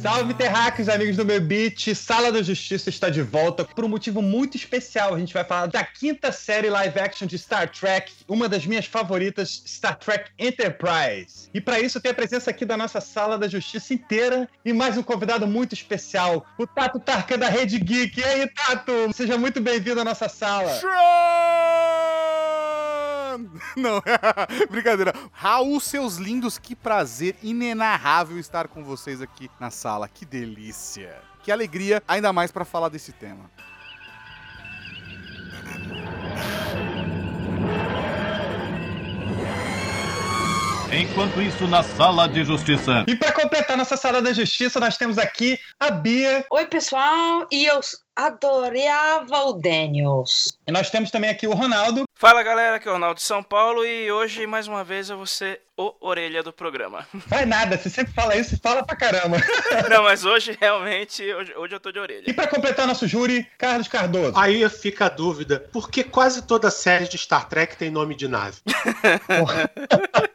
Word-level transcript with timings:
Salve 0.00 0.34
terráqueos, 0.34 0.88
amigos 0.88 1.16
do 1.16 1.24
meu 1.24 1.40
beat! 1.40 1.94
Sala 1.94 2.30
da 2.30 2.42
Justiça 2.42 2.88
está 2.88 3.08
de 3.08 3.22
volta 3.22 3.64
por 3.64 3.84
um 3.84 3.88
motivo 3.88 4.20
muito 4.20 4.56
especial. 4.56 5.14
A 5.14 5.18
gente 5.18 5.32
vai 5.32 5.44
falar 5.44 5.66
da 5.66 5.84
quinta 5.84 6.30
série 6.30 6.68
live 6.68 6.98
action 6.98 7.26
de 7.26 7.38
Star 7.38 7.70
Trek, 7.70 8.12
uma 8.28 8.48
das 8.48 8.66
minhas 8.66 8.86
favoritas, 8.86 9.62
Star 9.66 9.96
Trek 9.96 10.30
Enterprise. 10.38 11.48
E 11.54 11.60
para 11.60 11.80
isso 11.80 12.00
tem 12.00 12.10
a 12.10 12.14
presença 12.14 12.50
aqui 12.50 12.64
da 12.64 12.76
nossa 12.76 13.00
Sala 13.00 13.38
da 13.38 13.48
Justiça 13.48 13.94
inteira 13.94 14.48
e 14.64 14.72
mais 14.72 14.98
um 14.98 15.02
convidado 15.02 15.46
muito 15.46 15.74
especial, 15.74 16.44
o 16.58 16.66
Tato 16.66 16.98
Tarka 17.00 17.38
da 17.38 17.48
Rede 17.48 17.78
Geek. 17.78 18.20
E 18.20 18.24
aí, 18.24 18.48
Tato? 18.48 19.12
Seja 19.12 19.38
muito 19.38 19.60
bem-vindo 19.60 20.00
à 20.00 20.04
nossa 20.04 20.28
sala. 20.28 20.72
Não, 23.76 24.02
brincadeira. 24.70 25.12
Raul, 25.32 25.80
seus 25.80 26.16
lindos, 26.16 26.58
que 26.58 26.74
prazer 26.74 27.36
inenarrável 27.42 28.38
estar 28.38 28.68
com 28.68 28.82
vocês 28.82 29.20
aqui 29.20 29.50
na 29.60 29.70
sala. 29.70 30.08
Que 30.08 30.24
delícia. 30.24 31.20
Que 31.42 31.52
alegria, 31.52 32.02
ainda 32.08 32.32
mais 32.32 32.50
para 32.50 32.64
falar 32.64 32.88
desse 32.88 33.12
tema. 33.12 33.50
Enquanto 40.96 41.42
isso, 41.42 41.66
na 41.66 41.82
sala 41.82 42.28
de 42.28 42.44
justiça. 42.44 43.04
E 43.08 43.16
para 43.16 43.32
completar 43.32 43.76
nossa 43.76 43.96
Sala 43.96 44.22
da 44.22 44.32
Justiça, 44.32 44.78
nós 44.78 44.96
temos 44.96 45.18
aqui 45.18 45.58
a 45.80 45.90
Bia. 45.90 46.46
Oi, 46.48 46.66
pessoal, 46.66 47.48
e 47.50 47.66
eu 47.66 47.80
adorava 48.16 49.44
o 49.46 49.52
Daniels. 49.54 50.56
E 50.66 50.72
nós 50.72 50.90
temos 50.90 51.10
também 51.10 51.30
aqui 51.30 51.46
o 51.46 51.52
Ronaldo. 51.52 52.04
Fala 52.14 52.42
galera, 52.42 52.76
aqui 52.76 52.86
é 52.86 52.90
o 52.90 52.94
Ronaldo 52.94 53.16
de 53.16 53.22
São 53.22 53.42
Paulo 53.42 53.84
e 53.84 54.10
hoje 54.10 54.46
mais 54.46 54.68
uma 54.68 54.84
vez 54.84 55.10
eu 55.10 55.16
vou 55.16 55.26
ser 55.26 55.60
o 55.76 55.92
orelha 56.00 56.42
do 56.42 56.52
programa. 56.52 57.06
Vai 57.26 57.44
nada, 57.44 57.76
você 57.76 57.90
sempre 57.90 58.12
fala 58.12 58.36
isso 58.36 58.54
e 58.54 58.58
fala 58.58 58.84
pra 58.84 58.96
caramba. 58.96 59.36
Não, 59.90 60.04
mas 60.04 60.24
hoje 60.24 60.56
realmente, 60.58 61.22
hoje, 61.22 61.52
hoje 61.56 61.74
eu 61.74 61.80
tô 61.80 61.90
de 61.90 61.98
orelha. 61.98 62.24
E 62.26 62.32
para 62.32 62.46
completar 62.46 62.86
nosso 62.86 63.06
júri, 63.08 63.46
Carlos 63.58 63.88
Cardoso. 63.88 64.38
Aí 64.38 64.66
fica 64.70 65.06
a 65.06 65.08
dúvida, 65.08 65.68
por 65.72 65.90
que 65.90 66.04
quase 66.04 66.42
toda 66.42 66.70
série 66.70 67.08
de 67.08 67.18
Star 67.18 67.48
Trek 67.48 67.76
tem 67.76 67.90
nome 67.90 68.14
de 68.14 68.28
nave? 68.28 68.58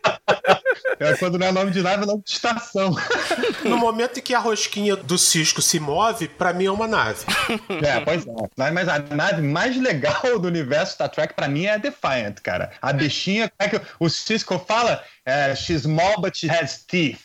É 0.99 1.15
quando 1.15 1.37
não 1.39 1.47
é 1.47 1.51
nome 1.51 1.71
de 1.71 1.81
nave, 1.81 2.03
é 2.03 2.05
nome 2.05 2.21
de 2.23 2.31
estação. 2.31 2.95
No 3.63 3.77
momento 3.77 4.19
em 4.19 4.21
que 4.21 4.33
a 4.33 4.39
rosquinha 4.39 4.95
do 4.95 5.17
Cisco 5.17 5.61
se 5.61 5.79
move, 5.79 6.27
pra 6.27 6.53
mim 6.53 6.65
é 6.65 6.71
uma 6.71 6.87
nave. 6.87 7.25
É, 7.83 7.99
pois 8.01 8.25
é. 8.25 8.71
Mas 8.71 8.87
a 8.87 8.99
nave 8.99 9.41
mais 9.41 9.77
legal 9.77 10.39
do 10.39 10.47
universo 10.47 10.93
Star 10.93 11.09
Trek, 11.09 11.33
pra 11.33 11.47
mim, 11.47 11.65
é 11.65 11.73
a 11.73 11.77
Defiant, 11.77 12.35
cara. 12.41 12.71
A 12.81 12.91
bichinha, 12.91 13.49
como 13.49 13.69
é 13.69 13.79
que 13.79 13.85
o 13.99 14.09
Cisco 14.09 14.59
fala? 14.59 15.03
É, 15.25 15.55
she's 15.55 15.83
small, 15.83 16.19
but 16.21 16.35
she 16.35 16.49
has 16.49 16.83
teeth. 16.85 17.19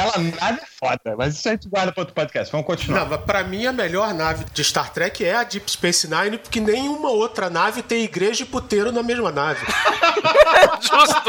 Aquela 0.00 0.18
nave 0.40 0.60
é 0.62 0.66
foda, 0.78 1.16
mas 1.16 1.34
isso 1.36 1.48
a 1.48 1.52
gente 1.52 1.68
guarda 1.68 1.92
para 1.92 2.00
outro 2.02 2.14
podcast. 2.14 2.50
Vamos 2.52 2.66
continuar. 2.66 3.00
Não, 3.00 3.08
mas 3.10 3.20
pra 3.22 3.42
mim 3.44 3.66
a 3.66 3.72
melhor 3.72 4.12
nave 4.14 4.44
de 4.52 4.64
Star 4.64 4.90
Trek 4.92 5.24
é 5.24 5.34
a 5.36 5.44
Deep 5.44 5.70
Space 5.70 6.08
Nine, 6.08 6.38
porque 6.38 6.60
nenhuma 6.60 7.10
outra 7.10 7.48
nave 7.50 7.82
tem 7.82 8.02
igreja 8.04 8.42
e 8.42 8.46
puteiro 8.46 8.92
na 8.92 9.02
mesma 9.02 9.30
nave. 9.32 9.64
justo. 10.80 11.22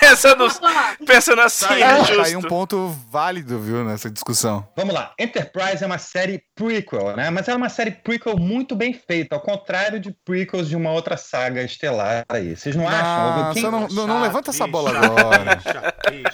Pensando, 0.00 0.46
pensando 1.06 1.40
assim, 1.42 1.66
Tá 1.66 1.74
aí, 1.74 1.82
é 1.82 1.86
tá 1.96 2.02
justo. 2.04 2.22
aí 2.22 2.36
um 2.36 2.42
ponto 2.42 2.94
válido, 3.10 3.58
viu, 3.58 3.84
nessa 3.84 4.10
discussão. 4.10 4.66
Vamos 4.76 4.94
lá. 4.94 5.12
Enterprise 5.18 5.82
é 5.82 5.86
uma 5.86 5.98
série 5.98 6.42
prequel, 6.54 7.16
né? 7.16 7.30
Mas 7.30 7.48
é 7.48 7.54
uma 7.54 7.68
série 7.68 7.90
prequel 7.90 8.36
muito 8.36 8.74
bem 8.74 8.92
feita, 8.94 9.34
ao 9.34 9.40
contrário 9.40 9.98
de 10.00 10.12
prequels 10.24 10.68
de 10.68 10.76
uma 10.76 10.90
outra 10.92 11.16
saga 11.16 11.62
estelar 11.62 12.24
aí. 12.28 12.56
Vocês 12.56 12.76
não 12.76 12.86
acham? 12.88 13.04
Nossa, 13.42 13.54
Quem- 13.54 13.62
não, 13.70 13.88
não, 13.88 14.06
não 14.06 14.22
levanta 14.22 14.50
essa 14.50 14.66
bola 14.66 14.90
agora. 14.96 15.62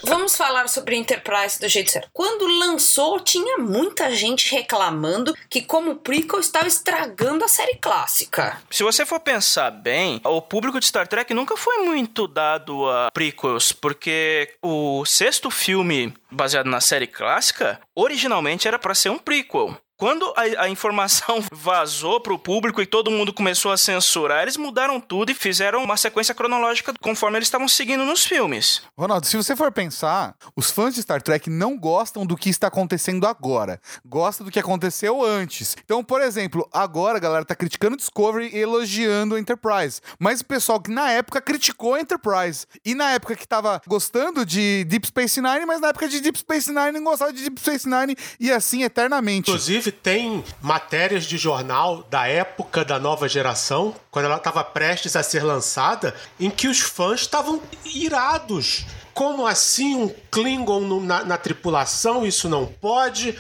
Vamos 0.05 0.37
falar 0.37 0.69
sobre 0.69 0.97
Enterprise 0.97 1.59
do 1.61 1.69
jeito 1.69 1.80
Quando 2.13 2.47
lançou, 2.47 3.21
tinha 3.21 3.59
muita 3.59 4.15
gente 4.15 4.51
reclamando 4.55 5.35
que, 5.49 5.63
como 5.63 5.97
prequel, 5.97 6.41
estava 6.41 6.67
estragando 6.67 7.45
a 7.45 7.49
série 7.49 7.77
clássica. 7.77 8.61
Se 8.71 8.83
você 8.83 9.07
for 9.07 9.21
pensar 9.21 9.71
bem, 9.71 10.21
o 10.25 10.43
público 10.43 10.79
de 10.79 10.87
Star 10.87 11.07
Trek 11.07 11.33
nunca 11.33 11.57
foi 11.57 11.79
muito 11.79 12.27
dado 12.27 12.89
a 12.89 13.11
prequels, 13.13 13.73
porque 13.73 14.55
o 14.63 15.05
sexto 15.05 15.51
filme 15.51 16.13
baseado 16.31 16.67
na 16.67 16.81
série 16.81 17.07
clássica, 17.07 17.81
originalmente 17.95 18.69
era 18.69 18.79
pra 18.79 18.95
ser 18.95 19.11
um 19.11 19.19
prequel. 19.19 19.77
Quando 20.01 20.33
a, 20.35 20.63
a 20.63 20.69
informação 20.71 21.45
vazou 21.53 22.23
pro 22.23 22.39
público 22.39 22.81
e 22.81 22.87
todo 22.87 23.11
mundo 23.11 23.35
começou 23.35 23.71
a 23.71 23.77
censurar, 23.77 24.41
eles 24.41 24.57
mudaram 24.57 24.99
tudo 24.99 25.31
e 25.31 25.35
fizeram 25.35 25.85
uma 25.85 25.95
sequência 25.95 26.35
cronológica 26.35 26.95
conforme 27.03 27.37
eles 27.37 27.49
estavam 27.49 27.69
seguindo 27.69 28.03
nos 28.07 28.25
filmes. 28.25 28.81
Ronaldo, 28.97 29.27
se 29.27 29.37
você 29.37 29.55
for 29.55 29.71
pensar, 29.71 30.35
os 30.57 30.71
fãs 30.71 30.95
de 30.95 31.03
Star 31.03 31.21
Trek 31.21 31.51
não 31.51 31.79
gostam 31.79 32.25
do 32.25 32.35
que 32.35 32.49
está 32.49 32.69
acontecendo 32.69 33.27
agora. 33.27 33.79
Gostam 34.03 34.47
do 34.47 34.51
que 34.51 34.59
aconteceu 34.59 35.23
antes. 35.23 35.77
Então, 35.85 36.03
por 36.03 36.23
exemplo, 36.23 36.67
agora 36.73 37.19
a 37.19 37.21
galera 37.21 37.45
tá 37.45 37.55
criticando 37.55 37.93
o 37.93 37.99
Discovery 37.99 38.49
e 38.55 38.59
elogiando 38.59 39.35
o 39.35 39.39
Enterprise. 39.39 40.01
Mas 40.19 40.41
o 40.41 40.47
pessoal 40.47 40.81
que 40.81 40.91
na 40.91 41.11
época 41.11 41.43
criticou 41.43 41.93
a 41.93 42.01
Enterprise. 42.01 42.65
E 42.83 42.95
na 42.95 43.11
época 43.11 43.37
que 43.37 43.47
tava 43.47 43.83
gostando 43.87 44.47
de 44.47 44.83
Deep 44.85 45.09
Space 45.09 45.43
Nine, 45.43 45.67
mas 45.67 45.79
na 45.79 45.89
época 45.89 46.09
de 46.09 46.21
Deep 46.21 46.39
Space 46.39 46.73
Nine 46.73 46.93
não 46.93 47.05
gostava 47.05 47.35
de 47.35 47.43
Deep 47.43 47.61
Space 47.61 47.87
Nine 47.87 48.17
e 48.41 48.51
assim 48.51 48.83
eternamente. 48.83 49.51
Inclusive, 49.51 49.90
tem 49.91 50.45
matérias 50.61 51.25
de 51.25 51.37
jornal 51.37 52.05
da 52.11 52.27
época 52.27 52.85
da 52.85 52.99
nova 52.99 53.29
geração, 53.29 53.95
quando 54.11 54.27
ela 54.27 54.37
estava 54.37 54.63
prestes 54.65 55.17
a 55.17 55.23
ser 55.23 55.43
lançada, 55.43 56.15
em 56.39 56.51
que 56.51 56.69
os 56.69 56.81
fãs 56.81 57.21
estavam 57.23 57.63
irados. 57.85 58.85
Como 59.15 59.47
assim 59.47 59.95
um 59.95 60.15
Klingon 60.31 61.01
na, 61.01 61.25
na 61.25 61.37
tripulação? 61.37 62.27
Isso 62.27 62.49
não 62.49 62.67
pode. 62.67 63.37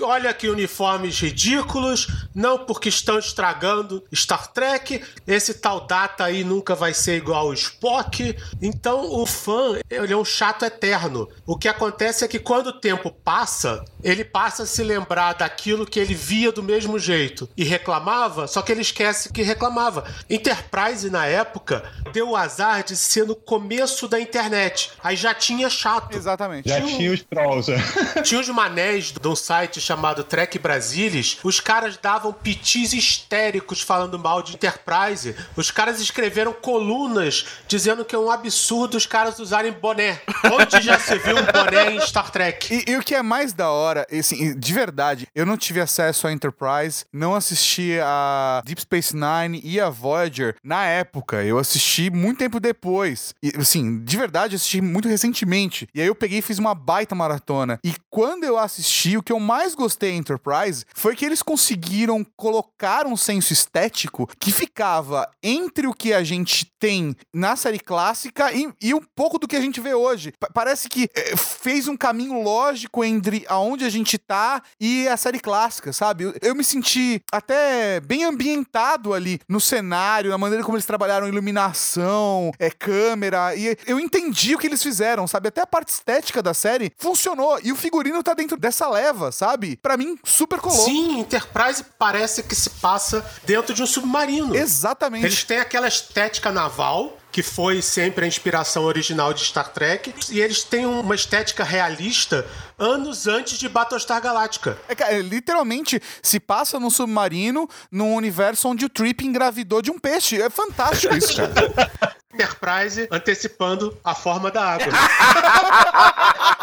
Olha 0.00 0.34
que 0.34 0.48
uniformes 0.48 1.20
ridículos, 1.20 2.08
não 2.34 2.58
porque 2.58 2.88
estão 2.88 3.16
estragando 3.16 4.02
Star 4.12 4.48
Trek, 4.48 5.00
esse 5.24 5.54
tal 5.54 5.86
data 5.86 6.24
aí 6.24 6.42
nunca 6.42 6.74
vai 6.74 6.92
ser 6.92 7.16
igual 7.16 7.46
ao 7.46 7.54
Spock. 7.54 8.36
Então 8.60 9.12
o 9.12 9.24
fã, 9.24 9.78
ele 9.88 10.12
é 10.12 10.16
um 10.16 10.24
chato 10.24 10.64
eterno. 10.64 11.28
O 11.46 11.56
que 11.56 11.68
acontece 11.68 12.24
é 12.24 12.28
que 12.28 12.40
quando 12.40 12.68
o 12.68 12.80
tempo 12.80 13.08
passa, 13.08 13.84
ele 14.04 14.24
passa 14.24 14.64
a 14.64 14.66
se 14.66 14.82
lembrar 14.82 15.32
daquilo 15.32 15.86
que 15.86 15.98
ele 15.98 16.14
via 16.14 16.52
do 16.52 16.62
mesmo 16.62 16.98
jeito 16.98 17.48
e 17.56 17.64
reclamava, 17.64 18.46
só 18.46 18.62
que 18.62 18.70
ele 18.70 18.82
esquece 18.82 19.32
que 19.32 19.42
reclamava. 19.42 20.04
Enterprise 20.28 21.08
na 21.10 21.26
época 21.26 21.82
deu 22.12 22.30
o 22.30 22.36
azar 22.36 22.84
de 22.84 22.96
ser 22.96 23.26
no 23.26 23.34
começo 23.34 24.06
da 24.06 24.20
internet. 24.20 24.92
Aí 25.02 25.16
já 25.16 25.32
tinha 25.34 25.68
chato. 25.70 26.16
Exatamente. 26.16 26.68
Já 26.68 26.80
tinha 26.80 27.10
os 27.12 27.22
trolls. 27.22 27.72
Tinha 28.24 28.40
uns 28.40 28.48
manés 28.48 29.12
de 29.12 29.28
um 29.28 29.36
site 29.36 29.80
chamado 29.80 30.24
Trek 30.24 30.58
Brasilis. 30.58 31.38
Os 31.42 31.60
caras 31.60 31.96
davam 31.96 32.32
pitis 32.32 32.92
histéricos 32.92 33.80
falando 33.80 34.18
mal 34.18 34.42
de 34.42 34.54
Enterprise. 34.54 35.34
Os 35.56 35.70
caras 35.70 36.00
escreveram 36.00 36.52
colunas 36.52 37.46
dizendo 37.66 38.04
que 38.04 38.14
é 38.14 38.18
um 38.18 38.30
absurdo 38.30 38.96
os 38.96 39.06
caras 39.06 39.38
usarem 39.38 39.72
boné. 39.72 40.20
Onde 40.52 40.80
já 40.80 40.98
se 40.98 41.18
viu 41.18 41.36
um 41.36 41.44
boné 41.44 41.92
em 41.92 42.00
Star 42.00 42.30
Trek? 42.30 42.74
E, 42.74 42.92
e 42.92 42.96
o 42.96 43.02
que 43.02 43.14
é 43.14 43.22
mais 43.22 43.52
da 43.52 43.70
hora, 43.70 43.93
assim, 44.10 44.58
de 44.58 44.72
verdade, 44.72 45.26
eu 45.34 45.44
não 45.46 45.56
tive 45.56 45.80
acesso 45.80 46.26
à 46.26 46.32
Enterprise, 46.32 47.04
não 47.12 47.34
assisti 47.34 47.98
a 48.02 48.62
Deep 48.64 48.80
Space 48.82 49.14
Nine 49.14 49.60
e 49.64 49.80
a 49.80 49.88
Voyager 49.90 50.56
na 50.62 50.84
época. 50.84 51.42
Eu 51.42 51.58
assisti 51.58 52.10
muito 52.10 52.38
tempo 52.38 52.58
depois. 52.60 53.34
E, 53.42 53.52
assim, 53.58 54.02
de 54.02 54.16
verdade, 54.16 54.56
assisti 54.56 54.80
muito 54.80 55.08
recentemente. 55.08 55.88
E 55.94 56.00
aí 56.00 56.06
eu 56.06 56.14
peguei 56.14 56.38
e 56.38 56.42
fiz 56.42 56.58
uma 56.58 56.74
baita 56.74 57.14
maratona. 57.14 57.78
E 57.84 57.94
quando 58.10 58.44
eu 58.44 58.58
assisti, 58.58 59.16
o 59.16 59.22
que 59.22 59.32
eu 59.32 59.40
mais 59.40 59.74
gostei 59.74 60.12
em 60.12 60.18
Enterprise 60.18 60.84
foi 60.94 61.14
que 61.16 61.24
eles 61.24 61.42
conseguiram 61.42 62.24
colocar 62.36 63.06
um 63.06 63.16
senso 63.16 63.52
estético 63.52 64.28
que 64.38 64.52
ficava 64.52 65.28
entre 65.42 65.86
o 65.86 65.94
que 65.94 66.12
a 66.12 66.22
gente 66.22 66.66
tem 66.78 67.16
na 67.32 67.56
série 67.56 67.78
clássica 67.78 68.52
e, 68.52 68.68
e 68.80 68.94
um 68.94 69.00
pouco 69.14 69.38
do 69.38 69.48
que 69.48 69.56
a 69.56 69.60
gente 69.60 69.80
vê 69.80 69.94
hoje. 69.94 70.32
Pa- 70.38 70.48
parece 70.52 70.88
que 70.88 71.08
eh, 71.14 71.36
fez 71.36 71.88
um 71.88 71.96
caminho 71.96 72.42
lógico 72.42 73.04
entre 73.04 73.44
aonde 73.48 73.83
a 73.84 73.90
gente 73.90 74.18
tá 74.18 74.62
e 74.80 75.06
a 75.08 75.16
série 75.16 75.38
clássica, 75.38 75.92
sabe? 75.92 76.24
Eu, 76.24 76.34
eu 76.40 76.54
me 76.54 76.64
senti 76.64 77.20
até 77.32 78.00
bem 78.00 78.24
ambientado 78.24 79.12
ali 79.12 79.40
no 79.48 79.60
cenário, 79.60 80.30
na 80.30 80.38
maneira 80.38 80.64
como 80.64 80.76
eles 80.76 80.86
trabalharam 80.86 81.28
iluminação, 81.28 82.52
é, 82.58 82.70
câmera, 82.70 83.54
e 83.54 83.76
eu 83.86 83.98
entendi 83.98 84.54
o 84.54 84.58
que 84.58 84.66
eles 84.66 84.82
fizeram, 84.82 85.26
sabe? 85.26 85.48
Até 85.48 85.60
a 85.60 85.66
parte 85.66 85.88
estética 85.88 86.42
da 86.42 86.54
série 86.54 86.92
funcionou 86.98 87.58
e 87.62 87.72
o 87.72 87.76
figurino 87.76 88.22
tá 88.22 88.34
dentro 88.34 88.56
dessa 88.56 88.88
leva, 88.88 89.32
sabe? 89.32 89.76
Pra 89.76 89.96
mim, 89.96 90.18
super 90.24 90.60
colou. 90.60 90.84
Sim, 90.84 91.20
Enterprise 91.20 91.84
parece 91.98 92.42
que 92.42 92.54
se 92.54 92.70
passa 92.70 93.24
dentro 93.44 93.74
de 93.74 93.82
um 93.82 93.86
submarino. 93.86 94.54
Exatamente. 94.54 95.26
Eles 95.26 95.44
têm 95.44 95.58
aquela 95.58 95.88
estética 95.88 96.50
naval, 96.50 97.18
que 97.34 97.42
foi 97.42 97.82
sempre 97.82 98.24
a 98.24 98.28
inspiração 98.28 98.84
original 98.84 99.34
de 99.34 99.44
Star 99.44 99.68
Trek, 99.70 100.14
e 100.30 100.40
eles 100.40 100.62
têm 100.62 100.86
uma 100.86 101.16
estética 101.16 101.64
realista 101.64 102.46
anos 102.78 103.26
antes 103.26 103.58
de 103.58 103.68
Battlestar 103.68 104.22
Galactica. 104.22 104.78
É, 104.86 104.94
cara, 104.94 105.18
literalmente 105.18 106.00
se 106.22 106.38
passa 106.38 106.78
num 106.78 106.90
submarino 106.90 107.68
num 107.90 108.14
universo 108.14 108.68
onde 108.68 108.84
o 108.84 108.88
Trip 108.88 109.26
engravidou 109.26 109.82
de 109.82 109.90
um 109.90 109.98
peixe. 109.98 110.40
É 110.40 110.48
fantástico 110.48 111.12
isso, 111.16 111.34
cara. 111.34 111.90
Enterprise 112.32 113.08
antecipando 113.10 113.98
a 114.04 114.14
forma 114.14 114.48
da 114.48 114.62
água. 114.62 114.86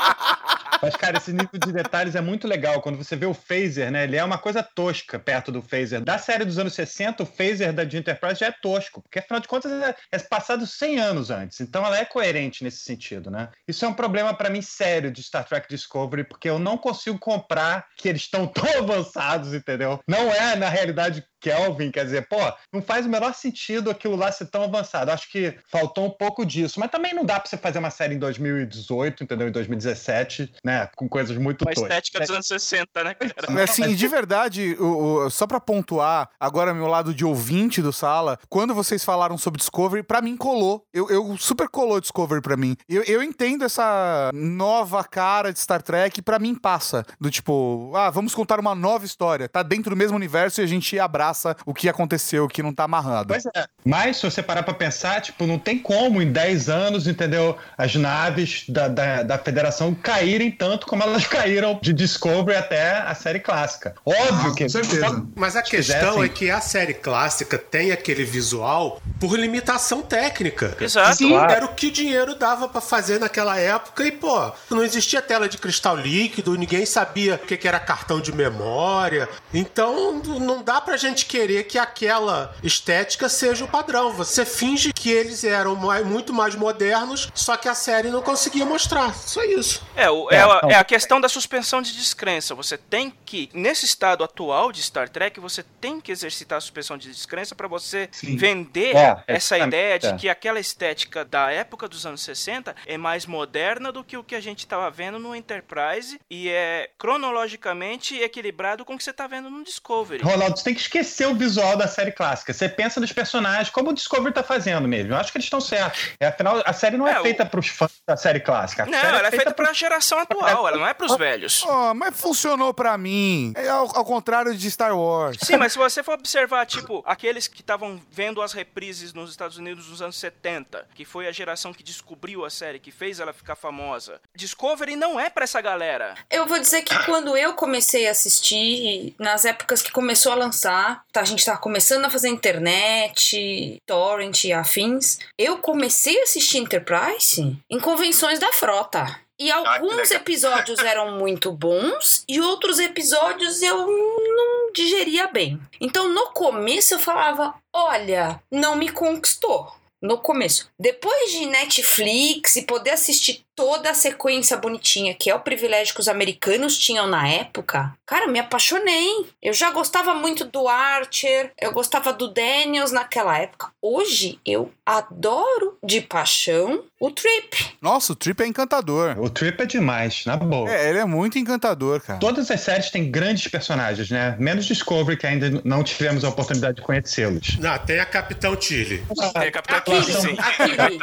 Mas, 0.81 0.95
cara, 0.95 1.17
esse 1.17 1.31
nível 1.31 1.59
de 1.63 1.71
detalhes 1.71 2.15
é 2.15 2.21
muito 2.21 2.47
legal. 2.47 2.81
Quando 2.81 2.97
você 2.97 3.15
vê 3.15 3.25
o 3.25 3.33
phaser, 3.33 3.91
né? 3.91 4.03
Ele 4.03 4.17
é 4.17 4.23
uma 4.23 4.37
coisa 4.37 4.63
tosca 4.63 5.19
perto 5.19 5.51
do 5.51 5.61
phaser. 5.61 6.01
Da 6.01 6.17
série 6.17 6.43
dos 6.43 6.57
anos 6.57 6.73
60, 6.73 7.23
o 7.23 7.25
phaser 7.25 7.71
da 7.71 7.83
Enterprise 7.83 8.39
já 8.39 8.47
é 8.47 8.51
tosco, 8.51 9.01
porque 9.01 9.19
afinal 9.19 9.39
de 9.39 9.47
contas 9.47 9.71
é, 9.71 9.95
é 10.11 10.19
passado 10.19 10.65
100 10.65 10.99
anos 10.99 11.29
antes. 11.29 11.59
Então 11.61 11.85
ela 11.85 11.97
é 11.97 12.05
coerente 12.05 12.63
nesse 12.63 12.79
sentido, 12.79 13.29
né? 13.29 13.49
Isso 13.67 13.85
é 13.85 13.87
um 13.87 13.93
problema 13.93 14.33
para 14.33 14.49
mim 14.49 14.61
sério 14.61 15.11
de 15.11 15.21
Star 15.21 15.45
Trek 15.45 15.67
Discovery, 15.69 16.23
porque 16.23 16.49
eu 16.49 16.57
não 16.57 16.77
consigo 16.77 17.19
comprar 17.19 17.85
que 17.97 18.09
eles 18.09 18.21
estão 18.23 18.47
tão 18.47 18.65
avançados, 18.79 19.53
entendeu? 19.53 19.99
Não 20.07 20.33
é, 20.33 20.55
na 20.55 20.69
realidade, 20.69 21.23
Kelvin, 21.41 21.91
quer 21.91 22.05
dizer, 22.05 22.27
pô, 22.27 22.37
não 22.71 22.81
faz 22.81 23.05
o 23.05 23.09
menor 23.09 23.33
sentido 23.33 23.89
aquilo 23.89 24.15
lá 24.15 24.31
ser 24.31 24.45
tão 24.45 24.63
avançado. 24.63 25.11
Acho 25.11 25.29
que 25.29 25.55
faltou 25.67 26.05
um 26.05 26.09
pouco 26.11 26.45
disso. 26.45 26.79
Mas 26.79 26.91
também 26.91 27.13
não 27.13 27.25
dá 27.25 27.39
pra 27.39 27.49
você 27.49 27.57
fazer 27.57 27.79
uma 27.79 27.89
série 27.89 28.15
em 28.15 28.19
2018, 28.19 29.23
entendeu? 29.23 29.47
Em 29.47 29.51
2017, 29.51 30.53
né? 30.63 30.87
Com 30.95 31.09
coisas 31.09 31.35
muito 31.37 31.63
Uma 31.63 31.71
toscas. 31.73 31.89
estética 31.89 32.19
dos 32.19 32.29
anos 32.29 32.47
60, 32.47 33.03
né, 33.03 33.13
cara? 33.15 33.33
Mas 33.49 33.71
assim, 33.71 33.95
de 33.95 34.07
verdade, 34.07 34.75
o- 34.79 35.23
o- 35.25 35.29
só 35.29 35.47
pra 35.47 35.59
pontuar, 35.59 36.29
agora 36.39 36.73
meu 36.73 36.87
lado 36.87 37.13
de 37.13 37.25
ouvinte 37.25 37.81
do 37.81 37.91
Sala, 37.91 38.37
quando 38.47 38.73
vocês 38.75 39.03
falaram 39.03 39.37
sobre 39.37 39.57
Discovery, 39.59 40.03
pra 40.03 40.21
mim 40.21 40.37
colou. 40.37 40.85
Eu, 40.93 41.09
eu 41.09 41.35
super 41.37 41.67
colou 41.67 41.99
Discovery 41.99 42.41
pra 42.41 42.55
mim. 42.55 42.75
Eu, 42.87 43.03
eu 43.03 43.23
entendo 43.23 43.63
essa 43.65 44.29
nova 44.33 45.03
cara 45.03 45.51
de 45.51 45.59
Star 45.59 45.81
Trek, 45.81 46.21
pra 46.21 46.37
mim 46.39 46.53
passa. 46.55 47.03
Do 47.19 47.31
tipo, 47.31 47.91
ah, 47.95 48.09
vamos 48.09 48.35
contar 48.35 48.59
uma 48.59 48.75
nova 48.75 49.05
história. 49.05 49.49
Tá 49.49 49.63
dentro 49.63 49.89
do 49.91 49.95
mesmo 49.95 50.15
universo 50.15 50.61
e 50.61 50.63
a 50.63 50.67
gente 50.67 50.99
abraça 50.99 51.30
o 51.65 51.73
que 51.73 51.87
aconteceu, 51.89 52.45
o 52.45 52.47
que 52.47 52.61
não 52.63 52.73
tá 52.73 52.83
amarrado. 52.83 53.27
Pois 53.29 53.45
é. 53.45 53.65
Mas 53.85 54.17
se 54.17 54.23
você 54.23 54.41
parar 54.43 54.63
pra 54.63 54.73
pensar, 54.73 55.21
tipo, 55.21 55.45
não 55.47 55.57
tem 55.57 55.77
como 55.79 56.21
em 56.21 56.31
10 56.31 56.69
anos, 56.69 57.07
entendeu? 57.07 57.57
As 57.77 57.95
naves 57.95 58.63
da, 58.69 58.87
da, 58.87 59.23
da 59.23 59.37
federação 59.37 59.93
caírem 59.93 60.51
tanto 60.51 60.85
como 60.87 61.03
elas 61.03 61.25
caíram 61.27 61.79
de 61.81 61.93
Discovery 61.93 62.57
até 62.57 62.91
a 62.99 63.15
série 63.15 63.39
clássica. 63.39 63.95
Óbvio 64.05 64.51
Ah, 64.51 64.55
que. 64.55 64.63
com 64.63 64.69
certeza. 64.69 65.25
Mas 65.35 65.55
a 65.55 65.61
questão 65.61 66.23
é 66.23 66.29
que 66.29 66.49
a 66.51 66.61
série 66.61 66.93
clássica 66.93 67.57
tem 67.57 67.91
aquele 67.91 68.23
visual 68.23 69.01
por 69.19 69.37
limitação 69.37 70.01
técnica. 70.01 70.75
Exato. 70.79 71.15
Sim, 71.17 71.29
Claro. 71.29 71.51
era 71.51 71.65
o 71.65 71.73
que 71.73 71.87
o 71.87 71.91
dinheiro 71.91 72.35
dava 72.35 72.67
pra 72.67 72.81
fazer 72.81 73.19
naquela 73.19 73.57
época 73.57 74.03
e, 74.03 74.11
pô, 74.11 74.51
não 74.69 74.83
existia 74.83 75.21
tela 75.21 75.47
de 75.49 75.57
cristal 75.57 75.95
líquido, 75.95 76.55
ninguém 76.55 76.85
sabia 76.85 77.35
o 77.35 77.39
que 77.39 77.57
que 77.57 77.67
era 77.67 77.79
cartão 77.79 78.19
de 78.19 78.31
memória. 78.33 79.27
Então, 79.53 80.21
não 80.23 80.63
dá 80.63 80.79
pra 80.81 80.97
gente 80.97 81.20
querer 81.25 81.63
que 81.65 81.77
aquela 81.77 82.53
estética 82.63 83.27
seja 83.29 83.65
o 83.65 83.67
padrão. 83.67 84.11
Você 84.13 84.45
finge 84.45 84.91
que 84.93 85.09
eles 85.09 85.43
eram 85.43 85.75
mai- 85.75 86.03
muito 86.03 86.33
mais 86.33 86.55
modernos, 86.55 87.29
só 87.33 87.55
que 87.57 87.67
a 87.69 87.75
série 87.75 88.09
não 88.09 88.21
conseguia 88.21 88.65
mostrar. 88.65 89.13
Só 89.15 89.43
isso. 89.43 89.83
É, 89.95 90.09
o- 90.09 90.29
É, 90.31 90.35
é, 90.35 90.41
a, 90.41 90.61
é 90.71 90.75
a 90.75 90.83
questão 90.83 91.19
da 91.21 91.29
suspensão 91.29 91.81
de 91.81 91.93
descrença. 91.93 92.53
Você 92.55 92.77
tem 92.77 93.13
que, 93.25 93.49
nesse 93.53 93.85
estado 93.85 94.23
atual 94.23 94.71
de 94.71 94.81
Star 94.81 95.09
Trek, 95.09 95.39
você 95.39 95.63
tem 95.79 95.99
que 96.01 96.11
exercitar 96.11 96.57
a 96.57 96.61
suspensão 96.61 96.97
de 96.97 97.09
descrença 97.09 97.53
para 97.55 97.67
você 97.67 98.09
vender 98.23 98.95
É, 98.95 99.23
essa 99.27 99.57
ideia 99.57 99.97
de 99.99 100.07
é. 100.07 100.13
que 100.15 100.29
aquela 100.29 100.59
estética 100.59 101.23
da 101.25 101.51
época 101.51 101.87
dos 101.87 102.05
anos 102.05 102.21
60 102.21 102.75
é 102.85 102.97
mais 102.97 103.25
moderna 103.25 103.91
do 103.91 104.03
que 104.03 104.17
o 104.17 104.23
que 104.23 104.35
a 104.35 104.39
gente 104.41 104.59
estava 104.59 104.89
vendo 104.89 105.19
no 105.19 105.35
Enterprise 105.35 106.19
e 106.29 106.49
é 106.49 106.89
cronologicamente 106.97 108.15
equilibrado 108.19 108.83
com 108.85 108.93
o 108.93 108.97
que 108.97 109.03
você 109.03 109.11
está 109.11 109.27
vendo 109.27 109.49
no 109.49 109.63
Discovery. 109.63 110.23
Ronaldo, 110.23 110.57
você 110.57 110.63
tem 110.63 110.73
que 110.73 110.81
esquecer 110.81 111.10
o 111.25 111.35
visual 111.35 111.75
da 111.77 111.87
série 111.87 112.11
clássica. 112.11 112.53
Você 112.53 112.67
pensa 112.69 112.99
nos 112.99 113.11
personagens, 113.11 113.69
como 113.69 113.89
o 113.89 113.93
Discovery 113.93 114.33
tá 114.33 114.43
fazendo 114.43 114.87
mesmo. 114.87 115.13
Eu 115.13 115.17
acho 115.17 115.31
que 115.31 115.37
eles 115.37 115.45
estão 115.45 115.61
certos. 115.61 116.11
É, 116.19 116.27
afinal, 116.27 116.61
a 116.65 116.73
série 116.73 116.97
não 116.97 117.07
é, 117.07 117.13
É, 117.13 117.19
o- 117.19 117.23
feita 117.23 117.45
pros 117.45 117.67
fãs 117.67 117.91
da 118.07 118.17
série 118.17 118.39
clássica. 118.39 118.83
A 118.83 118.85
Não, 118.85 118.99
série 118.99 119.17
ela 119.17 119.27
é 119.27 119.31
feita 119.31 119.45
pros- 119.45 119.55
para 119.55 119.69
a 119.69 119.73
geração 119.73 120.19
atual, 120.19 120.67
ela 120.67 120.77
não 120.77 120.87
é 120.87 120.93
para 120.93 121.05
os 121.05 121.15
velhos. 121.17 121.63
Oh, 121.65 121.93
mas 121.93 122.19
funcionou 122.19 122.73
pra 122.73 122.97
mim. 122.97 123.53
É 123.55 123.67
ao, 123.69 123.97
ao 123.97 124.05
contrário 124.05 124.55
de 124.55 124.71
Star 124.71 124.97
Wars. 124.97 125.37
Sim, 125.41 125.57
mas 125.57 125.73
se 125.73 125.77
você 125.77 126.01
for 126.03 126.13
observar, 126.13 126.65
tipo, 126.65 127.03
aqueles 127.05 127.47
que 127.47 127.61
estavam 127.61 128.01
vendo 128.11 128.41
as 128.41 128.53
reprises 128.53 129.13
nos 129.13 129.29
Estados 129.31 129.57
Unidos 129.57 129.87
nos 129.89 130.01
anos 130.01 130.17
70, 130.17 130.87
que 130.95 131.05
foi 131.05 131.27
a 131.27 131.31
geração 131.31 131.73
que 131.73 131.83
descobriu 131.83 132.45
a 132.45 132.49
série, 132.49 132.79
que 132.79 132.91
fez 132.91 133.19
ela 133.19 133.33
ficar 133.33 133.55
famosa. 133.55 134.19
Discovery 134.35 134.95
não 134.95 135.19
é 135.19 135.29
pra 135.29 135.43
essa 135.43 135.61
galera. 135.61 136.15
Eu 136.29 136.45
vou 136.45 136.59
dizer 136.59 136.81
que 136.81 136.97
quando 137.05 137.35
eu 137.37 137.53
comecei 137.53 138.07
a 138.07 138.11
assistir, 138.11 139.15
nas 139.19 139.45
épocas 139.45 139.81
que 139.81 139.91
começou 139.91 140.31
a 140.31 140.35
lançar, 140.35 141.00
tá, 141.11 141.21
a 141.21 141.25
gente 141.25 141.45
tava 141.45 141.59
começando 141.59 142.05
a 142.05 142.09
fazer 142.09 142.29
internet, 142.29 143.77
torrent 143.85 144.43
e 144.43 144.53
afins, 144.53 145.19
eu 145.37 145.57
comecei 145.57 146.19
a 146.19 146.23
assistir 146.23 146.59
Enterprise 146.59 147.57
em 147.69 147.79
convenções 147.79 148.39
da 148.39 148.51
frota. 148.51 149.19
E 149.39 149.49
alguns 149.49 150.11
episódios 150.11 150.79
eram 150.85 151.17
muito 151.17 151.51
bons 151.51 152.23
e 152.29 152.39
outros 152.39 152.77
episódios 152.77 153.61
eu 153.63 153.87
não 153.87 154.71
digeria 154.71 155.27
bem. 155.27 155.59
Então 155.79 156.07
no 156.09 156.27
começo 156.27 156.93
eu 156.93 156.99
falava: 156.99 157.55
olha, 157.73 158.39
não 158.51 158.75
me 158.75 158.89
conquistou. 158.89 159.73
No 160.01 160.17
começo. 160.17 160.67
Depois 160.79 161.31
de 161.31 161.45
Netflix 161.45 162.55
e 162.55 162.63
poder 162.63 162.91
assistir 162.91 163.43
toda 163.61 163.91
a 163.91 163.93
sequência 163.93 164.57
bonitinha, 164.57 165.13
que 165.13 165.29
é 165.29 165.35
o 165.35 165.39
privilégio 165.39 165.93
que 165.93 165.99
os 165.99 166.07
americanos 166.07 166.79
tinham 166.79 167.05
na 167.05 167.27
época, 167.27 167.93
cara, 168.07 168.27
me 168.27 168.39
apaixonei. 168.39 169.27
Eu 169.39 169.53
já 169.53 169.69
gostava 169.69 170.15
muito 170.15 170.43
do 170.45 170.67
Archer, 170.67 171.51
eu 171.61 171.71
gostava 171.71 172.11
do 172.11 172.27
Daniels 172.27 172.91
naquela 172.91 173.37
época. 173.37 173.67
Hoje 173.79 174.39
eu 174.43 174.71
adoro 174.83 175.77
de 175.83 176.01
paixão 176.01 176.83
o 176.99 177.11
Trip. 177.11 177.75
Nossa, 177.81 178.13
o 178.13 178.15
Trip 178.15 178.41
é 178.41 178.47
encantador. 178.47 179.15
O 179.19 179.29
Trip 179.29 179.61
é 179.61 179.65
demais, 179.65 180.23
na 180.25 180.37
boa. 180.37 180.71
É, 180.71 180.89
ele 180.89 180.99
é 180.99 181.05
muito 181.05 181.39
encantador, 181.39 182.01
cara. 182.01 182.19
Todas 182.19 182.49
as 182.49 182.61
séries 182.61 182.91
têm 182.91 183.09
grandes 183.09 183.47
personagens, 183.47 184.09
né? 184.09 184.35
Menos 184.39 184.65
Discovery, 184.65 185.17
que 185.17 185.25
ainda 185.25 185.61
não 185.63 185.83
tivemos 185.83 186.23
a 186.23 186.29
oportunidade 186.29 186.77
de 186.77 186.81
conhecê-los. 186.83 187.57
Não, 187.57 187.77
tem 187.79 187.99
a 187.99 188.05
Capitão 188.05 188.55
Tilly. 188.55 189.03
É, 189.35 189.49
Capitão 189.49 189.77
Aquele, 189.77 190.05
Kirk, 190.05 190.21
sim. 190.21 190.37
aquele, 190.37 190.81
aquele. 190.81 190.99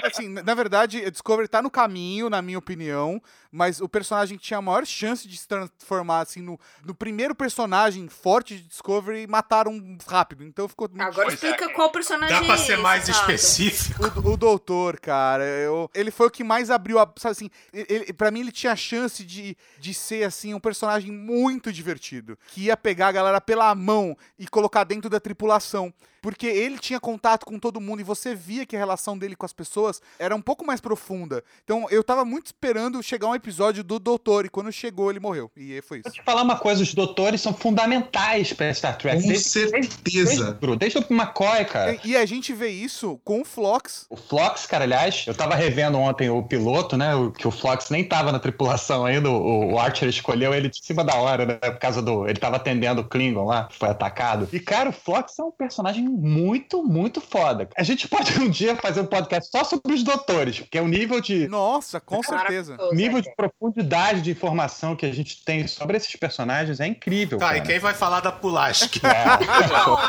Assim, 0.02 0.28
na 0.28 0.42
na 0.42 0.54
verdade, 1.00 1.10
Discovery 1.10 1.48
tá 1.48 1.62
no 1.62 1.70
caminho, 1.70 2.30
na 2.30 2.42
minha 2.42 2.58
opinião, 2.58 3.20
mas 3.50 3.80
o 3.80 3.88
personagem 3.88 4.38
que 4.38 4.44
tinha 4.44 4.58
a 4.58 4.62
maior 4.62 4.86
chance 4.86 5.26
de 5.26 5.36
se 5.36 5.46
transformar, 5.48 6.20
assim, 6.20 6.40
no, 6.40 6.58
no 6.84 6.94
primeiro 6.94 7.34
personagem 7.34 8.08
forte 8.08 8.56
de 8.56 8.62
Discovery, 8.68 9.26
mataram 9.26 9.98
rápido. 10.06 10.44
Então 10.44 10.68
ficou 10.68 10.88
muito 10.88 11.02
Agora 11.02 11.28
explica 11.32 11.68
qual 11.72 11.90
personagem 11.90 12.36
Dá 12.38 12.44
pra 12.44 12.54
é 12.54 12.58
ser 12.58 12.72
esse, 12.74 12.82
mais 12.82 13.06
Tato. 13.06 13.18
específico? 13.32 14.02
O, 14.24 14.32
o 14.32 14.36
doutor, 14.36 14.98
cara, 15.00 15.44
eu- 15.44 15.90
ele 15.94 16.10
foi 16.10 16.26
o 16.26 16.30
que 16.30 16.44
mais 16.44 16.70
abriu 16.70 16.98
a. 16.98 17.12
Sabe 17.16 17.32
assim, 17.32 17.50
ele, 17.72 18.12
pra 18.12 18.30
mim 18.30 18.40
ele 18.40 18.52
tinha 18.52 18.72
a 18.72 18.76
chance 18.76 19.24
de, 19.24 19.56
de 19.78 19.92
ser, 19.94 20.24
assim, 20.24 20.54
um 20.54 20.60
personagem 20.60 21.10
muito 21.10 21.72
divertido. 21.72 22.38
Que 22.48 22.62
ia 22.66 22.76
pegar 22.76 23.08
a 23.08 23.12
galera 23.12 23.40
pela 23.40 23.74
mão 23.74 24.16
e 24.38 24.46
colocar 24.46 24.84
dentro 24.84 25.10
da 25.10 25.18
tripulação. 25.20 25.92
Porque 26.22 26.46
ele 26.46 26.78
tinha 26.78 27.00
contato 27.00 27.46
com 27.46 27.58
todo 27.58 27.80
mundo 27.80 28.00
e 28.00 28.04
você 28.04 28.34
via 28.34 28.66
que 28.66 28.76
a 28.76 28.78
relação 28.78 29.16
dele 29.16 29.34
com 29.34 29.46
as 29.46 29.54
pessoas 29.54 30.02
era 30.18 30.36
um 30.36 30.42
pouco 30.42 30.66
mais 30.66 30.78
profunda. 30.78 31.42
Então 31.64 31.86
eu 31.90 32.04
tava 32.04 32.26
muito 32.26 32.44
esperando 32.46 33.02
chegar 33.02 33.28
um 33.28 33.34
episódio 33.40 33.82
do 33.82 33.98
doutor 33.98 34.44
e 34.44 34.48
quando 34.48 34.70
chegou 34.70 35.10
ele 35.10 35.20
morreu. 35.20 35.50
E 35.56 35.74
aí 35.74 35.82
foi 35.82 35.98
isso. 35.98 36.04
Vou 36.04 36.12
te 36.12 36.22
falar 36.22 36.42
uma 36.42 36.56
coisa, 36.56 36.82
os 36.82 36.94
doutores 36.94 37.40
são 37.40 37.52
fundamentais 37.52 38.52
pra 38.52 38.72
Star 38.72 38.96
Trek. 38.96 39.22
Com 39.22 39.28
Desde, 39.28 39.48
certeza. 39.48 40.58
desde, 40.60 40.76
desde 40.76 40.98
o 40.98 41.04
McCoy, 41.10 41.64
cara. 41.64 41.98
E, 42.04 42.10
e 42.10 42.16
a 42.16 42.26
gente 42.26 42.52
vê 42.52 42.68
isso 42.68 43.20
com 43.24 43.40
o 43.40 43.44
Flox. 43.44 44.06
O 44.10 44.16
Flox, 44.16 44.66
cara, 44.66 44.84
aliás, 44.84 45.24
eu 45.26 45.34
tava 45.34 45.54
revendo 45.54 45.98
ontem 45.98 46.28
o 46.30 46.42
piloto, 46.42 46.96
né? 46.96 47.12
Que 47.36 47.48
o 47.48 47.50
Flox 47.50 47.90
nem 47.90 48.04
tava 48.04 48.32
na 48.32 48.38
tripulação 48.38 49.04
ainda. 49.04 49.30
O, 49.30 49.72
o 49.72 49.78
Archer 49.78 50.08
escolheu 50.08 50.54
ele 50.54 50.68
de 50.68 50.84
cima 50.84 51.02
da 51.02 51.16
hora, 51.16 51.46
né? 51.46 51.54
Por 51.54 51.78
causa 51.78 52.02
do. 52.02 52.28
Ele 52.28 52.38
tava 52.38 52.56
atendendo 52.56 53.00
o 53.00 53.04
Klingon 53.04 53.44
lá, 53.44 53.64
que 53.64 53.76
foi 53.76 53.88
atacado. 53.88 54.48
E, 54.52 54.60
cara, 54.60 54.90
o 54.90 54.92
Flox 54.92 55.38
é 55.38 55.42
um 55.42 55.50
personagem 55.50 56.04
muito, 56.04 56.82
muito 56.82 57.20
foda. 57.20 57.68
A 57.76 57.82
gente 57.82 58.08
pode 58.08 58.38
um 58.40 58.48
dia 58.48 58.76
fazer 58.76 59.00
um 59.00 59.06
podcast 59.06 59.50
só 59.50 59.64
sobre 59.64 59.94
os 59.94 60.02
doutores, 60.02 60.60
porque 60.60 60.78
é 60.78 60.82
o 60.82 60.88
nível 60.88 61.20
de. 61.20 61.48
Nossa, 61.48 62.00
com 62.00 62.22
certeza. 62.22 62.76
Nível 62.92 63.20
de 63.20 63.29
profundidade 63.36 64.22
de 64.22 64.30
informação 64.30 64.94
que 64.96 65.06
a 65.06 65.12
gente 65.12 65.44
tem 65.44 65.66
sobre 65.66 65.96
esses 65.96 66.14
personagens 66.16 66.80
é 66.80 66.86
incrível. 66.86 67.38
Tá, 67.38 67.52
e 67.52 67.58
cara. 67.58 67.60
quem 67.62 67.78
vai 67.78 67.94
falar 67.94 68.20
da 68.20 68.32
Pulaski? 68.32 69.00
É, 69.04 69.24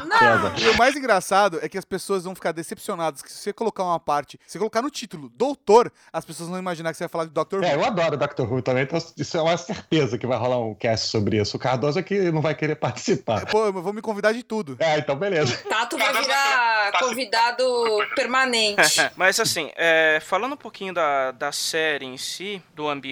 Não, 0.05 0.49
não. 0.49 0.57
E 0.57 0.69
o 0.69 0.77
mais 0.77 0.95
engraçado 0.95 1.59
é 1.61 1.69
que 1.69 1.77
as 1.77 1.85
pessoas 1.85 2.23
vão 2.23 2.35
ficar 2.35 2.51
decepcionadas 2.51 3.21
que 3.21 3.31
se 3.31 3.39
você 3.39 3.53
colocar 3.53 3.83
uma 3.83 3.99
parte, 3.99 4.39
se 4.45 4.53
você 4.53 4.59
colocar 4.59 4.81
no 4.81 4.89
título 4.89 5.29
Doutor, 5.29 5.91
as 6.11 6.25
pessoas 6.25 6.49
vão 6.49 6.59
imaginar 6.59 6.91
que 6.91 6.97
você 6.97 7.03
vai 7.03 7.09
falar 7.09 7.25
de 7.25 7.31
Dr. 7.31 7.63
É, 7.63 7.75
Who. 7.75 7.81
eu 7.81 7.85
adoro 7.85 8.17
Doctor 8.17 8.51
Who 8.51 8.61
também, 8.61 8.83
então 8.83 8.99
isso 9.17 9.37
é 9.37 9.41
uma 9.41 9.57
certeza 9.57 10.17
que 10.17 10.27
vai 10.27 10.37
rolar 10.37 10.59
um 10.59 10.73
cast 10.73 11.07
sobre 11.07 11.39
isso. 11.39 11.57
O 11.57 11.59
Cardoso 11.59 11.99
é 11.99 12.03
que 12.03 12.31
não 12.31 12.41
vai 12.41 12.55
querer 12.55 12.75
participar. 12.75 13.45
Pô, 13.45 13.65
eu 13.65 13.73
vou 13.73 13.93
me 13.93 14.01
convidar 14.01 14.31
de 14.31 14.43
tudo. 14.43 14.77
É, 14.79 14.97
então 14.97 15.15
beleza. 15.15 15.57
Tato 15.69 15.97
vai 15.97 16.13
virar 16.13 16.91
convidado 16.99 17.63
permanente. 18.15 18.81
Mas 19.15 19.39
assim, 19.39 19.71
é, 19.75 20.19
falando 20.21 20.53
um 20.53 20.57
pouquinho 20.57 20.93
da, 20.93 21.31
da 21.31 21.51
série 21.51 22.05
em 22.05 22.17
si, 22.17 22.61
do 22.75 22.87
ambiente, 22.87 23.10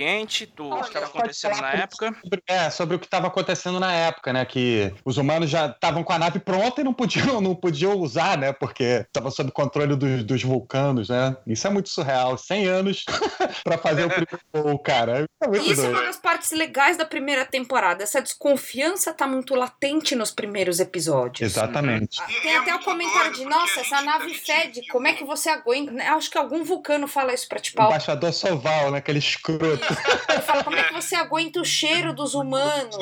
do 0.56 0.70
que 0.80 0.88
estava 0.88 1.06
acontecendo 1.06 1.58
na 1.62 1.72
época. 1.74 2.14
Sobre- 2.22 2.44
É, 2.48 2.70
sobre 2.70 2.96
o 2.96 3.00
que 3.00 3.06
estava 3.06 3.28
acontecendo 3.28 3.80
na 3.80 3.92
época, 3.94 4.32
né? 4.34 4.46
Que 4.46 4.94
os 5.06 5.18
humanos 5.18 5.50
já 5.50 5.68
estavam 5.68 6.04
com 6.04 6.14
a 6.14 6.20
nave 6.20 6.40
pronta 6.40 6.82
e 6.82 6.84
não 6.84 6.94
podiam, 6.94 7.40
não 7.42 7.56
podiam 7.56 7.94
usar, 7.98 8.38
né? 8.38 8.54
Porque 8.54 8.84
estava 8.84 9.30
sob 9.32 9.52
controle 9.52 9.96
dos, 9.96 10.24
dos 10.24 10.44
vulcanos, 10.44 11.10
né? 11.10 11.36
Isso 11.46 11.68
é 11.68 11.70
muito 11.70 11.90
surreal. 11.90 12.38
100 12.38 12.66
anos 12.68 13.04
pra 13.64 13.78
fazer 13.78 14.06
o 14.06 14.10
primeiro 14.10 14.40
voo, 14.54 14.80
cara. 14.80 15.26
É 15.42 15.48
muito 15.48 15.64
Isso 15.72 15.82
é 15.82 15.84
doido. 15.86 15.92
uma 15.98 16.04
das 16.04 16.18
partes 16.18 16.52
legais 16.52 16.98
da 16.98 17.06
primeira 17.06 17.46
temporada. 17.46 18.04
Essa 18.04 18.22
desconfiança 18.22 19.14
tá 19.14 19.28
muito 19.28 19.56
latente 19.56 20.16
nos 20.16 20.32
primeiros 20.32 20.80
episódios. 20.80 21.52
Exatamente. 21.52 22.20
Ah, 22.22 22.28
Tem 22.42 22.56
até 22.58 22.76
o 22.76 22.80
comentário 22.80 23.34
de, 23.34 23.46
nossa, 23.46 23.82
essa 23.82 24.02
nave 24.02 24.34
fede, 24.34 24.82
como 24.92 25.08
é 25.08 25.14
que 25.14 25.24
você 25.24 25.50
aguenta? 25.50 25.92
Acho 26.14 26.30
que 26.30 26.38
algum 26.38 26.64
vulcano 26.64 27.08
fala 27.08 27.34
isso 27.34 27.48
pra 27.48 27.60
te 27.60 27.74
O 27.78 27.84
embaixador 27.84 28.34
Soval, 28.34 28.92
né? 28.92 28.98
Aquele 29.00 29.20
escroto. 29.20 29.89
Ele 30.30 30.42
fala, 30.42 30.64
como 30.64 30.76
é 30.78 30.84
que 30.84 30.94
você 30.94 31.16
aguenta 31.16 31.60
o 31.60 31.66
cheiro 31.66 32.14
dos 32.14 32.34
humanos? 32.34 32.96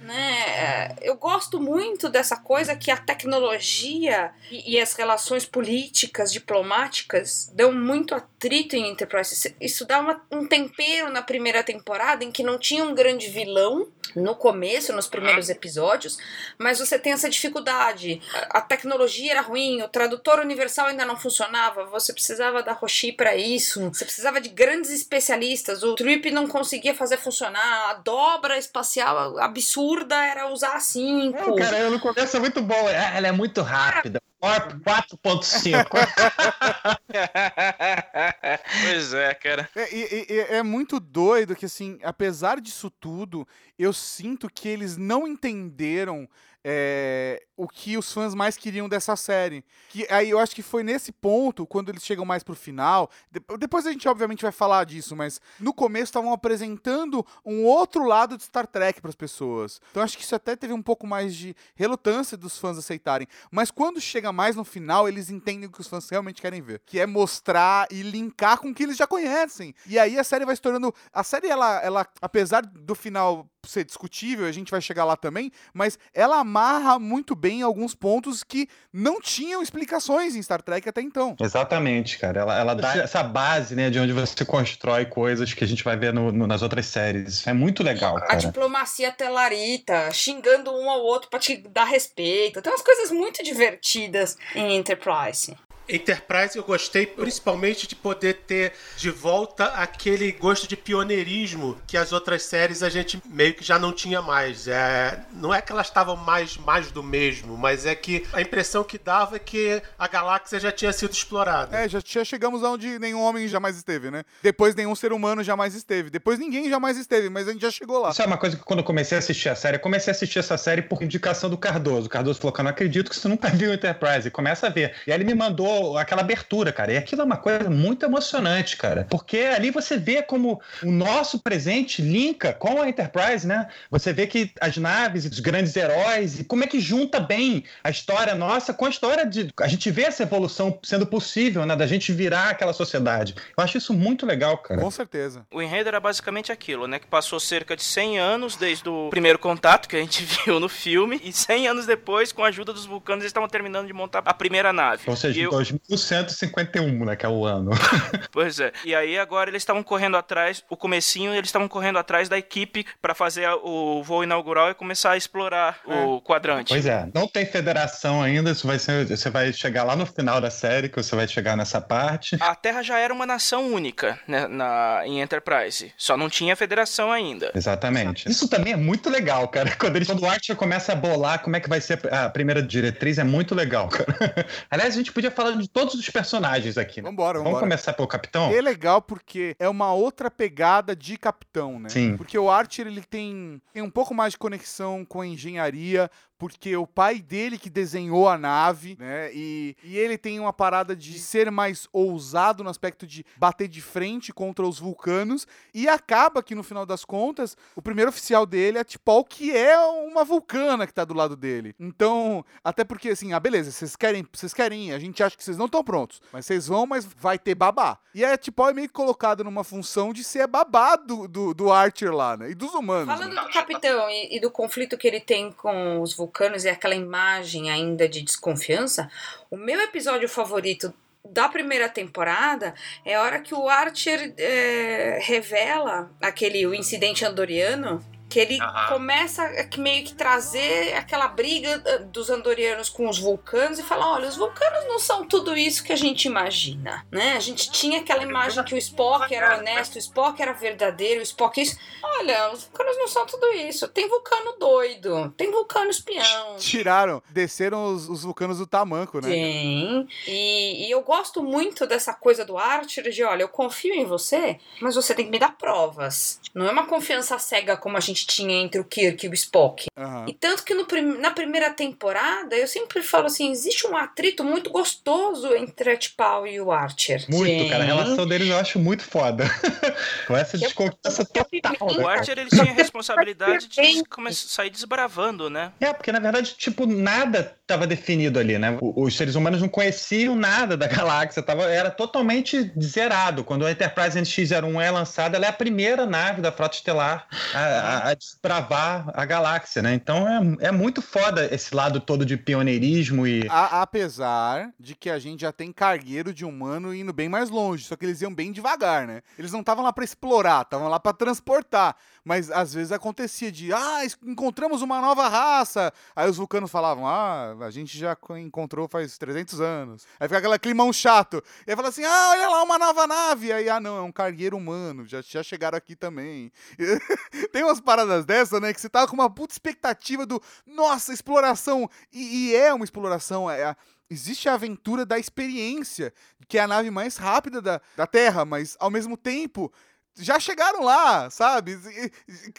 Né? 0.00 0.40
É, 0.48 0.96
Eu 1.02 1.16
gosto 1.16 1.60
muito 1.60 2.08
dessa 2.08 2.36
coisa 2.36 2.74
que 2.76 2.90
a 2.90 2.96
tecnologia 2.96 4.32
e, 4.50 4.74
e 4.74 4.80
as 4.80 4.92
relações 4.94 5.44
políticas, 5.46 6.32
diplomáticas, 6.32 7.50
dão 7.54 7.72
muito 7.72 8.14
atrito 8.42 8.74
em 8.74 8.90
Enterprise. 8.90 9.54
Isso- 9.60 9.86
dá 9.86 10.00
uma- 10.00 10.20
um 10.30 10.46
tempero 10.46 11.10
na 11.10 11.22
primeira 11.22 11.62
temporada 11.62 12.24
em 12.24 12.32
que 12.32 12.42
não 12.42 12.58
tinha 12.58 12.84
um 12.84 12.92
grande 12.94 13.28
vilão 13.28 13.86
no 14.16 14.34
começo, 14.34 14.92
nos 14.92 15.06
primeiros 15.06 15.48
episódios, 15.48 16.18
mas 16.58 16.78
você 16.80 16.98
tem 16.98 17.12
essa 17.12 17.30
dificuldade. 17.30 18.20
A, 18.50 18.58
a 18.58 18.60
tecnologia 18.60 19.30
era 19.30 19.40
ruim, 19.40 19.80
o 19.82 19.88
tradutor 19.88 20.40
universal 20.40 20.86
ainda 20.86 21.04
não 21.04 21.16
funcionava, 21.16 21.84
você 21.84 22.12
precisava 22.12 22.62
da 22.62 22.72
Roshi 22.72 23.12
para 23.12 23.36
isso, 23.36 23.88
você 23.90 24.04
precisava 24.04 24.40
de 24.40 24.48
grandes 24.48 24.90
especialistas, 24.90 25.82
o 25.84 25.94
Trip 25.94 26.30
não 26.32 26.46
conseguia 26.48 26.94
fazer 26.94 27.16
funcionar, 27.18 27.90
a 27.90 27.94
dobra 27.94 28.58
espacial 28.58 29.38
absurda 29.38 30.16
era 30.24 30.48
usar 30.50 30.80
5. 30.80 31.38
Não, 31.38 31.56
cara, 31.56 31.88
no 31.90 32.00
começo 32.00 32.36
é 32.36 32.40
muito 32.40 32.60
bom. 32.60 32.88
É, 32.88 33.16
Ela 33.16 33.28
é 33.28 33.32
muito 33.32 33.62
rápida. 33.62 34.20
Warp 34.42 34.72
4.5. 34.82 35.88
pois 38.82 39.14
é, 39.14 39.32
cara. 39.34 39.70
É, 39.76 39.94
e 39.94 40.26
é 40.50 40.62
muito 40.62 40.98
doido 40.98 41.54
que, 41.54 41.66
assim, 41.66 42.00
apesar 42.02 42.60
disso 42.60 42.90
tudo, 42.90 43.46
eu 43.78 43.92
sinto 43.92 44.50
que 44.52 44.68
eles 44.68 44.96
não 44.96 45.28
entenderam 45.28 46.28
é, 46.64 47.40
o 47.62 47.68
que 47.68 47.96
os 47.96 48.12
fãs 48.12 48.34
mais 48.34 48.56
queriam 48.56 48.88
dessa 48.88 49.14
série. 49.16 49.64
Que 49.88 50.06
aí 50.10 50.30
eu 50.30 50.38
acho 50.38 50.54
que 50.54 50.62
foi 50.62 50.82
nesse 50.82 51.12
ponto, 51.12 51.66
quando 51.66 51.88
eles 51.90 52.02
chegam 52.04 52.24
mais 52.24 52.42
pro 52.42 52.54
final. 52.54 53.08
de- 53.30 53.40
depois 53.58 53.86
a 53.86 53.92
gente, 53.92 54.08
obviamente, 54.08 54.42
vai 54.42 54.52
falar 54.52 54.84
disso, 54.84 55.14
mas 55.14 55.40
no 55.60 55.72
começo 55.72 56.04
estavam 56.04 56.32
apresentando 56.32 57.24
um 57.44 57.64
outro 57.64 58.04
lado 58.04 58.36
de 58.36 58.42
Star 58.44 58.66
Trek 58.66 59.00
para 59.00 59.08
as 59.10 59.14
pessoas. 59.16 59.80
Então 59.90 60.02
acho 60.02 60.16
que 60.16 60.24
isso 60.24 60.34
até 60.34 60.56
teve 60.56 60.72
um 60.72 60.82
pouco 60.82 61.06
mais 61.06 61.34
de 61.34 61.54
relutância 61.74 62.36
dos 62.36 62.58
fãs 62.58 62.78
aceitarem. 62.78 63.26
Mas 63.50 63.70
quando 63.70 64.00
chega 64.00 64.32
mais 64.32 64.56
no 64.56 64.64
final, 64.64 65.08
eles 65.08 65.30
entendem 65.30 65.68
o 65.68 65.72
que 65.72 65.80
os 65.80 65.86
fãs 65.88 66.08
realmente 66.08 66.40
querem 66.40 66.60
ver. 66.62 66.80
Que 66.86 66.98
é 66.98 67.06
mostrar 67.06 67.86
e 67.90 68.02
linkar 68.02 68.58
com 68.58 68.70
o 68.70 68.74
que 68.74 68.82
eles 68.82 68.96
já 68.96 69.06
conhecem. 69.06 69.74
E 69.86 69.98
aí 69.98 70.18
a 70.18 70.24
série 70.24 70.44
vai 70.44 70.56
se 70.56 70.62
tornando. 70.62 70.92
A 71.12 71.22
série, 71.22 71.48
ela, 71.48 71.80
ela 71.82 72.06
apesar 72.20 72.62
do 72.62 72.94
final 72.94 73.46
ser 73.64 73.84
discutível, 73.84 74.44
a 74.46 74.50
gente 74.50 74.72
vai 74.72 74.80
chegar 74.80 75.04
lá 75.04 75.16
também, 75.16 75.52
mas 75.72 75.96
ela 76.12 76.38
amarra 76.40 76.98
muito 76.98 77.36
bem 77.36 77.51
alguns 77.60 77.94
pontos 77.94 78.42
que 78.44 78.68
não 78.92 79.20
tinham 79.20 79.60
explicações 79.62 80.34
em 80.36 80.42
Star 80.42 80.62
Trek 80.62 80.88
até 80.88 81.02
então. 81.02 81.36
Exatamente, 81.40 82.18
cara. 82.18 82.40
Ela, 82.40 82.58
ela 82.58 82.74
dá 82.74 82.96
essa 82.96 83.22
base, 83.22 83.74
né, 83.74 83.90
de 83.90 83.98
onde 83.98 84.12
você 84.12 84.44
constrói 84.44 85.04
coisas 85.04 85.52
que 85.52 85.64
a 85.64 85.66
gente 85.66 85.82
vai 85.82 85.96
ver 85.96 86.12
no- 86.12 86.30
no- 86.32 86.46
nas 86.46 86.62
outras 86.62 86.86
séries. 86.86 87.34
Isso 87.34 87.50
é 87.50 87.52
muito 87.52 87.82
legal, 87.82 88.16
A 88.16 88.20
cara. 88.20 88.36
diplomacia 88.38 89.10
telarita, 89.12 90.10
xingando 90.12 90.70
um 90.72 90.88
ao 90.88 91.00
outro 91.02 91.28
pra 91.28 91.38
te 91.40 91.56
dar 91.56 91.84
respeito. 91.84 92.62
Tem 92.62 92.72
umas 92.72 92.82
coisas 92.82 93.10
muito 93.10 93.42
divertidas 93.42 94.36
em 94.54 94.76
Enterprise. 94.76 95.56
Enterprise 95.88 96.56
eu 96.56 96.64
gostei 96.64 97.06
principalmente 97.06 97.86
de 97.86 97.94
poder 97.94 98.34
ter 98.46 98.72
de 98.96 99.10
volta 99.10 99.66
aquele 99.66 100.32
gosto 100.32 100.66
de 100.66 100.76
pioneirismo 100.76 101.78
que 101.86 101.96
as 101.96 102.12
outras 102.12 102.42
séries 102.42 102.82
a 102.82 102.88
gente 102.88 103.22
meio 103.26 103.54
que 103.54 103.64
já 103.64 103.78
não 103.78 103.92
tinha 103.92 104.22
mais. 104.22 104.68
É, 104.68 105.20
não 105.32 105.52
é 105.52 105.60
que 105.60 105.72
elas 105.72 105.86
estavam 105.86 106.16
mais, 106.16 106.56
mais 106.56 106.90
do 106.90 107.02
mesmo, 107.02 107.56
mas 107.56 107.86
é 107.86 107.94
que 107.94 108.26
a 108.32 108.40
impressão 108.40 108.84
que 108.84 108.98
dava 108.98 109.36
é 109.36 109.38
que 109.38 109.82
a 109.98 110.08
galáxia 110.08 110.58
já 110.60 110.72
tinha 110.72 110.92
sido 110.92 111.12
explorada. 111.12 111.76
É, 111.76 111.88
já, 111.88 112.00
já 112.04 112.24
chegamos 112.24 112.62
aonde 112.62 112.98
nenhum 112.98 113.20
homem 113.20 113.48
jamais 113.48 113.76
esteve, 113.76 114.10
né? 114.10 114.24
Depois 114.42 114.74
nenhum 114.74 114.94
ser 114.94 115.12
humano 115.12 115.42
jamais 115.42 115.74
esteve. 115.74 116.10
Depois 116.10 116.38
ninguém 116.38 116.68
jamais 116.68 116.96
esteve, 116.96 117.28
mas 117.28 117.48
a 117.48 117.52
gente 117.52 117.62
já 117.62 117.70
chegou 117.70 118.00
lá. 118.00 118.10
Isso 118.10 118.22
é 118.22 118.26
uma 118.26 118.38
coisa 118.38 118.56
que 118.56 118.62
quando 118.62 118.80
eu 118.80 118.84
comecei 118.84 119.16
a 119.16 119.18
assistir 119.18 119.48
a 119.48 119.54
série, 119.54 119.76
eu 119.76 119.80
comecei 119.80 120.10
a 120.10 120.14
assistir 120.14 120.38
essa 120.38 120.56
série 120.56 120.82
por 120.82 121.02
indicação 121.02 121.48
do 121.50 121.58
Cardoso. 121.58 122.06
O 122.06 122.10
Cardoso 122.10 122.38
falou 122.38 122.52
que 122.52 122.60
eu 122.60 122.64
não 122.64 122.70
acredito 122.70 123.10
que 123.10 123.16
você 123.16 123.28
nunca 123.28 123.48
viu 123.50 123.70
o 123.70 123.74
Enterprise. 123.74 124.28
E 124.28 124.30
começa 124.30 124.66
a 124.66 124.70
ver. 124.70 124.94
E 125.06 125.12
aí 125.12 125.16
ele 125.16 125.24
me 125.24 125.34
mandou 125.34 125.71
aquela 125.96 126.22
abertura, 126.22 126.72
cara. 126.72 126.92
E 126.92 126.96
aquilo 126.96 127.22
é 127.22 127.24
uma 127.24 127.36
coisa 127.36 127.68
muito 127.70 128.04
emocionante, 128.04 128.76
cara. 128.76 129.06
Porque 129.10 129.38
ali 129.38 129.70
você 129.70 129.96
vê 129.96 130.22
como 130.22 130.60
o 130.82 130.90
nosso 130.90 131.38
presente 131.38 132.00
linka 132.02 132.52
com 132.52 132.80
a 132.80 132.88
Enterprise, 132.88 133.46
né? 133.46 133.68
Você 133.90 134.12
vê 134.12 134.26
que 134.26 134.50
as 134.60 134.76
naves 134.76 135.24
e 135.24 135.28
os 135.28 135.40
grandes 135.40 135.74
heróis, 135.76 136.40
e 136.40 136.44
como 136.44 136.64
é 136.64 136.66
que 136.66 136.80
junta 136.80 137.20
bem 137.20 137.64
a 137.82 137.90
história 137.90 138.34
nossa 138.34 138.72
com 138.74 138.84
a 138.86 138.90
história 138.90 139.24
de. 139.26 139.48
A 139.60 139.68
gente 139.68 139.90
vê 139.90 140.02
essa 140.02 140.22
evolução 140.22 140.78
sendo 140.82 141.06
possível, 141.06 141.64
né? 141.66 141.76
Da 141.76 141.86
gente 141.86 142.12
virar 142.12 142.50
aquela 142.50 142.72
sociedade. 142.72 143.34
Eu 143.56 143.62
acho 143.64 143.78
isso 143.78 143.92
muito 143.94 144.26
legal, 144.26 144.58
cara. 144.58 144.80
Com 144.80 144.90
certeza. 144.90 145.46
O 145.52 145.60
enredo 145.62 145.88
era 145.88 146.00
basicamente 146.00 146.50
aquilo, 146.52 146.86
né? 146.86 146.98
Que 146.98 147.06
passou 147.06 147.38
cerca 147.40 147.76
de 147.76 147.82
100 147.82 148.18
anos 148.18 148.56
desde 148.56 148.88
o 148.88 149.08
primeiro 149.10 149.38
contato 149.38 149.88
que 149.88 149.96
a 149.96 150.00
gente 150.00 150.22
viu 150.44 150.58
no 150.60 150.68
filme. 150.68 151.20
E 151.24 151.32
100 151.32 151.68
anos 151.68 151.86
depois, 151.86 152.32
com 152.32 152.44
a 152.44 152.48
ajuda 152.48 152.72
dos 152.72 152.86
vulcanos, 152.86 153.22
eles 153.22 153.30
estavam 153.30 153.48
terminando 153.48 153.86
de 153.86 153.92
montar 153.92 154.22
a 154.24 154.34
primeira 154.34 154.72
nave. 154.72 155.02
Ou 155.06 155.16
seja, 155.16 155.40
eu- 155.40 155.50
2151, 155.70 157.04
né? 157.04 157.16
Que 157.16 157.26
é 157.26 157.28
o 157.28 157.44
ano. 157.44 157.70
Pois 158.30 158.58
é. 158.60 158.72
E 158.84 158.94
aí 158.94 159.18
agora 159.18 159.50
eles 159.50 159.62
estavam 159.62 159.82
correndo 159.82 160.16
atrás, 160.16 160.64
o 160.70 160.76
comecinho 160.76 161.34
eles 161.34 161.48
estavam 161.48 161.68
correndo 161.68 161.98
atrás 161.98 162.28
da 162.28 162.38
equipe 162.38 162.86
pra 163.00 163.14
fazer 163.14 163.46
o 163.62 164.02
voo 164.02 164.24
inaugural 164.24 164.70
e 164.70 164.74
começar 164.74 165.12
a 165.12 165.16
explorar 165.16 165.80
o 165.84 166.20
quadrante. 166.20 166.68
Pois 166.68 166.86
é, 166.86 167.08
não 167.14 167.28
tem 167.28 167.44
federação 167.44 168.22
ainda, 168.22 168.50
isso 168.50 168.66
vai 168.66 168.78
ser, 168.78 169.06
você 169.06 169.28
vai 169.28 169.52
chegar 169.52 169.84
lá 169.84 169.94
no 169.94 170.06
final 170.06 170.40
da 170.40 170.50
série, 170.50 170.88
que 170.88 170.96
você 170.96 171.14
vai 171.14 171.28
chegar 171.28 171.56
nessa 171.56 171.80
parte. 171.80 172.36
A 172.40 172.54
Terra 172.54 172.82
já 172.82 172.98
era 172.98 173.12
uma 173.12 173.26
nação 173.26 173.72
única 173.72 174.18
né, 174.26 174.46
na, 174.46 175.02
em 175.04 175.20
Enterprise. 175.20 175.92
Só 175.96 176.16
não 176.16 176.28
tinha 176.28 176.56
federação 176.56 177.12
ainda. 177.12 177.52
Exatamente. 177.54 178.28
Isso 178.28 178.48
também 178.48 178.72
é 178.72 178.76
muito 178.76 179.10
legal, 179.10 179.48
cara. 179.48 179.70
Quando, 179.78 179.96
eles, 179.96 180.08
quando 180.08 180.22
o 180.22 180.26
Archer 180.26 180.56
começa 180.56 180.92
a 180.92 180.96
bolar 180.96 181.40
como 181.40 181.56
é 181.56 181.60
que 181.60 181.68
vai 181.68 181.80
ser 181.80 182.00
a 182.12 182.28
primeira 182.28 182.62
diretriz, 182.62 183.18
é 183.18 183.24
muito 183.24 183.54
legal, 183.54 183.88
cara. 183.88 184.14
Aliás, 184.70 184.94
a 184.94 184.96
gente 184.96 185.12
podia 185.12 185.30
falar 185.30 185.51
de 185.60 185.68
todos 185.68 185.94
os 185.94 186.08
personagens 186.10 186.78
aqui, 186.78 187.02
né? 187.02 187.08
Vambora, 187.08 187.38
Vamos 187.38 187.52
vambora. 187.52 187.64
começar 187.66 187.92
pelo 187.92 188.08
capitão? 188.08 188.50
É 188.50 188.60
legal 188.60 189.02
porque 189.02 189.54
é 189.58 189.68
uma 189.68 189.92
outra 189.92 190.30
pegada 190.30 190.94
de 190.96 191.16
capitão, 191.16 191.78
né? 191.78 191.88
Sim. 191.88 192.16
Porque 192.16 192.38
o 192.38 192.50
Archer 192.50 192.86
ele 192.86 193.02
tem, 193.02 193.60
tem 193.72 193.82
um 193.82 193.90
pouco 193.90 194.14
mais 194.14 194.32
de 194.32 194.38
conexão 194.38 195.04
com 195.04 195.20
a 195.20 195.26
engenharia, 195.26 196.10
porque 196.42 196.76
o 196.76 196.88
pai 196.88 197.20
dele 197.20 197.56
que 197.56 197.70
desenhou 197.70 198.28
a 198.28 198.36
nave, 198.36 198.96
né? 198.98 199.32
E, 199.32 199.76
e 199.84 199.96
ele 199.96 200.18
tem 200.18 200.40
uma 200.40 200.52
parada 200.52 200.96
de 200.96 201.16
ser 201.20 201.52
mais 201.52 201.86
ousado 201.92 202.64
no 202.64 202.68
aspecto 202.68 203.06
de 203.06 203.24
bater 203.36 203.68
de 203.68 203.80
frente 203.80 204.32
contra 204.32 204.66
os 204.66 204.76
vulcanos. 204.76 205.46
E 205.72 205.88
acaba 205.88 206.42
que 206.42 206.56
no 206.56 206.64
final 206.64 206.84
das 206.84 207.04
contas, 207.04 207.56
o 207.76 207.80
primeiro 207.80 208.08
oficial 208.08 208.44
dele 208.44 208.76
é 208.76 208.82
T'Pol, 208.82 209.24
que 209.24 209.56
é 209.56 209.78
uma 209.78 210.24
vulcana 210.24 210.84
que 210.84 210.92
tá 210.92 211.04
do 211.04 211.14
lado 211.14 211.36
dele. 211.36 211.76
Então, 211.78 212.44
até 212.64 212.82
porque 212.82 213.10
assim, 213.10 213.32
ah, 213.32 213.38
beleza, 213.38 213.70
vocês 213.70 213.94
querem, 213.94 214.26
vocês 214.32 214.52
querem, 214.52 214.88
ir, 214.88 214.94
a 214.94 214.98
gente 214.98 215.22
acha 215.22 215.36
que 215.36 215.44
vocês 215.44 215.56
não 215.56 215.66
estão 215.66 215.84
prontos, 215.84 216.20
mas 216.32 216.44
vocês 216.44 216.66
vão, 216.66 216.86
mas 216.86 217.04
vai 217.04 217.38
ter 217.38 217.54
babá. 217.54 217.98
E 218.12 218.24
a 218.24 218.36
T'Pol 218.36 218.70
é 218.70 218.74
meio 218.74 218.88
que 218.88 218.94
colocado 218.94 219.44
numa 219.44 219.62
função 219.62 220.12
de 220.12 220.24
ser 220.24 220.48
babá 220.48 220.96
do, 220.96 221.28
do, 221.28 221.54
do 221.54 221.70
Archer 221.70 222.12
lá, 222.12 222.36
né? 222.36 222.50
E 222.50 222.54
dos 222.56 222.74
humanos. 222.74 223.14
Falando 223.14 223.32
né? 223.32 223.42
do 223.42 223.48
capitão 223.48 224.10
e, 224.10 224.38
e 224.38 224.40
do 224.40 224.50
conflito 224.50 224.98
que 224.98 225.06
ele 225.06 225.20
tem 225.20 225.52
com 225.52 226.00
os 226.00 226.16
vulcanos 226.16 226.31
e 226.64 226.68
aquela 226.68 226.94
imagem 226.94 227.70
ainda 227.70 228.08
de 228.08 228.22
desconfiança, 228.22 229.10
o 229.50 229.56
meu 229.56 229.80
episódio 229.80 230.28
favorito 230.28 230.92
da 231.24 231.48
primeira 231.48 231.88
temporada 231.88 232.74
é 233.04 233.14
a 233.14 233.22
hora 233.22 233.40
que 233.40 233.54
o 233.54 233.68
Archer 233.68 234.34
é, 234.36 235.18
revela 235.22 236.10
aquele 236.20 236.66
o 236.66 236.74
incidente 236.74 237.24
andoriano 237.24 238.04
Que 238.32 238.40
ele 238.40 238.60
Aham. 238.60 238.88
começa 238.88 239.42
a 239.42 239.64
que 239.64 239.78
meio 239.78 240.04
que 240.04 240.14
trazer 240.14 240.94
aquela 240.94 241.28
briga 241.28 241.82
eh, 241.84 241.98
dos 241.98 242.30
andorianos 242.30 242.88
com 242.88 243.06
os 243.08 243.18
vulcanos 243.18 243.78
e 243.78 243.82
falar: 243.82 244.10
olha, 244.14 244.26
os 244.28 244.36
vulcanos 244.36 244.86
não 244.86 244.98
são 244.98 245.26
tudo 245.26 245.54
isso 245.54 245.84
que 245.84 245.92
a 245.92 245.96
gente 245.96 246.24
imagina, 246.24 247.04
né? 247.10 247.34
A 247.36 247.40
gente 247.40 247.70
tinha 247.70 248.00
aquela 248.00 248.22
imagem 248.22 248.64
que 248.64 248.74
o 248.74 248.78
Spock 248.78 249.34
era 249.34 249.58
honesto, 249.58 249.96
o 249.96 249.98
Spock 249.98 250.40
era 250.40 250.52
verdadeiro, 250.52 251.20
o 251.20 251.22
Spock 251.22 251.60
isso. 251.60 251.76
Olha, 252.02 252.52
os 252.52 252.64
vulcanos 252.64 252.96
não 252.96 253.08
são 253.08 253.26
tudo 253.26 253.46
isso. 253.48 253.86
Tem 253.88 254.08
vulcano 254.08 254.56
doido, 254.58 255.32
tem 255.36 255.50
vulcano 255.50 255.90
espião. 255.90 256.56
Tiraram, 256.58 257.22
desceram 257.28 257.92
os, 257.94 258.08
os 258.08 258.22
vulcanos 258.22 258.58
do 258.58 258.66
tamanco, 258.66 259.20
né? 259.20 259.28
Tem. 259.28 260.08
E, 260.26 260.86
e 260.86 260.90
eu 260.90 261.02
gosto 261.02 261.42
muito 261.42 261.86
dessa 261.86 262.14
coisa 262.14 262.44
do 262.44 262.56
Archer 262.56 263.10
de, 263.10 263.22
olha, 263.22 263.42
eu 263.42 263.48
confio 263.48 263.94
em 263.94 264.06
você, 264.06 264.58
mas 264.80 264.94
você 264.94 265.14
tem 265.14 265.26
que 265.26 265.30
me 265.30 265.38
dar 265.38 265.56
provas. 265.58 266.40
Não 266.54 266.66
é 266.66 266.70
uma 266.70 266.86
confiança 266.86 267.38
cega 267.38 267.76
como 267.76 267.96
a 267.96 268.00
gente 268.00 268.21
tinha 268.26 268.60
entre 268.62 268.80
o 268.80 268.84
Kirk 268.84 269.24
e 269.24 269.28
o 269.28 269.34
Spock. 269.34 269.86
Aham. 269.96 270.26
E 270.28 270.34
tanto 270.34 270.64
que 270.64 270.74
no 270.74 270.84
prim- 270.84 271.18
na 271.18 271.30
primeira 271.30 271.70
temporada, 271.70 272.56
eu 272.56 272.66
sempre 272.66 273.02
falo 273.02 273.26
assim, 273.26 273.50
existe 273.50 273.86
um 273.86 273.96
atrito 273.96 274.42
muito 274.44 274.70
gostoso 274.70 275.54
entre 275.54 275.90
a 275.92 275.96
T'Pau 275.96 276.46
e 276.46 276.60
o 276.60 276.70
Archer. 276.72 277.24
Muito, 277.28 277.68
cara. 277.68 277.84
A 277.84 277.86
Sim. 277.86 277.92
relação 277.94 278.26
deles 278.26 278.48
eu 278.48 278.56
acho 278.58 278.78
muito 278.78 279.02
foda. 279.02 279.44
Com 280.26 280.36
essa 280.36 280.56
desconfiança 280.58 281.24
total. 281.24 281.76
O? 281.80 282.06
Archer 282.08 282.38
ele 282.38 282.50
tinha 282.50 282.70
a 282.70 282.74
responsabilidade 282.74 283.68
de 283.68 284.34
sair 284.34 284.70
desbravando, 284.70 285.48
né? 285.50 285.72
É, 285.80 285.92
porque 285.92 286.12
na 286.12 286.18
verdade, 286.20 286.54
tipo, 286.56 286.86
nada 286.86 287.56
estava 287.72 287.86
definido 287.86 288.38
ali, 288.38 288.58
né? 288.58 288.76
Os 288.80 289.16
seres 289.16 289.34
humanos 289.34 289.60
não 289.60 289.68
conheciam 289.68 290.34
nada 290.36 290.76
da 290.76 290.86
galáxia, 290.88 291.42
tava, 291.42 291.64
era 291.64 291.90
totalmente 291.90 292.72
zerado. 292.80 293.42
Quando 293.44 293.66
a 293.66 293.70
Enterprise 293.70 294.18
NX-01 294.20 294.80
é 294.82 294.90
lançada, 294.90 295.36
ela 295.36 295.46
é 295.46 295.48
a 295.48 295.52
primeira 295.52 296.06
nave 296.06 296.40
da 296.40 296.52
Frota 296.52 296.76
Estelar 296.76 297.26
a, 297.54 297.58
a- 297.58 298.08
a 298.10 298.14
desbravar 298.14 299.10
a 299.14 299.24
galáxia, 299.24 299.82
né? 299.82 299.94
Então 299.94 300.28
é, 300.60 300.66
é 300.68 300.70
muito 300.70 301.00
foda 301.02 301.48
esse 301.52 301.74
lado 301.74 302.00
todo 302.00 302.24
de 302.24 302.36
pioneirismo 302.36 303.26
e. 303.26 303.46
A- 303.48 303.82
apesar 303.82 304.70
de 304.78 304.94
que 304.94 305.08
a 305.10 305.18
gente 305.18 305.40
já 305.40 305.52
tem 305.52 305.72
cargueiro 305.72 306.32
de 306.34 306.44
humano 306.44 306.94
indo 306.94 307.12
bem 307.12 307.28
mais 307.28 307.48
longe, 307.50 307.84
só 307.84 307.96
que 307.96 308.04
eles 308.04 308.20
iam 308.20 308.34
bem 308.34 308.52
devagar, 308.52 309.06
né? 309.06 309.22
Eles 309.38 309.52
não 309.52 309.60
estavam 309.60 309.82
lá 309.84 309.92
pra 309.92 310.04
explorar, 310.04 310.62
estavam 310.62 310.88
lá 310.88 311.00
pra 311.00 311.12
transportar. 311.12 311.96
Mas 312.24 312.50
às 312.50 312.72
vezes 312.72 312.92
acontecia 312.92 313.50
de, 313.50 313.72
ah, 313.72 314.00
encontramos 314.24 314.80
uma 314.80 315.00
nova 315.00 315.28
raça. 315.28 315.92
Aí 316.14 316.30
os 316.30 316.36
vulcanos 316.36 316.70
falavam, 316.70 317.06
ah, 317.06 317.56
a 317.60 317.70
gente 317.70 317.98
já 317.98 318.14
co- 318.14 318.36
encontrou 318.36 318.86
faz 318.88 319.18
300 319.18 319.60
anos. 319.60 320.06
Aí 320.20 320.28
fica 320.28 320.38
aquele 320.38 320.58
climão 320.58 320.92
chato. 320.92 321.42
E 321.66 321.70
aí 321.70 321.76
fala 321.76 321.88
assim, 321.88 322.04
ah, 322.04 322.28
olha 322.30 322.48
lá, 322.48 322.62
uma 322.62 322.78
nova 322.78 323.06
nave. 323.08 323.52
Aí, 323.52 323.68
ah, 323.68 323.80
não, 323.80 323.96
é 323.96 324.02
um 324.02 324.12
cargueiro 324.12 324.56
humano, 324.56 325.04
já, 325.04 325.20
já 325.20 325.42
chegaram 325.42 325.76
aqui 325.76 325.96
também. 325.96 326.52
Tem 327.52 327.64
umas 327.64 327.80
paradas 327.80 328.24
dessa, 328.24 328.60
né, 328.60 328.72
que 328.72 328.80
você 328.80 328.88
tava 328.88 329.08
com 329.08 329.14
uma 329.14 329.28
puta 329.30 329.52
expectativa 329.54 330.24
do, 330.24 330.40
nossa, 330.66 331.12
exploração. 331.12 331.88
E, 332.12 332.50
e 332.50 332.54
é 332.56 332.72
uma 332.72 332.84
exploração, 332.84 333.50
é 333.50 333.64
a- 333.64 333.76
Existe 334.10 334.46
a 334.46 334.52
aventura 334.52 335.06
da 335.06 335.18
experiência, 335.18 336.12
que 336.46 336.58
é 336.58 336.60
a 336.60 336.68
nave 336.68 336.90
mais 336.90 337.16
rápida 337.16 337.62
da, 337.62 337.80
da 337.96 338.06
Terra, 338.06 338.44
mas 338.44 338.76
ao 338.78 338.90
mesmo 338.90 339.16
tempo 339.16 339.72
já 340.16 340.38
chegaram 340.38 340.82
lá, 340.82 341.30
sabe? 341.30 341.78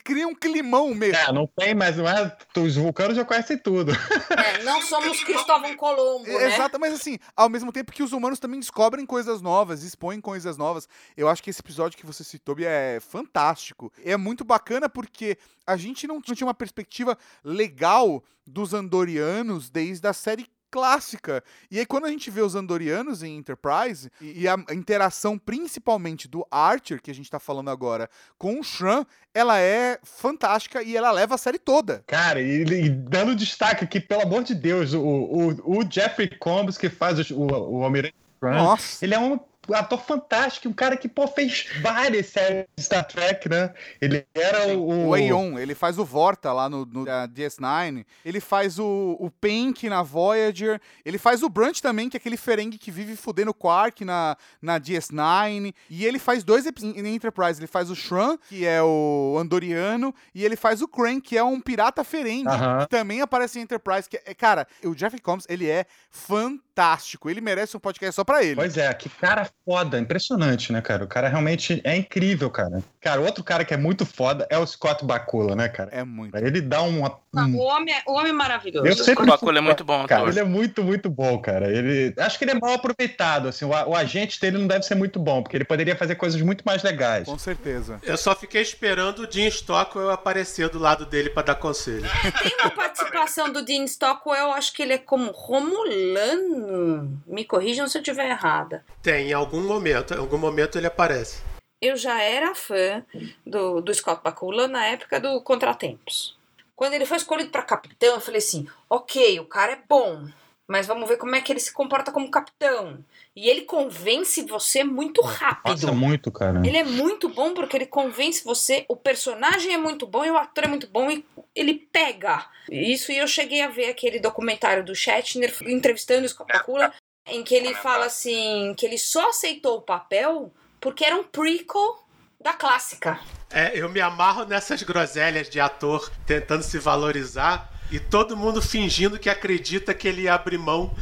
Cria 0.04 0.28
um 0.28 0.34
climão 0.34 0.94
mesmo. 0.94 1.18
É, 1.18 1.32
não 1.32 1.48
tem, 1.48 1.76
mas 1.76 1.98
não 1.98 2.08
é. 2.08 2.36
Os 2.58 2.76
vulcanos 2.76 3.16
já 3.16 3.24
conhecem 3.24 3.58
tudo. 3.58 3.92
É, 4.30 4.64
não 4.64 4.82
somos 4.84 5.24
Cristóvão 5.24 5.76
Colombo, 5.76 6.26
né? 6.26 6.54
Exato, 6.54 6.80
mas 6.80 6.94
assim, 6.94 7.20
ao 7.36 7.50
mesmo 7.50 7.72
tempo 7.72 7.92
que 7.92 8.04
os 8.04 8.12
humanos 8.12 8.40
também 8.40 8.60
descobrem 8.60 9.06
coisas 9.06 9.42
novas, 9.42 9.84
expõem 9.84 10.20
coisas 10.20 10.58
novas. 10.58 10.88
Eu 11.16 11.30
acho 11.30 11.44
que 11.44 11.50
esse 11.50 11.62
episódio 11.62 11.98
que 11.98 12.06
você 12.06 12.24
citou 12.24 12.56
Bia, 12.56 12.70
é 12.70 13.00
fantástico. 13.00 13.92
É 14.04 14.18
muito 14.18 14.44
bacana 14.44 14.90
porque 14.90 15.38
a 15.66 15.78
gente 15.78 16.08
não 16.08 16.22
tinha 16.22 16.48
uma 16.48 16.54
perspectiva 16.54 17.18
legal 17.44 18.24
dos 18.46 18.74
andorianos 18.74 19.70
desde 19.70 20.08
a 20.08 20.14
série 20.14 20.48
clássica. 20.74 21.44
E 21.70 21.78
aí 21.78 21.86
quando 21.86 22.06
a 22.06 22.10
gente 22.10 22.32
vê 22.32 22.42
os 22.42 22.56
andorianos 22.56 23.22
em 23.22 23.38
Enterprise 23.38 24.10
e, 24.20 24.42
e 24.42 24.48
a 24.48 24.56
interação 24.72 25.38
principalmente 25.38 26.28
do 26.28 26.44
Archer, 26.50 27.00
que 27.00 27.12
a 27.12 27.14
gente 27.14 27.30
tá 27.30 27.40
falando 27.40 27.70
agora, 27.70 28.10
com 28.40 28.60
o 28.60 28.64
Shran, 28.64 29.06
ela 29.36 29.60
é 29.60 30.00
fantástica 30.04 30.82
e 30.82 30.98
ela 30.98 31.12
leva 31.12 31.36
a 31.36 31.38
série 31.38 31.60
toda. 31.60 32.04
Cara, 32.08 32.42
e, 32.42 32.64
e 32.64 32.90
dando 32.90 33.36
destaque 33.36 33.84
aqui, 33.84 34.00
pelo 34.00 34.24
amor 34.24 34.44
de 34.44 34.56
Deus, 34.56 34.94
o, 34.94 35.00
o, 35.00 35.78
o 35.78 35.88
Jeffrey 35.88 36.30
Combs, 36.40 36.76
que 36.76 36.90
faz 36.90 37.30
o, 37.30 37.36
o, 37.36 37.78
o 37.78 37.84
Almirante 37.84 38.16
Nossa. 38.42 39.06
ele 39.06 39.14
é 39.14 39.20
um 39.20 39.40
ator 39.72 40.02
fantástico, 40.02 40.68
um 40.68 40.74
cara 40.74 40.98
que, 40.98 41.08
pô, 41.08 41.28
fez 41.28 41.68
várias 41.82 42.28
séries 42.28 42.66
de 42.76 42.84
Star 42.84 43.06
Trek, 43.08 43.48
né? 43.48 43.74
Ele 44.02 44.26
era 44.34 44.76
o... 44.78 45.10
O 45.10 45.14
Aeon, 45.14 45.58
ele 45.58 45.74
faz 45.76 45.98
o 45.98 46.06
Vorta 46.06 46.52
lá 46.52 46.70
no, 46.70 46.86
no 46.86 47.10
ah, 47.10 47.28
DS9, 47.28 48.06
ele 48.26 48.40
faz 48.40 48.80
o, 48.80 49.16
o 49.20 49.32
Pink 49.32 49.88
na 49.88 50.04
Voyager, 50.04 50.82
ele 51.06 51.18
faz 51.18 51.44
o 51.44 51.50
Brunch 51.50 51.82
também, 51.82 52.10
que 52.10 52.18
é 52.18 52.20
aquele 52.20 52.36
ferengue 52.36 52.78
que 52.78 52.92
vive 52.92 53.16
fudendo 53.16 53.52
o 53.52 53.54
Quark 53.54 54.04
na, 54.04 54.36
na 54.62 54.80
DS9, 54.80 55.74
e 55.90 56.06
ele 56.06 56.20
faz 56.20 56.44
dois 56.44 56.66
episódios 56.66 56.98
em 56.98 57.16
Enterprise, 57.16 57.60
ele 57.60 57.68
faz 57.68 57.90
o 57.90 57.96
Shran, 57.96 58.38
que 58.50 58.66
é 58.66 58.82
o 58.82 59.38
Andoriano, 59.40 60.14
e 60.34 60.44
ele 60.44 60.56
faz 60.56 60.82
o 60.82 60.88
Crank, 60.88 61.22
que 61.22 61.38
é 61.38 61.44
um 61.44 61.62
pirata 61.62 62.04
ferengue, 62.04 62.50
Aham. 62.50 62.80
que 62.80 62.90
também 62.90 63.22
aparece 63.22 63.60
em 63.60 63.62
Enterprise, 63.62 64.10
que 64.10 64.20
é, 64.26 64.34
cara, 64.34 64.68
o 64.84 64.94
Jeffrey 64.94 65.22
Combs, 65.22 65.46
ele 65.48 65.70
é 65.70 65.86
fantástico, 66.10 67.30
ele 67.30 67.40
merece 67.40 67.78
um 67.78 67.80
podcast 67.80 68.16
só 68.16 68.24
pra 68.24 68.44
ele. 68.44 68.56
Pois 68.56 68.78
é, 68.78 68.94
que 68.94 69.10
cara 69.10 69.53
foda, 69.66 69.98
impressionante, 69.98 70.74
né, 70.74 70.82
cara? 70.82 71.06
O 71.06 71.08
cara 71.08 71.30
realmente 71.30 71.80
é 71.86 71.96
incrível, 71.96 72.50
cara. 72.50 72.84
Cara, 73.00 73.22
outro 73.22 73.42
cara 73.44 73.64
que 73.64 73.74
é 73.74 73.78
muito 73.78 74.06
foda 74.06 74.46
é 74.50 74.58
o 74.58 74.66
Scott 74.68 75.06
Bakula, 75.06 75.56
né, 75.56 75.70
cara? 75.70 75.90
É 75.94 76.04
muito. 76.04 76.36
Ele 76.36 76.60
dá 76.60 76.82
uma... 76.82 77.18
Um- 77.36 77.56
o, 77.58 77.62
homem, 77.62 77.94
é- 77.94 78.04
o 78.06 78.14
homem 78.14 78.30
é 78.30 78.34
maravilhoso. 78.34 78.86
Eu 78.86 78.94
sempre 78.96 79.24
O 79.24 79.26
Bakula 79.28 79.58
é 79.58 79.62
muito 79.62 79.84
bom, 79.84 80.06
Cara, 80.06 80.22
ator. 80.22 80.30
ele 80.34 80.40
é 80.40 80.44
muito, 80.44 80.84
muito 80.84 81.10
bom, 81.10 81.40
cara. 81.40 81.68
Ele, 81.72 82.14
acho 82.18 82.38
que 82.38 82.44
ele 82.44 82.52
é 82.52 82.60
mal 82.60 82.74
aproveitado, 82.74 83.48
assim. 83.48 83.64
O, 83.66 83.70
o 83.70 83.96
agente 83.96 84.40
dele 84.40 84.58
não 84.58 84.68
deve 84.68 84.84
ser 84.84 84.96
muito 84.96 85.18
bom, 85.18 85.42
porque 85.42 85.56
ele 85.58 85.64
poderia 85.66 85.96
fazer 85.96 86.16
coisas 86.16 86.40
muito 86.42 86.64
mais 86.66 86.84
legais. 86.84 87.26
Com 87.26 87.40
certeza. 87.40 88.00
Eu 88.04 88.18
só 88.18 88.36
fiquei 88.36 88.62
esperando 88.62 89.20
o 89.26 89.32
Jim 89.32 89.48
Stockwell 89.48 90.12
aparecer 90.12 90.68
do 90.70 90.78
lado 90.78 91.06
dele 91.06 91.30
pra 91.30 91.42
dar 91.42 91.56
conselho. 91.56 92.06
Tem 92.44 92.52
uma 92.60 92.70
participação 92.70 93.52
do 93.52 93.64
Dean 93.64 93.86
Stockwell, 93.86 94.52
acho 94.52 94.74
que 94.74 94.84
ele 94.84 94.94
é 94.94 94.98
como 94.98 95.32
Romulano. 95.32 97.20
Me 97.26 97.46
corrijam 97.46 97.88
se 97.88 97.98
eu 97.98 98.02
estiver 98.02 98.30
errada. 98.30 98.84
Tem, 99.02 99.30
em 99.30 99.34
algum 99.44 99.62
momento, 99.62 100.14
em 100.14 100.18
algum 100.18 100.38
momento 100.38 100.78
ele 100.78 100.88
aparece. 100.88 101.42
Eu 101.82 101.98
já 101.98 102.22
era 102.22 102.56
fã 102.56 103.06
do, 103.46 103.82
do 103.82 103.94
Scott 103.94 104.22
Bakula 104.24 104.68
na 104.68 104.86
época 104.86 105.20
do 105.20 105.42
Contratempos. 105.42 106.38
Quando 106.76 106.94
ele 106.94 107.06
foi 107.06 107.18
escolhido 107.18 107.50
para 107.50 107.62
capitão, 107.62 108.16
eu 108.16 108.22
falei 108.22 108.40
assim: 108.40 108.68
ok, 108.90 109.40
o 109.40 109.46
cara 109.46 109.74
é 109.74 109.80
bom, 109.88 110.28
mas 110.68 110.88
vamos 110.88 111.08
ver 111.08 111.18
como 111.18 111.36
é 111.36 111.42
que 111.42 111.52
ele 111.52 111.60
se 111.60 111.74
comporta 111.74 112.12
como 112.12 112.32
capitão. 112.32 113.04
E 113.36 113.50
ele 113.50 113.62
convence 113.62 114.44
você 114.44 114.84
muito 114.84 115.22
rápido. 115.22 115.72
Nossa, 115.72 115.92
muito, 115.92 116.32
cara. 116.32 116.66
Ele 116.66 116.78
é 116.78 116.84
muito 116.84 117.28
bom 117.28 117.54
porque 117.54 117.76
ele 117.76 117.86
convence 117.86 118.44
você, 118.44 118.86
o 118.88 118.96
personagem 118.96 119.74
é 119.74 119.78
muito 119.78 120.08
bom 120.08 120.24
e 120.24 120.32
o 120.32 120.38
ator 120.38 120.64
é 120.64 120.68
muito 120.68 120.88
bom 120.88 121.12
e 121.12 121.26
ele 121.56 121.88
pega. 121.92 122.46
Isso 122.72 123.12
e 123.12 123.18
eu 123.18 123.28
cheguei 123.28 123.62
a 123.62 123.68
ver 123.68 123.90
aquele 123.90 124.20
documentário 124.20 124.86
do 124.86 124.96
Shatner 124.96 125.54
entrevistando 125.64 126.26
o 126.26 126.30
Scott 126.30 126.52
Bakula, 126.52 126.94
em 127.26 127.44
que 127.44 127.56
ele 127.56 127.74
fala 127.76 128.06
assim, 128.06 128.74
que 128.78 128.86
ele 128.86 128.98
só 128.98 129.30
aceitou 129.30 129.78
o 129.78 129.82
papel 129.82 130.52
porque 130.80 131.06
era 131.06 131.16
um 131.16 131.24
prequel 131.24 132.04
da 132.40 132.54
clássica. 132.54 133.20
É, 133.50 133.72
eu 133.80 133.88
me 133.88 134.02
amarro 134.02 134.46
nessas 134.46 134.84
groselhas 134.84 135.50
de 135.50 135.60
ator 135.60 136.12
tentando 136.26 136.64
se 136.64 136.78
valorizar 136.78 137.72
e 137.92 138.00
todo 138.00 138.36
mundo 138.36 138.62
fingindo 138.62 139.20
que 139.20 139.30
acredita 139.30 139.94
que 139.94 140.08
ele 140.08 140.28
abrir 140.28 140.58
mão 140.58 140.94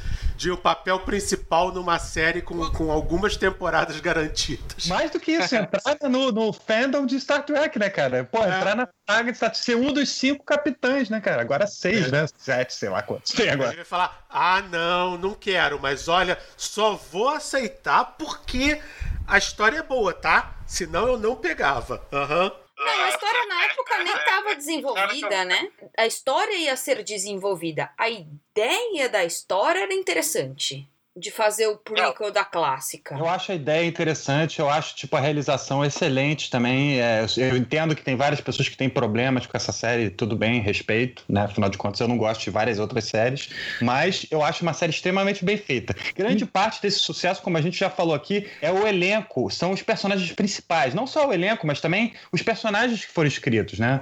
de 0.41 0.49
um 0.49 0.57
papel 0.57 0.99
principal 1.01 1.71
numa 1.71 1.99
série 1.99 2.41
com, 2.41 2.67
com 2.71 2.91
algumas 2.91 3.37
temporadas 3.37 3.99
garantidas. 3.99 4.87
Mais 4.87 5.11
do 5.11 5.19
que 5.19 5.33
isso, 5.33 5.55
entrar 5.55 6.09
no, 6.09 6.31
no 6.31 6.51
fandom 6.51 7.05
de 7.05 7.19
Star 7.19 7.45
Trek, 7.45 7.77
né, 7.77 7.91
cara? 7.91 8.23
Pô, 8.23 8.39
entrar 8.39 8.75
na 8.75 8.87
saga 9.07 9.31
de 9.31 9.37
Star 9.37 9.51
Trek, 9.51 9.63
ser 9.63 9.75
um 9.77 9.93
dos 9.93 10.09
cinco 10.09 10.43
capitães, 10.43 11.11
né, 11.11 11.21
cara? 11.21 11.43
Agora 11.43 11.67
seis, 11.67 12.11
né? 12.11 12.25
Sete, 12.39 12.73
sei 12.73 12.89
lá 12.89 13.03
quantos 13.03 13.33
tem 13.33 13.45
Ele 13.45 13.53
agora. 13.53 13.75
vai 13.75 13.85
falar: 13.85 14.25
ah, 14.27 14.63
não, 14.63 15.15
não 15.15 15.35
quero, 15.35 15.79
mas 15.79 16.07
olha, 16.07 16.35
só 16.57 16.95
vou 16.95 17.29
aceitar 17.29 18.03
porque 18.17 18.81
a 19.27 19.37
história 19.37 19.77
é 19.77 19.83
boa, 19.83 20.11
tá? 20.11 20.55
Senão 20.65 21.07
eu 21.07 21.19
não 21.19 21.35
pegava. 21.35 22.03
Aham. 22.11 22.51
Não, 22.83 23.03
a 23.03 23.09
história 23.09 23.45
na 23.47 23.63
época 23.65 24.03
nem 24.03 24.13
estava 24.17 24.55
desenvolvida, 24.55 25.45
né? 25.45 25.71
A 25.97 26.05
história 26.07 26.57
ia 26.57 26.75
ser 26.75 27.03
desenvolvida. 27.03 27.91
A 27.97 28.09
ideia 28.09 29.07
da 29.07 29.23
história 29.23 29.83
era 29.83 29.93
interessante. 29.93 30.90
De 31.15 31.29
fazer 31.29 31.67
o 31.67 31.77
prequel 31.77 32.31
da 32.31 32.45
clássica. 32.45 33.15
Eu 33.15 33.27
acho 33.27 33.51
a 33.51 33.55
ideia 33.55 33.85
interessante, 33.85 34.59
eu 34.59 34.69
acho 34.69 34.95
tipo 34.95 35.15
a 35.17 35.19
realização 35.19 35.83
excelente 35.83 36.49
também. 36.49 37.01
É, 37.01 37.25
eu 37.35 37.57
entendo 37.57 37.93
que 37.93 38.01
tem 38.01 38.15
várias 38.15 38.39
pessoas 38.39 38.69
que 38.69 38.77
têm 38.77 38.89
problemas 38.89 39.45
com 39.45 39.57
essa 39.57 39.73
série, 39.73 40.09
tudo 40.09 40.37
bem, 40.37 40.61
respeito, 40.61 41.25
né? 41.27 41.41
Afinal 41.41 41.69
de 41.69 41.77
contas, 41.77 41.99
eu 41.99 42.07
não 42.07 42.17
gosto 42.17 42.41
de 42.41 42.49
várias 42.49 42.79
outras 42.79 43.03
séries, 43.03 43.49
mas 43.81 44.25
eu 44.31 44.41
acho 44.41 44.63
uma 44.63 44.73
série 44.73 44.91
extremamente 44.91 45.43
bem 45.43 45.57
feita. 45.57 45.93
Grande 46.15 46.45
parte 46.45 46.81
desse 46.81 46.99
sucesso, 46.99 47.41
como 47.41 47.57
a 47.57 47.61
gente 47.61 47.77
já 47.77 47.89
falou 47.89 48.15
aqui, 48.15 48.49
é 48.61 48.71
o 48.71 48.87
elenco, 48.87 49.49
são 49.49 49.71
os 49.71 49.81
personagens 49.81 50.31
principais, 50.31 50.93
não 50.93 51.05
só 51.05 51.27
o 51.27 51.33
elenco, 51.33 51.67
mas 51.67 51.81
também 51.81 52.13
os 52.31 52.41
personagens 52.41 53.03
que 53.03 53.11
foram 53.11 53.27
escritos, 53.27 53.79
né? 53.79 54.01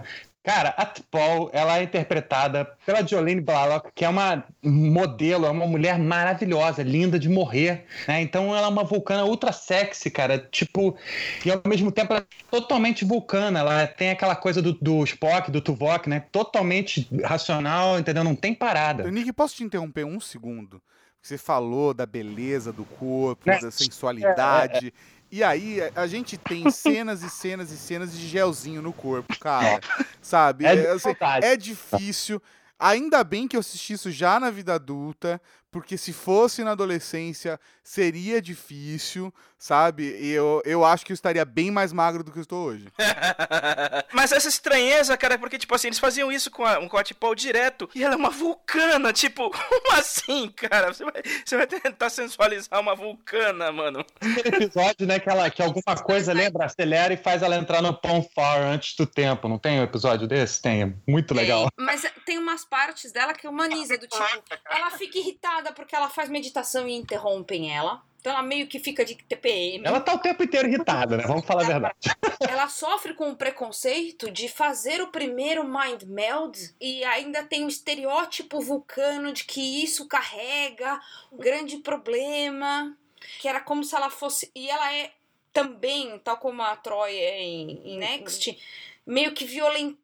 Cara, 0.50 0.70
a 0.70 0.84
T'Pol, 0.84 1.52
ela 1.54 1.78
é 1.78 1.84
interpretada 1.84 2.66
pela 2.84 3.06
Jolene 3.06 3.40
Blalock, 3.40 3.92
que 3.94 4.04
é 4.04 4.10
uma 4.10 4.44
modelo, 4.64 5.46
é 5.46 5.50
uma 5.52 5.68
mulher 5.68 6.00
maravilhosa, 6.00 6.82
linda 6.82 7.20
de 7.20 7.30
morrer, 7.30 7.86
né? 8.08 8.20
Então 8.24 8.56
ela 8.56 8.66
é 8.66 8.70
uma 8.70 8.84
vulcana 8.84 9.24
ultra 9.26 9.52
sexy, 9.52 10.10
cara, 10.10 10.40
tipo, 10.40 10.98
e 11.46 11.52
ao 11.52 11.62
mesmo 11.68 11.92
tempo 11.92 12.14
ela 12.14 12.24
é 12.24 12.46
totalmente 12.50 13.06
vulcana, 13.06 13.60
ela 13.60 13.86
tem 13.86 14.10
aquela 14.10 14.36
coisa 14.36 14.60
do, 14.60 14.74
do 14.74 15.04
Spock, 15.04 15.52
do 15.52 15.62
Tuvok, 15.62 16.10
né? 16.10 16.24
Totalmente 16.32 17.08
racional, 17.24 18.00
entendeu? 18.00 18.24
Não 18.24 18.36
tem 18.36 18.56
parada. 18.56 19.04
Nick, 19.12 19.32
posso 19.32 19.56
te 19.56 19.64
interromper 19.64 20.04
um 20.04 20.20
segundo? 20.20 20.82
Você 21.22 21.38
falou 21.38 21.94
da 21.94 22.08
beleza 22.08 22.74
do 22.74 22.86
corpo, 22.86 23.44
Né? 23.46 23.60
da 23.60 23.70
sensualidade. 23.70 24.92
E 25.32 25.44
aí, 25.44 25.80
a 25.96 26.08
gente 26.08 26.38
tem 26.38 26.70
cenas 26.72 27.24
e 27.24 27.30
cenas 27.30 27.72
e 27.72 27.78
cenas 27.78 28.18
de 28.18 28.28
gelzinho 28.28 28.82
no 28.82 28.92
corpo, 28.92 29.38
cara. 29.40 29.80
Sabe? 30.22 30.66
É 30.66 30.76
de 30.76 30.88
assim, 30.88 31.16
é 31.42 31.56
difícil. 31.56 32.42
Ainda 32.80 33.24
bem 33.24 33.48
que 33.48 33.58
eu 33.58 33.60
assisti 33.60 33.94
isso 33.94 34.10
já 34.10 34.40
na 34.40 34.50
vida 34.50 34.74
adulta, 34.74 35.42
porque 35.72 35.98
se 35.98 36.12
fosse 36.12 36.64
na 36.64 36.72
adolescência, 36.72 37.60
seria 37.84 38.42
difícil, 38.42 39.34
sabe? 39.58 40.18
E 40.20 40.32
eu, 40.32 40.62
eu 40.66 40.84
acho 40.84 41.06
que 41.06 41.12
eu 41.12 41.16
estaria 41.16 41.46
bem 41.46 41.70
mais 41.70 41.94
magro 41.94 42.24
do 42.24 42.32
que 42.32 42.40
eu 42.40 42.42
estou 42.42 42.66
hoje. 42.68 42.88
Mas 44.14 44.32
essa 44.32 44.48
estranheza, 44.48 45.16
cara, 45.18 45.36
é 45.36 45.38
porque, 45.38 45.60
tipo 45.60 45.76
assim, 45.76 45.88
eles 45.88 46.00
faziam 46.00 46.32
isso 46.32 46.50
com 46.50 46.66
a, 46.66 46.78
a 46.78 47.04
T'Pol 47.04 47.36
direto. 47.36 47.90
E 47.94 48.04
ela 48.04 48.16
é 48.16 48.18
uma 48.18 48.32
vulcana, 48.32 49.14
tipo, 49.14 49.50
como 49.52 49.94
assim, 49.94 50.50
cara? 50.50 50.92
Você 50.92 51.04
vai, 51.04 51.22
você 51.46 51.58
vai 51.58 51.68
tentar 51.68 52.10
sensualizar 52.10 52.80
uma 52.80 52.96
vulcana, 52.96 53.72
mano. 53.72 54.04
Aquele 54.20 54.64
episódio, 54.64 55.06
né, 55.06 55.20
que, 55.20 55.30
ela, 55.30 55.50
que 55.50 55.62
alguma 55.62 55.96
coisa 55.98 56.34
lembra, 56.34 56.66
acelera 56.66 57.14
e 57.14 57.18
faz 57.18 57.44
ela 57.44 57.58
entrar 57.58 57.82
no 57.82 57.94
pão 57.94 58.28
far 58.34 58.62
antes 58.62 58.96
do 58.96 59.06
tempo. 59.06 59.48
Não 59.48 59.60
tem 59.60 59.80
um 59.80 59.84
episódio 59.84 60.28
desse? 60.28 60.62
Tem, 60.62 60.84
é 60.84 60.94
muito 61.08 61.34
legal. 61.34 61.70
Tem, 61.76 61.86
mas 61.86 62.06
tem 62.26 62.38
umas 62.38 62.66
partes 62.66 63.12
dela 63.12 63.34
que 63.34 63.48
humaniza, 63.48 63.98
do 63.98 64.08
tipo, 64.08 64.24
ela 64.70 64.90
fica 64.92 65.18
irritada 65.18 65.59
porque 65.74 65.96
ela 65.96 66.10
faz 66.10 66.30
meditação 66.30 66.88
e 66.88 66.96
interrompem 66.96 67.76
ela. 67.76 68.02
Então 68.20 68.34
ela 68.34 68.44
meio 68.44 68.68
que 68.68 68.80
fica 68.80 69.06
de 69.06 69.16
TPM. 69.16 69.86
Ela 69.88 70.02
tá 70.02 70.14
o 70.14 70.20
tempo 70.20 70.44
inteiro 70.44 70.68
irritada, 70.68 71.16
né? 71.16 71.24
Vamos 71.26 71.46
falar 71.46 71.64
a 71.64 71.68
verdade. 71.68 71.96
Ela 72.42 72.68
sofre 72.68 73.14
com 73.14 73.30
o 73.30 73.36
preconceito 73.36 74.30
de 74.30 74.50
fazer 74.50 75.02
o 75.02 75.08
primeiro 75.08 75.64
mind 75.64 76.04
meld 76.04 76.76
e 76.82 77.04
ainda 77.06 77.44
tem 77.44 77.64
o 77.64 77.70
estereótipo 77.70 78.60
vulcano 78.62 79.32
de 79.32 79.46
que 79.46 79.84
isso 79.84 80.08
carrega 80.08 81.00
um 81.32 81.38
grande 81.38 81.78
problema, 81.78 82.96
que 83.40 83.48
era 83.48 83.62
como 83.62 83.84
se 83.84 83.96
ela 83.96 84.10
fosse. 84.10 84.52
E 84.54 84.70
ela 84.70 84.94
é 84.94 85.12
também, 85.54 86.20
tal 86.20 86.38
como 86.38 86.62
a 86.62 86.76
Troy 86.76 87.16
é 87.16 87.42
em, 87.42 87.94
em 87.94 87.98
Next, 87.98 88.58
meio 89.06 89.34
que 89.34 89.46
violentada 89.46 90.00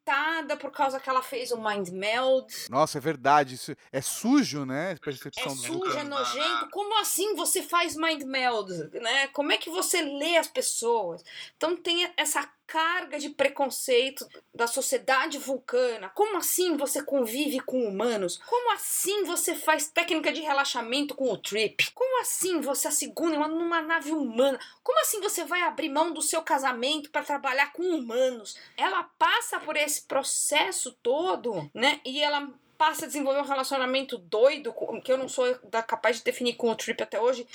por 0.60 0.72
causa 0.72 1.00
que 1.00 1.10
ela 1.10 1.22
fez 1.24 1.52
o 1.52 1.58
mind 1.58 1.90
meld. 1.90 2.54
Nossa, 2.70 2.98
é 2.98 3.02
verdade. 3.02 3.56
Isso 3.56 3.76
é 3.92 4.02
sujo, 4.02 4.66
né? 4.66 4.92
É 4.92 4.96
percepção 4.96 5.54
do 5.56 5.60
sujo, 5.62 5.74
é 5.74 6.04
vulcano. 6.04 6.10
nojento. 6.10 6.70
Como 6.70 7.00
assim 7.00 7.36
você 7.36 7.64
faz 7.64 7.96
mind 7.96 8.24
meld, 8.24 8.72
né? 9.02 9.28
Como 9.30 9.52
é 9.52 9.58
que 9.58 9.70
você 9.70 10.02
lê 10.02 10.38
as 10.38 10.48
pessoas? 10.48 11.24
Então 11.58 11.76
tem 11.76 12.12
essa 12.18 12.48
carga 12.68 13.20
de 13.20 13.30
preconceito 13.30 14.28
da 14.54 14.66
sociedade 14.66 15.38
vulcana. 15.38 16.10
Como 16.10 16.38
assim 16.38 16.76
você 16.76 17.04
convive 17.04 17.60
com 17.60 17.88
humanos? 17.88 18.38
Como 18.48 18.74
assim 18.74 19.24
você 19.24 19.54
faz 19.54 19.88
técnica 19.88 20.34
de 20.34 20.42
relaxamento 20.42 21.14
com 21.14 21.32
o 21.32 21.38
trip? 21.38 21.92
Como 21.94 22.22
assim 22.22 22.60
você 22.62 22.88
assegura 22.88 23.36
uma- 23.38 23.48
numa 23.48 23.82
nave 23.84 24.12
humana? 24.12 24.60
Como 24.82 25.00
assim 25.02 25.22
você 25.22 25.44
vai 25.46 25.62
abrir 25.62 25.90
mão 25.90 26.12
do 26.12 26.24
seu 26.24 26.42
casamento 26.42 27.12
para 27.12 27.24
trabalhar 27.24 27.72
com 27.72 27.84
humanos? 27.84 28.58
Ela 28.76 29.04
passa 29.04 29.60
por 29.60 29.76
esse 29.78 29.95
processo 30.02 30.92
todo, 31.04 31.70
né? 31.74 32.00
E 32.06 32.22
ela 32.22 32.48
passa 32.78 33.06
a 33.06 33.08
desenvolver 33.08 33.40
um 33.40 33.46
relacionamento 33.46 34.18
doido, 34.18 34.74
com- 34.74 35.02
que 35.02 35.12
eu 35.12 35.18
não 35.18 35.30
sou 35.30 35.46
capaz 35.88 36.18
de 36.18 36.24
definir 36.24 36.56
com 36.56 36.70
o 36.70 36.76
Trip 36.76 37.02
até 37.02 37.20
hoje. 37.20 37.48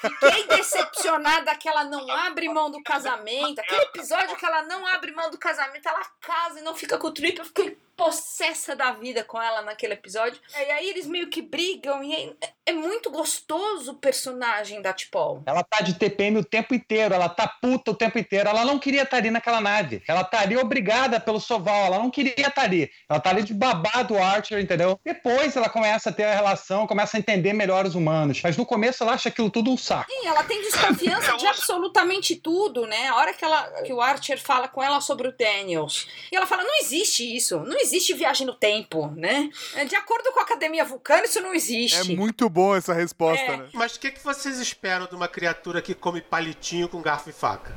Fiquei 0.00 0.46
decepcionada 0.48 1.54
que 1.56 1.68
ela 1.68 1.84
não 1.84 2.08
abre 2.10 2.48
mão 2.48 2.70
do 2.70 2.82
casamento. 2.82 3.58
Aquele 3.60 3.82
episódio 3.82 4.36
que 4.36 4.44
ela 4.44 4.62
não 4.62 4.86
abre 4.86 5.12
mão 5.12 5.30
do 5.30 5.38
casamento, 5.38 5.88
ela 5.88 6.04
casa 6.20 6.60
e 6.60 6.62
não 6.62 6.74
fica 6.74 6.98
com 6.98 7.08
o 7.08 7.12
Trip. 7.12 7.38
Eu 7.38 7.44
fiquei 7.44 7.76
possessa 7.96 8.76
da 8.76 8.92
vida 8.92 9.24
com 9.24 9.42
ela 9.42 9.60
naquele 9.62 9.94
episódio. 9.94 10.40
E 10.52 10.70
aí 10.70 10.88
eles 10.88 11.06
meio 11.06 11.28
que 11.28 11.42
brigam 11.42 12.02
e 12.04 12.36
é, 12.40 12.52
é 12.68 12.72
muito 12.72 13.10
gostoso 13.10 13.92
o 13.92 13.94
personagem 13.94 14.82
da 14.82 14.92
T'Pol. 14.92 15.42
Ela 15.46 15.62
tá 15.64 15.80
de 15.80 15.94
TPM 15.94 16.36
o 16.38 16.44
tempo 16.44 16.74
inteiro, 16.74 17.14
ela 17.14 17.28
tá 17.28 17.48
puta 17.48 17.92
o 17.92 17.94
tempo 17.94 18.18
inteiro. 18.18 18.46
Ela 18.46 18.62
não 18.64 18.78
queria 18.78 19.02
estar 19.04 19.16
ali 19.16 19.30
naquela 19.30 19.58
nave. 19.58 20.02
Ela 20.06 20.22
tá 20.22 20.40
ali 20.40 20.54
obrigada 20.56 21.18
pelo 21.18 21.40
Soval, 21.40 21.86
ela 21.86 21.98
não 21.98 22.10
queria 22.10 22.34
estar 22.46 22.62
ali. 22.62 22.90
Ela 23.08 23.20
tá 23.20 23.30
ali 23.30 23.42
de 23.42 23.54
babá 23.54 24.02
do 24.02 24.18
Archer, 24.18 24.60
entendeu? 24.60 25.00
Depois 25.02 25.56
ela 25.56 25.70
começa 25.70 26.10
a 26.10 26.12
ter 26.12 26.24
a 26.24 26.34
relação, 26.34 26.86
começa 26.86 27.16
a 27.16 27.20
entender 27.20 27.54
melhor 27.54 27.86
os 27.86 27.94
humanos. 27.94 28.40
Mas 28.44 28.56
no 28.56 28.66
começo 28.66 29.02
ela 29.02 29.14
acha 29.14 29.30
aquilo 29.30 29.48
tudo 29.48 29.70
um 29.70 29.76
saco. 29.78 30.10
Sim, 30.10 30.26
ela 30.26 30.44
tem 30.44 30.60
desconfiança 30.60 31.36
de 31.38 31.46
absolutamente 31.46 32.36
tudo, 32.36 32.86
né? 32.86 33.08
A 33.08 33.16
hora 33.16 33.32
que, 33.32 33.44
ela, 33.44 33.62
que 33.82 33.92
o 33.94 34.00
Archer 34.02 34.38
fala 34.38 34.68
com 34.68 34.82
ela 34.82 35.00
sobre 35.00 35.26
o 35.28 35.32
Daniels. 35.32 36.06
E 36.30 36.36
ela 36.36 36.46
fala: 36.46 36.62
não 36.64 36.78
existe 36.82 37.34
isso, 37.34 37.60
não 37.60 37.78
existe 37.80 38.12
viagem 38.12 38.46
no 38.46 38.54
tempo, 38.54 39.06
né? 39.16 39.48
De 39.88 39.96
acordo 39.96 40.30
com 40.32 40.40
a 40.40 40.42
Academia 40.42 40.84
Vulcana, 40.84 41.24
isso 41.24 41.40
não 41.40 41.52
É 41.52 41.56
existe. 41.56 42.14
muito 42.14 42.48
bom 42.50 42.57
essa 42.76 42.92
resposta, 42.92 43.44
É. 43.44 43.56
né? 43.56 43.68
Mas 43.74 43.96
o 43.96 44.00
que, 44.00 44.10
que 44.10 44.22
vocês 44.24 44.58
esperam 44.58 45.06
de 45.06 45.14
uma 45.14 45.28
criatura 45.28 45.80
que 45.82 45.94
come 45.94 46.20
palitinho 46.20 46.88
com 46.88 47.00
garfo 47.00 47.30
e 47.30 47.32
faca? 47.32 47.74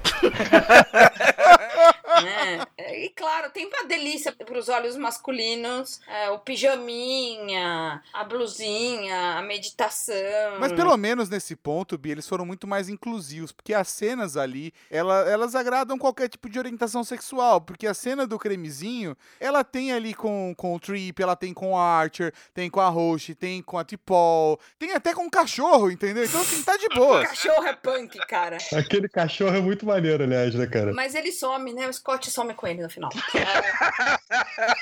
né? 2.23 2.65
É, 2.77 3.05
E 3.05 3.09
claro, 3.09 3.49
tem 3.51 3.67
uma 3.67 3.83
delícia 3.87 4.31
para 4.31 4.57
os 4.57 4.69
olhos 4.69 4.95
masculinos: 4.97 6.01
é, 6.07 6.29
o 6.31 6.39
pijaminha, 6.39 8.01
a 8.13 8.23
blusinha, 8.23 9.37
a 9.37 9.41
meditação. 9.41 10.13
Mas 10.59 10.71
pelo 10.73 10.95
menos 10.97 11.29
nesse 11.29 11.55
ponto, 11.55 11.97
Bi, 11.97 12.11
eles 12.11 12.27
foram 12.27 12.45
muito 12.45 12.67
mais 12.67 12.89
inclusivos, 12.89 13.51
porque 13.51 13.73
as 13.73 13.87
cenas 13.89 14.37
ali, 14.37 14.73
ela- 14.89 15.29
elas 15.29 15.55
agradam 15.55 15.97
qualquer 15.97 16.27
tipo 16.29 16.49
de 16.49 16.59
orientação 16.59 17.03
sexual, 17.03 17.61
porque 17.61 17.87
a 17.87 17.93
cena 17.93 18.27
do 18.27 18.37
cremezinho, 18.37 19.15
ela 19.39 19.63
tem 19.63 19.91
ali 19.91 20.13
com, 20.13 20.53
com 20.55 20.75
o 20.75 20.79
Trip, 20.79 21.21
ela 21.21 21.35
tem 21.35 21.53
com 21.53 21.71
o 21.73 21.77
Archer, 21.77 22.33
tem 22.53 22.69
com 22.69 22.79
a 22.81 22.89
Roche, 22.89 23.33
tem 23.35 23.61
com 23.61 23.77
a 23.77 23.83
T'Pol, 23.83 24.59
tem 24.79 24.93
até 24.93 25.13
com 25.13 25.25
o 25.25 25.31
cachorro, 25.31 25.91
entendeu? 25.91 26.23
Então 26.23 26.41
assim, 26.41 26.63
tá 26.63 26.75
de 26.77 26.87
O 26.87 26.95
boa. 26.95 27.23
cachorro 27.25 27.65
é 27.65 27.73
punk, 27.73 28.17
cara. 28.27 28.57
Aquele 28.73 29.07
cachorro 29.07 29.55
é 29.55 29.61
muito 29.61 29.85
maneiro, 29.85 30.23
aliás, 30.23 30.53
né, 30.55 30.67
cara? 30.67 30.93
Mas 30.93 31.15
ele 31.15 31.31
some, 31.31 31.73
né? 31.73 31.87
O 31.87 31.93
Scott 31.93 32.29
some 32.31 32.53
com 32.53 32.67
ele 32.67 32.81
no 32.81 32.89
final. 32.89 33.11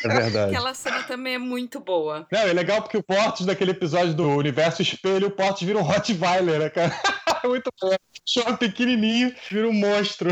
É 0.04 0.08
verdade. 0.08 0.56
Aquela 0.56 0.73
cena 0.73 1.04
também 1.04 1.36
é 1.36 1.38
muito 1.38 1.80
boa. 1.80 2.28
Não, 2.32 2.39
é 2.39 2.54
legal 2.54 2.82
porque 2.82 2.97
o 2.97 3.04
Portos 3.04 3.45
daquele 3.45 3.71
episódio 3.71 4.13
do 4.13 4.28
Universo 4.28 4.82
Espelho, 4.82 5.28
o 5.28 5.32
Portos 5.32 5.63
vira 5.63 5.78
um 5.78 5.84
Rottweiler, 5.84 6.60
né, 6.60 6.69
cara? 6.69 6.93
muito 7.43 7.71
bom. 7.82 7.95
Chama 8.25 8.58
pequenininho, 8.58 9.34
vira 9.49 9.67
um 9.67 9.73
monstro. 9.73 10.30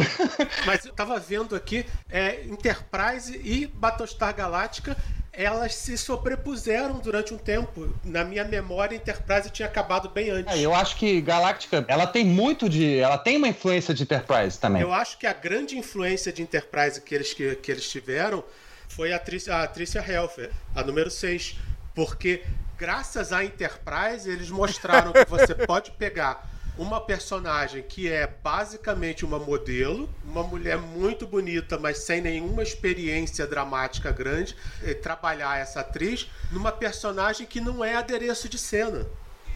Mas 0.66 0.86
eu 0.86 0.94
tava 0.94 1.20
vendo 1.20 1.56
aqui, 1.56 1.86
é, 2.10 2.44
Enterprise 2.46 3.40
e 3.44 3.66
Battlestar 3.68 4.36
Galactica, 4.36 4.96
elas 5.38 5.76
se 5.76 5.96
sobrepuseram 5.96 6.98
durante 6.98 7.32
um 7.32 7.38
tempo. 7.38 7.94
Na 8.04 8.24
minha 8.24 8.44
memória, 8.44 8.96
Enterprise 8.96 9.52
tinha 9.52 9.68
acabado 9.68 10.10
bem 10.10 10.32
antes. 10.32 10.52
É, 10.52 10.60
eu 10.60 10.74
acho 10.74 10.96
que 10.96 11.22
Galactica, 11.22 11.86
ela 11.88 12.08
tem 12.08 12.26
muito 12.26 12.68
de. 12.68 12.98
Ela 12.98 13.20
tem 13.20 13.38
uma 13.38 13.48
influência 13.48 13.94
de 13.94 14.02
Enterprise 14.02 14.60
também. 14.60 14.82
Eu 14.82 14.92
acho 14.92 15.16
que 15.20 15.28
a 15.28 15.34
grande 15.34 15.78
influência 15.78 16.34
de 16.34 16.42
Enterprise 16.42 17.00
que 17.00 17.14
eles, 17.14 17.34
que, 17.36 17.56
que 17.58 17.72
eles 17.72 17.88
tiveram 17.88 18.44
foi 18.90 19.14
a, 19.14 19.20
Tricia, 19.20 19.58
a 19.58 19.68
Tricia 19.68 20.04
Helfer, 20.04 20.50
a 20.76 20.82
número 20.82 21.12
6. 21.12 21.56
Porque, 21.94 22.44
graças 22.76 23.32
à 23.32 23.46
Enterprise, 23.46 24.28
eles 24.28 24.50
mostraram 24.50 25.14
que 25.14 25.26
você 25.26 25.54
pode 25.68 25.92
pegar 25.92 26.50
uma 26.78 27.02
personagem 27.02 27.82
que 27.82 28.08
é 28.08 28.28
basicamente 28.28 29.26
uma 29.26 29.40
modelo, 29.40 30.10
uma 30.24 30.44
mulher 30.44 30.78
muito 30.78 31.26
bonita, 31.26 31.78
mas 31.78 32.00
sem 32.00 32.22
nenhuma 32.22 32.62
experiência 32.62 33.48
dramática 33.48 34.12
grande, 34.12 34.56
e 34.84 34.94
trabalhar 34.94 35.58
essa 35.58 35.80
atriz 35.80 36.30
numa 36.52 36.72
personagem 36.72 37.48
que 37.48 37.60
não 37.60 37.84
é 37.84 37.96
adereço 37.96 38.48
de 38.48 38.58
cena. 38.58 39.08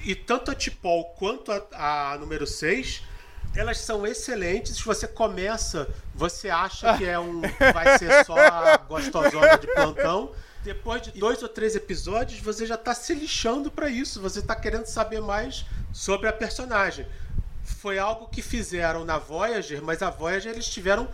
E 0.03 0.15
tanto 0.15 0.49
a 0.49 0.55
Tipol 0.55 1.13
quanto 1.13 1.51
a, 1.51 2.13
a 2.13 2.17
número 2.17 2.47
6 2.47 3.03
elas 3.55 3.79
são 3.79 4.07
excelentes. 4.07 4.77
Se 4.77 4.83
você 4.83 5.07
começa, 5.07 5.89
você 6.15 6.49
acha 6.49 6.97
que 6.97 7.05
é 7.05 7.19
um. 7.19 7.41
Vai 7.73 7.97
ser 7.97 8.25
só 8.25 8.37
a 8.37 8.77
gostosona 8.77 9.57
de 9.57 9.67
plantão. 9.67 10.31
Depois 10.63 11.01
de 11.01 11.11
dois 11.11 11.41
ou 11.41 11.49
três 11.49 11.75
episódios, 11.75 12.39
você 12.39 12.65
já 12.65 12.77
tá 12.77 12.93
se 12.93 13.13
lixando 13.13 13.71
pra 13.71 13.89
isso. 13.89 14.21
Você 14.21 14.41
tá 14.41 14.55
querendo 14.55 14.85
saber 14.85 15.21
mais 15.21 15.65
sobre 15.91 16.27
a 16.27 16.33
personagem. 16.33 17.07
Foi 17.63 17.97
algo 17.97 18.27
que 18.27 18.41
fizeram 18.41 19.03
na 19.03 19.17
Voyager, 19.17 19.81
mas 19.81 20.01
a 20.01 20.09
Voyager 20.09 20.51
eles 20.51 20.67
tiveram 20.67 21.07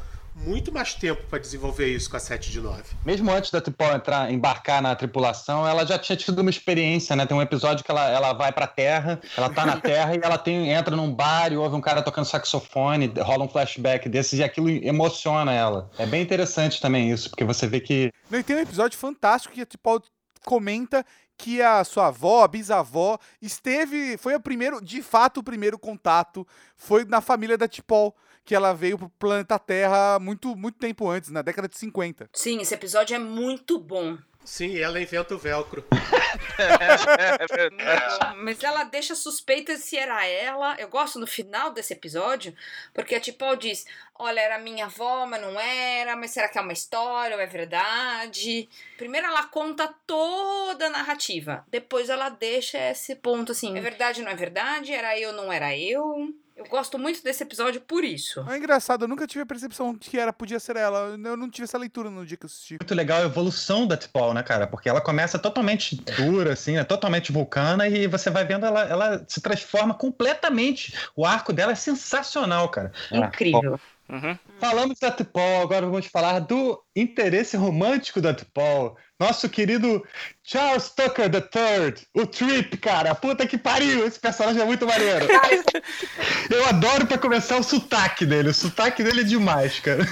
muito 0.45 0.71
mais 0.71 0.93
tempo 0.93 1.23
pra 1.29 1.39
desenvolver 1.39 1.87
isso 1.87 2.09
com 2.09 2.17
a 2.17 2.19
7 2.19 2.51
de 2.51 2.61
9. 2.61 2.83
Mesmo 3.05 3.31
antes 3.31 3.51
da 3.51 3.59
T'Pol 3.59 3.93
entrar, 3.93 4.31
embarcar 4.31 4.81
na 4.81 4.95
tripulação, 4.95 5.67
ela 5.67 5.85
já 5.85 5.97
tinha 5.97 6.15
tido 6.15 6.39
uma 6.39 6.49
experiência, 6.49 7.15
né? 7.15 7.25
Tem 7.25 7.35
um 7.35 7.41
episódio 7.41 7.83
que 7.83 7.89
ela, 7.89 8.07
ela 8.09 8.33
vai 8.33 8.51
pra 8.51 8.67
Terra, 8.67 9.19
ela 9.35 9.49
tá 9.49 9.65
na 9.65 9.79
Terra 9.81 10.15
e 10.15 10.19
ela 10.21 10.37
tem, 10.37 10.71
entra 10.71 10.95
num 10.95 11.13
bar 11.13 11.51
e 11.51 11.57
ouve 11.57 11.75
um 11.75 11.81
cara 11.81 12.01
tocando 12.01 12.25
saxofone, 12.25 13.11
rola 13.19 13.45
um 13.45 13.49
flashback 13.49 14.07
desses 14.07 14.39
e 14.39 14.43
aquilo 14.43 14.69
emociona 14.69 15.53
ela. 15.53 15.89
É 15.97 16.05
bem 16.05 16.21
interessante 16.21 16.79
também 16.79 17.11
isso, 17.11 17.29
porque 17.29 17.43
você 17.43 17.67
vê 17.67 17.79
que 17.79 18.11
Não, 18.29 18.39
e 18.39 18.43
tem 18.43 18.55
um 18.55 18.59
episódio 18.59 18.97
fantástico 18.97 19.53
que 19.53 19.61
a 19.61 19.65
Tipol 19.65 20.01
comenta 20.45 21.05
que 21.37 21.61
a 21.61 21.83
sua 21.83 22.07
avó, 22.07 22.43
a 22.43 22.47
bisavó, 22.47 23.19
esteve. 23.41 24.17
Foi 24.17 24.33
o 24.35 24.39
primeiro, 24.39 24.81
de 24.81 25.03
fato, 25.03 25.39
o 25.39 25.43
primeiro 25.43 25.77
contato 25.77 26.47
foi 26.75 27.05
na 27.05 27.21
família 27.21 27.57
da 27.57 27.67
Tipol, 27.67 28.15
que 28.47 28.55
ela 28.55 28.73
veio 28.73 28.97
pro 28.97 29.09
planeta 29.09 29.59
Terra 29.59 30.17
muito, 30.19 30.55
muito 30.55 30.79
tempo 30.79 31.09
antes, 31.09 31.29
na 31.29 31.41
década 31.41 31.67
de 31.67 31.77
50. 31.77 32.29
Sim, 32.33 32.61
esse 32.61 32.73
episódio 32.73 33.13
é 33.13 33.19
muito 33.19 33.77
bom. 33.77 34.17
Sim, 34.45 34.79
ela 34.79 35.01
inventa 35.01 35.35
o 35.35 35.37
velcro. 35.37 35.85
É 36.59 37.47
verdade. 37.47 38.37
Mas 38.37 38.63
ela 38.63 38.83
deixa 38.83 39.15
suspeita 39.15 39.75
se 39.77 39.97
era 39.97 40.25
ela. 40.25 40.75
Eu 40.77 40.87
gosto 40.87 41.19
no 41.19 41.25
final 41.25 41.71
desse 41.71 41.93
episódio, 41.93 42.53
porque 42.93 43.15
a 43.15 43.19
Tipol 43.19 43.55
diz: 43.55 43.85
Olha, 44.15 44.39
era 44.39 44.59
minha 44.59 44.85
avó, 44.85 45.25
mas 45.25 45.41
não 45.41 45.59
era. 45.59 46.15
Mas 46.15 46.31
será 46.31 46.47
que 46.47 46.57
é 46.57 46.61
uma 46.61 46.73
história 46.73 47.35
ou 47.35 47.41
é 47.41 47.45
verdade? 47.45 48.69
Primeiro 48.97 49.27
ela 49.27 49.45
conta 49.45 49.93
toda 50.05 50.87
a 50.87 50.89
narrativa. 50.89 51.65
Depois 51.69 52.09
ela 52.09 52.29
deixa 52.29 52.77
esse 52.91 53.15
ponto 53.15 53.51
assim: 53.51 53.77
é 53.77 53.81
verdade 53.81 54.19
ou 54.19 54.25
não 54.25 54.31
é 54.31 54.35
verdade? 54.35 54.93
Era 54.93 55.17
eu, 55.19 55.31
não 55.31 55.51
era 55.51 55.75
eu? 55.77 56.33
Eu 56.57 56.65
gosto 56.65 56.97
muito 56.97 57.23
desse 57.23 57.43
episódio 57.43 57.79
por 57.79 58.03
isso. 58.03 58.43
É 58.49 58.57
engraçado, 58.57 59.03
eu 59.03 59.07
nunca 59.07 59.27
tive 59.27 59.43
a 59.43 59.45
percepção 59.45 59.93
de 59.93 60.09
que 60.09 60.17
era, 60.17 60.33
podia 60.33 60.59
ser 60.59 60.75
ela. 60.75 61.15
Eu 61.23 61.37
não 61.37 61.49
tive 61.49 61.65
essa 61.65 61.77
leitura 61.77 62.09
no 62.09 62.25
dia 62.25 62.35
que 62.35 62.45
eu 62.45 62.47
assisti. 62.47 62.73
muito 62.73 62.95
legal 62.95 63.21
a 63.21 63.25
evolução 63.25 63.85
da 63.85 63.95
T'Pol, 63.95 64.33
né, 64.33 64.41
cara? 64.41 64.65
Porque 64.65 64.89
ela 64.89 64.99
começa 64.99 65.37
totalmente 65.37 65.95
dura, 65.95 66.53
assim, 66.53 66.73
né? 66.73 66.83
totalmente 66.83 67.31
vulcana, 67.31 67.87
e 67.87 68.07
você 68.07 68.31
vai 68.31 68.43
vendo 68.43 68.65
ela, 68.65 68.81
ela 68.83 69.23
se 69.27 69.39
transforma 69.39 69.93
completamente. 69.93 70.95
O 71.15 71.25
arco 71.25 71.53
dela 71.53 71.73
é 71.73 71.75
sensacional, 71.75 72.69
cara. 72.69 72.91
Incrível. 73.11 73.79
Uhum. 74.09 74.37
Falamos 74.59 74.99
da 74.99 75.11
T'Pol, 75.11 75.61
agora 75.61 75.85
vamos 75.85 76.07
falar 76.07 76.39
do 76.39 76.81
interesse 76.95 77.55
romântico 77.55 78.19
da 78.19 78.33
T'Pol. 78.33 78.97
Nosso 79.19 79.49
querido 79.49 80.05
Charles 80.43 80.89
Tucker 80.91 81.25
III, 81.31 82.07
o 82.13 82.27
Trip, 82.27 82.77
cara. 82.77 83.15
Puta 83.15 83.47
que 83.47 83.57
pariu, 83.57 84.05
esse 84.05 84.19
personagem 84.19 84.61
é 84.61 84.65
muito 84.65 84.85
maneiro. 84.85 85.25
Eu 86.53 86.65
adoro 86.67 87.07
pra 87.07 87.17
começar 87.17 87.57
o 87.57 87.63
sotaque 87.63 88.25
dele. 88.27 88.49
O 88.49 88.53
sotaque 88.53 89.03
dele 89.03 89.21
é 89.21 89.23
demais, 89.23 89.79
cara. 89.79 90.03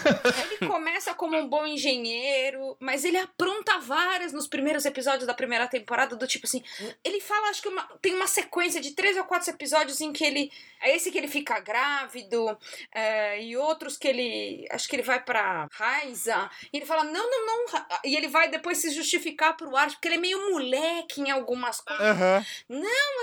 Ele 0.59 0.69
começa 0.69 1.13
como 1.13 1.37
um 1.37 1.47
bom 1.47 1.65
engenheiro, 1.67 2.75
mas 2.79 3.05
ele 3.05 3.17
apronta 3.17 3.77
várias 3.79 4.33
nos 4.33 4.47
primeiros 4.47 4.85
episódios 4.85 5.27
da 5.27 5.33
primeira 5.35 5.67
temporada, 5.67 6.15
do 6.15 6.27
tipo 6.27 6.47
assim. 6.47 6.63
Ele 7.03 7.21
fala, 7.21 7.49
acho 7.49 7.61
que 7.61 7.69
uma- 7.69 7.87
tem 8.01 8.15
uma 8.15 8.27
sequência 8.27 8.81
de 8.81 8.91
três 8.91 9.15
ou 9.17 9.23
quatro 9.25 9.51
episódios 9.51 10.01
em 10.01 10.11
que 10.11 10.23
ele. 10.23 10.51
É 10.81 10.95
esse 10.95 11.11
que 11.11 11.17
ele 11.17 11.27
fica 11.27 11.59
grávido, 11.59 12.57
é, 12.93 13.41
e 13.41 13.55
outros 13.55 13.97
que 13.97 14.07
ele. 14.07 14.65
Acho 14.71 14.87
que 14.87 14.95
ele 14.95 15.03
vai 15.03 15.23
pra 15.23 15.67
Raiza. 15.71 16.49
E 16.73 16.77
ele 16.77 16.85
fala: 16.87 17.03
não, 17.03 17.29
não, 17.29 17.45
não. 17.45 17.67
Ra-" 17.71 17.87
E 18.03 18.15
ele 18.15 18.27
vai 18.27 18.49
depois 18.49 18.79
se 18.79 18.94
justificar 18.95 19.55
pro 19.55 19.75
Art, 19.75 19.93
porque 19.93 20.07
ele 20.07 20.15
é 20.15 20.19
meio 20.19 20.51
moleque 20.51 21.21
em 21.21 21.31
algumas 21.31 21.81
coisas. 21.81 22.05
Aham. 22.05 22.45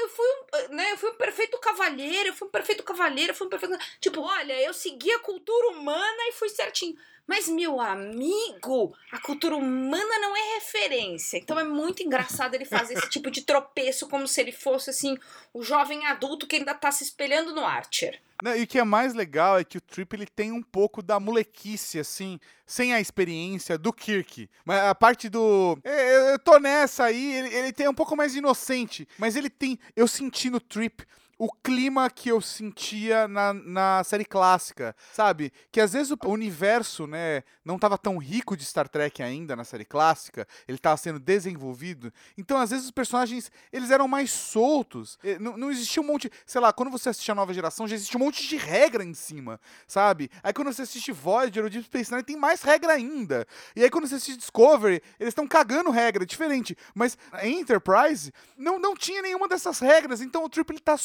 eu 0.02 0.08
fui 0.08 0.26
um, 0.26 0.74
né, 0.74 0.92
eu 0.92 0.96
fui 0.96 1.10
um 1.10 1.14
perfeito 1.14 1.58
cavalheiro, 1.58 2.28
eu 2.28 2.34
fui 2.34 2.48
um 2.48 2.50
perfeito 2.50 2.82
cavalheiro, 2.82 3.32
eu 3.32 3.36
fui 3.36 3.46
um 3.46 3.50
perfeito. 3.50 3.78
Tipo, 4.00 4.20
olha, 4.20 4.60
eu 4.60 4.74
segui 4.74 5.10
a 5.12 5.18
cultura 5.20 5.68
humana 5.68 6.28
e 6.28 6.32
fui 6.32 6.48
certinho. 6.48 6.96
Mas, 7.26 7.48
meu 7.48 7.80
amigo, 7.80 8.92
a 9.10 9.18
cultura 9.20 9.56
humana 9.56 10.18
não 10.18 10.36
é 10.36 10.54
referência. 10.54 11.38
Então 11.38 11.58
é 11.58 11.64
muito 11.64 12.02
engraçado 12.02 12.54
ele 12.54 12.64
fazer 12.64 12.94
esse 12.94 13.08
tipo 13.08 13.30
de 13.30 13.42
tropeço 13.42 14.08
como 14.08 14.26
se 14.26 14.40
ele 14.40 14.52
fosse, 14.52 14.90
assim, 14.90 15.16
o 15.54 15.62
jovem 15.62 16.04
adulto 16.06 16.46
que 16.46 16.56
ainda 16.56 16.74
tá 16.74 16.90
se 16.90 17.04
espelhando 17.04 17.54
no 17.54 17.64
Archer. 17.64 18.20
Não, 18.42 18.56
e 18.56 18.64
o 18.64 18.66
que 18.66 18.78
é 18.78 18.82
mais 18.84 19.14
legal 19.14 19.56
é 19.58 19.62
que 19.64 19.78
o 19.78 19.80
Trip 19.80 20.12
ele 20.16 20.26
tem 20.26 20.50
um 20.50 20.62
pouco 20.62 21.00
da 21.00 21.20
molequice, 21.20 22.00
assim, 22.00 22.40
sem 22.66 22.92
a 22.92 23.00
experiência 23.00 23.78
do 23.78 23.92
Kirk. 23.92 24.50
Mas 24.64 24.80
a 24.80 24.94
parte 24.94 25.28
do. 25.28 25.78
"É, 25.84 26.16
Eu, 26.16 26.20
eu 26.30 26.38
tô 26.40 26.58
nessa 26.58 27.04
aí, 27.04 27.34
ele, 27.36 27.54
ele 27.54 27.72
tem 27.72 27.88
um 27.88 27.94
pouco 27.94 28.16
mais 28.16 28.34
inocente. 28.34 29.06
Mas 29.16 29.36
ele 29.36 29.48
tem. 29.48 29.78
Eu 29.94 30.08
senti 30.08 30.50
no 30.50 30.58
Trip. 30.58 31.06
O 31.44 31.50
clima 31.52 32.08
que 32.08 32.28
eu 32.28 32.40
sentia 32.40 33.26
na, 33.26 33.52
na 33.52 34.04
série 34.04 34.24
clássica, 34.24 34.94
sabe? 35.12 35.52
Que 35.72 35.80
às 35.80 35.92
vezes 35.92 36.12
o 36.12 36.28
universo, 36.28 37.04
né, 37.04 37.42
não 37.64 37.80
tava 37.80 37.98
tão 37.98 38.16
rico 38.16 38.56
de 38.56 38.64
Star 38.64 38.88
Trek 38.88 39.20
ainda 39.20 39.56
na 39.56 39.64
série 39.64 39.84
clássica, 39.84 40.46
ele 40.68 40.78
tava 40.78 40.96
sendo 40.96 41.18
desenvolvido. 41.18 42.12
Então, 42.38 42.58
às 42.58 42.70
vezes, 42.70 42.84
os 42.84 42.90
personagens, 42.92 43.50
eles 43.72 43.90
eram 43.90 44.06
mais 44.06 44.30
soltos. 44.30 45.18
Não, 45.40 45.56
não 45.56 45.70
existia 45.72 46.00
um 46.00 46.06
monte. 46.06 46.30
Sei 46.46 46.60
lá, 46.60 46.72
quando 46.72 46.92
você 46.92 47.08
assiste 47.08 47.32
a 47.32 47.34
nova 47.34 47.52
geração, 47.52 47.88
já 47.88 47.96
existe 47.96 48.16
um 48.16 48.20
monte 48.20 48.46
de 48.46 48.56
regra 48.56 49.02
em 49.02 49.12
cima, 49.12 49.60
sabe? 49.88 50.30
Aí 50.44 50.52
quando 50.52 50.72
você 50.72 50.82
assiste 50.82 51.10
Voyager 51.10 51.64
ou 51.64 51.70
Deep 51.70 51.86
Space 51.86 52.12
Nine, 52.12 52.22
tem 52.22 52.36
mais 52.36 52.62
regra 52.62 52.92
ainda. 52.92 53.44
E 53.74 53.82
aí 53.82 53.90
quando 53.90 54.06
você 54.06 54.14
assiste 54.14 54.36
Discovery, 54.38 55.02
eles 55.18 55.32
estão 55.32 55.48
cagando 55.48 55.90
regra, 55.90 56.24
diferente. 56.24 56.76
Mas 56.94 57.18
Enterprise, 57.42 58.32
não, 58.56 58.78
não 58.78 58.94
tinha 58.94 59.20
nenhuma 59.22 59.48
dessas 59.48 59.80
regras. 59.80 60.20
Então 60.20 60.44
o 60.44 60.48
Trip, 60.48 60.70
ele, 60.70 60.78
tá, 60.78 60.96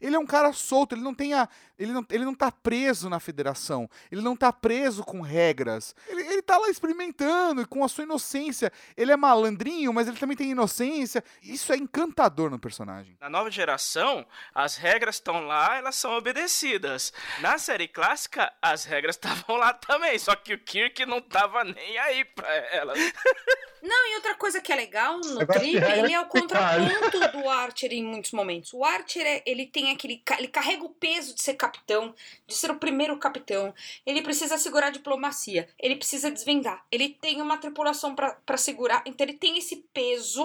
ele 0.00 0.16
é 0.16 0.18
um 0.18 0.26
cara 0.26 0.52
solto, 0.52 0.94
ele 0.94 1.02
não 1.02 1.14
tem 1.14 1.34
a. 1.34 1.48
Ele 1.78 1.90
não, 1.92 2.06
ele 2.10 2.24
não 2.24 2.34
tá 2.34 2.52
preso 2.52 3.08
na 3.08 3.18
federação. 3.18 3.90
Ele 4.10 4.20
não 4.20 4.36
tá 4.36 4.52
preso 4.52 5.02
com 5.02 5.20
regras. 5.20 5.96
Ele, 6.06 6.20
ele 6.22 6.42
tá 6.42 6.56
lá 6.56 6.68
experimentando 6.68 7.60
e 7.62 7.66
com 7.66 7.82
a 7.82 7.88
sua 7.88 8.04
inocência. 8.04 8.70
Ele 8.96 9.10
é 9.10 9.16
malandrinho, 9.16 9.92
mas 9.92 10.06
ele 10.06 10.16
também 10.16 10.36
tem 10.36 10.50
inocência. 10.50 11.24
Isso 11.42 11.72
é 11.72 11.76
encantador 11.76 12.50
no 12.50 12.58
personagem. 12.58 13.16
Na 13.20 13.28
nova 13.28 13.50
geração, 13.50 14.24
as 14.54 14.76
regras 14.76 15.16
estão 15.16 15.44
lá, 15.46 15.76
elas 15.76 15.96
são 15.96 16.12
obedecidas. 16.16 17.12
Na 17.40 17.58
série 17.58 17.88
clássica, 17.88 18.52
as 18.62 18.84
regras 18.84 19.16
estavam 19.22 19.56
lá 19.56 19.72
também, 19.72 20.16
só 20.18 20.36
que 20.36 20.54
o 20.54 20.58
Kirk 20.58 21.04
não 21.06 21.20
tava 21.20 21.64
nem 21.64 21.98
aí 21.98 22.24
pra 22.24 22.48
elas. 22.72 22.98
Não, 23.82 24.12
e 24.12 24.14
outra 24.14 24.36
coisa 24.36 24.60
que 24.60 24.72
é 24.72 24.76
legal 24.76 25.18
no 25.18 25.44
Trip, 25.44 25.76
ele 25.76 26.12
é 26.12 26.20
o 26.20 26.26
contraponto 26.26 27.18
do 27.32 27.48
Archer 27.48 27.92
em 27.92 28.04
muitos 28.04 28.30
momentos. 28.30 28.72
O 28.72 28.84
Archer, 28.84 29.26
é- 29.26 29.42
ele 29.44 29.66
tem 29.72 29.90
aquele. 29.90 30.22
Ele 30.38 30.48
carrega 30.48 30.84
o 30.84 30.90
peso 30.90 31.34
de 31.34 31.42
ser 31.42 31.54
capitão, 31.54 32.14
de 32.46 32.54
ser 32.54 32.70
o 32.70 32.78
primeiro 32.78 33.18
capitão. 33.18 33.74
Ele 34.06 34.22
precisa 34.22 34.58
segurar 34.58 34.88
a 34.88 34.90
diplomacia, 34.90 35.68
ele 35.78 35.96
precisa 35.96 36.30
desvendar. 36.30 36.84
Ele 36.90 37.08
tem 37.08 37.40
uma 37.40 37.58
tripulação 37.58 38.14
pra 38.14 38.56
segurar, 38.56 39.02
então 39.06 39.26
ele 39.26 39.38
tem 39.38 39.58
esse 39.58 39.76
peso, 39.92 40.44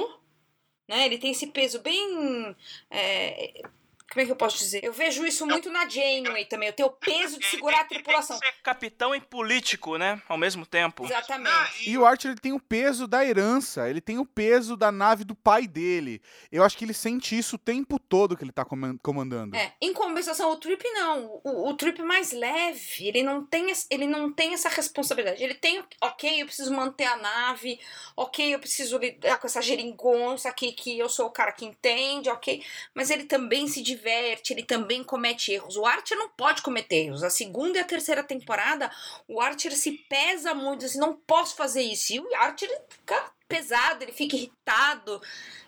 né? 0.88 1.06
Ele 1.06 1.18
tem 1.18 1.32
esse 1.32 1.48
peso 1.48 1.80
bem. 1.82 2.56
é, 2.90 3.62
como 4.10 4.22
é 4.22 4.26
que 4.26 4.32
eu 4.32 4.36
posso 4.36 4.58
dizer? 4.58 4.84
Eu 4.84 4.94
vejo 4.94 5.26
isso 5.26 5.46
muito 5.46 5.70
na 5.70 5.88
Janeway 5.88 6.46
também. 6.46 6.68
Eu 6.70 6.74
tenho 6.74 6.90
o 6.90 6.92
peso 6.92 7.38
de 7.40 7.46
segurar 7.46 7.82
a 7.82 7.84
tripulação. 7.86 8.38
Ser 8.38 8.54
capitão 8.64 9.14
e 9.14 9.20
político, 9.20 9.98
né? 9.98 10.22
Ao 10.28 10.38
mesmo 10.38 10.66
tempo. 10.66 11.06
Exatamente. 11.06 11.90
E 11.90 11.98
o 11.98 12.06
Archer 12.06 12.32
ele 12.32 12.40
tem 12.40 12.54
o 12.54 12.60
peso 12.60 13.08
da 13.08 13.26
herança, 13.26 13.90
ele 13.90 14.00
tem 14.02 14.18
o 14.18 14.26
peso 14.26 14.78
da 14.78 14.92
nave 14.92 15.24
do 15.24 15.36
pai 15.36 15.68
dele. 15.68 16.22
Eu 16.52 16.64
acho 16.64 16.78
que 16.78 16.86
ele 16.86 16.94
sente 16.94 17.38
isso 17.38 17.56
o 17.56 17.60
tempo 17.60 18.00
todo 18.00 18.36
que 18.38 18.44
ele 18.44 18.52
tá 18.52 18.64
coman- 18.64 18.98
comandando. 19.04 19.56
É, 19.56 19.74
em 19.82 19.94
compensação, 19.94 20.52
o 20.52 20.56
Trip 20.58 20.84
não. 20.92 21.42
O, 21.44 21.70
o 21.70 21.74
Trip 21.76 22.02
mais 22.02 22.32
leve, 22.32 23.08
ele 23.08 23.24
não, 23.24 23.46
tem, 23.46 23.72
ele 23.90 24.08
não 24.08 24.32
tem 24.32 24.54
essa 24.54 24.70
responsabilidade. 24.70 25.44
Ele 25.44 25.54
tem, 25.56 25.84
ok, 26.02 26.42
eu 26.42 26.46
preciso 26.46 26.74
manter 26.74 27.06
a 27.06 27.18
nave, 27.18 27.80
ok, 28.16 28.54
eu 28.56 28.60
preciso 28.60 28.98
lidar 28.98 29.38
com 29.38 29.48
essa 29.48 29.62
geringonça 29.62 30.50
aqui 30.50 30.72
que 30.72 30.98
eu 30.98 31.10
sou 31.10 31.28
o 31.28 31.32
cara 31.32 31.52
que 31.52 31.66
entende, 31.66 32.30
ok. 32.30 32.64
Mas 32.94 33.10
ele 33.10 33.26
também 33.26 33.68
se 33.68 33.84
diverte, 33.98 34.54
ele 34.54 34.64
também 34.64 35.04
comete 35.04 35.52
erros. 35.52 35.76
O 35.76 35.86
Archer 35.86 36.18
não 36.18 36.30
pode 36.30 36.62
cometer 36.62 37.08
erros. 37.08 37.24
A 37.24 37.30
segunda 37.30 37.78
e 37.78 37.82
a 37.82 37.86
terceira 37.86 38.24
temporada, 38.24 38.90
o 39.28 39.42
Archer 39.42 39.76
se 39.76 39.92
pesa 40.10 40.54
muito, 40.54 40.86
assim, 40.86 41.00
não 41.00 41.14
posso 41.14 41.56
fazer 41.56 41.82
isso. 41.82 42.14
E 42.14 42.20
o 42.20 42.36
Archer 42.36 42.70
fica 42.90 43.32
pesado, 43.48 44.04
ele 44.04 44.12
fica 44.12 44.36
irritado. 44.36 45.22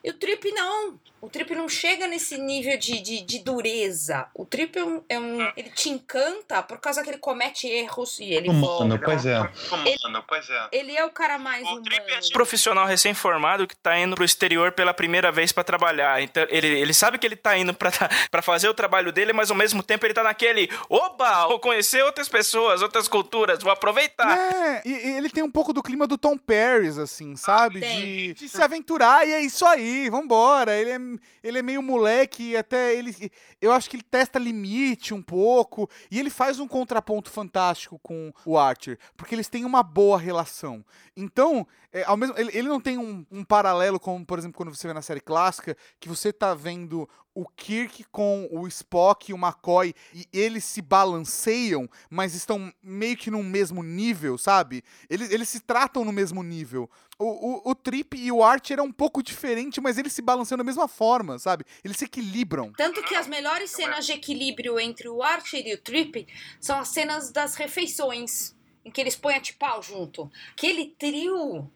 E 0.04 0.10
o 0.10 0.14
Trip 0.14 0.52
não. 0.52 1.00
O 1.22 1.30
Trip 1.30 1.54
não 1.54 1.68
chega 1.68 2.08
nesse 2.08 2.38
nível 2.38 2.78
de, 2.78 3.00
de, 3.02 3.22
de 3.22 3.40
dureza. 3.40 4.28
O 4.34 4.46
Trip 4.46 4.78
é 4.80 4.84
um, 4.84 5.04
é 5.10 5.20
um- 5.20 5.42
Ele 5.58 5.70
te 5.70 5.90
encanta 5.90 6.62
por 6.64 6.80
causa 6.80 7.04
que 7.04 7.10
ele 7.10 7.18
comete 7.18 7.68
erros 7.68 8.20
e 8.20 8.34
ele 8.34 8.50
Humano, 8.50 8.66
volta. 8.98 9.00
pois 9.06 9.26
é. 9.26 9.40
Humano, 9.40 10.24
pois 10.28 10.50
é. 10.50 10.68
Ele 10.72 10.96
é 10.96 11.04
o 11.06 11.10
cara 11.10 11.38
mais 11.38 11.64
O 11.64 11.68
humano. 11.72 11.84
Trip 11.84 12.12
é 12.12 12.20
Profissional 12.32 12.86
recém-formado 12.86 13.68
que 13.68 13.76
tá 13.76 13.98
indo 14.00 14.16
pro 14.16 14.24
exterior 14.24 14.72
pela 14.72 14.94
primeira 14.94 15.32
vez 15.32 15.52
pra 15.52 15.64
trabalhar. 15.64 16.22
Então, 16.22 16.46
ele, 16.50 16.68
ele 16.68 16.94
sabe 16.94 17.18
que 17.18 17.26
ele 17.28 17.36
tá 17.36 17.58
indo 17.58 17.74
pra, 17.74 17.92
pra 18.32 18.42
fazer 18.42 18.70
o 18.70 18.74
trabalho 18.74 19.12
dele, 19.12 19.34
mas 19.34 19.52
ao 19.52 19.58
mesmo 19.58 19.84
tempo 19.84 20.06
ele 20.06 20.14
tá 20.14 20.24
naquele. 20.24 20.70
Oba! 20.90 21.48
Vou 21.48 21.60
conhecer 21.60 22.04
outras 22.04 22.30
pessoas, 22.30 22.82
outras 22.82 23.08
culturas, 23.08 23.62
vou 23.62 23.72
aproveitar. 23.72 24.38
É, 24.38 24.82
e, 24.86 24.90
e 24.92 25.18
ele 25.18 25.30
tem 25.30 25.44
um 25.44 25.52
pouco 25.52 25.74
do 25.74 25.84
clima 25.84 26.08
do 26.08 26.18
Tom 26.18 26.38
Paris, 26.38 26.98
assim, 26.98 27.36
sabe? 27.36 27.80
De, 27.82 28.34
de 28.34 28.50
se 28.50 28.62
aventurar 28.62 29.28
e 29.28 29.34
é 29.34 29.42
isso 29.42 29.66
aí, 29.66 30.10
vambora. 30.10 30.74
Ele 30.76 30.90
é, 30.92 31.00
ele 31.44 31.60
é 31.60 31.62
meio 31.62 31.82
moleque 31.82 32.56
até 32.58 32.94
ele. 32.96 33.32
Eu 33.62 33.72
acho 33.72 33.90
que 33.90 33.96
ele 33.96 34.04
testa 34.04 34.38
limite 34.38 35.14
um 35.14 35.22
pouco. 35.22 35.90
E 36.12 36.20
ele 36.20 36.30
faz 36.30 36.60
um 36.60 36.68
contraponto 36.68 37.30
fantástico 37.30 38.00
com 38.00 38.34
o 38.46 38.58
Archer. 38.58 38.98
Porque 39.16 39.34
eles 39.34 39.48
têm 39.48 39.66
uma 39.66 39.82
boa 39.82 40.18
relação. 40.18 40.84
Então, 41.16 41.66
é, 41.92 42.04
ao 42.04 42.16
mesmo, 42.16 42.38
ele, 42.38 42.52
ele 42.54 42.68
não 42.68 42.80
tem 42.80 42.98
um, 42.98 43.26
um 43.32 43.44
paralelo, 43.44 44.00
como, 44.00 44.26
por 44.26 44.38
exemplo, 44.38 44.58
quando 44.58 44.74
você 44.74 44.88
vê 44.88 44.94
na 44.94 45.02
série 45.02 45.22
clássica, 45.22 45.76
que 46.00 46.08
você 46.08 46.32
tá 46.32 46.54
vendo 46.54 47.10
o 47.34 47.48
Kirk 47.48 48.04
com 48.12 48.48
o 48.52 48.68
Spock 48.68 49.32
e 49.32 49.34
o 49.34 49.38
McCoy 49.38 49.94
e 50.14 50.28
eles 50.34 50.66
se 50.66 50.82
balanceiam, 50.82 51.90
mas 52.10 52.36
estão 52.36 52.72
meio 52.82 53.16
que 53.16 53.32
no 53.32 53.42
mesmo 53.42 53.82
nível, 53.82 54.38
sabe? 54.38 54.84
Eles, 55.10 55.32
eles 55.32 55.50
se 55.50 55.62
tratam 55.62 56.04
no 56.04 56.12
mesmo 56.12 56.44
nível. 56.44 56.90
O, 57.18 57.70
o, 57.70 57.72
o 57.72 57.76
Trip 57.76 58.18
e 58.18 58.32
o 58.32 58.44
Archer 58.44 58.80
é 58.80 58.82
um 58.84 58.92
pouco 58.92 59.24
diferente, 59.24 59.82
mas 59.82 59.98
eles 59.98 60.14
se 60.14 60.22
balanceiam 60.22 60.58
da 60.58 60.64
mesma 60.64 60.88
forma, 60.88 61.40
sabe? 61.40 61.66
Eles 61.84 61.98
se 61.98 62.06
equilibram. 62.06 62.72
Tanto 62.74 63.02
que 63.04 63.16
as 63.16 63.28
melhores 63.28 63.72
cenas 63.72 64.06
de 64.06 64.12
equilíbrio 64.12 64.80
entre 64.80 65.08
o 65.08 65.24
Archer 65.24 65.66
e 65.66 65.74
o 65.74 65.82
Trip 65.82 66.28
são 66.60 66.78
as 66.78 66.90
cenas 66.90 67.32
das 67.32 67.56
refeições, 67.56 68.56
em 68.84 68.92
que 68.92 69.00
eles 69.00 69.16
põem 69.16 69.36
a 69.36 69.42
Tipal 69.42 69.82
junto. 69.82 70.30
Aquele 70.52 70.88
trio, 70.98 71.70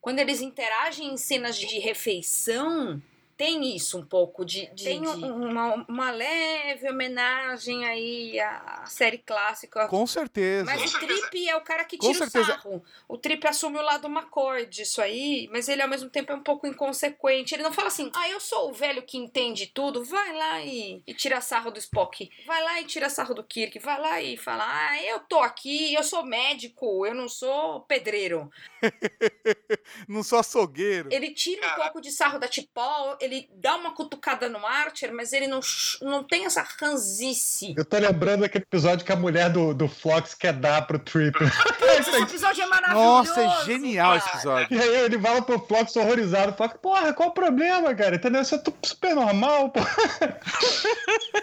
quando 0.00 0.18
eles 0.18 0.40
interagem 0.40 1.12
em 1.12 1.16
cenas 1.16 1.56
de 1.56 1.78
refeição, 1.78 3.00
tem 3.40 3.74
isso 3.74 3.96
um 3.98 4.04
pouco 4.04 4.44
de. 4.44 4.66
de 4.74 4.84
tem 4.84 5.00
um- 5.08 5.48
uma, 5.48 5.74
uma 5.88 6.10
leve 6.10 6.86
homenagem 6.90 7.86
aí 7.86 8.38
à 8.38 8.84
série 8.84 9.16
clássica. 9.16 9.88
Com 9.88 10.06
certeza. 10.06 10.66
Mas 10.66 10.92
o 10.94 10.98
Trip 10.98 11.48
é 11.48 11.56
o 11.56 11.62
cara 11.62 11.86
que 11.86 11.96
Com 11.96 12.12
tira 12.12 12.26
o 12.26 12.30
certeza. 12.30 12.52
sarro. 12.52 12.84
O 13.08 13.16
Trip 13.16 13.46
assume 13.46 13.78
o 13.78 13.82
lado 13.82 14.08
McCoy 14.08 14.66
disso 14.66 15.00
aí, 15.00 15.48
mas 15.50 15.70
ele 15.70 15.80
ao 15.80 15.88
mesmo 15.88 16.10
tempo 16.10 16.30
é 16.32 16.34
um 16.34 16.42
pouco 16.42 16.66
inconsequente. 16.66 17.54
Ele 17.54 17.62
não 17.62 17.72
fala 17.72 17.88
assim, 17.88 18.10
ah, 18.14 18.28
eu 18.28 18.38
sou 18.40 18.68
o 18.68 18.74
velho 18.74 19.02
que 19.04 19.16
entende 19.16 19.68
tudo, 19.68 20.04
vai 20.04 20.36
lá 20.36 20.60
e, 20.60 21.02
e 21.06 21.14
tira 21.14 21.40
sarro 21.40 21.70
do 21.70 21.78
Spock. 21.78 22.28
Vai 22.46 22.62
lá 22.62 22.78
e 22.82 22.84
tira 22.84 23.08
sarro 23.08 23.32
do 23.32 23.42
Kirk. 23.42 23.78
Vai 23.78 23.98
lá 23.98 24.20
e 24.20 24.36
fala, 24.36 24.64
ah, 24.66 25.02
eu 25.02 25.18
tô 25.20 25.38
aqui, 25.38 25.94
eu 25.94 26.02
sou 26.04 26.22
médico, 26.26 27.06
eu 27.06 27.14
não 27.14 27.26
sou 27.26 27.80
pedreiro. 27.82 28.50
Não 30.08 30.22
sou 30.22 30.38
açougueiro. 30.38 31.08
Ele 31.12 31.32
tira 31.32 31.72
um 31.72 31.74
pouco 31.76 32.00
de 32.00 32.10
sarro 32.10 32.38
da 32.38 32.48
Tipol, 32.48 33.16
ele 33.20 33.29
dá 33.54 33.76
uma 33.76 33.94
cutucada 33.94 34.48
no 34.48 34.64
Archer, 34.66 35.12
mas 35.12 35.32
ele 35.32 35.46
não, 35.46 35.60
não 36.02 36.24
tem 36.24 36.46
essa 36.46 36.66
ranzice. 36.80 37.74
Eu 37.76 37.84
tô 37.84 37.98
lembrando 37.98 38.40
daquele 38.40 38.64
episódio 38.64 39.04
que 39.04 39.12
a 39.12 39.16
mulher 39.16 39.50
do, 39.50 39.74
do 39.74 39.88
Flox 39.88 40.34
quer 40.34 40.52
dar 40.52 40.86
pro 40.86 40.98
Trip. 40.98 41.36
Esse 42.00 42.16
episódio 42.16 42.62
é 42.62 42.66
maravilhoso. 42.66 43.34
Nossa, 43.34 43.42
é 43.42 43.64
genial 43.64 44.16
esse 44.16 44.26
cara. 44.26 44.36
episódio. 44.36 44.76
E 44.76 44.80
aí 44.80 45.04
ele 45.04 45.18
fala 45.18 45.42
pro 45.42 45.58
Flox 45.58 45.94
horrorizado. 45.96 46.56
Flox, 46.56 46.76
porra, 46.80 47.12
qual 47.12 47.28
o 47.28 47.32
problema, 47.32 47.94
cara? 47.94 48.16
Entendeu? 48.16 48.40
Isso 48.40 48.54
é 48.54 48.62
super 48.82 49.14
normal, 49.14 49.70
pô. 49.70 49.80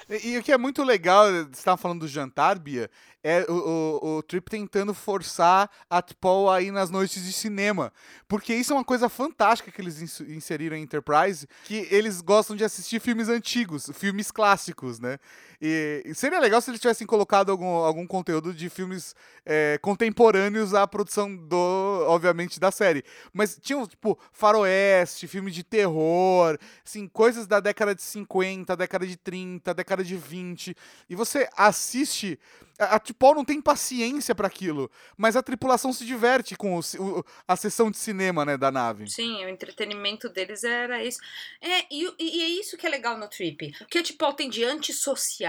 E, 0.09 0.29
e 0.29 0.37
o 0.37 0.43
que 0.43 0.53
é 0.53 0.57
muito 0.57 0.83
legal, 0.83 1.25
você 1.29 1.49
estava 1.51 1.75
falando 1.75 2.01
do 2.01 2.07
jantar, 2.07 2.57
Bia, 2.57 2.89
é 3.23 3.45
o, 3.49 3.53
o, 4.01 4.17
o 4.17 4.23
Trip 4.23 4.49
tentando 4.49 4.93
forçar 4.93 5.69
a 5.89 6.01
T'Pol 6.01 6.49
a 6.49 6.61
ir 6.61 6.71
nas 6.71 6.89
noites 6.89 7.23
de 7.25 7.33
cinema. 7.33 7.91
Porque 8.27 8.53
isso 8.53 8.73
é 8.73 8.75
uma 8.75 8.85
coisa 8.85 9.09
fantástica 9.09 9.71
que 9.71 9.81
eles 9.81 10.01
ins- 10.01 10.21
inseriram 10.21 10.75
em 10.77 10.83
Enterprise, 10.83 11.47
que 11.63 11.87
eles 11.91 12.21
gostam 12.21 12.55
de 12.55 12.63
assistir 12.63 12.99
filmes 13.01 13.29
antigos, 13.29 13.89
filmes 13.93 14.31
clássicos, 14.31 14.99
né? 14.99 15.17
E, 15.61 16.03
e 16.05 16.13
seria 16.13 16.39
legal 16.39 16.61
se 16.61 16.69
eles 16.69 16.79
tivessem 16.79 17.07
colocado 17.07 17.51
algum, 17.51 17.65
algum 17.65 18.05
conteúdo 18.05 18.53
de 18.53 18.69
filmes 18.69 19.15
é, 19.45 19.79
contemporâneos 19.81 20.73
à 20.73 20.85
produção 20.87 21.35
do, 21.35 22.05
obviamente, 22.07 22.59
da 22.59 22.69
série. 22.71 23.03
Mas 23.33 23.57
tinham, 23.61 23.87
tipo, 23.87 24.19
faroeste, 24.31 25.27
filme 25.27 25.49
de 25.51 25.63
terror, 25.63 26.57
assim, 26.85 27.07
coisas 27.07 27.47
da 27.47 27.59
década 27.59 27.95
de 27.95 28.01
50, 28.03 28.75
década 28.75 29.07
de 29.07 29.17
30, 29.17 29.73
década 29.73 30.03
de 30.03 30.15
20. 30.15 30.75
E 31.09 31.15
você 31.15 31.49
assiste. 31.57 32.39
A, 32.79 32.95
a 32.95 32.99
T'Pol 32.99 33.33
não 33.33 33.43
tem 33.43 33.59
paciência 33.59 34.35
pra 34.35 34.45
aquilo, 34.45 34.91
mas 35.17 35.35
a 35.35 35.41
tripulação 35.41 35.91
se 35.91 36.05
diverte 36.05 36.55
com 36.55 36.77
o 36.77 36.81
o- 36.99 37.23
a 37.47 37.55
sessão 37.55 37.89
de 37.89 37.97
cinema, 37.97 38.45
né, 38.45 38.55
da 38.55 38.71
nave. 38.71 39.09
Sim, 39.09 39.43
o 39.45 39.49
entretenimento 39.49 40.29
deles 40.29 40.63
era 40.63 41.03
isso. 41.03 41.19
É, 41.59 41.85
e, 41.91 42.05
e 42.19 42.41
é 42.43 42.47
isso 42.61 42.77
que 42.77 42.85
é 42.85 42.89
legal 42.89 43.17
no 43.17 43.27
Trip. 43.27 43.73
O 43.81 43.85
que 43.85 43.97
a 43.97 44.03
Tipol 44.03 44.33
tem 44.33 44.47
de 44.49 44.63
antissocial, 44.63 45.46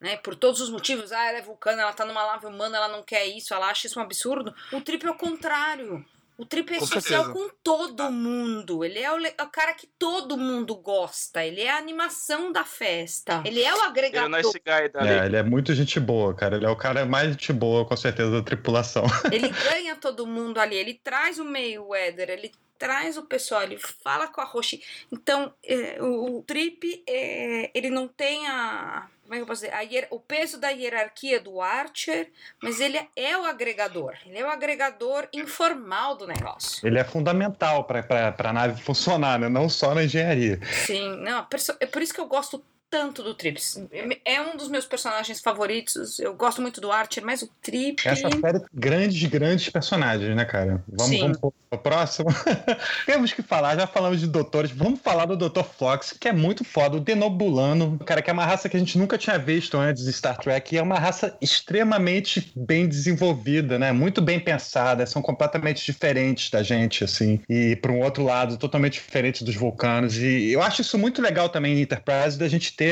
né? 0.00 0.16
Por 0.18 0.34
todos 0.34 0.60
os 0.60 0.70
motivos, 0.70 1.12
ah, 1.12 1.24
ela 1.24 1.38
é 1.38 1.42
vulcana, 1.42 1.82
ela 1.82 1.92
tá 1.92 2.04
numa 2.04 2.26
nave 2.26 2.46
humana, 2.46 2.76
ela 2.76 2.88
não 2.88 3.02
quer 3.02 3.26
isso, 3.26 3.54
ela 3.54 3.68
acha 3.68 3.86
isso 3.86 3.98
um 3.98 4.02
absurdo. 4.02 4.54
O 4.72 4.80
Trip 4.80 5.06
é 5.06 5.10
o 5.10 5.14
contrário. 5.14 6.04
O 6.36 6.44
Trip 6.44 6.74
é 6.74 6.78
Com 6.80 6.86
social 6.86 7.24
certeza. 7.24 7.32
com 7.32 7.54
todo 7.62 8.10
mundo. 8.10 8.84
Ele 8.84 8.98
é 8.98 9.12
o, 9.12 9.24
é 9.24 9.42
o 9.42 9.48
cara 9.48 9.72
que 9.72 9.86
todo 9.86 10.36
mundo 10.36 10.74
gosta. 10.74 11.44
Ele 11.44 11.60
é 11.60 11.70
a 11.70 11.78
animação 11.78 12.50
da 12.50 12.64
festa. 12.64 13.40
Ele 13.44 13.62
é 13.62 13.72
o 13.72 13.76
Ele 13.76 13.82
é 13.82 13.86
agregador. 13.86 14.28
o 14.28 14.36
nice 14.36 14.52
guy 14.58 14.88
dali. 14.88 15.08
É, 15.08 15.26
ele 15.26 15.36
é 15.36 15.42
muito 15.44 15.72
gente 15.72 16.00
boa, 16.00 16.34
cara. 16.34 16.56
Ele 16.56 16.66
é 16.66 16.68
o 16.70 16.76
cara 16.76 17.06
mais 17.06 17.30
gente 17.30 17.52
boa, 17.52 17.84
com 17.84 17.96
certeza, 17.96 18.32
da 18.32 18.42
tripulação. 18.42 19.04
Ele 19.30 19.48
ganha 19.48 19.94
todo 19.94 20.26
mundo 20.26 20.58
ali. 20.58 20.74
Ele 20.74 20.94
traz 21.04 21.38
o 21.38 21.44
Mayweather, 21.44 22.28
ele 22.30 22.50
traz 22.76 23.16
o 23.16 23.22
pessoal, 23.22 23.62
ele 23.62 23.78
fala 23.78 24.26
com 24.26 24.40
a 24.40 24.44
Roshi. 24.44 24.82
Então, 25.12 25.54
é, 25.64 26.02
o, 26.02 26.38
o 26.38 26.42
Trip, 26.42 27.04
é, 27.08 27.70
ele 27.72 27.90
não 27.90 28.08
tem 28.08 28.46
a. 28.48 29.08
Como 29.24 29.34
é 29.34 29.38
que 29.38 29.42
eu 29.42 29.46
posso 29.46 29.62
dizer? 29.62 29.74
A 29.74 29.82
hier- 29.82 30.06
o 30.10 30.20
peso 30.20 30.60
da 30.60 30.68
hierarquia 30.68 31.40
do 31.40 31.60
Archer, 31.60 32.30
mas 32.62 32.78
ele 32.78 33.00
é, 33.16 33.36
o 33.38 33.44
agregador. 33.44 34.14
Ele 34.26 34.38
é 34.38 34.44
o 34.44 34.50
agregador 34.50 35.26
informal 35.32 36.14
do 36.16 36.26
negócio. 36.26 36.86
Ele 36.86 36.98
é 36.98 37.04
fundamental 37.04 37.84
pra, 37.84 38.02
pra 38.02 38.52
nave 38.52 38.80
funcionar, 38.82 39.38
né? 39.38 39.48
Não 39.48 39.68
só 39.68 39.94
na 39.94 40.04
engenharia. 40.04 40.60
Sim, 40.86 41.16
não, 41.22 41.38
a 41.38 41.48
é 41.80 41.86
por 41.86 42.02
isso 42.02 42.12
que 42.12 42.20
eu 42.20 42.26
gosto 42.26 42.62
tanto 42.94 43.24
do 43.24 43.34
Trips. 43.34 43.82
É 44.24 44.40
um 44.40 44.56
dos 44.56 44.68
meus 44.68 44.86
personagens 44.86 45.40
favoritos. 45.40 46.20
Eu 46.20 46.32
gosto 46.32 46.62
muito 46.62 46.80
do 46.80 46.92
Archer, 46.92 47.24
mas 47.24 47.42
o 47.42 47.50
Trip. 47.60 48.06
Essa 48.06 48.28
série 48.30 48.60
tem 48.60 48.68
grandes, 48.72 49.28
grandes 49.28 49.68
personagens, 49.68 50.36
né, 50.36 50.44
cara? 50.44 50.80
Vamos, 50.86 51.08
Sim. 51.08 51.20
vamos 51.22 51.38
pro 51.68 51.78
próximo. 51.78 52.28
Temos 53.04 53.32
que 53.32 53.42
falar, 53.42 53.74
já 53.74 53.88
falamos 53.88 54.20
de 54.20 54.28
doutores, 54.28 54.70
vamos 54.70 55.00
falar 55.00 55.26
do 55.26 55.36
Dr. 55.36 55.64
Flox, 55.64 56.12
que 56.12 56.28
é 56.28 56.32
muito 56.32 56.62
foda, 56.62 56.96
o 56.96 57.00
Denobulano, 57.00 57.98
cara, 58.06 58.22
que 58.22 58.30
é 58.30 58.32
uma 58.32 58.44
raça 58.44 58.68
que 58.68 58.76
a 58.76 58.80
gente 58.80 58.96
nunca 58.96 59.18
tinha 59.18 59.40
visto 59.40 59.76
antes 59.76 60.04
de 60.04 60.12
Star 60.12 60.38
Trek, 60.38 60.72
e 60.72 60.78
é 60.78 60.82
uma 60.82 60.98
raça 61.00 61.36
extremamente 61.40 62.52
bem 62.54 62.86
desenvolvida, 62.86 63.76
né? 63.76 63.90
Muito 63.90 64.22
bem 64.22 64.38
pensada, 64.38 65.04
são 65.04 65.20
completamente 65.20 65.84
diferentes 65.84 66.48
da 66.48 66.62
gente, 66.62 67.02
assim, 67.02 67.40
e 67.48 67.74
por 67.74 67.90
um 67.90 67.98
outro 68.00 68.22
lado, 68.22 68.56
totalmente 68.56 68.94
diferentes 68.94 69.42
dos 69.42 69.56
vulcanos, 69.56 70.16
e 70.16 70.52
eu 70.52 70.62
acho 70.62 70.80
isso 70.80 70.96
muito 70.96 71.20
legal 71.20 71.48
também 71.48 71.78
em 71.78 71.82
Enterprise, 71.82 72.38
da 72.38 72.46
gente 72.46 72.72
ter 72.76 72.83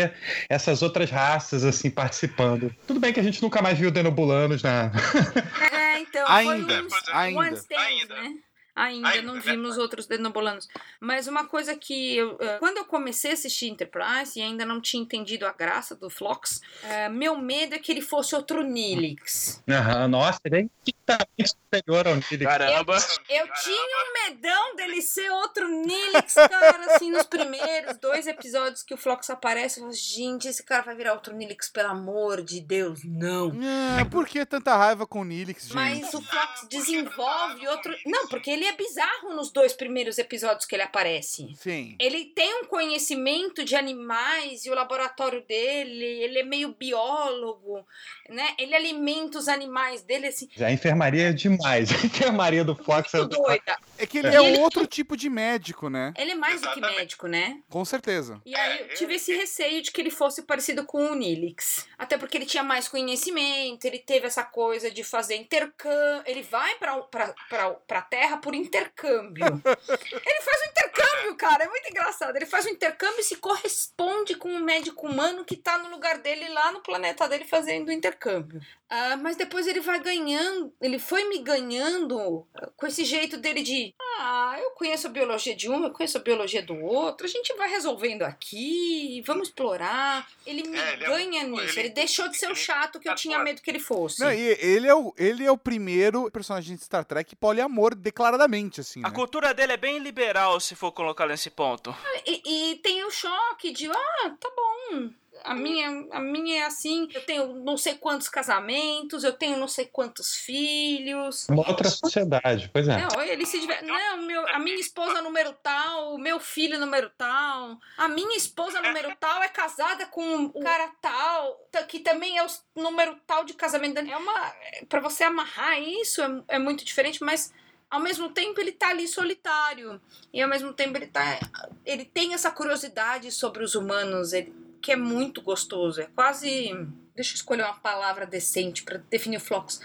essas 0.48 0.82
outras 0.82 1.10
raças, 1.10 1.64
assim, 1.64 1.90
participando. 1.90 2.74
Tudo 2.86 3.00
bem 3.00 3.12
que 3.12 3.20
a 3.20 3.22
gente 3.22 3.42
nunca 3.42 3.60
mais 3.62 3.78
viu 3.78 3.90
Denobulanos 3.90 4.62
na, 4.62 4.90
É, 5.72 6.00
então, 6.00 6.26
Ainda, 6.28 6.74
foi 6.74 6.82
um, 6.82 7.16
ainda. 7.16 7.40
one 7.40 7.54
stand, 7.54 8.08
né? 8.08 8.34
Ainda, 8.74 9.20
não 9.20 9.38
vimos 9.38 9.76
outros 9.76 10.06
denobulanos. 10.06 10.66
Mas 10.98 11.26
uma 11.26 11.46
coisa 11.46 11.76
que 11.76 12.16
eu, 12.16 12.38
eh, 12.40 12.56
quando 12.58 12.78
eu 12.78 12.86
comecei 12.86 13.32
a 13.32 13.34
assistir 13.34 13.66
Enterprise 13.68 14.38
e 14.38 14.42
ainda 14.42 14.64
não 14.64 14.80
tinha 14.80 15.02
entendido 15.02 15.46
a 15.46 15.52
graça 15.52 15.94
do 15.94 16.08
Flox, 16.08 16.62
eh, 16.82 17.08
meu 17.10 17.36
medo 17.36 17.74
é 17.74 17.78
que 17.78 17.92
ele 17.92 18.00
fosse 18.00 18.34
outro 18.34 18.62
Nilix. 18.62 19.62
Aham, 19.68 20.08
nossa, 20.08 20.40
ele 20.46 20.56
é 20.56 20.60
infinitamente 20.60 21.54
superior 21.72 22.06
ao 22.06 22.14
Nilix. 22.14 22.44
Caramba. 22.44 22.96
Eu 23.28 23.48
tinha 23.62 23.96
um 24.04 24.30
medão 24.30 24.76
dele 24.76 25.00
ser 25.00 25.30
outro 25.30 25.66
Nilix, 25.68 26.34
cara, 26.34 26.94
assim, 26.94 27.10
nos 27.10 27.24
primeiros 27.24 27.96
dois 27.96 28.26
episódios 28.26 28.82
que 28.82 28.92
o 28.92 28.96
Flox 28.98 29.30
aparece, 29.30 29.80
eu 29.80 29.84
falo, 29.84 29.94
gente, 29.94 30.48
esse 30.48 30.62
cara 30.62 30.82
vai 30.82 30.94
virar 30.94 31.14
outro 31.14 31.34
Nilix, 31.34 31.70
pelo 31.70 31.88
amor 31.88 32.42
de 32.42 32.60
Deus, 32.60 33.00
não. 33.04 33.52
Ah, 33.98 34.04
por 34.04 34.26
que 34.26 34.44
tanta 34.44 34.76
raiva 34.76 35.06
com 35.06 35.20
o 35.20 35.24
Nilix, 35.24 35.64
gente? 35.64 35.74
Mas 35.74 36.12
o 36.12 36.20
Fox 36.20 36.66
desenvolve 36.68 37.66
outro. 37.68 37.94
Não, 38.04 38.28
porque 38.28 38.50
ele 38.50 38.64
é 38.64 38.72
bizarro 38.72 39.34
nos 39.34 39.50
dois 39.50 39.72
primeiros 39.72 40.18
episódios 40.18 40.66
que 40.66 40.74
ele 40.74 40.82
aparece. 40.82 41.54
Sim. 41.56 41.96
Ele 41.98 42.26
tem 42.26 42.62
um 42.62 42.64
conhecimento 42.66 43.64
de 43.64 43.74
animais 43.74 44.66
e 44.66 44.70
o 44.70 44.74
laboratório 44.74 45.42
dele, 45.46 46.04
ele 46.04 46.40
é 46.40 46.44
meio 46.44 46.74
biólogo, 46.74 47.86
né? 48.32 48.54
Ele 48.58 48.74
alimenta 48.74 49.38
os 49.38 49.48
animais 49.48 50.02
dele 50.02 50.26
assim. 50.28 50.48
A 50.60 50.70
enfermaria 50.72 51.28
é 51.28 51.32
demais. 51.32 51.90
A 51.90 51.94
enfermaria 52.06 52.64
do 52.64 52.74
Fox 52.74 53.12
é 53.14 53.24
doida. 53.24 53.76
É 53.98 54.06
que 54.06 54.18
ele 54.18 54.28
É. 54.28 54.34
é, 54.36 54.42
Ele- 54.44 54.58
outro 54.60 54.86
tipo 54.86 55.16
de 55.16 55.28
médico, 55.28 55.88
né? 55.88 56.12
Ele 56.16 56.32
é 56.32 56.34
mais 56.34 56.60
do 56.60 56.68
que 56.68 56.78
Exatamente. 56.78 56.98
médico, 56.98 57.26
né? 57.26 57.58
Com 57.68 57.84
certeza. 57.84 58.40
E 58.44 58.54
aí 58.54 58.80
eu 58.80 58.88
tive 58.94 59.14
esse 59.14 59.34
receio 59.34 59.82
de 59.82 59.90
que 59.90 60.00
ele 60.00 60.10
fosse 60.10 60.42
parecido 60.42 60.84
com 60.84 61.10
o 61.10 61.14
Nilix. 61.14 61.86
Até 61.98 62.16
porque 62.18 62.36
ele 62.36 62.46
tinha 62.46 62.62
mais 62.62 62.88
conhecimento, 62.88 63.84
ele 63.84 63.98
teve 63.98 64.26
essa 64.26 64.42
coisa 64.42 64.90
de 64.90 65.04
fazer 65.04 65.36
intercâmbio. 65.36 66.22
Ele 66.26 66.42
vai 66.42 66.74
pra, 66.76 66.96
pra, 67.02 67.34
pra, 67.48 67.70
pra 67.70 68.02
Terra 68.02 68.36
por 68.38 68.54
intercâmbio. 68.54 69.44
ele 69.66 70.40
faz 70.42 70.62
um 70.66 70.70
intercâmbio, 70.70 71.36
cara. 71.36 71.64
É 71.64 71.68
muito 71.68 71.88
engraçado. 71.88 72.34
Ele 72.36 72.46
faz 72.46 72.66
um 72.66 72.70
intercâmbio 72.70 73.20
e 73.20 73.24
se 73.24 73.36
corresponde 73.36 74.34
com 74.36 74.48
um 74.48 74.60
médico 74.60 75.06
humano 75.06 75.44
que 75.44 75.56
tá 75.56 75.78
no 75.78 75.90
lugar 75.90 76.18
dele 76.18 76.48
lá 76.48 76.72
no 76.72 76.80
planeta 76.80 77.28
dele 77.28 77.44
fazendo 77.44 77.90
intercâmbio. 77.92 78.21
Intercâmbio. 78.22 78.60
Ah, 78.88 79.16
mas 79.16 79.36
depois 79.36 79.66
ele 79.66 79.80
vai 79.80 80.00
ganhando, 80.00 80.72
ele 80.80 80.98
foi 80.98 81.24
me 81.28 81.38
ganhando 81.38 82.46
ah, 82.54 82.68
com 82.76 82.86
esse 82.86 83.04
jeito 83.04 83.38
dele 83.38 83.62
de 83.62 83.94
ah, 84.18 84.56
eu 84.60 84.70
conheço 84.72 85.06
a 85.06 85.10
biologia 85.10 85.56
de 85.56 85.68
um, 85.70 85.82
eu 85.84 85.90
conheço 85.90 86.18
a 86.18 86.20
biologia 86.20 86.62
do 86.62 86.76
outro, 86.76 87.26
a 87.26 87.28
gente 87.28 87.54
vai 87.56 87.70
resolvendo 87.70 88.22
aqui, 88.22 89.22
vamos 89.26 89.48
explorar. 89.48 90.28
Ele 90.46 90.62
me 90.68 90.78
É, 90.78 90.92
ele 90.92 91.04
é 91.04 91.06
ganha 91.06 91.44
um- 91.46 91.50
nisso, 91.52 91.78
ele- 91.78 91.88
ele, 91.88 91.94
deixou 91.94 92.28
de 92.28 92.36
ser 92.36 92.46
o 92.46 92.50
ele 92.50 92.56
chato 92.56 93.00
que 93.00 93.08
eu 93.08 93.14
tinha 93.14 93.38
medo 93.38 93.62
que 93.62 93.70
ele 93.70 93.80
fosse. 93.80 94.20
Não, 94.20 94.30
e 94.32 94.40
ele 94.60 94.86
é, 94.86 94.94
o, 94.94 95.14
ele 95.16 95.44
é 95.44 95.50
o 95.50 95.56
primeiro 95.58 96.30
personagem 96.30 96.76
de 96.76 96.84
Star 96.84 97.04
Trek 97.04 97.34
poliamor 97.36 97.94
declaradamente, 97.94 98.80
assim, 98.80 99.00
A 99.04 99.08
né? 99.08 99.14
cultura 99.14 99.54
dele 99.54 99.72
é 99.72 99.76
bem 99.78 99.98
liberal, 99.98 100.60
se 100.60 100.74
for 100.74 100.92
colocar 100.92 101.26
nesse 101.26 101.48
ponto. 101.50 101.94
E, 102.26 102.72
e 102.72 102.76
tem 102.76 103.02
o 103.04 103.10
choque 103.10 103.70
de, 103.72 103.90
ah, 103.90 104.30
tá 104.38 104.50
bom. 104.54 105.10
A 105.44 105.54
minha, 105.54 106.06
a 106.12 106.20
minha 106.20 106.60
é 106.60 106.66
assim, 106.66 107.08
eu 107.14 107.20
tenho 107.24 107.54
não 107.64 107.76
sei 107.76 107.94
quantos 107.94 108.28
casamentos, 108.28 109.24
eu 109.24 109.32
tenho 109.32 109.56
não 109.56 109.68
sei 109.68 109.86
quantos 109.86 110.34
filhos. 110.36 111.46
Uma 111.48 111.68
outra 111.68 111.88
sociedade, 111.90 112.70
pois 112.72 112.86
é. 112.88 112.98
Não, 112.98 113.20
ele 113.22 113.44
se 113.46 113.58
diver... 113.60 113.82
Não, 113.82 114.22
meu, 114.22 114.46
a 114.48 114.58
minha 114.58 114.76
esposa 114.76 115.20
número 115.22 115.52
tal, 115.62 116.14
o 116.14 116.18
meu 116.18 116.38
filho 116.38 116.78
número 116.78 117.10
tal. 117.16 117.78
A 117.96 118.08
minha 118.08 118.36
esposa 118.36 118.80
número 118.80 119.14
tal 119.18 119.42
é 119.42 119.48
casada 119.48 120.06
com 120.06 120.44
o 120.46 120.60
cara 120.62 120.90
tal, 121.00 121.54
ta- 121.70 121.82
que 121.82 121.98
também 122.00 122.38
é 122.38 122.44
o 122.44 122.48
número 122.76 123.16
tal 123.26 123.44
de 123.44 123.54
casamento. 123.54 123.98
É 123.98 124.16
uma. 124.16 124.52
Pra 124.88 125.00
você 125.00 125.24
amarrar 125.24 125.80
isso 125.82 126.22
é, 126.22 126.42
é 126.48 126.58
muito 126.58 126.84
diferente, 126.84 127.22
mas. 127.22 127.52
Ao 127.90 128.00
mesmo 128.00 128.30
tempo 128.30 128.58
ele 128.58 128.72
tá 128.72 128.88
ali 128.88 129.06
solitário. 129.06 130.00
E 130.32 130.40
ao 130.40 130.48
mesmo 130.48 130.72
tempo 130.72 130.96
ele 130.96 131.08
tá. 131.08 131.38
Ele 131.84 132.06
tem 132.06 132.32
essa 132.32 132.50
curiosidade 132.50 133.30
sobre 133.30 133.62
os 133.62 133.74
humanos, 133.74 134.32
ele- 134.32 134.50
que 134.82 134.92
é 134.92 134.96
muito 134.96 135.40
gostoso. 135.40 136.00
É 136.00 136.06
quase. 136.06 136.72
Deixa 137.14 137.32
eu 137.32 137.36
escolher 137.36 137.62
uma 137.62 137.74
palavra 137.74 138.26
decente 138.26 138.82
pra 138.82 138.98
definir 139.10 139.36
o 139.36 139.40
Flux. 139.40 139.80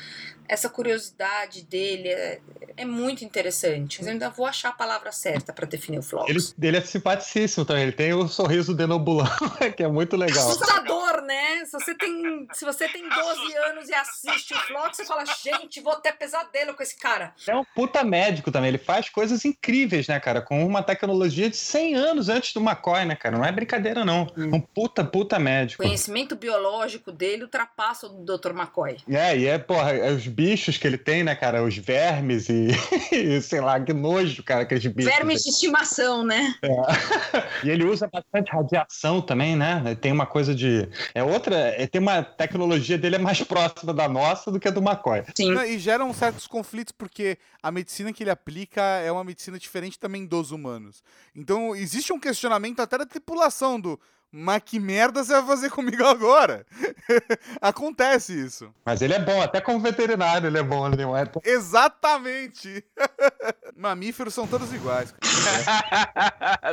Essa 0.47 0.69
curiosidade 0.69 1.63
dele 1.63 2.09
é, 2.09 2.39
é 2.77 2.85
muito 2.85 3.23
interessante. 3.23 3.99
Mas 3.99 4.07
eu 4.07 4.13
ainda 4.13 4.29
vou 4.29 4.45
achar 4.45 4.69
a 4.69 4.73
palavra 4.73 5.11
certa 5.11 5.51
pra 5.51 5.65
definir 5.65 5.99
o 5.99 6.03
Flux. 6.03 6.29
Ele, 6.29 6.67
ele 6.67 6.77
é 6.77 6.81
simpaticíssimo 6.81 7.65
também. 7.65 7.83
Ele 7.83 7.91
tem 7.91 8.13
o 8.13 8.27
sorriso 8.27 8.73
denobulão, 8.73 9.27
que 9.75 9.83
é 9.83 9.87
muito 9.87 10.15
legal. 10.15 10.49
Assustador, 10.49 11.21
né? 11.23 11.65
Se 11.65 11.71
você 11.71 11.95
tem, 11.95 12.47
se 12.53 12.65
você 12.65 12.87
tem 12.87 13.07
12 13.07 13.57
anos 13.69 13.89
e 13.89 13.93
assiste 13.93 14.53
o 14.53 14.57
Flux, 14.57 14.97
você 14.97 15.05
fala, 15.05 15.23
gente, 15.25 15.81
vou 15.81 15.95
ter 15.97 16.13
pesadelo 16.13 16.73
com 16.73 16.83
esse 16.83 16.97
cara. 16.97 17.33
É 17.47 17.55
um 17.55 17.63
puta 17.75 18.03
médico 18.03 18.51
também. 18.51 18.69
Ele 18.69 18.77
faz 18.77 19.09
coisas 19.09 19.43
incríveis, 19.45 20.07
né, 20.07 20.19
cara? 20.19 20.41
Com 20.41 20.65
uma 20.65 20.81
tecnologia 20.83 21.49
de 21.49 21.57
100 21.57 21.95
anos 21.95 22.29
antes 22.29 22.53
do 22.53 22.59
McCoy, 22.61 23.05
né, 23.05 23.15
cara? 23.15 23.37
Não 23.37 23.45
é 23.45 23.51
brincadeira, 23.51 24.05
não. 24.05 24.27
Um 24.37 24.61
puta, 24.61 25.03
puta 25.03 25.37
O 25.37 25.39
médico. 25.41 25.83
conhecimento 25.83 26.35
biológico 26.35 27.11
dele 27.11 27.43
ultrapassa 27.43 28.07
o 28.07 28.09
do 28.09 28.37
Dr. 28.37 28.51
McCoy. 28.51 28.97
É, 29.09 29.37
e 29.37 29.45
é, 29.47 29.57
porra, 29.57 29.91
é 29.91 30.11
os 30.11 30.27
bichos 30.37 30.77
que 30.77 30.85
ele 30.85 30.99
tem, 30.99 31.23
né, 31.23 31.33
cara? 31.33 31.63
Os 31.63 31.75
vermes 31.75 32.47
e, 32.47 32.67
e 33.11 33.41
sei 33.41 33.59
lá, 33.59 33.79
que 33.79 33.91
nojo, 33.91 34.43
cara, 34.43 34.61
aqueles 34.61 34.85
bichos. 34.85 35.11
Vermes 35.11 35.41
de 35.41 35.49
estimação, 35.49 36.23
né? 36.23 36.53
E 37.63 37.69
ele 37.71 37.85
usa 37.85 38.07
bastante 38.07 38.51
radiação 38.51 39.19
também, 39.19 39.55
né? 39.55 39.97
Tem 39.99 40.11
uma 40.11 40.27
coisa 40.27 40.53
de. 40.53 40.87
É 41.15 41.23
outra. 41.23 41.55
é- 41.55 41.87
Tem 41.87 41.99
uma 41.99 42.21
tecnologia 42.21 42.97
dele 42.97 43.15
é 43.15 43.19
mais 43.19 43.41
próxima 43.43 43.93
da 43.93 44.07
nossa 44.07 44.51
do 44.51 44.59
que 44.59 44.67
a 44.67 44.71
do 44.71 44.79
McCoy. 44.81 45.23
Sim. 45.35 45.57
E 45.63 45.79
geram 45.79 46.13
certos 46.13 46.45
conflitos 46.45 46.91
porque 46.91 47.37
a 47.63 47.71
medicina 47.71 48.13
que 48.13 48.21
ele 48.23 48.29
aplica 48.29 48.81
é 48.81 49.11
uma 49.11 49.23
medicina 49.23 49.57
diferente 49.57 49.97
também 49.97 50.25
dos 50.25 50.51
humanos. 50.51 51.01
Então 51.35 51.75
existe 51.75 52.13
um 52.13 52.19
questionamento 52.19 52.79
até 52.79 52.97
da 52.97 53.05
tripulação 53.05 53.79
do 53.79 53.99
mas 54.39 54.61
que 54.63 54.79
merda 54.79 55.23
você 55.23 55.33
vai 55.33 55.45
fazer 55.45 55.69
comigo 55.71 56.05
agora? 56.05 56.65
Acontece 57.61 58.33
isso. 58.39 58.71
Mas 58.85 59.01
ele 59.01 59.13
é 59.13 59.19
bom, 59.19 59.41
até 59.41 59.59
como 59.59 59.79
veterinário 59.79 60.47
ele 60.47 60.57
é 60.59 60.63
bom, 60.63 60.87
né? 60.89 60.97
Não 60.97 61.15
é- 61.17 61.25
Exatamente. 61.43 62.83
Mamíferos 63.75 64.33
são 64.33 64.45
todos 64.47 64.71
iguais. 64.73 65.13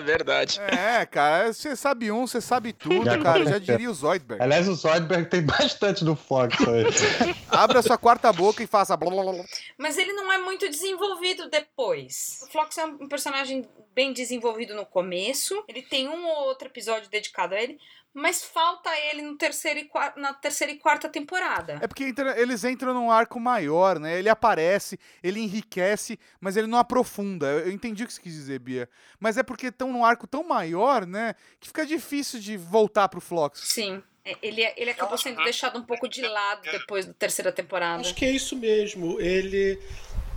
Verdade. 0.05 0.61
É, 0.61 1.05
cara, 1.07 1.53
você 1.53 1.77
sabe 1.77 2.11
um, 2.11 2.27
você 2.27 2.41
sabe 2.41 2.73
tudo, 2.73 3.05
Já 3.05 3.19
cara. 3.19 3.45
Já 3.45 3.51
aconteceu. 3.57 3.61
diria 3.61 3.91
o 3.91 3.95
Zoidberg. 3.95 4.43
Aliás, 4.43 4.69
o 4.69 4.75
Zoidberg 4.75 5.29
tem 5.29 5.43
bastante 5.43 6.05
do 6.05 6.17
Fox 6.17 6.57
aí. 6.67 7.35
Abra 7.51 7.83
sua 7.83 7.99
quarta 7.99 8.33
boca 8.33 8.63
e 8.63 8.67
faça. 8.67 8.97
blá, 8.97 9.11
blá, 9.11 9.23
blá, 9.23 9.33
blá. 9.33 9.45
Mas 9.79 9.99
ele 9.99 10.13
não 10.13 10.33
é 10.33 10.39
muito 10.39 10.69
desenvolvido 10.69 11.49
depois. 11.51 12.41
O 12.43 12.53
Flox 12.53 12.77
é 12.79 12.85
um 12.87 13.09
personagem 13.09 13.69
bem 13.95 14.13
desenvolvido 14.13 14.75
no 14.75 14.85
começo. 14.85 15.65
Ele 15.69 15.83
tem 15.83 16.09
um 16.09 16.27
ou 16.27 16.45
outro 16.47 16.69
episódio 16.69 17.09
dedicado 17.09 17.55
a 17.55 17.61
ele. 17.63 17.79
Mas 18.17 18.45
falta 18.45 18.89
ele 19.11 19.23
no 19.23 19.37
terceiro 19.37 19.81
e 19.81 19.91
na 20.21 20.33
terceira 20.33 20.73
e 20.73 20.77
quarta 20.79 21.09
temporada. 21.09 21.81
É 21.83 21.89
porque 21.89 22.05
entra- 22.05 22.41
eles 22.41 22.63
entram 22.63 22.95
num 22.95 23.11
arco 23.11 23.41
maior, 23.41 23.99
né? 23.99 24.17
Ele 24.17 24.29
aparece, 24.29 25.01
ele 25.21 25.41
enriquece, 25.41 26.17
mas 26.41 26.57
ele 26.57 26.69
não 26.69 26.79
aprofunda. 26.79 27.47
Eu 27.47 27.65
eu 27.67 27.73
entendi 27.73 28.05
o 28.05 28.07
que 28.07 28.13
você 28.13 28.21
quis 28.23 28.33
dizer, 28.33 28.61
Bia. 28.61 28.89
Mas 29.19 29.37
é 29.37 29.43
porque 29.43 29.67
estão 29.67 29.91
num 29.93 30.05
arco 30.05 30.29
tão 30.29 30.45
maior, 30.45 31.05
né? 31.07 31.35
Que 31.59 31.67
fica 31.67 31.85
difícil 31.85 32.39
de 32.39 32.57
voltar 32.57 33.09
pro 33.09 33.21
Flox. 33.21 33.59
Sim. 33.65 34.01
É, 34.25 34.37
Ele, 34.41 34.63
ele 34.77 34.91
acabou 34.91 35.19
sendo 35.19 35.43
deixado 35.43 35.77
um 35.79 35.83
pouco 35.83 36.09
de 36.09 36.23
lado 36.23 36.63
depois 36.71 37.05
da 37.07 37.13
terceira 37.13 37.51
temporada. 37.51 38.01
Acho 38.01 38.15
que 38.15 38.25
é 38.25 38.31
isso 38.31 38.55
mesmo. 38.57 39.21
Ele. 39.21 39.77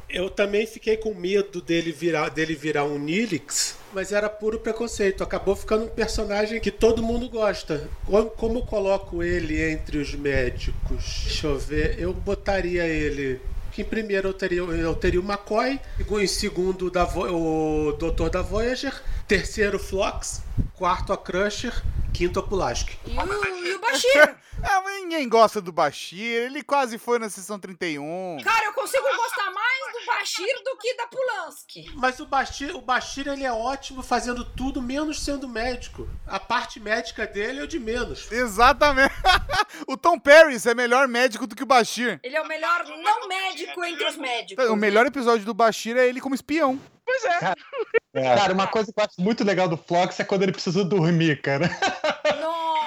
Eu 0.09 0.29
também 0.29 0.65
fiquei 0.65 0.95
com 0.95 1.13
medo 1.13 1.61
dele 1.61 1.91
virar, 1.91 2.29
dele 2.29 2.55
virar 2.55 2.85
um 2.85 2.97
Nilix, 2.97 3.75
mas 3.93 4.13
era 4.13 4.29
puro 4.29 4.59
preconceito. 4.59 5.21
Acabou 5.23 5.55
ficando 5.55 5.85
um 5.85 5.89
personagem 5.89 6.61
que 6.61 6.71
todo 6.71 7.03
mundo 7.03 7.29
gosta. 7.29 7.89
Como, 8.05 8.29
como 8.29 8.59
eu 8.59 8.63
coloco 8.63 9.21
ele 9.21 9.61
entre 9.61 9.97
os 9.97 10.15
médicos? 10.15 11.23
Deixa 11.25 11.47
eu 11.47 11.59
ver. 11.59 11.99
Eu 11.99 12.13
botaria 12.13 12.85
ele. 12.85 13.41
Que 13.71 13.81
em 13.81 13.85
primeiro 13.85 14.29
eu 14.29 14.33
teria, 14.33 14.61
eu 14.61 14.95
teria 14.95 15.19
o 15.19 15.23
McCoy, 15.23 15.79
em 15.99 16.27
segundo 16.27 16.89
da 16.89 17.03
o 17.03 17.91
Doutor 17.91 18.29
da 18.29 18.41
Voyager, 18.41 18.93
terceiro 19.27 19.77
Flox, 19.77 20.41
quarto 20.73 21.13
a 21.13 21.17
Crusher, 21.17 21.73
quinto 22.13 22.39
a 22.39 22.43
Pulaski. 22.43 22.97
E 23.05 23.11
o, 23.11 23.65
e 23.67 23.75
o 23.75 23.79
Bashir? 23.79 24.35
Ah, 24.63 24.81
mas 24.81 25.01
ninguém 25.01 25.27
gosta 25.29 25.61
do 25.61 25.71
Bashir, 25.71 26.43
ele 26.43 26.63
quase 26.63 26.97
foi 26.97 27.19
na 27.19 27.29
sessão 27.29 27.59
31. 27.59 28.37
Cara, 28.43 28.65
eu 28.65 28.73
consigo 28.73 29.03
gostar 29.03 29.51
mais 29.51 29.93
do 29.93 30.05
Bashir 30.05 30.63
do 30.63 30.77
que 30.77 30.95
da 30.95 31.07
Pulansky. 31.07 31.91
Mas 31.95 32.19
o 32.19 32.25
Bashir, 32.25 32.75
o 32.75 32.81
Bashir 32.81 33.27
ele 33.27 33.43
é 33.43 33.51
ótimo 33.51 34.01
fazendo 34.01 34.43
tudo, 34.43 34.81
menos 34.81 35.23
sendo 35.23 35.47
médico. 35.47 36.09
A 36.25 36.39
parte 36.39 36.79
médica 36.79 37.27
dele 37.27 37.59
é 37.59 37.63
o 37.63 37.67
de 37.67 37.79
menos. 37.79 38.31
Exatamente. 38.31 39.13
o 39.87 39.95
Tom 39.95 40.19
Paris 40.19 40.65
é 40.65 40.73
melhor 40.73 41.07
médico 41.07 41.45
do 41.45 41.55
que 41.55 41.63
o 41.63 41.67
Bashir. 41.67 42.19
Ele 42.23 42.35
é 42.35 42.41
o 42.41 42.47
melhor 42.47 42.85
não 43.03 43.27
médico 43.27 43.83
entre 43.83 44.05
os 44.05 44.17
médicos. 44.17 44.65
O 44.69 44.75
melhor 44.75 45.05
episódio 45.05 45.45
do 45.45 45.53
Bashir 45.53 45.95
é 45.97 46.07
ele 46.07 46.21
como 46.21 46.35
espião. 46.35 46.79
Pois 47.05 47.23
é. 47.23 47.39
Cara, 48.13 48.53
uma 48.53 48.67
coisa 48.67 48.91
que 48.91 48.99
eu 48.99 49.05
acho 49.05 49.21
muito 49.21 49.43
legal 49.43 49.69
do 49.69 49.77
Flox 49.77 50.19
é 50.19 50.23
quando 50.25 50.43
ele 50.43 50.51
precisa 50.51 50.83
dormir, 50.83 51.41
cara. 51.41 51.69
Nossa! 52.41 52.86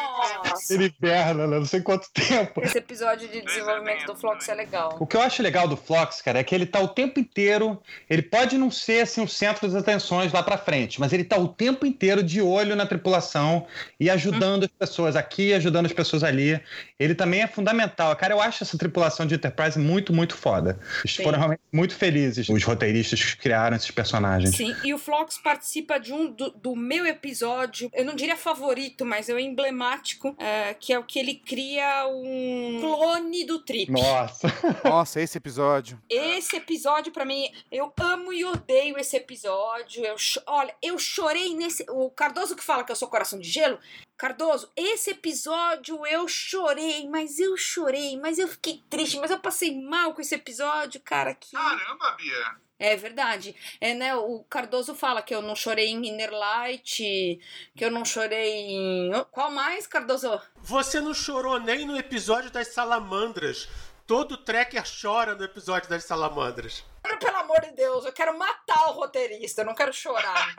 Ele 0.69 0.87
hiberna, 0.87 1.47
né? 1.47 1.59
Não 1.59 1.65
sei 1.65 1.81
quanto 1.81 2.11
tempo. 2.13 2.61
Esse 2.63 2.79
episódio 2.79 3.29
de 3.29 3.41
desenvolvimento 3.41 4.07
do 4.07 4.17
Flox 4.17 4.49
é 4.49 4.55
legal. 4.55 4.97
O 4.99 5.07
que 5.07 5.17
eu 5.17 5.21
acho 5.21 5.43
legal 5.43 5.69
do 5.69 5.77
Flox, 5.77 6.21
cara, 6.21 6.41
é 6.41 6.45
que 6.45 6.55
ele 6.55 6.67
tá 6.67 6.81
o 6.81 6.89
tempo 6.89 7.21
inteiro. 7.21 7.81
Ele 8.09 8.23
pode 8.23 8.59
não 8.59 8.71
ser 8.71 9.03
assim 9.03 9.23
o 9.23 9.29
centro 9.29 9.69
das 9.69 9.81
atenções 9.81 10.33
lá 10.33 10.43
pra 10.43 10.59
frente, 10.59 11.01
mas 11.01 11.13
ele 11.13 11.25
tá 11.25 11.37
o 11.37 11.49
tempo 11.49 11.87
inteiro 11.87 12.23
de 12.23 12.43
olho 12.43 12.75
na 12.77 12.87
tripulação 12.87 13.67
e 13.99 14.11
ajudando 14.11 14.65
as 14.65 14.71
pessoas 14.71 15.17
aqui, 15.17 15.55
ajudando 15.55 15.87
as 15.87 15.93
pessoas 15.93 16.25
ali. 16.25 16.61
Ele 16.99 17.15
também 17.15 17.43
é 17.43 17.47
fundamental. 17.47 18.15
Cara, 18.17 18.35
eu 18.35 18.41
acho 18.41 18.63
essa 18.65 18.77
tripulação 18.77 19.27
de 19.27 19.35
Enterprise 19.35 19.79
muito, 19.79 20.13
muito 20.13 20.37
foda. 20.37 20.79
Eles 21.01 21.17
Sim. 21.17 21.23
foram 21.23 21.39
realmente 21.39 21.63
muito 21.73 21.95
felizes, 21.95 22.49
os 22.49 22.65
roteiristas 22.65 23.23
que 23.23 23.37
criaram 23.37 23.77
esses 23.77 23.91
personagens. 23.91 24.57
Sim, 24.57 24.75
e 24.85 24.93
o 24.93 24.99
Flox 24.99 25.39
participa 25.39 25.99
de 25.99 26.13
um 26.13 26.31
do, 26.31 26.51
do 26.51 26.77
meu 26.77 27.07
episódio, 27.07 27.91
eu 27.93 28.05
não 28.05 28.15
diria 28.15 28.37
favorito, 28.37 29.05
mas 29.05 29.29
é 29.29 29.35
o 29.35 29.39
emblemático, 29.39 30.35
é, 30.39 30.50
que 30.79 30.93
é 30.93 30.99
o 30.99 31.05
que 31.05 31.19
ele 31.19 31.35
cria 31.35 32.07
um 32.09 32.81
clone 32.81 33.45
do 33.45 33.59
Trip. 33.61 33.91
Nossa. 33.91 34.49
Nossa, 34.85 35.21
esse 35.21 35.39
episódio. 35.39 36.01
Esse 36.09 36.57
episódio, 36.57 37.13
pra 37.13 37.25
mim, 37.25 37.51
eu 37.71 37.93
amo 38.01 38.33
e 38.33 38.45
odeio 38.45 38.99
esse 38.99 39.17
episódio. 39.17 40.05
Eu 40.05 40.17
Olha, 40.47 40.75
eu 40.83 40.99
chorei 40.99 41.55
nesse. 41.55 41.85
O 41.89 42.11
Cardoso 42.11 42.57
que 42.57 42.63
fala 42.63 42.85
que 42.85 42.93
eu 42.93 42.97
sou 42.97 43.09
coração 43.09 43.39
de 43.39 43.49
gelo. 43.49 43.79
Cardoso, 44.21 44.71
esse 44.77 45.13
episódio 45.13 46.07
eu 46.07 46.29
chorei, 46.29 47.09
mas 47.09 47.39
eu 47.39 47.57
chorei, 47.57 48.21
mas 48.21 48.39
eu 48.39 48.47
fiquei 48.47 48.85
triste, 48.91 49.19
mas 49.19 49.31
eu 49.31 49.39
passei 49.39 49.83
mal 49.83 50.13
com 50.13 50.21
esse 50.21 50.35
episódio, 50.35 51.01
cara. 51.01 51.35
Que... 51.35 51.53
Caramba, 51.53 52.11
Bia. 52.19 52.57
É 52.79 52.95
verdade. 52.97 53.57
É, 53.81 53.95
né, 53.95 54.15
o 54.15 54.45
Cardoso 54.45 54.95
fala 54.95 55.23
que 55.23 55.35
eu 55.35 55.41
não 55.41 55.57
chorei 55.57 55.89
em 55.89 56.07
Inner 56.07 56.31
Light, 56.33 57.41
que 57.75 57.83
eu 57.83 57.91
não 57.91 58.05
chorei 58.05 58.51
em. 58.51 59.11
Qual 59.31 59.51
mais, 59.51 59.87
Cardoso? 59.87 60.39
Você 60.65 61.01
não 61.01 61.15
chorou 61.15 61.59
nem 61.59 61.87
no 61.87 61.97
episódio 61.97 62.51
das 62.51 62.75
salamandras. 62.75 63.71
Todo 64.11 64.37
tracker 64.39 64.83
chora 65.01 65.37
no 65.37 65.45
episódio 65.45 65.89
das 65.89 66.03
salamandras. 66.03 66.85
Pelo 67.21 67.37
amor 67.37 67.61
de 67.61 67.71
Deus, 67.71 68.05
eu 68.05 68.13
quero 68.13 68.37
matar 68.37 68.89
o 68.89 68.95
roteirista, 68.95 69.63
eu 69.63 69.67
não 69.67 69.73
quero 69.73 69.93
chorar. 69.93 70.53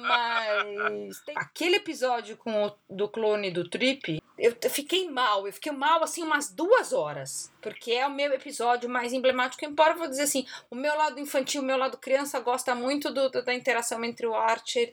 Mas 0.00 1.20
tem 1.20 1.38
aquele 1.38 1.76
episódio 1.76 2.36
com 2.36 2.66
o- 2.66 2.74
do 2.90 3.08
clone 3.08 3.52
do 3.52 3.70
Trip, 3.70 4.20
eu 4.36 4.56
fiquei 4.68 5.08
mal, 5.08 5.46
eu 5.46 5.52
fiquei 5.52 5.70
mal 5.70 6.02
assim 6.02 6.24
umas 6.24 6.50
duas 6.50 6.92
horas, 6.92 7.52
porque 7.62 7.92
é 7.92 8.04
o 8.04 8.10
meu 8.10 8.32
episódio 8.32 8.90
mais 8.90 9.12
emblemático, 9.12 9.64
embora 9.64 9.92
eu 9.94 9.98
vou 9.98 10.08
dizer 10.08 10.22
assim, 10.24 10.44
o 10.68 10.74
meu 10.74 10.96
lado 10.96 11.20
infantil, 11.20 11.62
o 11.62 11.64
meu 11.64 11.76
lado 11.76 11.96
criança 11.96 12.40
gosta 12.40 12.74
muito 12.74 13.12
do- 13.14 13.30
da 13.30 13.54
interação 13.54 14.04
entre 14.04 14.26
o 14.26 14.34
Archer 14.34 14.92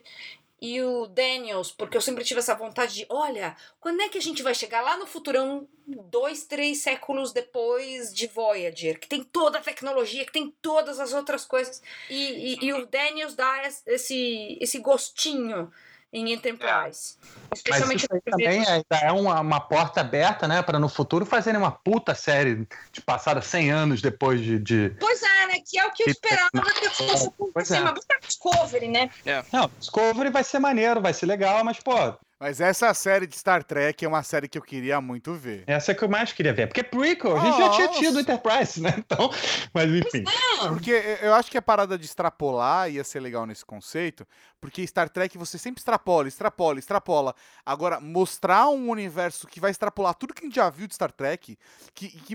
e 0.60 0.80
o 0.82 1.06
Daniels, 1.06 1.70
porque 1.70 1.96
eu 1.96 2.00
sempre 2.00 2.24
tive 2.24 2.40
essa 2.40 2.54
vontade 2.54 2.94
de, 2.94 3.06
olha, 3.10 3.56
quando 3.80 4.00
é 4.00 4.08
que 4.08 4.16
a 4.18 4.22
gente 4.22 4.42
vai 4.42 4.54
chegar 4.54 4.80
lá 4.82 4.96
no 4.96 5.06
futurão, 5.06 5.68
dois, 5.86 6.44
três 6.44 6.78
séculos 6.78 7.32
depois 7.32 8.14
de 8.14 8.26
Voyager, 8.26 8.98
que 8.98 9.06
tem 9.08 9.22
toda 9.22 9.58
a 9.58 9.62
tecnologia, 9.62 10.24
que 10.24 10.32
tem 10.32 10.54
todas 10.62 10.98
as 11.00 11.12
outras 11.12 11.44
coisas, 11.44 11.82
e, 12.08 12.54
e- 12.54 12.64
e 12.66 12.72
o 12.72 12.86
Daniels 12.86 13.34
dá 13.34 13.66
es- 13.66 13.82
esse, 13.86 14.56
esse 14.60 14.78
gostinho 14.78 15.70
em 16.14 16.32
Enterprise. 16.32 17.16
Mas 17.50 17.58
Especialmente 17.58 18.04
isso 18.04 18.14
aí 18.14 18.20
no 18.24 18.30
também 18.30 18.66
ainda 18.66 18.96
é 19.02 19.10
uma, 19.12 19.40
uma 19.40 19.60
porta 19.60 20.00
aberta, 20.00 20.46
né? 20.46 20.62
Para 20.62 20.78
no 20.78 20.88
futuro 20.88 21.26
fazerem 21.26 21.58
uma 21.60 21.72
puta 21.72 22.14
série 22.14 22.66
de 22.92 23.00
passada 23.00 23.42
100 23.42 23.70
anos 23.72 24.00
depois 24.00 24.40
de. 24.40 24.58
de- 24.60 24.90
Pois 25.00 25.20
é, 25.22 25.46
né? 25.48 25.54
Que 25.68 25.78
é 25.78 25.86
o 25.86 25.90
que 25.92 26.04
eu 26.04 26.08
esperava 26.08 26.50
que 26.52 26.88
fosse 26.90 27.30
Pois 27.52 27.70
acontecer. 27.70 27.76
é. 27.76 27.80
Mas 27.80 27.94
buscar 27.94 28.18
Discovery, 28.20 28.88
né? 28.88 29.10
Não, 29.52 29.70
Discovery 29.78 30.30
vai 30.30 30.44
ser 30.44 30.60
maneiro, 30.60 31.00
vai 31.00 31.12
ser 31.12 31.26
legal, 31.26 31.62
mas, 31.64 31.80
pô, 31.80 32.14
Mas 32.38 32.60
essa 32.60 32.92
série 32.92 33.26
de 33.26 33.36
Star 33.38 33.62
Trek 33.62 34.04
é 34.04 34.08
uma 34.08 34.22
série 34.22 34.48
que 34.48 34.58
eu 34.58 34.62
queria 34.62 35.00
muito 35.00 35.34
ver. 35.34 35.64
essa 35.66 35.92
é 35.92 35.94
que 35.94 36.02
eu 36.02 36.08
mais 36.08 36.32
queria 36.32 36.52
ver. 36.52 36.66
Porque 36.66 36.82
prequel, 36.82 37.36
a 37.36 37.40
gente 37.40 37.58
já 37.58 37.68
tinha 37.70 37.86
Nossa. 37.86 37.98
tido 38.00 38.20
Enterprise, 38.20 38.80
né? 38.80 38.94
Então, 38.98 39.30
mas 39.72 39.90
enfim. 39.90 40.24
Porque 40.68 41.18
eu 41.22 41.34
acho 41.34 41.50
que 41.50 41.58
a 41.58 41.62
parada 41.62 41.96
de 41.96 42.04
extrapolar 42.04 42.90
ia 42.90 43.04
ser 43.04 43.20
legal 43.20 43.46
nesse 43.46 43.64
conceito, 43.64 44.26
porque 44.60 44.86
Star 44.86 45.08
Trek 45.08 45.36
você 45.38 45.58
sempre 45.58 45.78
extrapola, 45.80 46.26
extrapola, 46.26 46.78
extrapola. 46.78 47.34
Agora, 47.64 48.00
mostrar 48.00 48.68
um 48.68 48.90
universo 48.90 49.46
que 49.46 49.60
vai 49.60 49.70
extrapolar 49.70 50.14
tudo 50.14 50.34
que 50.34 50.42
a 50.42 50.46
gente 50.46 50.56
já 50.56 50.68
viu 50.70 50.86
de 50.86 50.94
Star 50.94 51.12
Trek, 51.12 51.56
que, 51.94 52.08
que, 52.08 52.34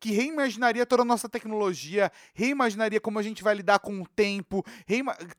que 0.00 0.12
reimaginaria 0.12 0.86
toda 0.86 1.02
a 1.02 1.06
nossa 1.06 1.28
tecnologia, 1.28 2.10
reimaginaria 2.32 3.00
como 3.00 3.18
a 3.18 3.22
gente 3.22 3.42
vai 3.42 3.54
lidar 3.54 3.78
com 3.80 4.00
o 4.00 4.06
tempo, 4.08 4.64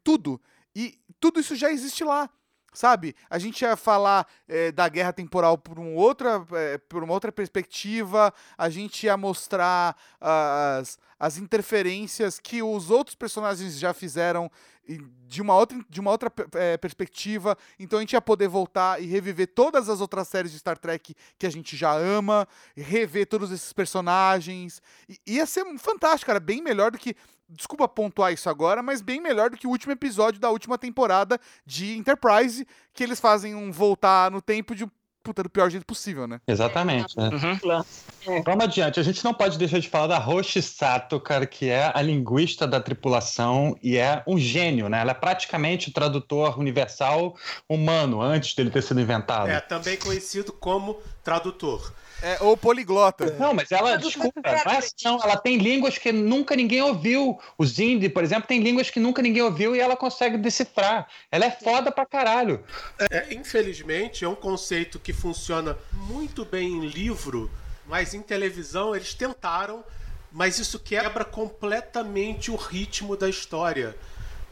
tudo. 0.03 0.39
E 0.75 0.99
tudo 1.19 1.39
isso 1.39 1.55
já 1.55 1.71
existe 1.71 2.03
lá. 2.03 2.29
Sabe? 2.75 3.15
A 3.29 3.39
gente 3.39 3.61
ia 3.61 3.75
falar 3.77 4.27
eh, 4.47 4.71
da 4.71 4.89
guerra 4.89 5.13
temporal 5.13 5.57
por, 5.57 5.79
um 5.79 5.95
outra, 5.95 6.45
eh, 6.53 6.77
por 6.89 7.03
uma 7.03 7.13
outra 7.13 7.31
perspectiva, 7.31 8.33
a 8.57 8.69
gente 8.69 9.05
ia 9.05 9.15
mostrar 9.15 9.95
as, 10.19 10.99
as 11.17 11.37
interferências 11.37 12.37
que 12.37 12.61
os 12.61 12.91
outros 12.91 13.15
personagens 13.15 13.79
já 13.79 13.93
fizeram 13.93 14.51
de 15.27 15.41
uma 15.41 15.55
outra, 15.55 15.83
de 15.89 15.99
uma 15.99 16.11
outra 16.11 16.31
eh, 16.53 16.77
perspectiva. 16.77 17.57
Então 17.79 17.97
a 17.97 18.01
gente 18.01 18.13
ia 18.13 18.21
poder 18.21 18.47
voltar 18.47 19.01
e 19.01 19.05
reviver 19.05 19.47
todas 19.47 19.89
as 19.89 19.99
outras 19.99 20.27
séries 20.27 20.51
de 20.51 20.59
Star 20.59 20.77
Trek 20.77 21.15
que 21.39 21.47
a 21.47 21.49
gente 21.49 21.75
já 21.75 21.93
ama, 21.93 22.47
rever 22.75 23.25
todos 23.25 23.51
esses 23.51 23.73
personagens. 23.73 24.81
Ia 25.25 25.45
ser 25.45 25.65
fantástico, 25.79 26.27
cara. 26.27 26.39
Bem 26.39 26.61
melhor 26.61 26.91
do 26.91 26.97
que. 26.97 27.15
Desculpa 27.47 27.87
pontuar 27.87 28.33
isso 28.33 28.49
agora, 28.49 28.81
mas 28.81 29.01
bem 29.01 29.21
melhor 29.21 29.49
do 29.49 29.57
que 29.57 29.67
o 29.67 29.69
último 29.69 29.91
episódio 29.93 30.39
da 30.39 30.49
última 30.49 30.77
temporada 30.77 31.39
de 31.65 31.95
Enterprise, 31.95 32.67
que 32.93 33.03
eles 33.03 33.19
fazem 33.19 33.53
um 33.53 33.71
voltar 33.71 34.31
no 34.31 34.41
tempo 34.41 34.73
de 34.73 34.87
puta 35.25 35.41
do 35.41 35.49
pior 35.49 35.69
jeito 35.71 35.85
possível, 35.85 36.27
né? 36.27 36.39
Exatamente. 36.47 37.17
né? 37.17 37.29
É. 38.27 38.41
Vamos 38.43 38.63
adiante. 38.63 38.99
A 38.99 39.03
gente 39.03 39.25
não 39.25 39.33
pode 39.33 39.57
deixar 39.57 39.79
de 39.79 39.89
falar 39.89 40.05
da 40.05 40.19
Roshi 40.19 40.61
Sato, 40.61 41.19
cara, 41.19 41.47
que 41.47 41.67
é 41.67 41.91
a 41.93 42.01
linguista 42.01 42.67
da 42.67 42.79
tripulação 42.79 43.75
e 43.81 43.97
é 43.97 44.23
um 44.27 44.37
gênio, 44.37 44.87
né? 44.87 45.01
Ela 45.01 45.11
é 45.11 45.15
praticamente 45.15 45.89
o 45.89 45.93
tradutor 45.93 46.59
universal 46.59 47.35
humano 47.67 48.21
antes 48.21 48.53
dele 48.53 48.69
ter 48.69 48.83
sido 48.83 49.01
inventado. 49.01 49.49
É, 49.49 49.59
também 49.59 49.97
conhecido 49.97 50.53
como 50.53 50.99
tradutor. 51.23 51.91
É, 52.21 52.37
ou 52.41 52.55
poliglota. 52.55 53.35
Não, 53.37 53.53
mas 53.53 53.71
ela, 53.71 53.97
desculpa, 53.97 54.41
não 54.43 54.73
é 54.73 54.77
assim, 54.77 54.93
não. 55.03 55.21
Ela 55.21 55.37
tem 55.37 55.57
línguas 55.57 55.97
que 55.97 56.11
nunca 56.11 56.55
ninguém 56.55 56.81
ouviu. 56.81 57.39
O 57.57 57.65
Zindi, 57.65 58.09
por 58.09 58.23
exemplo, 58.23 58.47
tem 58.47 58.61
línguas 58.61 58.89
que 58.89 58.99
nunca 58.99 59.21
ninguém 59.21 59.43
ouviu 59.43 59.75
e 59.75 59.79
ela 59.79 59.95
consegue 59.95 60.37
decifrar. 60.37 61.07
Ela 61.31 61.45
é 61.45 61.51
foda 61.51 61.91
pra 61.91 62.05
caralho. 62.05 62.63
É, 63.11 63.33
infelizmente, 63.33 64.23
é 64.23 64.29
um 64.29 64.35
conceito 64.35 64.99
que 64.99 65.13
funciona 65.13 65.77
muito 65.93 66.45
bem 66.45 66.67
em 66.67 66.87
livro, 66.87 67.51
mas 67.85 68.13
em 68.13 68.21
televisão 68.21 68.95
eles 68.95 69.13
tentaram, 69.13 69.83
mas 70.31 70.57
isso 70.57 70.79
quebra 70.79 71.25
completamente 71.25 72.49
o 72.49 72.55
ritmo 72.55 73.15
da 73.15 73.29
história. 73.29 73.95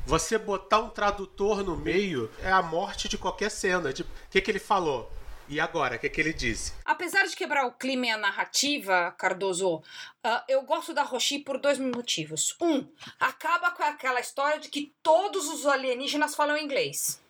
Você 0.05 0.37
botar 0.37 0.79
um 0.79 0.89
tradutor 0.89 1.63
no 1.63 1.77
meio 1.77 2.29
é 2.43 2.51
a 2.51 2.61
morte 2.61 3.07
de 3.07 3.17
qualquer 3.17 3.49
cena. 3.49 3.93
Tipo, 3.93 4.09
o 4.09 4.29
que, 4.29 4.41
que 4.41 4.51
ele 4.51 4.59
falou? 4.59 5.09
E 5.49 5.59
agora? 5.59 5.95
O 5.95 5.99
que, 5.99 6.09
que 6.09 6.21
ele 6.21 6.33
disse? 6.33 6.73
Apesar 6.85 7.25
de 7.25 7.35
quebrar 7.35 7.65
o 7.65 7.73
clima 7.73 8.07
e 8.07 8.09
a 8.09 8.17
narrativa, 8.17 9.13
Cardoso, 9.17 9.83
ah, 10.23 10.43
eu 10.47 10.61
gosto 10.63 10.93
da 10.93 11.03
Roshi 11.03 11.39
por 11.39 11.57
dois 11.57 11.77
motivos. 11.77 12.55
Um, 12.61 12.87
acaba 13.19 13.71
com 13.71 13.83
aquela 13.83 14.19
história 14.19 14.59
de 14.59 14.69
que 14.69 14.93
todos 15.03 15.47
os 15.49 15.65
alienígenas 15.65 16.35
falam 16.35 16.57
inglês. 16.57 17.21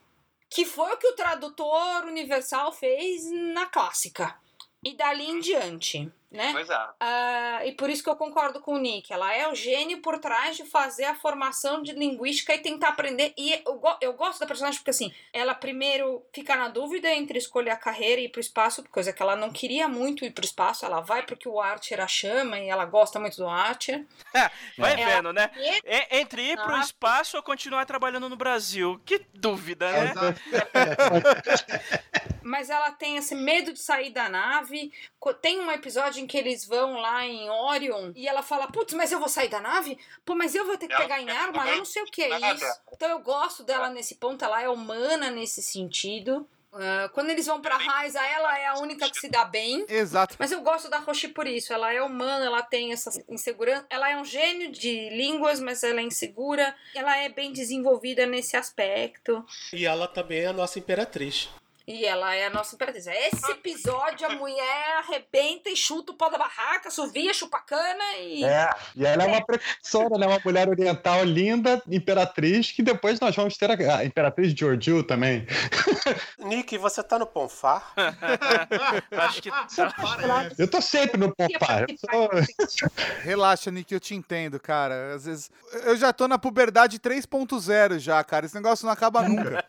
Que 0.50 0.66
foi 0.66 0.94
o 0.94 0.98
que 0.98 1.08
o 1.08 1.16
tradutor 1.16 2.06
universal 2.06 2.72
fez 2.72 3.30
na 3.32 3.66
clássica. 3.66 4.36
E 4.84 4.96
dali 4.96 5.30
em 5.30 5.40
diante, 5.40 6.12
né? 6.34 6.52
Pois 6.54 6.70
é. 6.70 6.88
Ah, 7.00 7.62
e 7.66 7.72
por 7.74 7.90
isso 7.90 8.04
que 8.04 8.10
eu 8.10 8.16
concordo 8.16 8.60
com 8.60 8.76
o 8.76 8.80
Nick. 8.80 9.12
Ela 9.14 9.34
é 9.34 9.48
o 9.48 9.56
gênio 9.56 10.02
por 10.02 10.20
trás 10.20 10.58
de 10.58 10.66
fazer 10.66 11.06
a 11.06 11.16
formação 11.16 11.82
de 11.82 11.94
linguística 11.94 12.54
e 12.54 12.60
tentar 12.60 12.90
aprender. 12.90 13.34
E 13.38 13.62
eu, 13.66 13.82
eu 14.02 14.14
gosto 14.14 14.40
da 14.40 14.46
personagem 14.46 14.80
porque, 14.80 14.90
assim, 14.92 15.14
ela 15.32 15.54
primeiro 15.54 16.24
fica 16.34 16.56
na 16.56 16.68
dúvida 16.68 17.10
entre 17.14 17.38
escolher 17.38 17.72
a 17.72 17.76
carreira 17.78 18.22
e 18.22 18.26
ir 18.26 18.30
pro 18.30 18.42
espaço, 18.42 18.84
coisa 18.92 19.14
que 19.14 19.22
ela 19.22 19.36
não 19.36 19.52
queria 19.52 19.88
muito 19.88 20.26
ir 20.26 20.32
pro 20.32 20.44
espaço. 20.46 20.86
Ela 20.86 21.00
vai 21.02 21.24
porque 21.24 21.48
o 21.48 21.62
Archer 21.62 22.00
a 22.02 22.08
chama 22.08 22.60
e 22.60 22.70
ela 22.70 22.86
gosta 22.86 23.20
muito 23.20 23.38
do 23.38 23.48
Archer. 23.48 24.06
Vai 24.78 24.94
É. 25.00 25.06
vendo, 25.06 25.32
né? 25.32 25.50
E- 25.56 26.18
entre 26.20 26.42
ir 26.52 26.58
pro 26.58 26.74
Ah. 26.76 26.80
espaço 26.80 27.38
ou 27.38 27.44
continuar 27.44 27.86
trabalhando 27.86 28.28
no 28.28 28.36
Brasil. 28.36 29.00
Que 29.06 29.22
dúvida, 29.34 29.92
né? 29.92 30.14
Mas 32.42 32.70
ela 32.70 32.92
tem 32.92 33.18
esse 33.18 33.36
medo 33.36 33.74
de 33.74 33.80
sair 33.80 34.10
da 34.12 34.30
nave. 34.30 34.92
Tem 35.42 35.60
um 35.62 35.72
episódio 35.72 36.22
em 36.24 36.28
que 36.28 36.38
eles 36.38 36.66
vão 36.66 36.94
lá 36.94 37.26
em 37.26 37.50
Orion 37.50 38.12
e 38.16 38.28
ela 38.28 38.42
fala: 38.42 38.68
Putz, 38.68 38.94
mas 38.94 39.12
eu 39.12 39.20
vou 39.20 39.30
sair 39.30 39.50
da 39.50 39.60
nave? 39.60 39.98
Pô, 40.26 40.36
mas 40.36 40.56
eu 40.56 40.66
vou 40.66 40.78
ter 40.78 40.88
que 40.88 40.98
pegar 40.98 41.22
em 41.22 41.30
arma? 41.30 41.70
Eu 41.70 41.78
não 41.78 41.86
sei 41.86 42.02
o 42.02 42.06
que 42.06 42.24
é 42.24 42.54
isso. 42.54 42.66
Então 42.92 43.10
eu 43.10 43.20
gosto 43.20 43.64
dela 43.64 43.90
nesse 43.90 44.16
ponto, 44.16 44.44
ela 44.44 44.62
é 44.62 44.70
humana 44.70 45.30
nesse 45.30 45.62
sentido. 45.62 46.48
Ah, 46.74 47.10
quando 47.14 47.30
eles 47.30 47.46
vão 47.46 47.62
pra 47.62 47.78
Raiza, 47.78 48.20
ela 48.20 48.58
é 48.58 48.66
a 48.66 48.76
única 48.80 49.10
que 49.10 49.20
se 49.20 49.30
dá 49.30 49.46
bem. 49.46 49.86
Exato. 49.88 50.36
Mas 50.40 50.52
eu 50.52 50.62
gosto 50.62 50.90
da 50.90 50.98
Roshi 50.98 51.28
por 51.28 51.46
isso. 51.46 51.72
Ela 51.72 51.94
é 51.94 52.02
humana, 52.02 52.46
ela 52.46 52.64
tem 52.64 52.92
essa 52.92 53.12
insegurança. 53.30 53.86
Ela 53.90 54.10
é 54.10 54.18
um 54.18 54.26
gênio 54.26 54.72
de 54.72 55.10
línguas, 55.10 55.60
mas 55.60 55.84
ela 55.84 56.00
é 56.00 56.04
insegura. 56.04 56.76
Ela 56.96 57.18
é 57.18 57.30
bem 57.30 57.54
desenvolvida 57.54 58.26
nesse 58.26 58.58
aspecto. 58.58 59.46
E 59.72 59.86
ela 59.86 60.08
também 60.08 60.40
é 60.40 60.48
a 60.48 60.54
nossa 60.54 60.80
imperatriz. 60.80 61.50
E 61.86 62.06
ela 62.06 62.34
é 62.34 62.46
a 62.46 62.50
nossa 62.50 62.76
imperatriz. 62.76 63.06
Esse 63.08 63.52
episódio, 63.52 64.26
a 64.26 64.36
mulher 64.36 64.98
arrebenta 65.00 65.70
e 65.70 65.76
chuta 65.76 66.14
o 66.14 66.16
pau 66.16 66.32
da 66.32 66.38
barraca, 66.38 66.90
sovia, 66.90 67.34
chupa 67.34 67.60
cana 67.60 68.18
e. 68.22 68.46
É, 68.46 68.70
e 68.96 69.06
ela 69.06 69.24
é 69.24 69.28
uma 69.28 69.46
precursora, 69.46 70.18
né? 70.18 70.26
Uma 70.26 70.40
mulher 70.46 70.70
oriental 70.70 71.26
linda, 71.26 71.84
imperatriz, 71.90 72.72
que 72.72 72.82
depois 72.82 73.20
nós 73.20 73.36
vamos 73.36 73.58
ter 73.58 73.70
a, 73.70 73.98
a 73.98 74.06
imperatriz 74.06 74.54
Georgiou 74.54 75.04
também. 75.04 75.46
Nick, 76.40 76.78
você 76.78 77.04
tá 77.04 77.20
no 77.20 77.28
Ponfar? 77.28 77.92
Acho 79.12 79.42
que 79.42 79.50
tá. 79.52 79.68
Eu 80.58 80.70
tô 80.70 80.82
sempre 80.82 81.18
no 81.18 81.34
sou- 81.36 82.90
Relaxa, 83.24 83.70
Nick, 83.72 83.94
eu 83.94 84.00
te 84.00 84.16
entendo, 84.16 84.58
cara. 84.58 85.16
Às 85.16 85.26
vezes. 85.26 85.52
Eu 85.84 85.98
já 85.98 86.14
tô 86.14 86.30
na 86.30 86.38
puberdade 86.40 86.98
3.0 86.98 88.00
já, 88.00 88.24
cara. 88.24 88.46
Esse 88.46 88.56
negócio 88.56 88.86
não 88.86 88.94
acaba 88.94 89.22
nunca. 89.28 89.66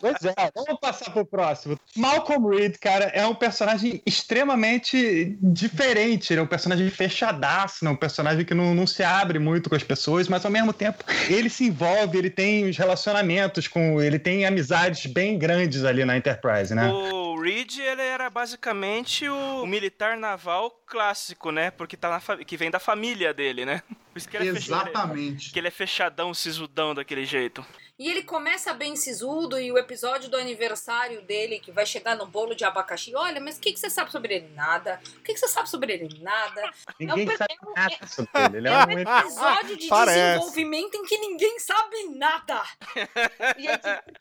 Pois 0.00 0.24
é, 0.24 0.34
vamos 0.54 0.80
passar 0.80 1.10
pro 1.12 1.26
próximo. 1.26 1.49
Malcolm 1.96 2.48
Reed, 2.48 2.76
cara, 2.80 3.06
é 3.06 3.26
um 3.26 3.34
personagem 3.34 4.02
extremamente 4.06 5.36
diferente. 5.42 6.32
Ele 6.32 6.40
é 6.40 6.42
um 6.42 6.46
personagem 6.46 6.88
fechadaço, 6.90 7.84
né? 7.84 7.90
um 7.90 7.96
personagem 7.96 8.44
que 8.44 8.54
não, 8.54 8.74
não 8.74 8.86
se 8.86 9.02
abre 9.02 9.38
muito 9.38 9.68
com 9.68 9.76
as 9.76 9.82
pessoas, 9.82 10.28
mas 10.28 10.44
ao 10.44 10.50
mesmo 10.50 10.72
tempo 10.72 11.04
ele 11.28 11.50
se 11.50 11.64
envolve, 11.64 12.16
ele 12.18 12.30
tem 12.30 12.68
os 12.68 12.76
relacionamentos 12.76 13.68
com. 13.68 14.00
ele 14.00 14.18
tem 14.18 14.46
amizades 14.46 15.06
bem 15.06 15.38
grandes 15.38 15.84
ali 15.84 16.04
na 16.04 16.16
Enterprise, 16.16 16.74
né? 16.74 16.88
O 16.88 17.40
Reed, 17.40 17.78
ele 17.78 18.02
era 18.02 18.28
basicamente 18.28 19.28
o 19.28 19.64
militar 19.66 20.16
naval 20.16 20.70
clássico, 20.86 21.50
né? 21.50 21.70
Porque 21.70 21.96
tá 21.96 22.10
na 22.10 22.20
fa- 22.20 22.36
que 22.38 22.56
vem 22.56 22.70
da 22.70 22.78
família 22.78 23.32
dele, 23.32 23.64
né? 23.64 23.82
Por 24.12 24.18
isso 24.18 24.28
que 24.28 24.36
ele 24.36 24.48
é 24.48 24.52
fechadão. 24.52 24.88
Exatamente. 24.88 25.52
Que 25.52 25.58
ele 25.58 25.68
é 25.68 25.70
fechadão, 25.70 26.34
sisudão 26.34 26.94
daquele 26.94 27.24
jeito. 27.24 27.64
E 28.00 28.08
ele 28.08 28.22
começa 28.22 28.72
bem 28.72 28.96
sisudo 28.96 29.60
e 29.60 29.70
o 29.70 29.76
episódio 29.76 30.30
do 30.30 30.36
aniversário 30.38 31.20
dele, 31.20 31.60
que 31.60 31.70
vai 31.70 31.84
chegar 31.84 32.16
no 32.16 32.24
bolo 32.24 32.54
de 32.54 32.64
abacaxi. 32.64 33.14
Olha, 33.14 33.38
mas 33.42 33.58
o 33.58 33.60
que, 33.60 33.74
que 33.74 33.78
você 33.78 33.90
sabe 33.90 34.10
sobre 34.10 34.36
ele? 34.36 34.48
Nada. 34.54 34.98
O 35.18 35.22
que, 35.22 35.34
que 35.34 35.38
você 35.38 35.46
sabe 35.46 35.68
sobre 35.68 35.92
ele? 35.92 36.08
Nada. 36.22 36.72
Ninguém 36.98 37.28
É 37.28 37.34
um 37.34 37.36
sabe 37.36 37.58
nada 37.76 38.06
sobre 38.06 38.46
ele. 38.46 38.56
Ele 38.56 38.68
é 38.68 38.86
um 38.86 39.20
episódio 39.20 39.76
de 39.76 39.86
Parece. 39.88 40.18
desenvolvimento 40.18 40.94
em 40.94 41.04
que 41.04 41.18
ninguém 41.18 41.58
sabe 41.58 42.08
nada. 42.16 42.62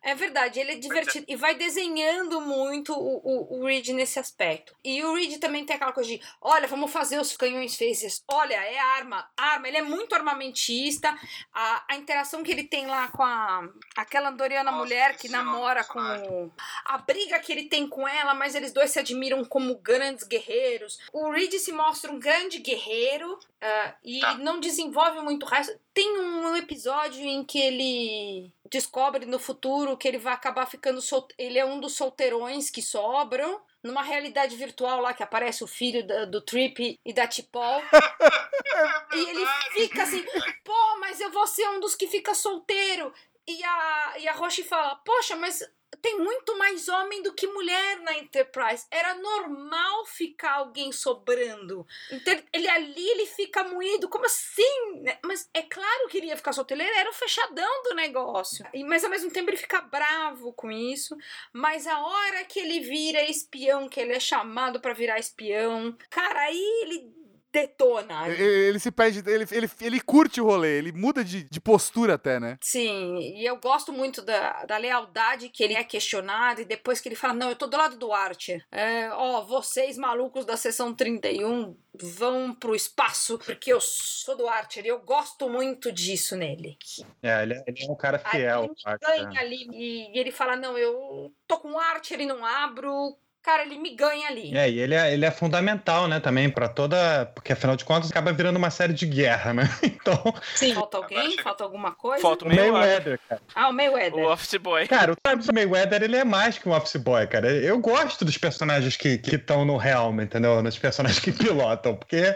É, 0.03 0.11
é 0.11 0.15
verdade, 0.15 0.59
ele 0.59 0.73
é 0.73 0.75
divertido 0.75 1.25
e 1.29 1.37
vai 1.37 1.55
desenhando 1.55 2.41
muito 2.41 2.93
o, 2.93 3.21
o, 3.23 3.61
o 3.61 3.65
Reed 3.65 3.87
nesse 3.89 4.19
aspecto. 4.19 4.75
E 4.83 5.01
o 5.05 5.15
Reed 5.15 5.39
também 5.39 5.65
tem 5.65 5.77
aquela 5.77 5.93
coisa 5.93 6.09
de: 6.09 6.21
olha, 6.41 6.67
vamos 6.67 6.91
fazer 6.91 7.17
os 7.17 7.37
canhões 7.37 7.77
phases. 7.77 8.21
Olha, 8.27 8.55
é 8.55 8.77
arma, 8.77 9.29
arma. 9.37 9.69
Ele 9.69 9.77
é 9.77 9.81
muito 9.81 10.13
armamentista. 10.15 11.17
A, 11.53 11.85
a 11.87 11.95
interação 11.95 12.43
que 12.43 12.51
ele 12.51 12.65
tem 12.65 12.85
lá 12.85 13.07
com 13.07 13.23
a 13.23 13.68
aquela 13.95 14.29
Andoriana 14.29 14.71
Nossa, 14.71 14.83
mulher 14.83 15.15
que 15.17 15.27
esse 15.27 15.35
é 15.35 15.37
namora 15.37 15.83
com. 15.83 16.49
A 16.85 16.97
briga 16.97 17.39
que 17.39 17.51
ele 17.51 17.65
tem 17.65 17.87
com 17.87 18.07
ela, 18.07 18.33
mas 18.33 18.55
eles 18.55 18.71
dois 18.73 18.91
se 18.91 18.99
admiram 18.99 19.43
como 19.45 19.75
grandes 19.75 20.25
guerreiros. 20.25 20.99
O 21.13 21.29
Reed 21.31 21.53
se 21.53 21.71
mostra 21.71 22.11
um 22.11 22.19
grande 22.19 22.59
guerreiro 22.59 23.39
ah, 23.61 23.93
e 24.03 24.19
Tá. 24.19 24.33
não 24.35 24.59
desenvolve 24.59 25.19
muito 25.21 25.45
resto. 25.45 25.77
Tem 25.93 26.19
um 26.19 26.55
episódio 26.55 27.21
em 27.25 27.43
que 27.43 27.59
ele 27.59 28.53
descobre 28.69 29.25
no 29.25 29.39
futuro 29.39 29.97
que 29.97 30.07
ele 30.07 30.17
vai 30.17 30.33
acabar 30.33 30.65
ficando 30.65 31.01
solteiro. 31.01 31.35
Ele 31.41 31.59
é 31.59 31.65
um 31.65 31.79
dos 31.79 31.93
solteirões 31.95 32.69
que 32.69 32.81
sobram. 32.81 33.61
Numa 33.81 34.01
realidade 34.03 34.57
virtual 34.57 34.99
lá 34.99 35.13
que 35.13 35.23
aparece 35.23 35.63
o 35.63 35.67
filho 35.67 36.05
da- 36.05 36.25
do 36.25 36.41
Trip 36.41 36.99
e 37.05 37.13
da 37.13 37.25
Tipol. 37.25 37.81
e 39.13 39.29
ele 39.29 39.45
fica 39.71 40.03
assim, 40.03 40.21
pô, 40.65 40.97
mas 40.99 41.21
eu 41.21 41.31
vou 41.31 41.47
ser 41.47 41.65
um 41.69 41.79
dos 41.79 41.95
que 41.95 42.05
fica 42.07 42.33
solteiro. 42.33 43.13
E 43.51 43.63
a, 43.63 44.13
e 44.19 44.27
a 44.27 44.33
Roche 44.33 44.63
fala, 44.63 44.95
poxa, 44.97 45.35
mas 45.35 45.59
tem 46.03 46.19
muito 46.19 46.55
mais 46.55 46.87
homem 46.87 47.23
do 47.23 47.33
que 47.33 47.47
mulher 47.47 47.99
na 48.01 48.15
Enterprise. 48.17 48.85
Era 48.91 49.15
normal 49.15 50.05
ficar 50.05 50.51
alguém 50.53 50.91
sobrando. 50.91 51.85
Então 52.11 52.41
ele- 52.53 52.69
ali 52.69 53.09
ele 53.09 53.25
fica 53.25 53.63
moído. 53.63 54.07
Como 54.07 54.23
assim? 54.25 55.01
né? 55.01 55.17
Mas 55.25 55.49
é 55.51 55.63
claro 55.63 56.07
que 56.07 56.19
ele 56.19 56.27
ia 56.27 56.37
ficar 56.37 56.53
solteiro. 56.53 56.83
Era 56.83 57.09
o 57.09 57.13
fechadão 57.13 57.83
do 57.83 57.95
negócio. 57.95 58.65
E- 58.71 58.83
Mas 58.83 59.03
ao 59.03 59.09
mesmo 59.09 59.31
tempo 59.31 59.49
ele 59.49 59.57
fica 59.57 59.81
bravo 59.81 60.53
com 60.53 60.71
isso. 60.71 61.17
Mas 61.51 61.87
a 61.87 61.99
hora 61.99 62.45
que 62.45 62.59
ele 62.59 62.79
vira 62.81 63.23
espião, 63.23 63.89
que 63.89 63.99
ele 63.99 64.13
é 64.13 64.19
chamado 64.19 64.79
pra 64.79 64.93
virar 64.93 65.17
espião, 65.19 65.97
cara, 66.09 66.39
aí 66.41 66.81
ele 66.83 67.18
detona. 67.51 68.27
Ele, 68.27 68.43
ele 68.43 68.79
se 68.79 68.91
pede, 68.91 69.19
ele, 69.29 69.45
ele, 69.51 69.69
ele 69.81 69.99
curte 70.01 70.39
o 70.39 70.45
rolê, 70.45 70.77
ele 70.77 70.91
muda 70.91 71.23
de, 71.23 71.43
de 71.43 71.59
postura 71.59 72.15
até, 72.15 72.39
né? 72.39 72.57
Sim, 72.61 73.17
e 73.17 73.45
eu 73.45 73.57
gosto 73.57 73.91
muito 73.91 74.21
da, 74.21 74.65
da 74.65 74.77
lealdade 74.77 75.49
que 75.49 75.63
ele 75.63 75.73
é 75.73 75.83
questionado 75.83 76.61
e 76.61 76.65
depois 76.65 76.99
que 77.01 77.09
ele 77.09 77.15
fala, 77.15 77.33
não, 77.33 77.49
eu 77.49 77.55
tô 77.55 77.67
do 77.67 77.77
lado 77.77 77.97
do 77.97 78.13
Archer. 78.13 78.65
É, 78.71 79.09
ó, 79.11 79.41
vocês 79.41 79.97
malucos 79.97 80.45
da 80.45 80.55
sessão 80.55 80.93
31 80.93 81.75
vão 82.01 82.53
pro 82.53 82.75
espaço 82.75 83.39
porque 83.39 83.73
eu 83.73 83.81
sou 83.81 84.35
do 84.35 84.47
Archer 84.47 84.85
e 84.85 84.89
eu 84.89 84.99
gosto 84.99 85.49
muito 85.49 85.91
disso 85.91 86.35
nele. 86.35 86.77
É, 87.21 87.43
ele 87.43 87.53
é, 87.53 87.63
ele 87.67 87.83
é 87.83 87.91
um 87.91 87.95
cara 87.95 88.19
fiel. 88.19 88.63
ele 88.63 88.97
ganha 88.99 89.39
é. 89.39 89.43
ali 89.43 89.67
e, 89.73 90.15
e 90.15 90.19
ele 90.19 90.31
fala, 90.31 90.55
não, 90.55 90.77
eu 90.77 91.33
tô 91.47 91.57
com 91.57 91.71
o 91.71 91.79
Archer 91.79 92.19
e 92.21 92.25
não 92.25 92.45
abro. 92.45 93.17
Cara, 93.49 93.63
ele 93.63 93.79
me 93.79 93.89
ganha 93.95 94.27
ali. 94.27 94.55
É, 94.55 94.69
e 94.69 94.79
ele 94.79 94.93
é, 94.93 95.11
ele 95.11 95.25
é 95.25 95.31
fundamental, 95.31 96.07
né, 96.07 96.19
também, 96.19 96.47
pra 96.51 96.67
toda. 96.67 97.25
Porque 97.33 97.51
afinal 97.51 97.75
de 97.75 97.83
contas 97.83 98.11
acaba 98.11 98.31
virando 98.31 98.57
uma 98.57 98.69
série 98.69 98.93
de 98.93 99.07
guerra, 99.07 99.53
né? 99.55 99.63
Então. 99.99 100.33
Sim. 100.55 100.73
Falta 100.73 100.97
alguém? 100.97 101.37
Falta 101.39 101.63
alguma 101.63 101.91
coisa? 101.91 102.21
Falta 102.21 102.45
o 102.45 102.47
Mayweather. 102.47 103.19
Cara. 103.27 103.41
Ah, 103.53 103.69
o 103.69 103.73
Mayweather. 103.73 104.23
O 104.23 104.31
Office 104.31 104.55
Boy. 104.55 104.87
Cara, 104.87 105.11
o 105.11 105.15
Travis 105.15 105.47
Mayweather, 105.47 106.03
ele 106.03 106.15
é 106.15 106.23
mais 106.23 106.57
que 106.57 106.69
um 106.69 106.71
office 106.71 106.95
boy, 106.95 107.27
cara. 107.27 107.51
Eu 107.51 107.77
gosto 107.79 108.23
dos 108.23 108.37
personagens 108.37 108.95
que 108.95 109.19
estão 109.25 109.65
no 109.65 109.81
helm, 109.81 110.21
entendeu? 110.21 110.63
Nos 110.63 110.77
personagens 110.77 111.19
que 111.19 111.31
pilotam, 111.33 111.95
porque 111.95 112.35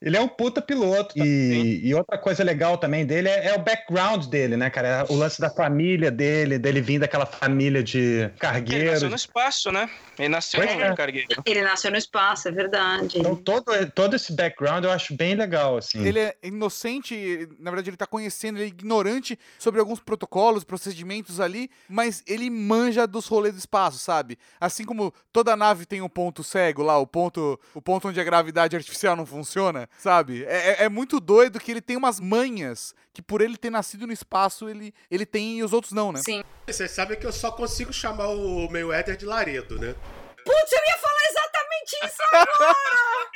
ele 0.00 0.16
é 0.16 0.20
um 0.20 0.28
puta 0.28 0.62
piloto. 0.62 1.18
E, 1.18 1.80
e 1.84 1.94
outra 1.94 2.16
coisa 2.16 2.42
legal 2.42 2.78
também 2.78 3.04
dele 3.04 3.28
é, 3.28 3.48
é 3.48 3.54
o 3.54 3.58
background 3.58 4.26
dele, 4.26 4.56
né, 4.56 4.70
cara? 4.70 5.04
O 5.08 5.16
lance 5.16 5.40
da 5.40 5.50
família 5.50 6.10
dele, 6.10 6.58
dele 6.58 6.80
vir 6.80 6.98
daquela 6.98 7.26
família 7.26 7.82
de 7.82 7.98
Ele 7.98 8.22
nasceu 8.22 8.38
cargueiros. 8.38 9.02
no 9.02 9.16
espaço, 9.16 9.70
né? 9.70 9.88
Ele 10.18 10.28
nasceu 10.28 10.51
É. 10.60 10.94
cargueiro. 10.94 11.42
Ele 11.44 11.62
nasceu 11.62 11.90
no 11.90 11.96
espaço, 11.96 12.48
é 12.48 12.50
verdade. 12.50 13.18
Então, 13.18 13.34
todo, 13.36 13.64
todo 13.94 14.16
esse 14.16 14.32
background 14.32 14.84
eu 14.84 14.90
acho 14.90 15.14
bem 15.14 15.34
legal, 15.34 15.76
assim. 15.76 16.04
Ele 16.06 16.18
é 16.20 16.36
inocente, 16.42 17.48
na 17.58 17.70
verdade 17.70 17.90
ele 17.90 17.96
tá 17.96 18.06
conhecendo, 18.06 18.56
ele 18.58 18.64
é 18.64 18.68
ignorante 18.68 19.38
sobre 19.58 19.80
alguns 19.80 20.00
protocolos, 20.00 20.64
procedimentos 20.64 21.40
ali, 21.40 21.70
mas 21.88 22.22
ele 22.26 22.50
manja 22.50 23.06
dos 23.06 23.26
rolês 23.26 23.54
do 23.54 23.58
espaço, 23.58 23.98
sabe? 23.98 24.38
Assim 24.60 24.84
como 24.84 25.12
toda 25.32 25.56
nave 25.56 25.86
tem 25.86 26.00
um 26.02 26.08
ponto 26.08 26.42
cego 26.42 26.82
lá, 26.82 26.98
o 26.98 27.06
ponto, 27.06 27.58
o 27.74 27.80
ponto 27.82 28.08
onde 28.08 28.20
a 28.20 28.24
gravidade 28.24 28.76
artificial 28.76 29.16
não 29.16 29.26
funciona, 29.26 29.88
sabe? 29.98 30.44
É, 30.44 30.82
é- 30.82 30.84
é 30.84 30.88
muito 30.88 31.20
doido 31.20 31.60
que 31.60 31.70
ele 31.70 31.80
tem 31.80 31.96
umas 31.96 32.18
manhas 32.20 32.94
que 33.12 33.20
por 33.20 33.40
ele 33.42 33.56
ter 33.56 33.70
nascido 33.70 34.06
no 34.06 34.12
espaço, 34.12 34.68
ele, 34.68 34.94
ele 35.10 35.26
tem 35.26 35.58
e 35.58 35.62
os 35.62 35.72
outros 35.72 35.92
não, 35.92 36.12
né? 36.12 36.20
Sim. 36.24 36.42
Vocês 36.66 36.90
sabem 36.90 37.18
que 37.18 37.26
eu 37.26 37.32
só 37.32 37.50
consigo 37.50 37.92
chamar 37.92 38.28
o 38.28 38.70
Mayweather 38.70 39.16
de 39.16 39.26
Laredo, 39.26 39.78
né? 39.78 39.94
Putz, 40.44 40.72
eu 40.72 40.78
ia 40.78 40.98
falar 40.98 41.24
exatamente 41.30 42.06
isso 42.06 42.22
agora! 42.32 43.30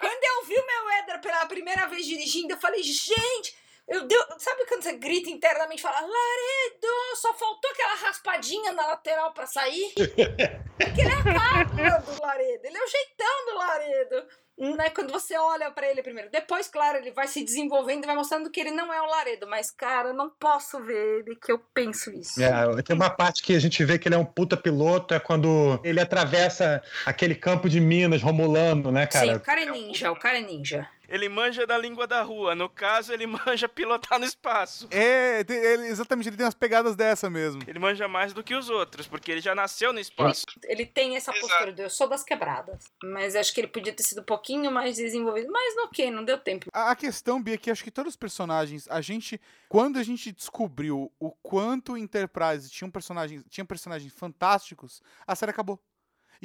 quando 0.00 0.24
eu 0.24 0.44
vi 0.44 0.58
o 0.58 0.66
meu 0.66 0.90
Éder 0.90 1.20
pela 1.20 1.46
primeira 1.46 1.86
vez 1.86 2.06
dirigindo, 2.06 2.54
eu 2.54 2.58
falei, 2.58 2.82
gente, 2.82 3.56
eu 3.86 4.06
deu, 4.06 4.20
sabe 4.38 4.64
quando 4.66 4.82
você 4.82 4.92
grita 4.94 5.28
internamente 5.28 5.80
e 5.80 5.82
fala, 5.82 6.00
Laredo, 6.00 7.16
só 7.16 7.34
faltou 7.34 7.70
aquela 7.70 7.94
raspadinha 7.94 8.72
na 8.72 8.86
lateral 8.86 9.32
pra 9.32 9.46
sair? 9.46 9.92
Porque 10.78 11.00
ele 11.00 11.10
é 11.10 11.14
a 11.14 11.22
cara 11.22 11.98
do 11.98 12.22
Laredo, 12.22 12.66
ele 12.66 12.76
é 12.76 12.82
o 12.82 12.88
jeitão 12.88 13.46
do 13.46 13.54
Laredo. 13.58 14.28
Né, 14.56 14.88
quando 14.90 15.10
você 15.10 15.36
olha 15.36 15.70
pra 15.72 15.90
ele 15.90 16.00
primeiro. 16.00 16.30
Depois, 16.30 16.68
claro, 16.68 16.98
ele 16.98 17.10
vai 17.10 17.26
se 17.26 17.44
desenvolvendo 17.44 18.04
e 18.04 18.06
vai 18.06 18.14
mostrando 18.14 18.50
que 18.50 18.60
ele 18.60 18.70
não 18.70 18.92
é 18.92 19.02
o 19.02 19.06
Laredo. 19.06 19.48
Mas, 19.48 19.70
cara, 19.70 20.10
eu 20.10 20.14
não 20.14 20.30
posso 20.30 20.80
ver 20.80 21.20
ele 21.20 21.34
que 21.34 21.50
eu 21.50 21.58
penso 21.74 22.12
isso. 22.12 22.40
É, 22.40 22.82
tem 22.82 22.94
uma 22.94 23.10
parte 23.10 23.42
que 23.42 23.54
a 23.56 23.58
gente 23.58 23.84
vê 23.84 23.98
que 23.98 24.06
ele 24.06 24.14
é 24.14 24.18
um 24.18 24.24
puta 24.24 24.56
piloto, 24.56 25.12
é 25.12 25.18
quando 25.18 25.80
ele 25.82 26.00
atravessa 26.00 26.82
aquele 27.04 27.34
campo 27.34 27.68
de 27.68 27.80
minas 27.80 28.22
romulano, 28.22 28.92
né, 28.92 29.08
Sim, 29.10 29.18
cara? 29.26 29.36
o 29.36 29.40
cara 29.40 29.62
é 29.62 29.70
ninja, 29.70 30.12
o 30.12 30.16
cara 30.16 30.38
é 30.38 30.42
ninja. 30.42 30.88
Ele 31.08 31.28
manja 31.28 31.66
da 31.66 31.76
língua 31.76 32.06
da 32.06 32.22
rua. 32.22 32.54
No 32.54 32.68
caso, 32.68 33.12
ele 33.12 33.26
manja 33.28 33.68
pilotar 33.68 34.18
no 34.18 34.24
espaço. 34.24 34.88
É, 34.90 35.40
ele- 35.48 35.86
exatamente, 35.88 36.28
ele 36.28 36.36
tem 36.36 36.44
umas 36.46 36.54
pegadas 36.54 36.96
dessa 36.96 37.28
mesmo. 37.28 37.62
Ele 37.66 37.78
manja 37.78 38.08
mais 38.08 38.32
do 38.32 38.42
que 38.42 38.54
os 38.54 38.68
outros, 38.70 39.06
porque 39.06 39.30
ele 39.32 39.40
já 39.40 39.54
nasceu 39.54 39.92
no 39.92 39.98
espaço. 40.00 40.44
Ele 40.64 40.86
tem 40.86 41.16
essa 41.16 41.30
Exato. 41.32 41.46
postura 41.48 41.72
de 41.72 41.82
eu 41.82 41.90
sou 41.90 42.08
das 42.08 42.24
quebradas. 42.24 42.84
Mas 43.02 43.36
acho 43.36 43.52
que 43.52 43.60
ele 43.60 43.68
podia 43.68 43.92
ter 43.92 44.02
sido 44.02 44.20
um 44.20 44.24
pouquinho 44.24 44.70
mais 44.70 44.96
desenvolvido. 44.96 45.50
Mas 45.52 45.76
ok, 45.84 46.10
não 46.10 46.24
deu 46.24 46.38
tempo. 46.38 46.66
A 46.72 46.90
a 46.90 46.96
questão, 46.96 47.42
Bia, 47.42 47.54
é 47.54 47.58
que 47.58 47.70
acho 47.70 47.82
que 47.82 47.90
todos 47.90 48.10
os 48.12 48.16
personagens, 48.16 48.86
a 48.88 49.00
gente, 49.00 49.40
quando 49.68 49.98
a 49.98 50.02
gente 50.02 50.30
descobriu 50.30 51.10
o 51.18 51.30
quanto 51.30 51.92
o 51.94 51.98
Enterprise 51.98 52.70
tinha 52.70 52.88
personagens, 52.90 53.42
tinha 53.48 53.64
personagens 53.64 54.12
fantásticos, 54.12 55.02
a 55.26 55.34
série 55.34 55.50
acabou. 55.50 55.80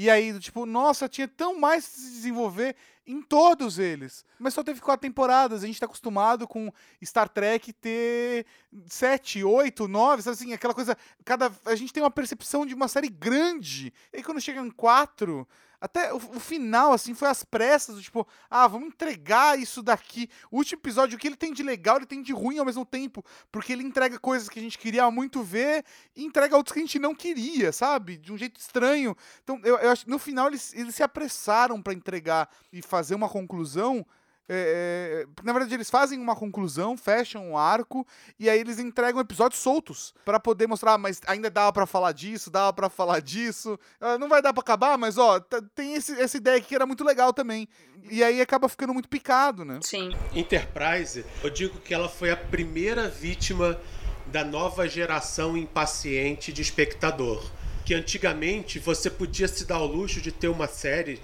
E 0.02 0.10
aí, 0.10 0.40
tipo, 0.40 0.66
nossa, 0.66 1.10
tinha 1.10 1.28
tão 1.28 1.60
mais 1.60 1.86
que 1.86 2.00
se 2.00 2.12
desenvolver 2.12 2.74
em 3.06 3.22
todos 3.22 3.78
eles. 3.78 4.24
Mas 4.40 4.54
só 4.54 4.64
teve 4.64 4.80
quatro 4.80 5.02
temporadas. 5.02 5.62
A 5.62 5.68
gente 5.68 5.78
tá 5.78 5.88
acostumado 5.88 6.48
com 6.48 6.72
Star 7.04 7.28
Trek 7.28 7.74
ter 7.74 8.46
sete, 8.88 9.44
oito, 9.44 9.90
nove, 9.90 10.22
sabe 10.22 10.36
assim, 10.36 10.54
aquela 10.54 10.74
coisa. 10.74 10.98
Cada, 11.26 11.52
a 11.66 11.76
gente 11.76 11.92
tem 11.92 12.02
uma 12.02 12.10
percepção 12.10 12.66
de 12.66 12.74
uma 12.74 12.88
série 12.88 13.10
grande. 13.10 13.92
E 14.14 14.18
aí, 14.18 14.24
quando 14.24 14.40
chega 14.40 14.62
em 14.62 14.72
quatro, 14.72 15.46
até 15.82 16.14
o, 16.14 16.18
o 16.18 16.40
final, 16.40 16.92
assim, 16.92 17.14
foi 17.14 17.30
às 17.30 17.44
pressas, 17.44 17.96
do 17.96 18.02
tipo, 18.02 18.28
ah, 18.50 18.68
vamos 18.68 18.90
entregar 18.90 19.58
isso 19.58 19.82
daqui. 19.82 20.30
O 20.52 20.58
último 20.58 20.80
episódio, 20.80 21.16
o 21.16 21.20
que 21.20 21.28
ele 21.28 21.36
tem 21.36 21.54
de 21.54 21.64
legal, 21.64 21.98
ele 21.98 22.06
tem 22.06 22.22
de 22.22 22.34
ruim 22.34 22.60
ao 22.60 22.66
mesmo 22.66 22.86
tempo. 22.86 23.24
Porque 23.52 23.72
ele 23.72 23.84
entrega 23.84 24.20
coisas 24.20 24.50
que 24.50 24.60
a 24.60 24.62
gente 24.62 24.78
queria 24.78 25.10
muito 25.10 25.42
ver 25.42 25.86
e 26.16 26.26
entrega 26.26 26.58
outros 26.58 26.74
que 26.74 26.80
a 26.80 26.84
gente 26.84 27.00
não 27.00 27.16
queria, 27.16 27.72
sabe? 27.72 28.18
De 28.18 28.34
um 28.34 28.38
jeito 28.38 28.60
estranho. 28.60 29.16
Então, 29.44 29.60
eu, 29.64 29.78
eu 29.78 29.90
acho 29.90 30.10
no 30.10 30.20
final 30.20 30.48
eles, 30.48 30.74
eles 30.74 30.96
se 30.96 31.04
apressaram 31.04 31.82
pra 31.82 31.94
entregar 31.94 32.50
e 32.74 32.82
fazer 32.82 33.16
uma 33.16 33.30
conclusão. 33.30 34.06
É, 34.50 35.26
é, 35.28 35.44
na 35.44 35.54
verdade, 35.54 35.74
eles 35.76 35.90
fazem 35.90 36.20
uma 36.20 36.36
conclusão, 36.36 36.98
fecham 36.98 37.52
um 37.52 37.58
arco 37.58 38.06
e 38.40 38.50
aí 38.50 38.60
eles 38.60 38.80
entregam 38.80 39.22
episódios 39.22 39.62
soltos 39.62 40.14
pra 40.26 40.40
poder 40.40 40.68
mostrar, 40.68 40.94
ah, 40.94 40.98
mas 40.98 41.22
ainda 41.28 41.50
dava 41.50 41.72
pra 41.72 41.86
falar 41.86 42.12
disso, 42.12 42.50
dava 42.50 42.74
pra 42.74 42.90
falar 42.90 43.22
disso. 43.22 43.80
Ah, 44.02 44.18
não 44.18 44.28
vai 44.28 44.42
dar 44.42 44.52
pra 44.54 44.62
acabar, 44.62 44.98
mas 44.98 45.18
ó, 45.18 45.40
tem 45.76 45.94
esse- 45.94 46.20
essa 46.20 46.38
ideia 46.38 46.58
aqui 46.58 46.68
que 46.70 46.76
era 46.76 46.86
muito 46.86 47.04
legal 47.04 47.32
também. 47.32 47.68
E 48.10 48.24
aí 48.24 48.42
acaba 48.42 48.68
ficando 48.68 48.94
muito 48.94 49.08
picado, 49.08 49.64
né? 49.64 49.80
Sim. 49.84 50.12
Enterprise, 50.34 51.24
eu 51.44 51.50
digo 51.50 51.80
que 51.80 51.94
ela 51.94 52.10
foi 52.10 52.32
a 52.32 52.38
primeira 52.38 53.08
vítima 53.08 53.80
da 54.28 54.44
nova 54.44 54.88
geração 54.88 55.56
impaciente 55.58 56.52
de 56.52 56.62
espectador. 56.62 57.44
Que 57.86 57.94
antigamente 57.94 58.78
você 58.80 59.10
podia 59.10 59.48
se 59.48 59.66
dar 59.66 59.76
ao 59.78 59.88
luxo 59.88 60.22
de 60.22 60.32
ter 60.32 60.48
uma 60.48 60.68
série 60.68 61.20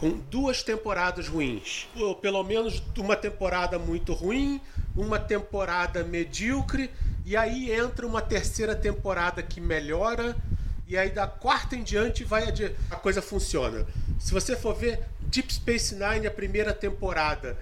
com 0.00 0.12
duas 0.12 0.62
temporadas 0.62 1.28
ruins. 1.28 1.86
Ou 1.94 2.14
pelo 2.14 2.42
menos 2.42 2.82
uma 2.96 3.14
temporada 3.14 3.78
muito 3.78 4.14
ruim, 4.14 4.58
uma 4.96 5.18
temporada 5.18 6.02
medíocre, 6.02 6.90
e 7.26 7.36
aí 7.36 7.70
entra 7.70 8.06
uma 8.06 8.22
terceira 8.22 8.74
temporada 8.74 9.42
que 9.42 9.60
melhora, 9.60 10.34
e 10.88 10.96
aí 10.96 11.10
da 11.10 11.26
quarta 11.26 11.76
em 11.76 11.82
diante 11.82 12.24
vai 12.24 12.44
a 12.90 12.96
coisa 12.96 13.20
funciona. 13.20 13.86
Se 14.18 14.32
você 14.32 14.56
for 14.56 14.74
ver 14.74 15.00
Deep 15.20 15.52
Space 15.52 15.94
Nine, 15.94 16.26
a 16.26 16.30
primeira 16.30 16.72
temporada 16.72 17.58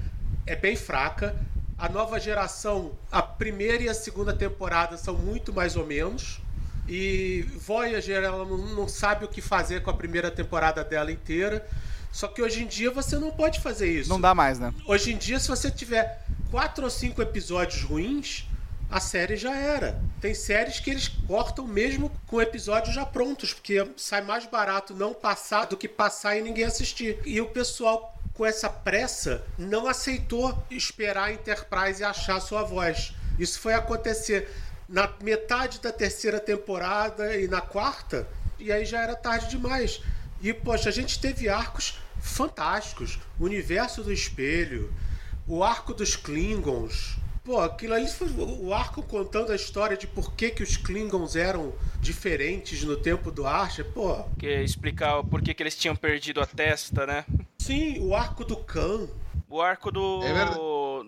é 0.47 0.55
bem 0.55 0.77
fraca. 0.77 1.35
A 1.77 1.89
nova 1.89 2.21
geração, 2.21 2.93
a 3.11 3.21
primeira 3.21 3.83
e 3.83 3.89
a 3.89 3.95
segunda 3.95 4.33
temporada 4.33 4.97
são 4.97 5.15
muito 5.15 5.53
mais 5.53 5.75
ou 5.75 5.85
menos. 5.85 6.41
E 6.89 7.43
Voyager, 7.67 8.23
ela 8.23 8.45
não 8.45 8.87
sabe 8.87 9.25
o 9.25 9.29
que 9.29 9.41
fazer 9.43 9.83
com 9.83 9.91
a 9.91 9.95
primeira 9.95 10.31
temporada 10.31 10.85
dela 10.85 11.11
inteira. 11.11 11.67
Só 12.13 12.27
que 12.29 12.43
hoje 12.43 12.63
em 12.63 12.67
dia 12.67 12.91
você 12.91 13.17
não 13.17 13.31
pode 13.31 13.61
fazer 13.61 13.91
isso. 13.91 14.09
Não 14.09 14.21
dá 14.21 14.35
mais, 14.35 14.59
né? 14.59 14.73
Hoje 14.87 15.13
em 15.13 15.17
dia, 15.17 15.39
se 15.39 15.49
você 15.49 15.71
tiver 15.71 16.25
quatro 16.51 16.85
ou 16.85 16.91
cinco 16.91 17.23
episódios 17.23 17.83
ruins, 17.83 18.47
a 18.91 19.01
série 19.01 19.37
já 19.37 19.55
era. 19.55 20.01
Tem 20.21 20.35
séries 20.35 20.81
que 20.81 20.91
eles 20.91 21.09
cortam 21.09 21.67
mesmo 21.67 22.11
com 22.27 22.41
episódios 22.41 22.95
já 22.95 23.05
prontos, 23.05 23.53
porque 23.53 23.87
sai 23.97 24.23
mais 24.23 24.47
barato 24.47 24.95
não 24.95 25.13
passar 25.13 25.67
do 25.67 25.77
que 25.77 25.87
passar 25.87 26.37
e 26.37 26.43
ninguém 26.43 26.65
assistir. 26.65 27.21
E 27.25 27.41
o 27.41 27.47
pessoal, 27.47 28.19
com 28.35 28.47
essa 28.47 28.71
pressa, 28.71 29.45
não 29.59 29.87
aceitou 29.87 30.57
esperar 30.71 31.25
a 31.25 31.33
Enterprise 31.33 32.03
achar 32.03 32.41
sua 32.41 32.63
voz. 32.63 33.13
Isso 33.39 33.61
foi 33.61 33.75
acontecer 33.75 34.51
na 34.89 35.13
metade 35.23 35.81
da 35.81 35.93
terceira 35.93 36.41
temporada 36.41 37.37
e 37.37 37.47
na 37.47 37.61
quarta, 37.61 38.27
e 38.59 38.73
aí 38.73 38.87
já 38.87 39.03
era 39.03 39.15
tarde 39.15 39.49
demais. 39.49 40.01
E, 40.41 40.53
poxa, 40.53 40.89
a 40.89 40.93
gente 40.93 41.21
teve 41.21 41.49
arcos 41.49 41.99
fantásticos. 42.21 43.19
O 43.39 43.45
universo 43.45 44.03
do 44.03 44.13
espelho, 44.13 44.93
o 45.47 45.65
arco 45.65 45.93
dos 45.95 46.17
Klingons. 46.17 47.17
Pô, 47.45 47.61
aquilo 47.61 47.95
ali 47.95 48.07
foi 48.07 48.29
o 48.29 48.75
arco 48.75 49.03
contando 49.03 49.53
a 49.53 49.57
história 49.57 49.97
de 49.97 50.07
por 50.07 50.35
que, 50.35 50.51
que 50.51 50.63
os 50.63 50.77
Klingons 50.77 51.35
eram 51.35 51.73
diferentes 51.99 52.85
no 52.85 52.95
tempo 52.95 53.31
do 53.31 53.47
Archer. 53.47 53.87
Pô, 53.87 54.23
Que 54.39 54.63
explicar 54.63 55.23
por 55.25 55.41
que, 55.41 55.55
que 55.55 55.63
eles 55.63 55.75
tinham 55.75 55.97
perdido 55.97 56.43
a 56.43 56.47
testa, 56.47 57.07
né? 57.07 57.25
sim, 57.57 57.99
o 58.01 58.15
arco 58.15 58.45
do 58.45 58.57
Khan. 58.57 59.09
O 59.49 59.61
arco 59.63 59.91
do, 59.91 60.21
É 60.23 60.45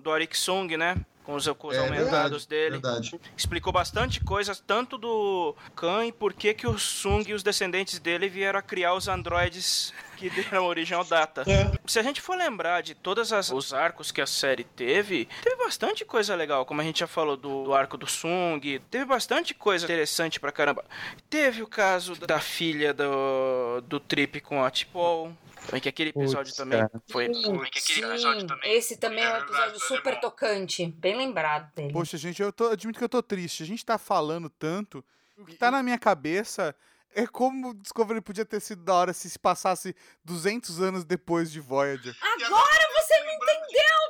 do 0.01 0.11
Arik 0.11 0.36
Sung, 0.36 0.76
né? 0.76 0.97
Com 1.22 1.34
os, 1.34 1.47
com 1.47 1.68
os 1.68 1.76
É 1.76 1.80
aumentados 1.80 2.47
verdade, 2.47 2.49
dele. 2.49 2.70
Verdade. 2.80 3.20
Explicou 3.36 3.72
bastante 3.72 4.24
coisas, 4.24 4.59
tanto 4.59 4.97
do 4.97 5.55
Khan 5.76 6.07
e 6.07 6.12
por 6.12 6.32
que, 6.32 6.55
que 6.55 6.66
o 6.66 6.78
Sung 6.78 7.22
e 7.28 7.34
os 7.34 7.43
descendentes 7.43 7.99
dele 7.99 8.28
vieram 8.28 8.59
a 8.59 8.62
criar 8.62 8.95
os 8.95 9.07
androides 9.07 9.93
que 10.16 10.30
deram 10.30 10.64
origem 10.64 10.97
ao 10.97 11.05
Data. 11.05 11.45
É. 11.47 11.70
Se 11.86 11.99
a 11.99 12.03
gente 12.03 12.20
for 12.20 12.36
lembrar 12.36 12.82
de 12.82 12.95
todos 12.95 13.30
os 13.30 13.72
arcos 13.72 14.11
que 14.11 14.20
a 14.20 14.26
série 14.26 14.64
teve, 14.64 15.28
teve 15.43 15.57
bastante 15.57 16.05
coisa 16.05 16.34
legal, 16.34 16.64
como 16.64 16.80
a 16.80 16.84
gente 16.84 17.01
já 17.01 17.07
falou 17.07 17.36
do, 17.36 17.64
do 17.64 17.74
arco 17.74 17.97
do 17.97 18.07
Sung, 18.07 18.80
teve 18.91 19.05
bastante 19.05 19.55
coisa 19.55 19.84
interessante 19.84 20.41
pra 20.41 20.51
caramba. 20.51 20.84
Teve 21.28 21.62
o 21.62 21.66
caso 21.66 22.14
da 22.16 22.41
filha 22.41 22.93
do, 22.95 23.82
do 23.82 24.01
Trip 24.01 24.41
com 24.41 24.64
a 24.64 24.70
Tipol. 24.70 25.32
Também 25.66 25.80
que 25.80 25.88
aquele 25.88 26.11
episódio 26.11 26.52
Putz, 26.52 26.56
também 26.56 26.78
cara. 26.80 27.02
foi. 27.11 27.30
Também 27.30 27.70
que 27.70 27.78
aquele 27.78 28.06
episódio 28.06 28.40
Sim, 28.40 28.46
também. 28.46 28.72
esse 28.76 28.96
também 28.96 29.24
é 29.24 29.32
um 29.32 29.36
episódio 29.38 29.80
super 29.80 30.20
tocante. 30.20 30.86
Bem 30.86 31.16
lembrado 31.16 31.72
dele. 31.74 31.92
Poxa, 31.92 32.16
gente, 32.16 32.42
eu 32.42 32.52
tô, 32.52 32.68
admito 32.68 32.98
que 32.98 33.04
eu 33.04 33.08
tô 33.08 33.22
triste. 33.22 33.62
A 33.62 33.66
gente 33.66 33.84
tá 33.84 33.98
falando 33.98 34.48
tanto. 34.48 35.04
O 35.38 35.44
que 35.44 35.56
tá 35.56 35.70
na 35.70 35.82
minha 35.82 35.98
cabeça 35.98 36.74
é 37.14 37.26
como 37.26 37.70
o 37.70 37.74
Discovery 37.74 38.20
podia 38.20 38.44
ter 38.44 38.61
sido 38.61 38.82
da 38.84 38.94
hora 38.94 39.12
se 39.12 39.28
se 39.28 39.38
passasse 39.38 39.94
200 40.24 40.80
anos 40.80 41.04
depois 41.04 41.50
de 41.50 41.61
Voyager. 41.61 42.14
Agora 42.20 42.88
você 42.94 43.20
me 43.24 43.32
entendeu, 43.34 44.09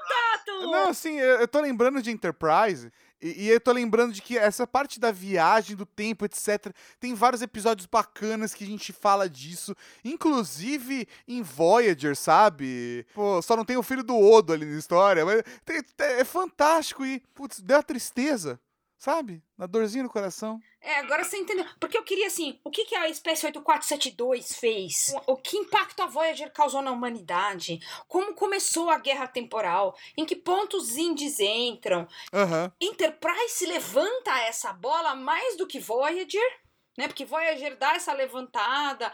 Não, 0.66 0.88
assim, 0.88 1.18
eu, 1.18 1.40
eu 1.40 1.48
tô 1.48 1.60
lembrando 1.60 2.02
de 2.02 2.10
Enterprise. 2.10 2.90
E, 3.22 3.44
e 3.44 3.48
eu 3.50 3.60
tô 3.60 3.72
lembrando 3.72 4.12
de 4.12 4.22
que 4.22 4.36
essa 4.38 4.66
parte 4.66 4.98
da 4.98 5.10
viagem, 5.12 5.76
do 5.76 5.84
tempo, 5.84 6.24
etc. 6.24 6.72
Tem 6.98 7.14
vários 7.14 7.42
episódios 7.42 7.86
bacanas 7.86 8.54
que 8.54 8.64
a 8.64 8.66
gente 8.66 8.92
fala 8.92 9.28
disso. 9.28 9.74
Inclusive 10.04 11.06
em 11.26 11.42
Voyager, 11.42 12.16
sabe? 12.16 13.06
Pô, 13.14 13.40
só 13.42 13.56
não 13.56 13.64
tem 13.64 13.76
o 13.76 13.82
filho 13.82 14.02
do 14.02 14.16
Odo 14.18 14.52
ali 14.52 14.64
na 14.66 14.78
história. 14.78 15.24
Mas 15.24 15.42
tem- 15.64 15.82
é 15.98 16.24
fantástico 16.24 17.04
e, 17.04 17.20
putz, 17.34 17.60
deu 17.60 17.78
a 17.78 17.82
tristeza, 17.82 18.58
sabe? 19.00 19.42
Na 19.56 19.66
dorzinha 19.66 20.04
no 20.04 20.10
coração. 20.10 20.60
É, 20.78 20.96
agora 20.96 21.24
você 21.24 21.38
entendeu. 21.38 21.64
Porque 21.80 21.96
eu 21.96 22.02
queria, 22.04 22.26
assim, 22.26 22.60
o 22.62 22.70
que, 22.70 22.84
que 22.84 22.94
a 22.94 23.08
espécie 23.08 23.46
8472 23.46 24.58
fez? 24.58 25.14
O, 25.26 25.32
o 25.32 25.36
que 25.38 25.56
impacto 25.56 26.02
a 26.02 26.06
Voyager 26.06 26.52
causou 26.52 26.82
na 26.82 26.92
humanidade? 26.92 27.80
Como 28.06 28.34
começou 28.34 28.90
a 28.90 28.98
guerra 28.98 29.26
temporal? 29.26 29.96
Em 30.18 30.26
que 30.26 30.36
ponto 30.36 30.76
os 30.76 30.98
indies 30.98 31.40
entram? 31.40 32.06
Aham. 32.30 32.70
Enterprise 32.78 33.64
levanta 33.64 34.38
essa 34.40 34.70
bola 34.70 35.14
mais 35.14 35.56
do 35.56 35.66
que 35.66 35.80
Voyager, 35.80 36.60
né? 36.98 37.08
Porque 37.08 37.24
Voyager 37.24 37.78
dá 37.78 37.94
essa 37.94 38.12
levantada 38.12 39.10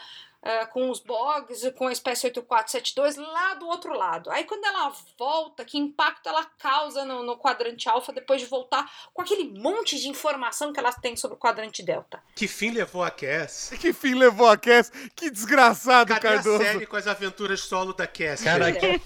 ah, 0.48 0.66
com 0.66 0.88
os 0.90 1.00
bogs, 1.00 1.68
com 1.72 1.88
a 1.88 1.92
espécie 1.92 2.26
8472 2.28 3.16
lá 3.16 3.54
do 3.54 3.66
outro 3.66 3.92
lado. 3.92 4.30
Aí 4.30 4.44
quando 4.44 4.64
ela 4.64 4.92
volta, 5.18 5.64
que 5.64 5.76
impacto 5.76 6.28
ela 6.28 6.44
causa 6.56 7.04
no, 7.04 7.24
no 7.24 7.36
quadrante 7.36 7.88
alfa 7.88 8.12
depois 8.12 8.40
de 8.40 8.46
voltar 8.46 8.88
com 9.12 9.22
aquele 9.22 9.58
monte 9.58 9.98
de 9.98 10.08
informação 10.08 10.72
que 10.72 10.78
ela 10.78 10.92
tem 10.92 11.16
sobre 11.16 11.36
o 11.36 11.40
quadrante 11.40 11.82
delta? 11.82 12.22
Que 12.36 12.46
fim 12.46 12.70
levou 12.70 13.02
a 13.02 13.10
Cass? 13.10 13.72
Que 13.86 13.92
fim 13.92 14.14
levou 14.14 14.48
a 14.48 14.56
Cass? 14.56 14.92
Que 15.16 15.30
desgraçado, 15.30 16.08
Cadê 16.08 16.20
Cardoso. 16.20 16.62
a 16.62 16.66
série 16.66 16.86
com 16.86 16.96
as 16.96 17.08
aventuras 17.08 17.60
solo 17.60 17.92
da 17.92 18.06
Cass? 18.06 18.42
Cara, 18.42 18.72
que 18.72 19.00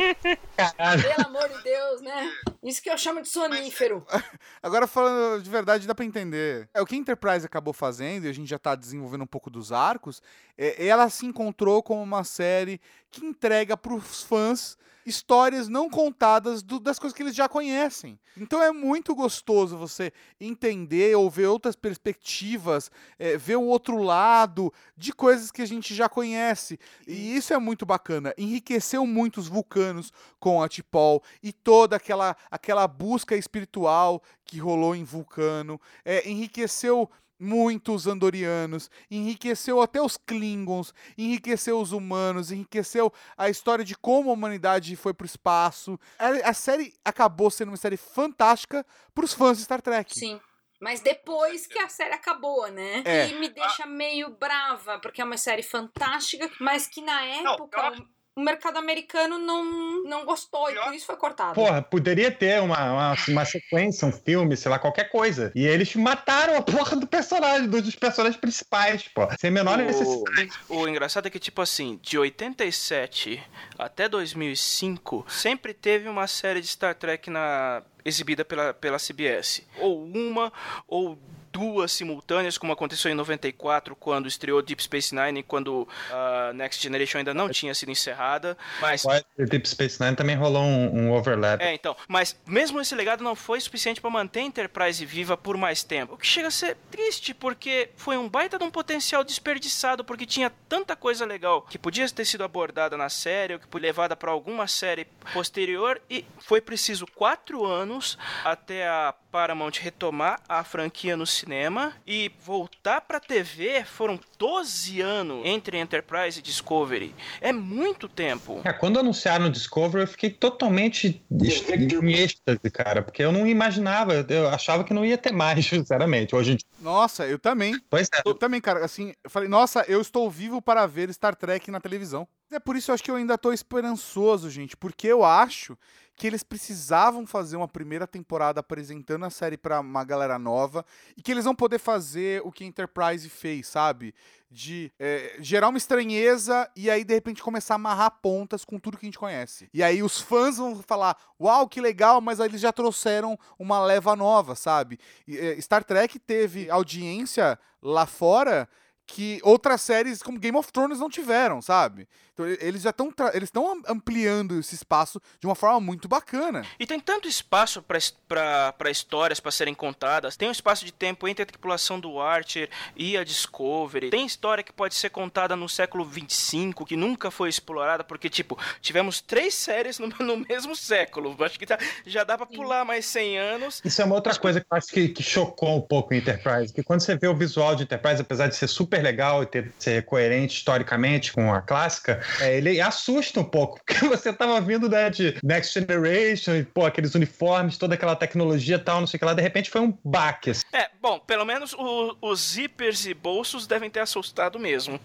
caralho. 0.55 1.03
Pelo 1.03 1.26
amor 1.26 1.49
de 1.49 1.62
Deus, 1.62 2.03
né? 2.03 2.32
Isso 2.62 2.82
que 2.82 2.91
eu 2.91 2.99
chamo 2.99 3.22
de 3.22 3.28
sonífero. 3.28 4.07
Agora, 4.62 4.86
falando 4.86 5.43
de 5.43 5.49
verdade, 5.49 5.86
dá 5.86 5.95
pra 5.95 6.05
entender. 6.05 6.68
É, 6.74 6.82
o 6.82 6.86
que 6.86 6.95
a 6.95 6.99
Enterprise 6.99 7.47
acabou 7.47 7.72
fazendo, 7.72 8.26
e 8.26 8.28
a 8.28 8.32
gente 8.32 8.49
já 8.49 8.59
tá 8.59 8.74
desenvolvendo 8.74 9.22
um 9.22 9.26
pouco 9.26 9.49
dos 9.49 9.72
arcos, 9.72 10.22
é, 10.59 10.86
ela 10.86 11.09
se 11.09 11.29
encontrou 11.30 11.82
como 11.82 12.02
uma 12.02 12.24
série 12.24 12.80
que 13.10 13.24
entrega 13.24 13.76
pros 13.76 14.22
fãs 14.22 14.76
histórias 15.06 15.66
não 15.66 15.88
contadas 15.88 16.62
do- 16.62 16.78
das 16.78 16.98
coisas 16.98 17.16
que 17.16 17.22
eles 17.22 17.34
já 17.34 17.48
conhecem. 17.48 18.20
Então 18.36 18.62
é 18.62 18.70
muito 18.70 19.14
gostoso 19.14 19.76
você 19.76 20.12
entender 20.38 21.16
ou 21.16 21.28
ver 21.30 21.46
outras 21.46 21.74
perspectivas, 21.74 22.90
é, 23.18 23.36
ver 23.36 23.56
o 23.56 23.62
outro 23.64 23.96
lado 24.02 24.72
de 24.96 25.12
coisas 25.12 25.50
que 25.50 25.62
a 25.62 25.66
gente 25.66 25.94
já 25.94 26.08
conhece. 26.08 26.78
E 27.08 27.34
isso 27.34 27.52
é 27.52 27.58
muito 27.58 27.86
bacana. 27.86 28.34
Enriqueceu 28.36 29.06
muito 29.06 29.38
os 29.40 29.48
vulcanos 29.48 30.12
com 30.38 30.62
a 30.62 30.68
Tipol 30.68 31.22
e 31.42 31.50
toda 31.50 31.96
aquela, 31.96 32.36
aquela 32.50 32.86
busca 32.86 33.34
espiritual 33.34 34.22
que 34.44 34.58
rolou 34.58 34.94
em 34.94 35.02
Vulcano. 35.02 35.80
É, 36.04 36.28
enriqueceu 36.28 37.10
muito 37.41 37.95
os 37.95 38.07
andorianos, 38.07 38.91
enriqueceu 39.11 39.80
até 39.80 40.01
os 40.01 40.16
Klingons, 40.16 40.93
enriqueceu 41.16 41.80
os 41.80 41.91
humanos, 41.93 42.53
enriqueceu 42.53 43.12
a 43.36 43.49
história 43.49 43.84
de 43.84 43.97
como 43.97 44.30
a 44.30 44.34
humanidade 44.34 44.95
foi 44.95 45.14
pro 45.14 45.26
espaço. 45.26 45.99
A, 46.45 46.53
série 46.53 46.93
acabou 47.05 47.51
sendo 47.51 47.70
uma 47.70 47.76
série 47.76 47.97
fantástica 47.97 48.84
pros 49.14 49.32
fãs 49.32 49.57
de 49.59 49.64
Star 49.64 49.80
Trek. 49.80 50.14
Sim. 50.16 50.41
Mas 50.80 51.01
depois 51.01 51.66
que 51.66 51.78
a 51.78 51.88
série 51.91 52.14
acabou, 52.14 52.66
né? 52.70 53.03
É. 53.05 53.28
E 53.28 53.38
me 53.38 53.49
deixa 53.51 53.84
meio 53.86 54.30
brava, 54.30 54.99
porque 54.99 55.20
é 55.20 55.24
uma 55.24 55.36
série 55.36 55.62
fantástica, 55.62 56.51
mas 56.59 56.86
que 56.86 57.03
na 57.03 57.22
época 57.22 57.93
o- 58.01 58.19
o 58.41 58.45
mercado 58.45 58.78
americano 58.78 59.38
não, 59.38 60.03
não 60.05 60.24
gostou 60.24 60.70
e 60.70 60.74
por 60.74 60.95
isso 60.95 61.07
foi 61.07 61.16
cortado. 61.16 61.55
Porra, 61.55 61.82
poderia 61.82 62.30
ter 62.30 62.61
uma, 62.61 62.93
uma, 62.93 63.14
uma 63.28 63.45
sequência, 63.45 64.09
um 64.09 64.12
filme, 64.12 64.57
sei 64.57 64.70
lá, 64.70 64.78
qualquer 64.78 65.11
coisa. 65.11 65.53
E 65.55 65.66
eles 65.66 65.95
mataram 65.95 66.57
a 66.57 66.62
porra 66.62 66.97
do 66.97 67.07
personagem, 67.07 67.68
dos 67.68 67.95
personagens 67.95 68.41
principais, 68.41 69.07
pô. 69.09 69.28
Sem 69.38 69.51
a 69.51 69.53
menor 69.53 69.76
necessidade. 69.78 70.51
O, 70.68 70.78
o 70.78 70.88
engraçado 70.88 71.26
é 71.26 71.30
que, 71.30 71.38
tipo 71.38 71.61
assim, 71.61 72.01
de 72.03 72.18
87 72.18 73.43
até 73.78 74.09
2005, 74.09 75.26
sempre 75.28 75.74
teve 75.74 76.09
uma 76.09 76.26
série 76.26 76.62
de 76.62 76.66
Star 76.66 76.95
Trek 76.95 77.28
na 77.28 77.82
exibida 78.05 78.45
pela, 78.45 78.72
pela 78.72 78.99
CBS. 78.99 79.62
Ou 79.78 80.03
uma, 80.03 80.51
ou 80.88 81.18
duas 81.53 81.92
simultâneas, 81.92 82.57
como 82.57 82.72
aconteceu 82.72 83.11
em 83.11 83.14
94, 83.14 83.94
quando 83.96 84.28
estreou 84.28 84.62
Deep 84.62 84.82
Space 84.82 85.14
Nine, 85.14 85.42
quando 85.42 85.86
a 86.11 86.53
Next 86.55 86.82
Generation 86.82 87.18
ainda 87.18 87.34
não 87.34 87.48
tinha 87.48 87.74
sido 87.74 87.90
encerrada. 87.90 88.57
Mas 88.80 89.05
Deep 89.36 89.68
Space 89.68 90.03
Nine 90.03 90.16
também 90.16 90.36
rolou 90.36 90.62
um, 90.62 91.07
um 91.07 91.12
overlap. 91.12 91.61
é, 91.61 91.74
então. 91.74 91.96
Mas 92.09 92.36
mesmo 92.46 92.80
esse 92.80 92.94
legado 92.94 93.22
não 93.22 93.34
foi 93.34 93.61
suficiente 93.61 94.01
para 94.01 94.11
manter 94.11 94.40
a 94.40 94.42
Enterprise 94.42 95.05
viva 95.05 95.36
por 95.36 95.57
mais 95.57 95.82
tempo. 95.82 96.14
O 96.14 96.18
que 96.18 96.26
chega 96.26 96.48
a 96.48 96.51
ser 96.51 96.76
triste, 96.90 97.34
porque 97.34 97.90
foi 97.96 98.16
um 98.16 98.28
baita 98.28 98.59
de 98.59 98.64
um 98.64 98.70
potencial 98.70 99.24
desperdiçado, 99.24 100.05
porque 100.05 100.26
tinha 100.26 100.51
tanta 100.68 100.94
coisa 100.94 101.24
legal 101.24 101.62
que 101.62 101.78
podia 101.78 102.09
ter 102.09 102.24
sido 102.24 102.44
abordada 102.44 102.96
na 102.96 103.09
série, 103.09 103.55
ou 103.55 103.61
que 103.61 103.66
foi 103.68 103.80
levada 103.80 104.16
para 104.16 104.30
alguma 104.30 104.66
série 104.66 105.07
posterior, 105.32 106.01
e 106.09 106.24
foi 106.38 106.61
preciso 106.61 107.07
quatro 107.07 107.64
anos 107.64 108.16
até 108.44 108.86
a 108.86 109.14
Paramount 109.30 109.72
retomar 109.80 110.40
a 110.48 110.64
franquia 110.64 111.16
nos 111.16 111.39
cinema 111.41 111.95
e 112.07 112.30
voltar 112.45 113.01
pra 113.01 113.18
TV 113.18 113.84
foram 113.84 114.20
12 114.38 115.01
anos 115.01 115.43
entre 115.45 115.78
Enterprise 115.78 116.38
e 116.38 116.43
Discovery. 116.43 117.14
É 117.41 117.53
muito 117.53 118.09
tempo. 118.09 118.61
É, 118.64 118.72
quando 118.72 118.99
anunciaram 118.99 119.47
o 119.47 119.51
Discovery, 119.51 120.05
eu 120.05 120.09
fiquei 120.09 120.30
totalmente 120.30 121.22
em 121.30 122.12
êxtase, 122.12 122.70
cara, 122.72 123.03
porque 123.03 123.22
eu 123.22 123.32
não 123.32 123.47
imaginava, 123.47 124.26
eu 124.28 124.49
achava 124.49 124.84
que 124.84 124.93
não 124.93 125.05
ia 125.05 125.16
ter 125.16 125.32
mais, 125.32 125.64
sinceramente. 125.66 126.34
Hoje 126.34 126.53
em 126.53 126.57
dia. 126.57 126.66
Nossa, 126.80 127.26
eu 127.26 127.38
também. 127.38 127.80
Pois 127.88 128.09
é. 128.14 128.22
Eu 128.24 128.34
também, 128.34 128.61
cara, 128.61 128.84
assim, 128.84 129.14
eu 129.24 129.30
falei, 129.30 129.49
nossa, 129.49 129.84
eu 129.88 130.01
estou 130.01 130.30
vivo 130.30 130.61
para 130.61 130.86
ver 130.86 131.12
Star 131.12 131.34
Trek 131.34 131.70
na 131.70 131.80
televisão. 131.80 132.28
É 132.53 132.59
por 132.59 132.76
isso 132.76 132.86
que 132.86 132.91
eu 132.91 132.95
acho 132.95 133.05
que 133.05 133.11
eu 133.11 133.16
ainda 133.16 133.38
tô 133.38 133.53
esperançoso, 133.53 134.51
gente, 134.51 134.76
porque 134.76 135.07
eu 135.07 135.24
acho 135.24 135.78
que 136.20 136.26
eles 136.26 136.42
precisavam 136.42 137.26
fazer 137.26 137.56
uma 137.56 137.66
primeira 137.66 138.06
temporada 138.06 138.60
apresentando 138.60 139.24
a 139.24 139.30
série 139.30 139.56
pra 139.56 139.80
uma 139.80 140.04
galera 140.04 140.38
nova 140.38 140.84
e 141.16 141.22
que 141.22 141.32
eles 141.32 141.46
vão 141.46 141.54
poder 141.54 141.78
fazer 141.78 142.42
o 142.44 142.52
que 142.52 142.62
a 142.62 142.66
Enterprise 142.66 143.26
fez, 143.30 143.68
sabe? 143.68 144.14
De 144.50 144.92
é, 144.98 145.36
gerar 145.38 145.70
uma 145.70 145.78
estranheza 145.78 146.70
e 146.76 146.90
aí 146.90 147.04
de 147.04 147.14
repente 147.14 147.42
começar 147.42 147.72
a 147.72 147.76
amarrar 147.76 148.18
pontas 148.20 148.66
com 148.66 148.78
tudo 148.78 148.98
que 148.98 149.06
a 149.06 149.08
gente 149.08 149.18
conhece. 149.18 149.70
E 149.72 149.82
aí 149.82 150.02
os 150.02 150.20
fãs 150.20 150.58
vão 150.58 150.82
falar: 150.82 151.16
Uau, 151.40 151.66
que 151.66 151.80
legal, 151.80 152.20
mas 152.20 152.38
aí 152.38 152.50
eles 152.50 152.60
já 152.60 152.70
trouxeram 152.70 153.38
uma 153.58 153.82
leva 153.82 154.14
nova, 154.14 154.54
sabe? 154.54 154.98
E, 155.26 155.38
é, 155.38 155.58
Star 155.58 155.82
Trek 155.82 156.18
teve 156.18 156.68
audiência 156.68 157.58
lá 157.80 158.04
fora 158.04 158.68
que 159.10 159.40
outras 159.42 159.80
séries 159.80 160.22
como 160.22 160.38
Game 160.38 160.56
of 160.56 160.70
Thrones 160.72 161.00
não 161.00 161.10
tiveram, 161.10 161.60
sabe? 161.60 162.08
Então 162.41 162.47
eles 162.61 162.82
já 162.82 162.91
estão 162.91 163.12
eles 163.34 163.49
estão 163.49 163.82
ampliando 163.86 164.59
esse 164.59 164.74
espaço 164.74 165.20
de 165.38 165.47
uma 165.47 165.55
forma 165.55 165.80
muito 165.80 166.09
bacana. 166.09 166.64
E 166.78 166.86
tem 166.86 166.99
tanto 166.99 167.28
espaço 167.28 167.82
para 167.82 168.91
histórias 168.91 169.41
para 169.41 169.51
serem 169.51 169.74
contadas. 169.74 170.36
Tem 170.36 170.49
um 170.49 170.53
espaço 170.53 170.84
de 170.84 170.93
tempo 170.93 171.28
entre 171.28 171.43
a 171.43 171.47
tripulação 171.47 172.01
do 172.01 172.20
Archer 172.20 172.68
e 172.97 173.16
a 173.16 173.24
Discovery. 173.24 174.11
Tem 174.11 174.24
história 174.24 174.64
que 174.64 174.72
pode 174.72 174.95
ser 174.95 175.11
contada 175.11 175.55
no 175.57 175.68
século 175.68 176.05
25, 176.05 176.86
que 176.86 176.97
nunca 176.97 177.30
foi 177.30 177.49
explorada, 177.49 178.03
porque, 178.05 178.28
tipo, 178.28 178.59
tivemos 178.80 179.20
três 179.20 179.55
séries 179.55 179.99
no, 179.99 180.09
no 180.20 180.38
mesmo 180.38 180.74
século. 180.74 181.36
Acho 181.45 181.59
que 181.59 181.66
tá- 181.66 181.78
já 182.07 182.24
dá 182.24 182.36
pra 182.36 182.47
pular 182.47 182.84
mais 182.84 183.05
100 183.07 183.38
anos. 183.38 183.80
Isso 183.84 184.01
é 184.01 184.05
uma 184.05 184.14
outra 184.14 184.34
coisa 184.36 184.61
que 184.61 184.66
eu 184.70 184.76
acho 184.76 184.88
que, 184.88 185.09
que 185.09 185.22
chocou 185.22 185.76
um 185.76 185.80
pouco 185.80 186.14
o 186.14 186.16
Enterprise, 186.16 186.72
que 186.72 186.82
quando 186.82 187.01
você 187.01 187.16
vê 187.16 187.28
o 187.28 187.34
visual 187.34 187.74
de 187.74 187.82
Enterprise, 187.82 188.22
apesar 188.22 188.47
de 188.47 188.57
ser 188.57 188.68
super 188.68 189.03
legal 189.03 189.43
e 189.43 189.47
ter, 189.47 189.72
ser 189.78 190.05
coerente 190.05 190.57
historicamente 190.57 191.32
com 191.32 191.53
a 191.53 191.61
clássica, 191.61 192.20
é, 192.40 192.56
ele 192.58 192.80
assusta 192.80 193.40
um 193.40 193.44
pouco, 193.44 193.80
porque 193.84 194.06
você 194.06 194.32
tava 194.32 194.60
vindo 194.60 194.88
né, 194.88 195.10
de 195.10 195.36
Next 195.42 195.78
Generation, 195.78 196.54
e, 196.56 196.64
pô, 196.64 196.86
aqueles 196.86 197.14
uniformes, 197.14 197.76
toda 197.78 197.94
aquela 197.94 198.14
tecnologia 198.16 198.76
e 198.76 198.78
tal, 198.78 199.00
não 199.00 199.06
sei 199.06 199.16
o 199.16 199.18
que 199.20 199.24
lá, 199.24 199.34
de 199.34 199.42
repente 199.42 199.70
foi 199.70 199.80
um 199.80 199.96
baque, 200.04 200.50
assim. 200.50 200.62
É, 200.72 200.88
bom, 201.00 201.18
pelo 201.18 201.44
menos 201.44 201.72
o- 201.74 202.16
os 202.20 202.40
zippers 202.52 203.06
e 203.06 203.14
bolsos 203.14 203.66
devem 203.66 203.90
ter 203.90 204.00
assustado 204.00 204.58
mesmo. 204.58 204.98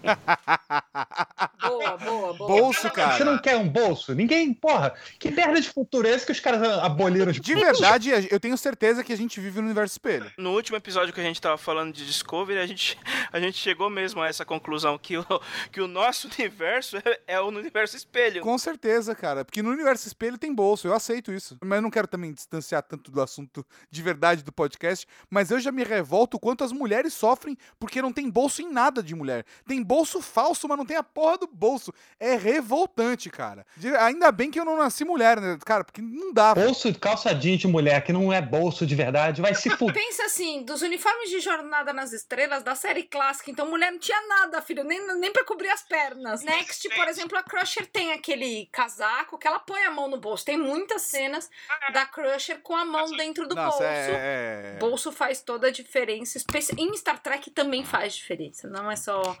Boa, 1.60 1.96
boa, 1.96 2.32
boa. 2.34 2.48
Bolso, 2.48 2.82
Você 2.82 2.90
cara. 2.90 3.24
não 3.24 3.38
quer 3.38 3.56
um 3.56 3.68
bolso? 3.68 4.14
Ninguém, 4.14 4.52
porra, 4.52 4.94
que 5.18 5.30
merda 5.30 5.60
de 5.60 5.68
futuro 5.68 6.06
é 6.06 6.10
esse 6.12 6.24
que 6.26 6.32
os 6.32 6.40
caras 6.40 6.62
aboliram? 6.78 7.30
os 7.30 7.40
De 7.40 7.54
verdade, 7.54 8.28
eu 8.30 8.38
tenho 8.40 8.56
certeza 8.56 9.02
que 9.04 9.12
a 9.12 9.16
gente 9.16 9.40
vive 9.40 9.60
no 9.60 9.66
universo 9.66 9.94
espelho. 9.94 10.30
No 10.38 10.52
último 10.52 10.76
episódio 10.76 11.12
que 11.12 11.20
a 11.20 11.24
gente 11.24 11.40
tava 11.40 11.56
falando 11.58 11.92
de 11.92 12.06
Discovery, 12.06 12.58
a 12.60 12.66
gente, 12.66 12.98
a 13.32 13.40
gente 13.40 13.58
chegou 13.58 13.88
mesmo 13.90 14.20
a 14.22 14.28
essa 14.28 14.44
conclusão 14.44 14.98
que 14.98 15.16
o, 15.18 15.24
que 15.72 15.80
o 15.80 15.88
nosso 15.88 16.28
universo 16.38 16.96
é, 16.98 17.15
é 17.26 17.40
o 17.40 17.46
universo 17.46 17.96
espelho. 17.96 18.42
Com 18.42 18.56
certeza, 18.58 19.14
cara. 19.14 19.44
Porque 19.44 19.62
no 19.62 19.70
universo 19.70 20.06
espelho 20.06 20.38
tem 20.38 20.54
bolso, 20.54 20.86
eu 20.86 20.94
aceito 20.94 21.32
isso. 21.32 21.56
Mas 21.62 21.76
eu 21.76 21.82
não 21.82 21.90
quero 21.90 22.06
também 22.06 22.32
distanciar 22.32 22.82
tanto 22.82 23.10
do 23.10 23.20
assunto 23.20 23.64
de 23.90 24.02
verdade 24.02 24.42
do 24.42 24.52
podcast. 24.52 25.06
Mas 25.30 25.50
eu 25.50 25.60
já 25.60 25.70
me 25.70 25.84
revolto 25.84 26.38
quanto 26.38 26.64
as 26.64 26.72
mulheres 26.72 27.14
sofrem 27.14 27.56
porque 27.78 28.02
não 28.02 28.12
tem 28.12 28.28
bolso 28.30 28.62
em 28.62 28.70
nada 28.70 29.02
de 29.02 29.14
mulher. 29.14 29.44
Tem 29.66 29.82
bolso 29.82 30.20
falso, 30.20 30.68
mas 30.68 30.78
não 30.78 30.86
tem 30.86 30.96
a 30.96 31.02
porra 31.02 31.38
do 31.38 31.46
bolso. 31.46 31.92
É 32.18 32.36
revoltante, 32.36 33.30
cara. 33.30 33.66
Ainda 34.00 34.30
bem 34.32 34.50
que 34.50 34.58
eu 34.58 34.64
não 34.64 34.76
nasci 34.76 35.04
mulher, 35.04 35.40
né? 35.40 35.58
Cara, 35.64 35.84
porque 35.84 36.00
não 36.02 36.32
dá. 36.32 36.54
Bolso 36.54 36.90
de 36.90 36.98
calça 36.98 37.34
jeans 37.34 37.60
de 37.60 37.68
mulher, 37.68 38.02
que 38.04 38.12
não 38.12 38.32
é 38.32 38.40
bolso 38.40 38.86
de 38.86 38.94
verdade, 38.94 39.40
vai 39.40 39.54
se 39.54 39.70
fuder. 39.76 39.94
Pensa 39.94 40.24
assim, 40.24 40.62
dos 40.64 40.82
uniformes 40.82 41.30
de 41.30 41.40
Jornada 41.40 41.92
nas 41.92 42.12
Estrelas 42.12 42.62
da 42.62 42.74
série 42.74 43.02
clássica, 43.02 43.50
então 43.50 43.68
mulher 43.68 43.90
não 43.90 43.98
tinha 43.98 44.20
nada, 44.26 44.60
filho, 44.62 44.84
nem, 44.84 45.18
nem 45.18 45.32
pra 45.32 45.44
cobrir 45.44 45.68
as 45.68 45.82
pernas. 45.82 46.42
Next, 46.42 46.88
por 46.96 47.08
exemplo, 47.08 47.38
a 47.38 47.42
Crusher 47.42 47.86
tem 47.86 48.12
aquele 48.12 48.66
casaco 48.72 49.38
que 49.38 49.46
ela 49.46 49.58
põe 49.58 49.82
a 49.84 49.90
mão 49.90 50.08
no 50.08 50.16
bolso. 50.16 50.44
Tem 50.44 50.56
muitas 50.56 51.02
cenas 51.02 51.50
da 51.92 52.06
Crusher 52.06 52.60
com 52.60 52.74
a 52.74 52.84
mão 52.84 53.10
dentro 53.16 53.46
do 53.46 53.54
Nossa, 53.54 53.78
bolso. 53.78 53.84
é. 53.84 54.74
é- 54.74 54.78
Bolso 54.78 55.12
faz 55.12 55.40
toda 55.40 55.68
a 55.68 55.70
diferença. 55.70 56.38
Em 56.78 56.96
Star 56.96 57.18
Trek 57.22 57.50
também 57.50 57.84
faz 57.84 58.14
diferença, 58.14 58.68
não 58.68 58.90
é 58.90 58.96
só 58.96 59.36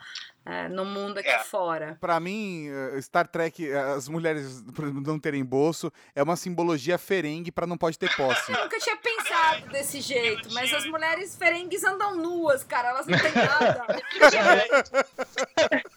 é, 0.46 0.68
no 0.68 0.84
mundo 0.84 1.18
aqui 1.18 1.36
fora. 1.44 1.98
Pra 2.00 2.20
mim, 2.20 2.68
eh, 2.68 3.02
Star 3.02 3.26
Trek, 3.26 3.68
eh, 3.68 3.76
as 3.76 4.08
mulheres 4.08 4.62
não 5.04 5.18
terem 5.18 5.44
bolso, 5.44 5.92
é 6.14 6.22
uma 6.22 6.36
simbologia 6.36 6.96
ferengue 6.96 7.50
pra 7.50 7.66
não 7.66 7.76
pode 7.76 7.98
ter 7.98 8.14
posse. 8.14 8.52
Eu 8.52 8.62
nunca 8.62 8.78
tinha 8.78 8.96
pensado 8.96 9.68
desse 9.70 10.00
jeito, 10.00 10.48
mas 10.52 10.72
as 10.72 10.86
mulheres 10.86 11.34
ferengues 11.34 11.82
andam 11.82 12.14
nuas, 12.16 12.62
cara, 12.62 12.90
elas 12.90 13.06
não 13.08 13.18
têm 13.18 13.32
nada. 13.34 13.86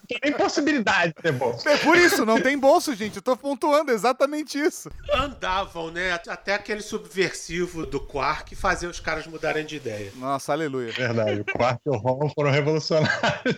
Tem 0.20 0.32
possibilidade 0.32 1.14
de 1.14 1.22
ter 1.22 1.32
bolso. 1.32 1.68
É 1.68 1.76
por 1.78 1.96
isso, 1.96 2.26
não 2.26 2.40
tem 2.40 2.58
bolso, 2.58 2.94
gente. 2.94 3.16
Eu 3.16 3.22
tô 3.22 3.36
pontuando 3.36 3.92
exatamente 3.92 4.58
isso. 4.58 4.90
Andavam, 5.12 5.90
né? 5.90 6.18
Até 6.28 6.54
aquele 6.54 6.82
subversivo 6.82 7.86
do 7.86 8.00
Quark 8.00 8.56
fazer 8.56 8.88
os 8.88 8.98
caras 8.98 9.26
mudarem 9.28 9.64
de 9.64 9.76
ideia. 9.76 10.12
Nossa, 10.16 10.52
aleluia. 10.52 10.90
Verdade, 10.90 11.40
o 11.40 11.44
quarto 11.44 11.80
e 11.86 11.90
o 11.90 11.96
Ron 11.96 12.28
foram 12.34 12.50
revolucionários. 12.50 13.56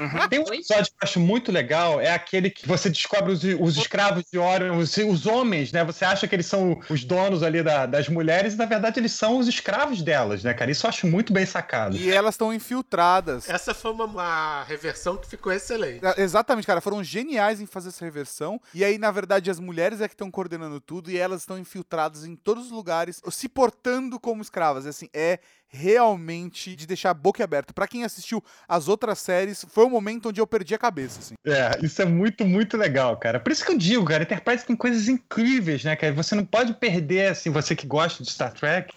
Tem 0.28 0.38
um 0.40 0.52
episódio 0.52 0.84
que 0.86 0.92
eu 0.92 0.98
acho 1.02 1.20
muito 1.20 1.50
legal, 1.52 2.00
é 2.00 2.10
aquele 2.12 2.50
que 2.50 2.66
você 2.66 2.88
descobre 2.90 3.32
os, 3.32 3.42
os 3.60 3.76
escravos 3.76 4.24
de 4.32 4.38
Orion, 4.38 4.76
os, 4.78 4.96
os 4.96 5.26
homens, 5.26 5.72
né? 5.72 5.84
Você 5.84 6.04
acha 6.04 6.26
que 6.28 6.34
eles 6.34 6.46
são 6.46 6.80
os 6.90 7.04
donos 7.04 7.42
ali 7.42 7.62
da- 7.62 7.86
das 7.86 8.08
mulheres 8.08 8.54
e, 8.54 8.56
na 8.56 8.64
verdade, 8.66 8.98
eles 9.00 9.12
são 9.12 9.38
os 9.38 9.46
escravos 9.48 10.02
delas, 10.02 10.42
né, 10.44 10.52
cara? 10.54 10.70
Isso 10.70 10.86
eu 10.86 10.88
acho 10.90 11.06
muito 11.06 11.32
bem 11.32 11.46
sacado. 11.46 11.96
E 11.96 12.10
elas 12.10 12.34
estão 12.34 12.52
infiltradas. 12.52 13.48
Essa 13.48 13.74
foi 13.74 13.92
uma, 13.92 14.04
uma 14.04 14.64
reversão 14.64 15.16
que 15.16 15.28
ficou 15.28 15.52
excelente. 15.52 16.04
É, 16.04 16.20
Exatamente, 16.22 16.66
cara. 16.66 16.80
Foram 16.80 17.02
geniais 17.02 17.60
em 17.60 17.66
fazer 17.66 17.88
essa 17.88 18.04
reversão. 18.04 18.60
E 18.74 18.84
aí, 18.84 18.98
na 18.98 19.10
verdade, 19.10 19.50
as 19.50 19.58
mulheres 19.60 20.00
é 20.00 20.08
que 20.08 20.14
estão 20.14 20.30
coordenando 20.30 20.80
tudo 20.80 21.10
e 21.10 21.16
elas 21.18 21.40
estão 21.42 21.58
infiltradas 21.58 22.24
em 22.24 22.34
todos 22.36 22.66
os 22.66 22.70
lugares, 22.70 23.20
se 23.30 23.48
portando 23.48 24.18
como 24.20 24.42
escravas. 24.42 24.86
Assim, 24.86 25.08
é 25.14 25.38
realmente 25.68 26.74
de 26.74 26.86
deixar 26.86 27.10
a 27.10 27.14
boca 27.14 27.42
aberta. 27.42 27.72
Pra 27.72 27.88
quem 27.88 28.04
assistiu 28.04 28.42
as 28.68 28.88
outras 28.88 29.18
séries, 29.18 29.64
foi 29.68 29.84
o 29.84 29.90
momento 29.90 30.28
onde 30.28 30.40
eu 30.40 30.46
perdi 30.46 30.74
a 30.74 30.78
cabeça, 30.78 31.20
assim. 31.20 31.34
É, 31.44 31.78
isso 31.84 32.00
é 32.00 32.04
muito, 32.04 32.44
muito 32.44 32.76
legal, 32.76 33.16
cara. 33.16 33.38
Por 33.40 33.52
isso 33.52 33.64
que 33.64 33.72
eu 33.72 33.78
digo, 33.78 34.04
cara, 34.04 34.22
Enterprise 34.22 34.64
tem 34.64 34.76
coisas 34.76 35.08
incríveis, 35.08 35.84
né, 35.84 35.96
cara? 35.96 36.12
Você 36.12 36.34
não 36.34 36.44
pode 36.44 36.74
perder, 36.74 37.30
assim, 37.30 37.50
você 37.50 37.74
que 37.74 37.86
gosta 37.86 38.22
de 38.22 38.30
Star 38.30 38.52
Trek, 38.52 38.92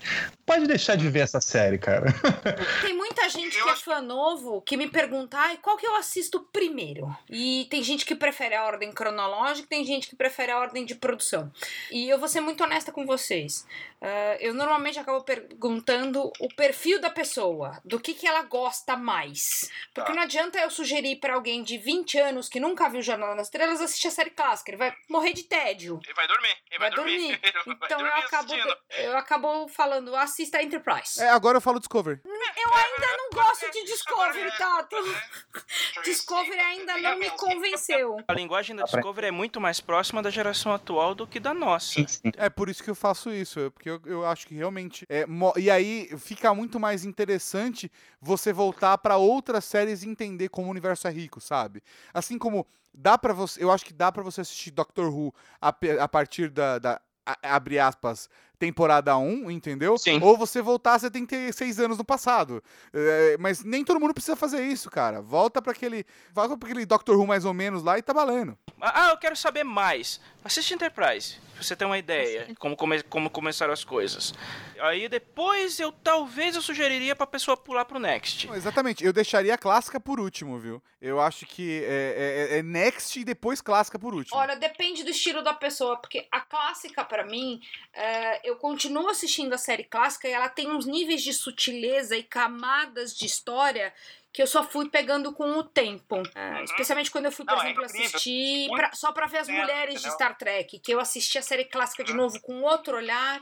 pode 0.50 0.66
deixar 0.66 0.96
de 0.96 1.08
ver 1.08 1.20
essa 1.20 1.40
série, 1.40 1.78
cara. 1.78 2.08
Tem 2.82 2.96
muita 2.96 3.30
gente 3.30 3.62
que 3.62 3.70
é 3.70 3.76
fã 3.76 4.02
novo 4.02 4.64
que 4.64 4.76
me 4.76 4.90
pergunta, 4.90 5.38
ai, 5.38 5.58
qual 5.58 5.78
que 5.78 5.86
eu 5.86 5.96
assisto 5.96 6.40
primeiro? 6.52 7.16
E 7.30 7.68
tem 7.70 7.84
gente 7.84 8.04
que 8.04 8.16
prefere 8.16 8.56
a 8.56 8.66
ordem 8.66 8.92
cronológica, 8.92 9.68
tem 9.70 9.86
gente 9.86 10.08
que 10.08 10.16
prefere 10.16 10.52
a 10.52 10.58
ordem 10.58 10.86
de 10.86 10.96
produção. 10.96 11.52
E 11.92 12.10
eu 12.10 12.18
vou 12.18 12.28
ser 12.28 12.42
muito 12.42 12.64
honesta 12.64 12.92
com 12.92 13.06
vocês. 13.06 13.66
Ah, 14.02 14.38
eu 14.40 14.54
normalmente 14.54 14.98
acabo 14.98 15.22
perguntando 15.24 16.32
o 16.40 16.48
perfil 16.56 17.02
da 17.02 17.10
pessoa, 17.10 17.80
do 17.84 18.00
que, 18.00 18.14
que 18.14 18.28
ela 18.28 18.44
gosta 18.44 18.96
mais. 18.96 19.70
Porque 19.94 20.14
não 20.14 20.24
adianta 20.24 20.58
eu 20.60 20.70
sugerir 20.70 21.18
pra 21.18 21.34
alguém 21.34 21.64
de 21.64 21.78
20 21.78 22.18
anos 22.18 22.48
que 22.48 22.60
nunca 22.60 22.90
viu 22.90 23.02
Jornada 23.02 23.36
nas 23.36 23.48
Estrelas 23.48 23.82
assistir 23.82 24.08
a 24.08 24.12
série 24.12 24.30
clássica. 24.30 24.72
Ele 24.72 24.78
vai 24.78 24.96
morrer 25.10 25.34
de 25.34 25.44
tédio. 25.44 26.00
Ele 26.04 26.14
vai 26.14 26.28
dormir, 26.28 26.58
ele 26.72 26.80
Vai 26.80 26.92
dormir. 26.92 27.40
Então 27.90 28.00
eu 28.00 28.14
acabo, 28.14 28.54
eu 28.98 29.18
acabo 29.18 29.68
falando, 29.68 30.16
assista 30.40 30.58
a 30.60 30.64
Enterprise. 30.64 31.22
É, 31.22 31.30
agora 31.30 31.58
eu 31.58 31.62
falo 31.62 31.80
Discovery. 31.80 32.22
Eu 32.26 32.74
ainda 32.74 33.18
não 33.18 33.30
gosto 33.32 33.70
de 33.72 33.84
Discovery, 33.86 34.50
Tato. 34.58 34.96
Discovery 36.04 36.60
ainda 36.60 36.98
não 36.98 37.18
me 37.20 37.30
convenceu. 37.32 38.18
A 38.28 38.34
linguagem 38.34 38.76
da 38.76 38.84
Discovery 38.84 39.28
é 39.28 39.32
muito 39.32 39.60
mais 39.60 39.80
próxima 39.82 40.22
da 40.22 40.30
geração 40.30 40.74
atual 40.74 41.14
do 41.14 41.28
que 41.28 41.40
da 41.40 41.54
nossa. 41.54 42.00
É 42.38 42.50
por 42.50 42.70
isso 42.70 42.84
que 42.84 42.90
eu 42.90 42.96
faço 42.96 43.32
isso, 43.32 43.60
é 43.60 43.70
porque 43.70 43.90
eu, 43.90 44.02
eu 44.06 44.26
acho 44.26 44.48
que 44.48 44.56
realmente. 44.56 45.06
É, 45.10 45.26
e 45.58 45.70
aí 45.70 46.10
fica 46.18 46.54
muito 46.54 46.80
mais 46.80 47.04
interessante 47.04 47.92
você 48.22 48.54
voltar 48.54 48.98
pra 49.00 49.18
outras 49.18 49.66
séries 49.66 50.04
e 50.04 50.10
entender 50.10 50.50
como 50.50 50.68
o 50.68 50.72
universo 50.72 51.08
é 51.08 51.12
rico, 51.12 51.42
sabe? 51.42 51.84
Assim 52.14 52.38
como 52.38 52.66
dá 52.94 53.18
para 53.18 53.34
você. 53.34 53.62
Eu 53.64 53.72
acho 53.72 53.84
que 53.86 53.94
dá 53.94 54.12
pra 54.12 54.24
você 54.24 54.42
assistir 54.42 54.72
Doctor 54.72 55.14
Who 55.14 55.34
a, 55.62 55.70
a 56.02 56.08
partir 56.08 56.50
da. 56.50 56.80
da 56.80 57.02
a- 57.26 57.38
abre 57.56 57.78
aspas, 57.78 58.28
temporada 58.60 59.18
1, 59.18 59.50
entendeu? 59.50 59.98
Sim. 59.98 60.20
Ou 60.22 60.38
você 60.38 60.62
voltar 60.62 61.00
76 61.00 61.80
anos 61.80 61.98
no 61.98 62.04
passado. 62.04 62.62
É, 62.94 63.38
mas 63.40 63.64
nem 63.64 63.84
todo 63.86 64.00
mundo 64.00 64.14
precisa 64.14 64.36
fazer 64.36 64.62
isso, 64.66 64.90
cara. 64.92 65.22
Volta 65.22 65.62
pra 65.62 65.72
aquele. 65.72 66.06
Volta 66.34 66.58
pra 66.58 66.68
aquele 66.70 66.86
Doctor 66.86 67.18
Who 67.18 67.26
mais 67.26 67.46
ou 67.46 67.54
menos 67.54 67.82
lá 67.84 67.98
e 67.98 68.02
tá 68.02 68.12
valendo. 68.14 68.58
Ah, 68.82 69.10
eu 69.12 69.18
quero 69.18 69.36
saber 69.36 69.64
mais. 69.64 70.20
Assiste 70.44 70.74
Enterprise, 70.74 71.36
pra 71.54 71.62
você 71.62 71.76
ter 71.76 71.84
uma 71.84 71.98
ideia 71.98 72.46
de 72.46 72.56
como, 72.56 72.76
come, 72.76 73.04
como 73.04 73.30
começaram 73.30 73.74
as 73.74 73.84
coisas. 73.84 74.34
Aí 74.80 75.10
depois 75.10 75.78
eu 75.80 75.92
talvez 75.92 76.56
eu 76.56 76.62
sugeriria 76.62 77.14
pra 77.14 77.28
pessoa 77.28 77.58
pular 77.58 77.84
pro 77.84 78.00
Next. 78.00 78.48
Não, 78.48 78.56
exatamente. 78.56 79.04
Eu 79.04 79.12
deixaria 79.12 79.54
a 79.54 79.58
clássica 79.58 80.00
por 80.00 80.18
último, 80.20 80.58
viu? 80.58 80.82
Eu 81.02 81.20
acho 81.20 81.46
que 81.46 81.84
é, 81.84 82.48
é- 82.52 82.58
é 82.60 82.64
Next 82.64 83.20
e 83.20 83.26
depois 83.26 83.62
clássica 83.62 84.00
por 84.00 84.14
último. 84.16 84.38
Olha, 84.38 84.56
depende 84.56 85.04
do 85.04 85.10
estilo 85.10 85.42
da 85.44 85.54
pessoa, 85.54 85.98
porque 85.98 86.26
a 86.32 86.40
clássica, 86.40 87.04
pra 87.04 87.26
mim, 87.26 87.60
é, 87.94 88.49
eu 88.50 88.56
continuo 88.56 89.08
assistindo 89.10 89.54
a 89.54 89.58
série 89.58 89.84
clássica 89.84 90.28
e 90.28 90.32
ela 90.32 90.50
tem 90.50 90.70
uns 90.70 90.86
níveis 90.86 91.22
de 91.22 91.34
sutileza 91.34 92.18
e 92.18 92.24
camadas 92.24 93.16
de 93.16 93.26
história 93.26 93.94
que 94.32 94.42
eu 94.42 94.48
só 94.48 94.64
fui 94.64 94.90
pegando 94.90 95.34
com 95.34 95.58
o 95.58 95.64
tempo. 95.64 96.22
É, 96.36 96.64
especialmente 96.64 97.10
quando 97.10 97.26
eu 97.26 97.32
fui, 97.32 97.44
por 97.46 97.56
Não, 97.56 97.62
é 97.64 97.66
exemplo, 97.66 97.84
incrível. 97.86 98.06
assistir 98.06 98.70
pra- 98.70 98.92
só 98.94 99.12
pra 99.12 99.26
ver 99.26 99.40
as 99.40 99.48
mulheres 99.48 99.96
de 99.96 100.00
entendeu? 100.08 100.12
Star 100.14 100.38
Trek, 100.38 100.80
que 100.80 100.92
eu 100.94 101.00
assisti 101.00 101.38
a 101.38 101.42
série 101.42 101.66
clássica 101.66 102.04
de 102.04 102.14
novo 102.14 102.40
com 102.42 102.62
outro 102.62 102.96
olhar, 102.96 103.42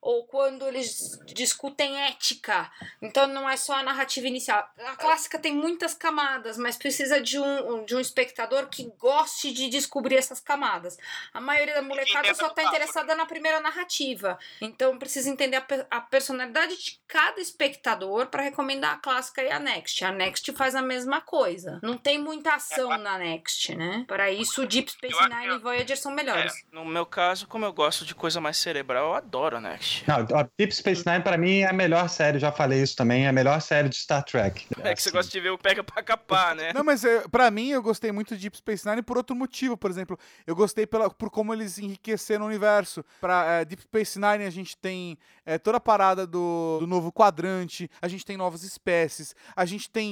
ou 0.00 0.26
quando 0.26 0.66
eles 0.66 1.18
discutem 1.26 1.96
ética. 2.06 2.70
Então 3.00 3.26
não 3.28 3.48
é 3.48 3.56
só 3.56 3.74
a 3.74 3.82
narrativa 3.82 4.26
inicial. 4.26 4.68
A 4.78 4.96
clássica 4.96 5.38
tem 5.38 5.54
muitas 5.54 5.94
camadas, 5.94 6.56
mas 6.56 6.76
precisa 6.76 7.20
de 7.20 7.38
um, 7.38 7.84
de 7.84 7.94
um 7.94 8.00
espectador 8.00 8.68
que 8.68 8.84
goste 8.98 9.52
de 9.52 9.68
descobrir 9.68 10.16
essas 10.16 10.40
camadas. 10.40 10.96
A 11.32 11.40
maioria 11.40 11.74
da 11.74 11.82
molecada 11.82 12.34
só 12.34 12.48
tá 12.48 12.54
papo, 12.62 12.68
interessada 12.68 13.14
na 13.14 13.26
primeira 13.26 13.60
narrativa. 13.60 14.38
Então 14.60 14.98
precisa 14.98 15.28
entender 15.28 15.56
a, 15.58 15.66
a 15.90 16.00
personalidade 16.00 16.76
de 16.76 17.00
cada 17.06 17.40
espectador 17.40 18.26
para 18.26 18.42
recomendar 18.42 18.94
a 18.94 18.98
clássica 18.98 19.42
e 19.42 19.50
a 19.50 19.58
Next. 19.60 20.04
A 20.04 20.10
Next 20.24 20.52
faz 20.52 20.74
a 20.74 20.82
mesma 20.82 21.20
coisa. 21.20 21.78
Não 21.82 21.96
tem 21.96 22.18
muita 22.18 22.54
ação 22.54 22.92
É, 22.92 22.98
na 22.98 23.18
Next, 23.18 23.74
né? 23.74 24.04
Para 24.06 24.30
isso, 24.30 24.66
Deep 24.66 24.90
Space 24.90 25.14
Eu 25.14 25.28
Nine 25.28 25.54
e 25.54 25.58
Voyager 25.58 25.96
são 25.98 26.12
melhores. 26.12 26.52
No 26.72 26.84
meu 26.84 27.04
caso, 27.04 27.46
como 27.46 27.64
eu 27.64 27.72
gosto 27.72 28.04
de 28.04 28.14
coisa 28.14 28.40
mais 28.40 28.56
cerebral, 28.56 29.08
eu 29.10 29.14
adoro 29.14 29.60
Next. 29.60 30.04
Não, 30.06 30.26
ó, 30.32 30.46
Deep 30.58 30.74
Space 30.74 31.04
Nine 31.06 31.22
pra 31.22 31.36
mim 31.36 31.60
é 31.60 31.68
a 31.68 31.72
melhor 31.72 32.08
série, 32.08 32.38
já 32.38 32.52
falei 32.52 32.82
isso 32.82 32.94
também, 32.96 33.24
é 33.26 33.28
a 33.28 33.32
melhor 33.32 33.60
série 33.60 33.88
de 33.88 33.96
Star 33.96 34.22
Trek. 34.24 34.66
É 34.82 34.94
que 34.94 35.02
você 35.02 35.10
gosta 35.10 35.30
de 35.30 35.40
ver 35.40 35.50
o 35.50 35.58
pega 35.58 35.82
pra 35.82 36.02
capar, 36.02 36.54
né? 36.54 36.72
Não, 36.72 36.84
mas 36.84 37.04
é, 37.04 37.26
pra 37.28 37.50
mim 37.50 37.70
eu 37.70 37.82
gostei 37.82 38.12
muito 38.12 38.36
de 38.36 38.42
Deep 38.42 38.56
Space 38.56 38.88
Nine 38.88 39.02
por 39.02 39.16
outro 39.16 39.34
motivo. 39.34 39.76
Por 39.76 39.90
exemplo, 39.90 40.18
eu 40.46 40.54
gostei 40.54 40.86
pela, 40.86 41.10
por 41.10 41.30
como 41.30 41.52
eles 41.52 41.78
enriqueceram 41.78 42.44
o 42.44 42.48
universo. 42.48 43.04
Pra 43.20 43.44
é, 43.60 43.64
Deep 43.64 43.82
Space 43.82 44.18
Nine 44.18 44.44
a 44.44 44.50
gente 44.50 44.76
tem 44.76 45.18
é, 45.44 45.58
toda 45.58 45.78
a 45.78 45.80
parada 45.80 46.26
do, 46.26 46.78
do 46.80 46.86
novo 46.86 47.12
quadrante, 47.12 47.90
a 48.00 48.08
gente 48.08 48.24
tem 48.24 48.36
novas 48.36 48.62
espécies, 48.62 49.34
a 49.54 49.64
gente 49.64 49.90
tem 49.90 50.11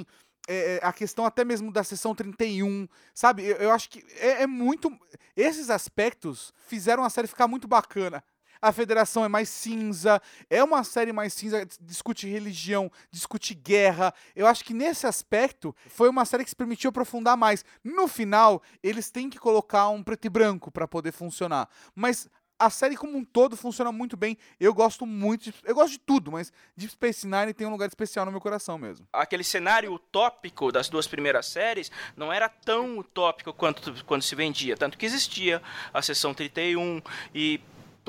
é, 0.50 0.76
é, 0.76 0.80
a 0.82 0.92
questão 0.92 1.24
até 1.24 1.44
mesmo 1.44 1.70
da 1.70 1.84
sessão 1.84 2.12
31, 2.12 2.88
sabe? 3.14 3.44
Eu, 3.44 3.56
eu 3.56 3.70
acho 3.70 3.88
que 3.88 4.04
é, 4.18 4.42
é 4.42 4.46
muito. 4.48 4.90
Esses 5.36 5.70
aspectos 5.70 6.52
fizeram 6.66 7.04
a 7.04 7.10
série 7.10 7.28
ficar 7.28 7.46
muito 7.46 7.68
bacana. 7.68 8.24
A 8.62 8.72
federação 8.72 9.24
é 9.24 9.28
mais 9.28 9.48
cinza, 9.48 10.20
é 10.50 10.62
uma 10.62 10.84
série 10.84 11.12
mais 11.12 11.32
cinza, 11.32 11.66
discute 11.80 12.26
religião, 12.26 12.92
discute 13.10 13.54
guerra. 13.54 14.12
Eu 14.36 14.46
acho 14.46 14.64
que 14.64 14.74
nesse 14.74 15.06
aspecto 15.06 15.74
foi 15.88 16.10
uma 16.10 16.26
série 16.26 16.44
que 16.44 16.50
se 16.50 16.56
permitiu 16.56 16.90
aprofundar 16.90 17.38
mais. 17.38 17.64
No 17.82 18.06
final, 18.06 18.60
eles 18.82 19.10
têm 19.10 19.30
que 19.30 19.38
colocar 19.38 19.88
um 19.88 20.02
preto 20.02 20.26
e 20.26 20.28
branco 20.28 20.70
pra 20.70 20.86
poder 20.86 21.12
funcionar. 21.12 21.70
Mas 21.94 22.28
a 22.60 22.68
série 22.68 22.94
como 22.94 23.16
um 23.16 23.24
todo 23.24 23.56
funciona 23.56 23.90
muito 23.90 24.18
bem. 24.18 24.36
Eu 24.60 24.74
gosto 24.74 25.06
muito, 25.06 25.44
de, 25.44 25.54
eu 25.64 25.74
gosto 25.74 25.92
de 25.92 25.98
tudo, 25.98 26.30
mas 26.30 26.52
Deep 26.76 26.92
Space 26.92 27.26
Nine 27.26 27.54
tem 27.54 27.66
um 27.66 27.70
lugar 27.70 27.88
especial 27.88 28.26
no 28.26 28.30
meu 28.30 28.40
coração 28.40 28.76
mesmo. 28.76 29.08
Aquele 29.10 29.42
cenário 29.42 29.90
utópico 29.94 30.70
das 30.70 30.90
duas 30.90 31.06
primeiras 31.06 31.46
séries 31.46 31.90
não 32.14 32.30
era 32.30 32.50
tão 32.50 32.98
utópico 32.98 33.54
quanto 33.54 34.04
quando 34.04 34.22
se 34.22 34.34
vendia. 34.34 34.76
Tanto 34.76 34.98
que 34.98 35.06
existia 35.06 35.62
a 35.92 36.02
sessão 36.02 36.34
31 36.34 37.00
e 37.34 37.60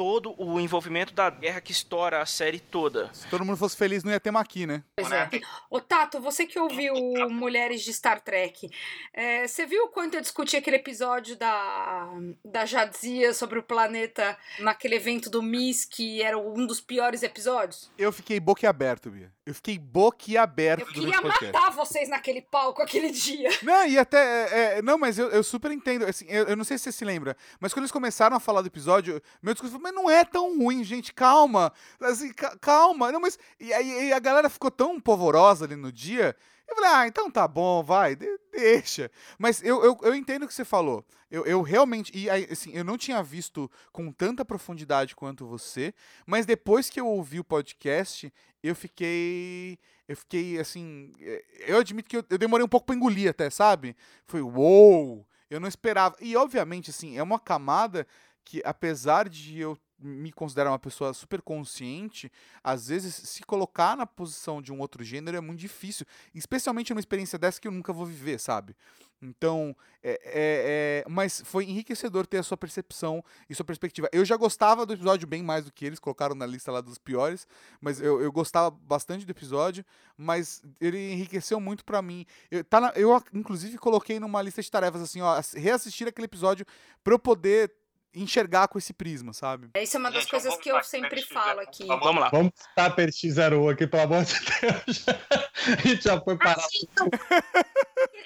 todo 0.02 0.34
o 0.36 0.60
envolvimento 0.60 1.14
da 1.14 1.30
guerra 1.30 1.62
que 1.62 1.72
estoura 1.72 2.24
a 2.24 2.26
série 2.26 2.60
toda. 2.60 3.14
Se 3.14 3.28
todo 3.28 3.46
mundo 3.46 3.56
fosse 3.56 3.78
feliz, 3.78 4.04
não 4.04 4.12
ia 4.12 4.20
ter 4.20 4.32
Maqui, 4.32 4.66
né? 4.66 4.84
Pois 4.96 5.08
né? 5.08 5.30
é. 5.32 5.40
Ô, 5.70 5.80
Tato, 5.80 6.20
você 6.20 6.48
que 6.48 6.58
ouviu 6.58 6.96
Mulheres 7.30 7.84
de 7.84 7.94
Star 7.94 8.20
Trek, 8.20 8.68
é, 9.14 9.48
você 9.48 9.68
viu 9.68 9.84
o 9.84 9.90
quanto 9.90 10.16
eu 10.16 10.22
discuti 10.22 10.58
aquele 10.58 10.78
episódio 10.78 11.36
da, 11.36 12.10
da 12.44 12.66
Jadzia 12.66 13.32
sobre 13.32 13.60
o 13.60 13.64
planeta 13.64 14.36
naquele 14.58 14.96
evento 14.96 15.30
do 15.30 15.44
Miss, 15.44 15.86
que 15.86 16.20
era 16.24 16.36
um 16.36 16.66
dos 16.66 16.82
piores 16.82 17.22
episódios? 17.22 17.92
Eu 17.96 18.12
fiquei 18.12 18.40
boquiaberto, 18.40 19.12
Bia. 19.12 19.32
Eu 19.44 19.56
fiquei 19.56 19.80
boquiaberto 19.80 20.84
Eu 20.84 20.94
queria 20.94 21.20
matar 21.22 21.72
vocês 21.72 22.08
naquele 22.08 22.42
palco 22.42 22.82
aquele 22.82 23.10
dia. 23.10 23.50
Não, 23.64 23.88
e 23.88 23.98
até. 23.98 24.20
é, 24.20 24.78
é, 24.78 24.82
não, 24.82 24.98
mas 25.00 25.18
eu, 25.18 25.30
eu 25.30 25.44
super 25.44 25.72
entendo. 25.72 26.06
Assim, 26.06 26.26
eu, 26.30 26.46
eu 26.46 26.56
não 26.56 26.64
sei 26.64 26.78
se 26.78 26.84
você 26.86 26.92
se 26.92 27.04
lembra, 27.06 27.36
mas 27.60 27.74
quando 27.74 27.84
eles 27.84 27.92
começaram 27.92 28.36
a 28.36 28.40
falar 28.40 28.62
do 28.62 28.68
episódio, 28.68 29.20
meu 29.42 29.54
discurso 29.54 29.74
foi, 29.74 29.82
mas 29.82 29.94
não 29.96 30.10
é 30.10 30.24
tão 30.24 30.58
ruim, 30.60 30.84
gente, 30.84 31.12
calma. 31.12 31.74
Assim, 32.00 32.32
ca- 32.34 32.56
calma. 32.62 33.12
Não, 33.12 33.20
mas. 33.20 33.40
E 33.60 33.74
aí 33.74 34.10
e 34.10 34.14
a 34.14 34.20
galera 34.20 34.50
ficou 34.50 34.70
tão 34.70 35.00
polvorosa 35.00 35.66
ali 35.66 35.76
no 35.76 35.92
dia. 35.92 36.36
Eu 36.72 36.76
falei, 36.76 36.90
ah, 36.92 37.08
então 37.08 37.30
tá 37.30 37.48
bom, 37.48 37.84
vai, 37.84 38.16
de- 38.16 38.40
deixa. 38.52 39.12
Mas 39.38 39.62
eu, 39.62 39.84
eu, 39.84 39.98
eu 40.04 40.16
entendo 40.16 40.44
o 40.44 40.48
que 40.48 40.54
você 40.54 40.64
falou. 40.66 41.06
Eu, 41.30 41.46
eu 41.46 41.62
realmente. 41.62 42.12
E 42.18 42.30
assim, 42.30 42.72
eu 42.74 42.84
não 42.84 42.98
tinha 42.98 43.22
visto 43.22 43.70
com 43.92 44.12
tanta 44.12 44.46
profundidade 44.46 45.16
quanto 45.16 45.46
você, 45.46 45.94
mas 46.26 46.46
depois 46.46 46.90
que 46.90 47.00
eu 47.00 47.08
ouvi 47.08 47.40
o 47.40 47.44
podcast, 47.44 48.34
eu 48.64 48.76
fiquei. 48.76 49.78
Eu 50.08 50.16
fiquei 50.18 50.60
assim. 50.60 51.12
eh, 51.20 51.44
Eu 51.68 51.78
admito 51.80 52.10
que 52.10 52.18
eu, 52.18 52.24
eu 52.30 52.38
demorei 52.38 52.66
um 52.66 52.70
pouco 52.70 52.86
pra 52.86 52.96
engolir 52.96 53.30
até, 53.30 53.50
sabe? 53.50 53.96
Foi 54.26 54.42
uou! 54.42 55.26
Eu 55.50 55.60
não 55.60 55.68
esperava. 55.68 56.16
E 56.22 56.36
obviamente, 56.38 56.90
assim, 56.90 57.18
é 57.18 57.24
uma 57.24 57.40
camada 57.40 58.08
que, 58.46 58.62
apesar 58.66 59.28
de 59.30 59.60
eu 59.60 59.78
me 60.02 60.32
considerar 60.32 60.72
uma 60.72 60.80
pessoa 60.80 61.14
super 61.14 61.42
consciente, 61.42 62.32
às 62.64 62.88
vezes 62.88 63.14
se 63.16 63.44
colocar 63.44 63.96
na 63.96 64.06
posição 64.06 64.62
de 64.62 64.72
um 64.74 64.80
outro 64.80 65.04
gênero 65.04 65.38
é 65.38 65.42
muito 65.42 65.60
difícil. 65.60 66.06
Especialmente 66.34 66.92
numa 66.92 67.00
experiência 67.00 67.38
dessa 67.38 67.60
que 67.62 67.68
eu 67.68 67.72
nunca 67.72 67.94
vou 67.94 68.06
viver, 68.06 68.40
sabe? 68.40 68.76
Então, 69.24 69.76
é, 70.02 70.14
é- 70.24 71.04
é- 71.06 71.10
mas 71.10 71.44
foi 71.46 71.66
enriquecedor 71.66 72.26
ter 72.26 72.40
a 72.40 72.44
sua 72.44 72.58
percepção 72.58 73.24
e 73.48 73.54
sua 73.54 73.64
perspectiva. 73.64 74.10
Eu 74.12 74.26
já 74.26 74.36
gostava 74.36 74.84
do 74.84 74.94
episódio 74.94 75.28
bem 75.28 75.44
mais 75.44 75.64
do 75.66 75.72
que 75.72 75.86
eles, 75.86 76.00
colocaram 76.00 76.34
na 76.34 76.46
lista 76.48 76.72
lá 76.72 76.82
dos 76.82 76.98
piores, 76.98 77.48
mas 77.80 78.02
eu, 78.02 78.20
eu 78.20 78.32
gostava 78.32 78.72
bastante 78.72 79.24
do 79.24 79.30
episódio, 79.30 79.86
mas 80.18 80.64
ele 80.80 81.12
enriqueceu 81.14 81.60
muito 81.60 81.86
pra 81.86 82.02
mim. 82.02 82.26
Eu, 82.50 82.64
tá 82.64 82.82
na- 82.82 82.94
eu, 82.96 83.12
inclusive, 83.32 83.78
coloquei 83.78 84.20
numa 84.20 84.42
lista 84.42 84.60
de 84.60 84.72
tarefas 84.72 85.04
assim, 85.04 85.22
ó, 85.22 85.36
ass- 85.38 85.54
reassistir 85.54 86.08
aquele 86.08 86.26
episódio 86.26 86.66
pra 87.04 87.14
eu 87.14 87.20
poder 87.20 87.72
enxergar 88.14 88.68
com 88.68 88.78
esse 88.78 88.94
prisma, 88.94 89.34
sabe? 89.34 89.70
Isso 89.76 89.98
é 89.98 90.00
uma 90.00 90.12
das 90.12 90.22
Gente, 90.24 90.32
coisas 90.32 90.58
que 90.58 90.70
eu 90.70 90.84
sempre 90.84 91.22
falo 91.22 91.60
aqui. 91.62 91.86
Vamos 91.86 92.20
lá. 92.22 92.30
Vamos 92.30 92.52
citar 92.56 92.96
PRX01 92.96 93.72
aqui, 93.74 93.88
pelo 93.88 94.04
amor 94.04 94.24
de 94.24 94.34
Deus. 94.34 95.06
A 95.78 95.88
gente 95.88 96.04
já 96.04 96.20
foi 96.20 96.38
parar. 96.38 96.66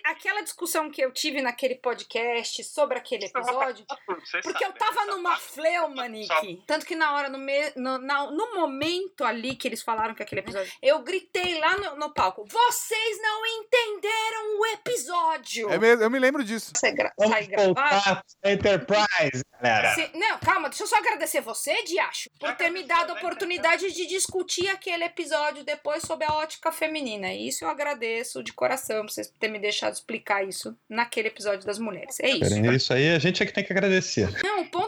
Aquela 0.06 0.42
discussão 0.42 0.90
que 0.90 1.02
eu 1.02 1.12
tive 1.12 1.42
naquele 1.42 1.76
podcast 1.76 2.64
sobre 2.64 2.98
aquele 2.98 3.26
episódio, 3.26 3.86
Porque 4.44 4.64
eu 4.64 4.72
tava 4.74 5.06
numa 5.08 5.36
fleuma, 5.38 6.08
Nick. 6.08 6.64
Tanto 6.66 6.86
que 6.86 6.96
na 6.96 7.14
hora, 7.16 7.30
no, 7.30 7.38
me, 7.38 7.72
no, 7.76 7.98
na- 7.98 8.32
no 8.32 8.56
momento 8.56 9.24
ali 9.24 9.56
que 9.56 9.68
eles 9.68 9.82
falaram 9.82 10.14
que 10.16 10.24
aquele 10.24 10.42
episódio, 10.42 10.72
eu 10.82 11.00
gritei 11.04 11.60
lá 11.60 11.76
no, 11.78 11.96
no 11.98 12.14
palco: 12.14 12.46
Vocês 12.48 13.22
não 13.22 13.46
entenderam 13.46 14.60
o 14.60 14.66
episódio! 14.68 15.70
É 15.72 15.78
mesmo, 15.78 16.04
eu 16.04 16.10
me 16.10 16.20
lembro 16.20 16.44
disso. 16.44 16.72
Você 16.76 16.92
gra 16.92 17.12
Vamos 17.18 17.34
sai 17.34 17.48
gravado. 17.48 17.74
voltar 17.74 18.24
Enterprise, 18.46 19.44
galera. 19.62 19.75
Se- 19.96 20.10
não, 20.18 20.38
calma, 20.40 20.70
deixa 20.70 20.84
eu 20.84 20.88
só 20.88 20.98
agradecer 20.98 21.42
você, 21.42 21.84
Diacho, 21.84 22.30
por 22.40 22.56
ter 22.56 22.70
me 22.70 22.84
dado 22.84 23.12
a 23.12 23.14
oportunidade 23.16 23.92
de 23.92 24.06
discutir 24.08 24.68
aquele 24.70 25.04
episódio 25.04 25.64
depois 25.64 26.04
sob 26.04 26.24
a 26.24 26.34
ótica 26.34 26.72
feminina. 26.72 27.34
E 27.34 27.48
isso 27.48 27.64
eu 27.66 27.70
agradeço 27.70 28.44
de 28.44 28.54
coração 28.54 29.02
por 29.06 29.12
vocês 29.12 29.32
terem 29.40 29.54
me 29.54 29.60
deixado 29.60 29.94
explicar 29.94 30.44
isso 30.48 30.76
naquele 30.90 31.28
episódio 31.28 31.66
das 31.66 31.80
mulheres. 31.80 32.20
É 32.20 32.30
isso. 32.30 32.54
É 32.54 32.76
Isso 32.76 32.94
aí 32.94 33.14
a 33.16 33.20
gente 33.20 33.42
é 33.42 33.46
que 33.46 33.52
tem 33.54 33.64
que 33.64 33.72
agradecer. 33.74 34.28
Não, 34.44 34.62
o 34.62 34.66
ponto. 34.70 34.85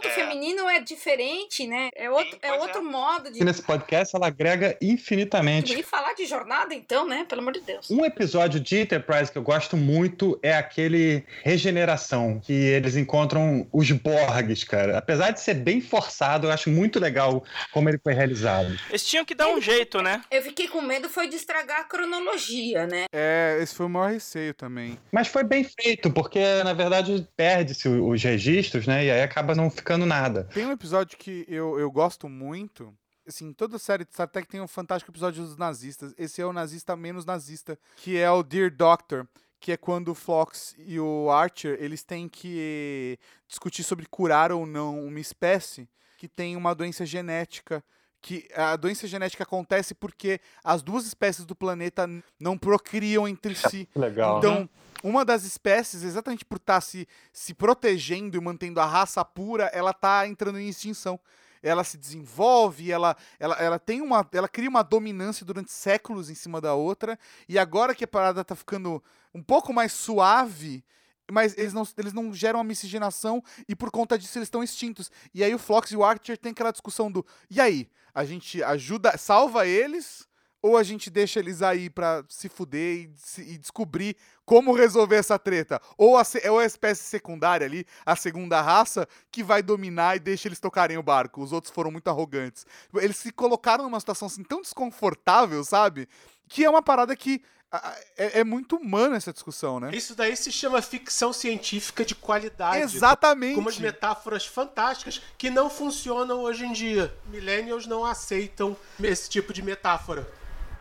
Feminino 0.48 0.70
é 0.70 0.80
diferente, 0.80 1.68
né? 1.68 1.90
É 1.96 2.10
outro, 2.10 2.32
Sim, 2.32 2.40
é 2.42 2.54
outro 2.54 2.80
é. 2.80 2.84
modo 2.84 3.32
de. 3.32 3.42
E 3.42 3.44
nesse 3.44 3.62
podcast 3.62 4.16
ela 4.16 4.28
agrega 4.28 4.78
infinitamente. 4.82 5.78
E 5.78 5.84
falar 5.84 6.14
de 6.14 6.26
jornada, 6.26 6.74
então, 6.74 7.06
né? 7.08 7.26
Pelo 7.28 7.42
amor 7.42 7.54
de 7.54 7.62
Deus. 7.62 7.90
Um 7.90 8.06
episódio 8.06 8.60
de 8.60 8.80
Enterprise 8.80 9.32
que 9.32 9.38
eu 9.38 9.42
gosto 9.42 9.76
muito 9.76 10.40
é 10.42 10.54
aquele 10.54 11.24
Regeneração, 11.44 12.40
que 12.40 12.54
eles 12.54 12.96
encontram 12.96 13.68
os 13.72 13.92
Borgs, 13.92 14.64
cara. 14.64 14.98
Apesar 14.98 15.32
de 15.32 15.42
ser 15.42 15.56
bem 15.56 15.82
forçado, 15.82 16.48
eu 16.48 16.52
acho 16.52 16.70
muito 16.70 17.00
legal 17.00 17.44
como 17.72 17.90
ele 17.90 17.98
foi 17.98 18.14
realizado. 18.14 18.78
Eles 18.90 19.06
tinham 19.06 19.26
que 19.26 19.36
dar 19.36 19.50
um 19.50 19.62
jeito, 19.62 20.02
né? 20.02 20.22
Eu 20.32 20.42
fiquei 20.42 20.68
com 20.68 20.82
medo 20.82 21.10
foi 21.10 21.28
de 21.28 21.36
estragar 21.36 21.82
a 21.82 21.84
cronologia, 21.84 22.86
né? 22.86 23.06
É, 23.12 23.58
esse 23.62 23.76
foi 23.76 23.86
o 23.86 23.90
maior 23.90 24.12
receio 24.12 24.54
também. 24.54 24.98
Mas 25.12 25.28
foi 25.28 25.44
bem 25.44 25.64
feito, 25.64 26.12
porque 26.12 26.40
na 26.64 26.74
verdade 26.74 27.28
perde-se 27.36 27.88
os 27.88 28.24
registros, 28.24 28.88
né? 28.88 29.06
E 29.06 29.12
aí 29.12 29.22
acaba 29.22 29.56
não 29.56 29.70
ficando 29.70 30.06
nada. 30.06 30.37
Tem 30.46 30.66
um 30.66 30.72
episódio 30.72 31.18
que 31.18 31.46
eu, 31.48 31.80
eu 31.80 31.92
gosto 31.92 32.28
muito. 32.28 32.94
Assim, 33.28 33.52
toda 33.52 33.78
série 33.78 34.06
de 34.06 34.14
Star 34.14 34.28
Trek 34.28 34.48
tem 34.48 34.62
um 34.62 34.68
fantástico 34.68 35.12
episódio 35.12 35.44
dos 35.44 35.58
nazistas. 35.58 36.14
Esse 36.18 36.42
é 36.42 36.46
o 36.46 36.54
nazista 36.54 36.96
menos 36.96 37.26
nazista, 37.26 37.78
que 37.98 38.18
é 38.18 38.30
o 38.32 38.42
Dear 38.42 38.72
Doctor, 38.72 39.28
que 39.60 39.72
é 39.72 39.78
quando 39.78 40.10
o 40.10 40.16
Fox 40.16 40.76
e 40.78 41.00
o 41.00 41.30
Archer, 41.30 41.78
eles 41.82 42.04
têm 42.04 42.30
que 42.30 43.20
discutir 43.48 43.84
sobre 43.84 44.06
curar 44.06 44.52
ou 44.52 44.66
não 44.66 45.04
uma 45.06 45.20
espécie 45.20 45.90
que 46.18 46.28
tem 46.28 46.56
uma 46.56 46.74
doença 46.74 47.06
genética 47.06 47.84
que 48.22 48.48
a 48.56 48.76
doença 48.76 49.08
genética 49.08 49.44
acontece 49.44 49.94
porque 49.94 50.40
as 50.64 50.82
duas 50.82 51.06
espécies 51.06 51.46
do 51.46 51.56
planeta 51.56 52.08
não 52.40 52.58
procriam 52.58 53.28
entre 53.28 53.56
si. 53.56 53.88
Legal. 53.96 54.40
Então, 54.40 54.70
uma 55.04 55.24
das 55.24 55.44
espécies, 55.44 56.04
exatamente 56.04 56.46
por 56.46 56.58
estar 56.58 56.82
se, 56.82 57.08
se 57.32 57.54
protegendo 57.54 58.38
e 58.38 58.42
mantendo 58.42 58.80
a 58.80 58.86
raça 58.86 59.24
pura, 59.24 59.66
ela 59.74 59.94
tá 59.94 60.28
entrando 60.28 60.60
em 60.60 60.68
extinção. 60.68 61.20
Ela 61.62 61.84
se 61.84 61.98
desenvolve, 61.98 62.92
ela, 62.92 63.16
ela, 63.40 63.56
ela 63.56 63.80
tem 63.80 64.00
uma. 64.02 64.28
Ela 64.32 64.48
cria 64.48 64.70
uma 64.70 64.84
dominância 64.84 65.46
durante 65.46 65.72
séculos 65.72 66.30
em 66.30 66.36
cima 66.36 66.62
da 66.62 66.76
outra. 66.76 67.18
E 67.50 67.58
agora 67.58 67.96
que 67.96 68.04
a 68.04 68.08
parada 68.08 68.44
tá 68.44 68.56
ficando 68.56 69.04
um 69.34 69.42
pouco 69.42 69.74
mais 69.74 69.92
suave, 69.92 70.84
mas 71.32 71.58
eles 71.58 71.74
não, 71.74 71.88
eles 71.98 72.14
não 72.14 72.34
geram 72.34 72.60
a 72.60 72.64
miscigenação 72.64 73.44
e 73.68 73.76
por 73.76 73.92
conta 73.92 74.18
disso 74.18 74.38
eles 74.38 74.48
estão 74.48 74.64
extintos. 74.64 75.12
E 75.34 75.44
aí 75.44 75.54
o 75.54 75.60
Flox 75.60 75.92
e 75.92 75.98
o 75.98 76.04
Archer 76.04 76.38
tem 76.38 76.52
aquela 76.52 76.72
discussão 76.72 77.12
do. 77.12 77.26
E 77.50 77.60
aí? 77.60 77.90
A 78.14 78.26
gente 78.26 78.64
ajuda, 78.64 79.16
salva 79.16 79.68
eles? 79.68 80.28
Ou 80.62 80.76
a 80.76 80.84
gente 80.84 81.10
deixa 81.10 81.40
eles 81.40 81.62
aí 81.62 81.90
pra 81.90 82.24
se 82.28 82.50
fuder 82.50 82.96
e, 82.98 83.12
se- 83.16 83.42
e 83.42 83.58
descobrir 83.58 84.16
como 84.44 84.74
resolver 84.74 85.16
essa 85.18 85.38
treta? 85.38 85.80
Ou 85.98 86.18
a, 86.18 86.24
ou 86.50 86.60
a 86.60 86.66
espécie 86.66 87.04
secundária 87.04 87.66
ali, 87.66 87.86
a 88.06 88.16
segunda 88.16 88.62
raça, 88.62 89.08
que 89.32 89.44
vai 89.44 89.62
dominar 89.62 90.16
e 90.16 90.20
deixa 90.20 90.48
eles 90.48 90.60
tocarem 90.60 90.98
o 90.98 91.04
barco. 91.04 91.42
Os 91.44 91.52
outros 91.54 91.72
foram 91.72 91.92
muito 91.92 92.08
arrogantes. 92.10 92.66
Eles 92.96 93.18
se 93.18 93.32
colocaram 93.32 93.84
numa 93.84 94.00
situação 94.00 94.28
assim 94.28 94.44
tão 94.44 94.62
desconfortável, 94.62 95.64
sabe? 95.64 96.08
Que 96.50 96.66
é 96.66 96.70
uma 96.70 96.82
parada 96.82 97.16
que 97.16 97.42
é, 98.18 98.40
é 98.40 98.44
muito 98.46 98.78
humana 98.78 99.18
essa 99.18 99.34
discussão, 99.34 99.80
né? 99.80 99.92
Isso 99.94 100.16
daí 100.16 100.36
se 100.38 100.52
chama 100.52 100.82
ficção 100.82 101.34
científica 101.34 102.06
de 102.06 102.16
qualidade. 102.16 102.82
Exatamente. 102.82 103.56
Com 103.56 103.62
umas 103.62 103.78
metáforas 103.78 104.46
fantásticas 104.46 105.22
que 105.38 105.50
não 105.50 105.70
funcionam 105.70 106.40
hoje 106.42 106.66
em 106.66 106.72
dia. 106.72 107.14
Millennials 107.28 107.86
não 107.86 108.06
aceitam 108.06 108.76
esse 109.04 109.30
tipo 109.30 109.52
de 109.54 109.62
metáfora. 109.62 110.26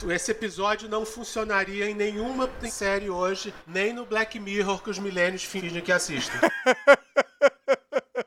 Esse 0.09 0.30
episódio 0.30 0.88
não 0.88 1.07
funcionaria 1.07 1.88
em 1.88 1.94
nenhuma 1.94 2.51
série 2.70 3.09
hoje, 3.09 3.53
nem 3.66 3.92
no 3.92 4.05
Black 4.05 4.38
Mirror 4.38 4.82
que 4.82 4.90
os 4.90 4.99
millennials 4.99 5.42
fingem 5.42 5.80
que 5.80 5.90
assistem. 5.90 6.38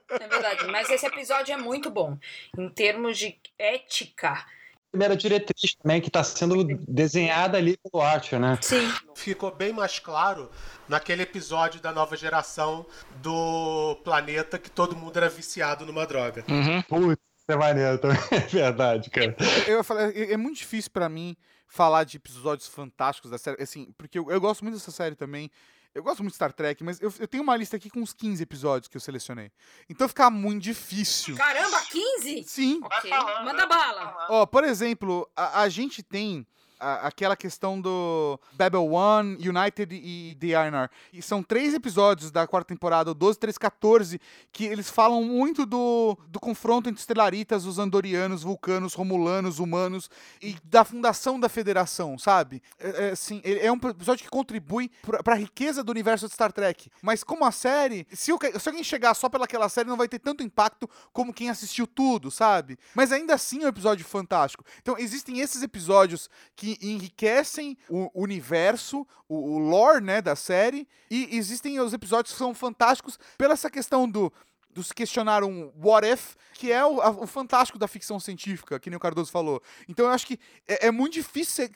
É 0.09 0.27
verdade, 0.27 0.65
mas 0.67 0.89
esse 0.89 1.05
episódio 1.05 1.53
é 1.53 1.57
muito 1.57 1.91
bom. 1.91 2.17
Em 2.57 2.69
termos 2.69 3.17
de 3.17 3.37
ética. 3.57 4.45
Primeira 4.91 5.15
diretriz 5.15 5.75
também, 5.75 6.01
que 6.01 6.09
tá 6.09 6.23
sendo 6.23 6.63
desenhada 6.87 7.57
ali 7.59 7.77
pelo 7.77 8.01
Archer, 8.03 8.39
né? 8.39 8.57
Sim. 8.59 8.91
Ficou 9.15 9.53
bem 9.53 9.71
mais 9.71 9.99
claro 9.99 10.49
naquele 10.87 11.21
episódio 11.21 11.79
da 11.79 11.91
nova 11.91 12.17
geração 12.17 12.85
do 13.17 13.95
planeta 14.03 14.57
que 14.57 14.71
todo 14.71 14.95
mundo 14.95 15.15
era 15.17 15.29
viciado 15.29 15.85
numa 15.85 16.07
droga. 16.07 16.43
Putz, 16.87 17.21
isso 17.21 17.51
é 17.51 17.55
maneiro 17.55 17.99
também. 17.99 18.17
É 18.31 18.39
verdade, 18.39 19.11
cara. 19.11 19.35
Eu 19.67 19.83
falei, 19.83 20.07
é, 20.15 20.33
é 20.33 20.37
muito 20.37 20.57
difícil 20.57 20.89
pra 20.91 21.07
mim 21.07 21.37
falar 21.69 22.03
de 22.03 22.17
episódios 22.17 22.67
fantásticos 22.67 23.31
da 23.31 23.37
série, 23.37 23.61
assim, 23.61 23.93
porque 23.97 24.19
eu, 24.19 24.29
eu 24.29 24.41
gosto 24.41 24.63
muito 24.63 24.73
dessa 24.73 24.91
série 24.91 25.15
também. 25.15 25.49
Eu 25.93 26.03
gosto 26.03 26.19
muito 26.19 26.33
de 26.33 26.35
Star 26.35 26.53
Trek, 26.53 26.83
mas 26.83 27.01
eu, 27.01 27.11
eu 27.19 27.27
tenho 27.27 27.41
uma 27.41 27.55
lista 27.55 27.75
aqui 27.75 27.89
com 27.89 27.99
uns 27.99 28.13
15 28.13 28.43
episódios 28.43 28.87
que 28.87 28.95
eu 28.95 29.01
selecionei. 29.01 29.51
Então 29.89 30.07
fica 30.07 30.29
muito 30.29 30.61
difícil. 30.61 31.35
Caramba, 31.35 31.79
15? 31.81 32.43
Sim. 32.43 32.79
Ok, 32.83 33.09
manda 33.43 33.65
bala. 33.65 34.27
Ó, 34.29 34.45
por 34.45 34.63
exemplo, 34.63 35.27
a, 35.35 35.61
a 35.61 35.69
gente 35.69 36.03
tem 36.03 36.45
a- 36.79 37.07
aquela 37.07 37.35
questão 37.35 37.79
do 37.79 38.39
Babel 38.53 38.85
One, 38.91 39.35
United 39.35 39.93
e 39.93 40.35
The 40.39 40.47
Einar. 40.65 40.89
E 41.11 41.21
são 41.21 41.43
três 41.43 41.73
episódios 41.73 42.31
da 42.31 42.47
quarta 42.47 42.67
temporada, 42.73 43.11
o 43.11 43.13
12, 43.13 43.37
13, 43.39 43.59
14, 43.59 44.21
que 44.51 44.65
eles 44.65 44.89
falam 44.89 45.23
muito 45.23 45.65
do, 45.65 46.17
do 46.27 46.39
confronto 46.39 46.89
entre 46.89 46.99
estelaritas, 46.99 47.65
os 47.65 47.79
andorianos, 47.79 48.43
vulcanos, 48.43 48.93
romulanos, 48.93 49.59
humanos 49.59 50.09
e 50.41 50.55
da 50.63 50.83
fundação 50.85 51.39
da 51.39 51.49
federação, 51.49 52.17
sabe? 52.17 52.61
É, 52.79 53.07
é, 53.07 53.11
assim, 53.11 53.41
é 53.43 53.71
um 53.71 53.75
episódio 53.75 54.23
que 54.23 54.29
contribui 54.29 54.89
pra, 55.01 55.21
pra 55.23 55.35
riqueza 55.35 55.83
do 55.83 55.91
universo 55.91 56.27
de 56.27 56.33
Star 56.33 56.51
Trek. 56.51 56.89
Mas 57.01 57.23
como 57.23 57.45
a 57.45 57.51
série, 57.51 58.07
se, 58.11 58.31
o 58.31 58.39
se 58.59 58.69
alguém 58.69 58.83
chegar 58.83 59.13
só 59.13 59.27
pelaquela 59.29 59.67
série, 59.69 59.89
não 59.89 59.97
vai 59.97 60.07
ter 60.07 60.19
tanto 60.19 60.43
impacto 60.43 60.89
como 61.11 61.33
quem 61.33 61.49
assistiu 61.49 61.85
tudo, 61.87 62.29
sabe? 62.31 62.77
Mas 62.95 63.11
ainda 63.11 63.33
assim 63.33 63.63
é 63.63 63.65
um 63.65 63.69
episódio 63.69 64.05
fantástico. 64.05 64.63
Então 64.81 64.95
existem 64.97 65.39
esses 65.39 65.61
episódios 65.63 66.29
que 66.55 66.68
enriquecem 66.81 67.77
o 67.89 68.09
universo, 68.13 69.05
o, 69.27 69.57
lore, 69.59 70.03
né, 70.03 70.21
da 70.21 70.35
série, 70.35 70.87
e 71.09 71.35
existem 71.37 71.79
os 71.79 71.93
episódios 71.93 72.33
que 72.33 72.37
são 72.39 72.53
fantásticos 72.53 73.17
pela 73.37 73.53
essa 73.53 73.69
questão 73.69 74.09
do 74.09 74.31
dos 74.71 74.91
questionaram 74.91 75.73
what 75.75 76.07
if, 76.07 76.35
que 76.53 76.71
é 76.71 76.85
o, 76.85 77.01
a- 77.01 77.09
o 77.09 77.25
fantástico 77.25 77.79
da 77.79 77.87
ficção 77.87 78.19
científica, 78.19 78.79
que 78.79 78.87
nem 78.89 78.97
o 78.97 78.99
Cardoso 78.99 79.31
falou. 79.31 79.59
Então 79.87 80.05
eu 80.05 80.11
acho 80.11 80.27
que 80.27 80.39
é, 80.67 80.87
é 80.87 80.91
muito 80.91 81.13
difícil 81.13 81.69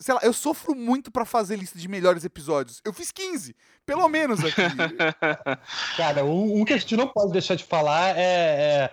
Sei 0.00 0.14
lá, 0.14 0.20
eu 0.22 0.32
sofro 0.32 0.74
muito 0.74 1.10
pra 1.10 1.26
fazer 1.26 1.56
lista 1.56 1.78
de 1.78 1.86
melhores 1.86 2.24
episódios. 2.24 2.80
Eu 2.82 2.90
fiz 2.92 3.12
15, 3.12 3.54
pelo 3.84 4.08
menos 4.08 4.40
aqui. 4.42 4.62
Cara, 5.96 6.24
um, 6.24 6.60
um 6.60 6.64
que 6.64 6.72
a 6.72 6.78
gente 6.78 6.96
não 6.96 7.06
pode 7.06 7.32
deixar 7.32 7.54
de 7.54 7.64
falar 7.64 8.16
é, 8.16 8.22
é 8.22 8.90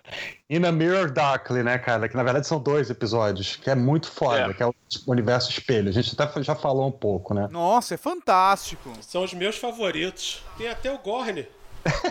In 0.49 0.65
a 0.65 0.71
Mirror 0.71 1.11
Darkly, 1.11 1.63
né, 1.63 1.77
cara? 1.77 2.09
Que 2.09 2.15
na 2.17 2.23
verdade 2.23 2.45
são 2.45 2.59
dois 2.59 2.89
episódios, 2.89 3.55
que 3.55 3.69
é 3.69 3.75
muito 3.75 4.11
foda, 4.11 4.51
É. 4.51 4.53
que 4.53 4.61
é 4.61 4.65
o 4.67 4.73
universo 5.07 5.49
espelho. 5.49 5.87
A 5.89 5.93
gente 5.93 6.13
até 6.19 6.43
já 6.43 6.55
falou 6.55 6.87
um 6.87 6.91
pouco, 6.91 7.33
né? 7.33 7.47
Nossa, 7.49 7.93
é 7.93 7.97
fantástico. 7.97 8.91
São 9.01 9.23
os 9.23 9.33
meus 9.33 9.57
favoritos. 9.57 10.43
Tem 10.57 10.67
até 10.67 10.91
o 10.91 10.97
Gorne. 10.97 11.47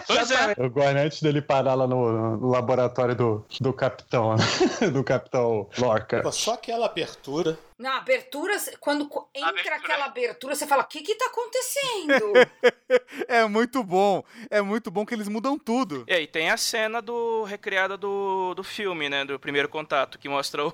Pois 0.07 0.31
é. 0.31 0.55
Eu 0.57 0.71
gosto 0.71 0.97
antes 0.97 1.21
dele 1.21 1.43
parar 1.43 1.75
lá 1.75 1.87
no, 1.87 2.39
no 2.39 2.49
laboratório 2.49 3.15
do, 3.15 3.45
do 3.61 3.73
capitão, 3.73 4.35
né? 4.37 4.45
do 4.91 5.05
capitão 5.05 5.69
Lorca. 5.79 6.23
Só 6.33 6.55
aquela 6.55 6.87
abertura. 6.87 7.59
Na 7.79 7.99
abertura, 7.99 8.57
quando 8.81 9.05
entra 9.35 9.51
Abertura. 9.51 9.77
aquela 9.77 10.05
abertura, 10.07 10.55
você 10.55 10.67
fala: 10.67 10.83
o 10.83 10.87
que 10.87 11.03
que 11.03 11.15
tá 11.15 11.27
acontecendo? 11.27 12.33
É 13.29 13.45
muito 13.47 13.83
bom. 13.83 14.23
É 14.49 14.61
muito 14.63 14.91
bom 14.93 15.05
que 15.05 15.13
eles 15.13 15.27
mudam 15.27 15.59
tudo. 15.59 16.05
E 16.07 16.13
aí 16.13 16.27
tem 16.27 16.51
a 16.51 16.57
cena 16.57 17.03
do 17.03 17.43
recriada 17.43 17.97
do, 17.97 18.55
do 18.55 18.63
filme, 18.63 19.09
né? 19.09 19.25
Do 19.25 19.39
primeiro 19.41 19.69
contato, 19.69 20.19
que 20.19 20.29
mostra 20.29 20.65
o, 20.65 20.73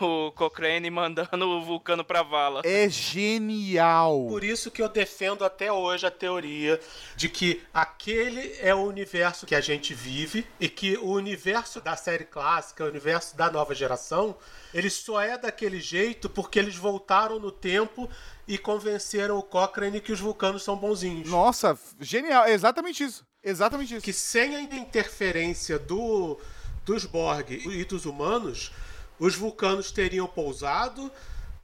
o 0.00 0.32
Cochrane 0.32 0.88
mandando 0.88 1.46
o 1.46 1.62
vulcano 1.62 2.02
pra 2.02 2.22
vala. 2.22 2.62
É 2.64 2.88
genial. 2.88 4.26
Por 4.26 4.42
isso 4.42 4.70
que 4.70 4.80
eu 4.80 4.88
defendo 4.88 5.44
até 5.44 5.70
hoje 5.70 6.06
a 6.06 6.10
teoria 6.10 6.80
de 7.14 7.28
que 7.28 7.62
aquele 7.74 8.56
é 8.60 8.74
o 8.74 8.80
universo 8.82 9.44
que 9.44 9.54
a 9.54 9.60
gente 9.60 9.92
vive 9.92 10.46
e 10.58 10.68
que 10.68 10.96
o 10.96 11.12
universo 11.12 11.80
da 11.80 11.94
série 11.96 12.24
clássica, 12.24 12.84
o 12.84 12.88
universo 12.88 13.36
da 13.36 13.50
nova 13.50 13.74
geração, 13.74 14.34
ele 14.72 14.88
só 14.88 15.20
é 15.20 15.36
daquele 15.36 15.80
jeito 15.80 16.28
porque 16.30 16.58
eles 16.58 16.76
voltaram 16.76 17.38
no 17.38 17.52
tempo 17.52 18.08
e 18.46 18.56
convenceram 18.58 19.38
o 19.38 19.42
Cochrane 19.42 20.00
que 20.00 20.12
os 20.12 20.20
vulcanos 20.20 20.62
são 20.62 20.76
bonzinhos. 20.76 21.28
Nossa, 21.28 21.78
genial. 22.00 22.44
É 22.44 22.52
exatamente 22.52 23.04
isso. 23.04 23.24
Exatamente 23.42 23.94
isso. 23.94 24.04
que 24.04 24.12
sem 24.12 24.56
a 24.56 24.60
interferência 24.60 25.78
do, 25.78 26.38
dos 26.84 27.04
Borg 27.04 27.50
e 27.50 27.84
dos 27.84 28.06
humanos, 28.06 28.72
os 29.18 29.34
vulcanos 29.34 29.90
teriam 29.90 30.26
pousado. 30.26 31.10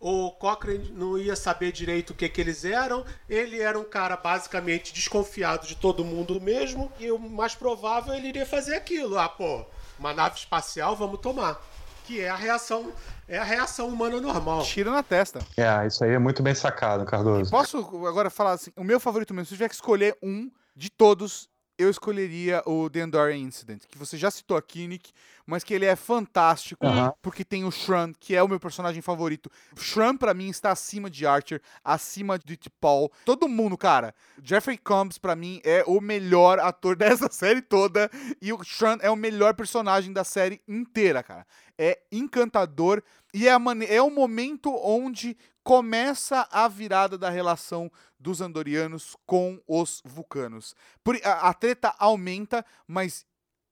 O 0.00 0.30
Cochrane 0.30 0.92
não 0.92 1.18
ia 1.18 1.34
saber 1.34 1.72
direito 1.72 2.11
o 2.11 2.14
que, 2.14 2.28
que 2.28 2.40
eles 2.40 2.64
eram. 2.64 3.04
Ele 3.28 3.61
era 3.61 3.78
um 3.78 3.84
cara 3.84 4.16
basicamente 4.16 4.92
desconfiado 4.92 5.66
de 5.66 5.74
todo 5.74 6.04
mundo 6.04 6.40
mesmo. 6.40 6.92
E 7.00 7.11
o 7.11 7.18
mais 7.18 7.54
provável 7.54 8.14
ele 8.14 8.28
iria 8.28 8.46
fazer 8.46 8.76
aquilo. 8.76 9.18
Ah, 9.18 9.28
pô, 9.28 9.64
uma 9.98 10.14
nave 10.14 10.36
espacial, 10.36 10.94
vamos 10.94 11.20
tomar. 11.20 11.61
Que 12.09 12.22
é 12.22 12.30
a 12.30 12.36
reação, 12.36 12.90
é 13.28 13.36
a 13.36 13.44
reação 13.44 13.86
humana 13.86 14.18
normal. 14.18 14.62
Tira 14.62 14.90
na 14.90 15.02
testa. 15.02 15.40
É, 15.59 15.86
isso 15.86 16.02
aí 16.02 16.12
é 16.12 16.18
muito 16.18 16.42
bem 16.42 16.54
sacado, 16.54 17.04
Cardoso. 17.04 17.50
Posso 17.50 17.76
agora 18.06 18.30
falar 18.30 18.52
assim? 18.52 18.70
O 18.74 18.82
meu 18.82 18.98
favorito 18.98 19.34
mesmo, 19.34 19.44
se 19.44 19.52
eu 19.52 19.59
tiver 19.59 19.68
que 19.68 19.74
escolher 19.74 20.16
um 20.22 20.50
de 20.74 20.88
todos, 20.88 21.50
eu 21.76 21.90
escolheria 21.90 22.62
o 22.64 22.88
The 22.88 23.02
Andorian 23.02 23.36
Incident, 23.36 23.82
que 23.86 23.98
você 23.98 24.16
já 24.16 24.30
citou 24.30 24.56
aqui, 24.56 24.88
Nick, 24.88 25.12
mas 25.49 25.64
que 25.64 25.72
ele 25.72 25.86
é 25.86 25.96
fantástico, 25.96 26.86
Aham. 26.86 27.14
porque 27.22 27.42
tem 27.42 27.64
o 27.64 27.70
Shran, 27.70 28.12
que 28.20 28.36
é 28.36 28.42
o 28.42 28.46
meu 28.49 28.61
personagem 28.61 29.01
favorito. 29.01 29.51
Shran, 29.78 30.14
pra 30.14 30.34
mim, 30.34 30.51
está 30.51 30.70
acima 30.72 31.09
de 31.09 31.26
Archer, 31.26 31.62
acima 31.82 32.38
de 32.38 32.55
T'Pol. 32.59 33.11
Todo 33.24 33.49
mundo, 33.49 33.78
cara. 33.78 34.14
Jeffrey 34.42 34.76
Combs, 34.76 35.16
pra 35.16 35.34
mim, 35.34 35.59
é 35.64 35.82
o 35.86 36.03
melhor 36.03 36.59
ator 36.59 36.94
dessa 36.96 37.32
série 37.32 37.62
toda, 37.62 38.11
e 38.42 38.53
o 38.53 38.62
Shran 38.62 38.99
é 39.01 39.11
o 39.11 39.16
melhor 39.16 39.55
personagem 39.55 40.12
da 40.12 40.22
série 40.22 40.61
inteira, 40.68 41.22
cara. 41.22 41.46
É 41.78 41.99
encantador, 42.12 43.03
e 43.32 43.49
é, 43.49 43.53
a 43.53 43.59
é 43.88 44.03
o 44.03 44.11
momento 44.11 44.70
onde 44.84 45.34
começa 45.62 46.46
a 46.51 46.68
virada 46.68 47.16
da 47.16 47.30
relação 47.30 47.90
dos 48.20 48.42
andorianos 48.42 49.16
com 49.24 49.59
os 49.66 50.03
vulcanos. 50.05 50.74
Por- 51.03 51.18
a, 51.24 51.49
a 51.49 51.55
treta 51.55 51.94
aumenta, 51.99 52.62
mas 52.86 53.24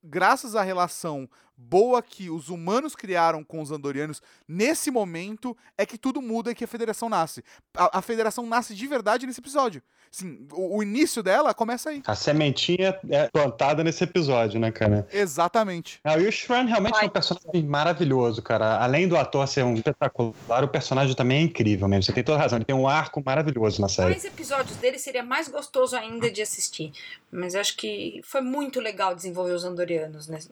graças 0.02 0.54
à 0.54 0.62
relação 0.62 1.28
boa 1.56 2.02
que 2.02 2.28
os 2.28 2.48
humanos 2.48 2.94
criaram 2.94 3.42
com 3.42 3.60
os 3.60 3.70
andorianos, 3.70 4.22
nesse 4.46 4.90
momento 4.90 5.56
é 5.78 5.86
que 5.86 5.96
tudo 5.96 6.20
muda 6.20 6.50
e 6.50 6.54
que 6.54 6.64
a 6.64 6.68
federação 6.68 7.08
nasce. 7.08 7.42
A, 7.76 7.98
a 7.98 8.02
federação 8.02 8.46
nasce 8.46 8.74
de 8.74 8.86
verdade 8.86 9.26
nesse 9.26 9.40
episódio. 9.40 9.82
Sim, 10.16 10.48
o, 10.50 10.78
o 10.78 10.82
início 10.82 11.22
dela 11.22 11.52
começa 11.52 11.90
aí. 11.90 12.02
A 12.06 12.14
sementinha 12.14 12.98
é 13.10 13.28
plantada 13.28 13.84
nesse 13.84 14.02
episódio, 14.02 14.58
né, 14.58 14.72
cara? 14.72 15.06
Exatamente. 15.12 16.00
Ah, 16.02 16.16
e 16.16 16.26
o 16.26 16.32
Shran 16.32 16.64
realmente 16.64 16.98
é 17.02 17.04
um 17.04 17.08
personagem 17.10 17.62
maravilhoso, 17.66 18.40
cara. 18.40 18.78
Além 18.82 19.06
do 19.06 19.14
ator 19.14 19.46
ser 19.46 19.62
um 19.62 19.74
espetacular, 19.74 20.64
o 20.64 20.68
personagem 20.68 21.14
também 21.14 21.40
é 21.40 21.42
incrível 21.42 21.86
mesmo. 21.86 22.04
Você 22.04 22.14
tem 22.14 22.24
toda 22.24 22.38
razão. 22.38 22.56
Ele 22.56 22.64
tem 22.64 22.74
um 22.74 22.88
arco 22.88 23.22
maravilhoso 23.22 23.78
na 23.78 23.90
série. 23.90 24.08
Mais 24.12 24.24
episódios 24.24 24.78
dele 24.78 24.98
seria 24.98 25.22
mais 25.22 25.48
gostoso 25.48 25.94
ainda 25.94 26.30
de 26.30 26.40
assistir. 26.40 26.92
Mas 27.30 27.52
eu 27.54 27.60
acho 27.60 27.76
que 27.76 28.18
foi 28.24 28.40
muito 28.40 28.80
legal 28.80 29.14
desenvolver 29.14 29.52
os 29.52 29.64
Andorianos 29.64 30.28
nes- 30.28 30.48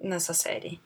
nessa 0.00 0.32
série. 0.32 0.80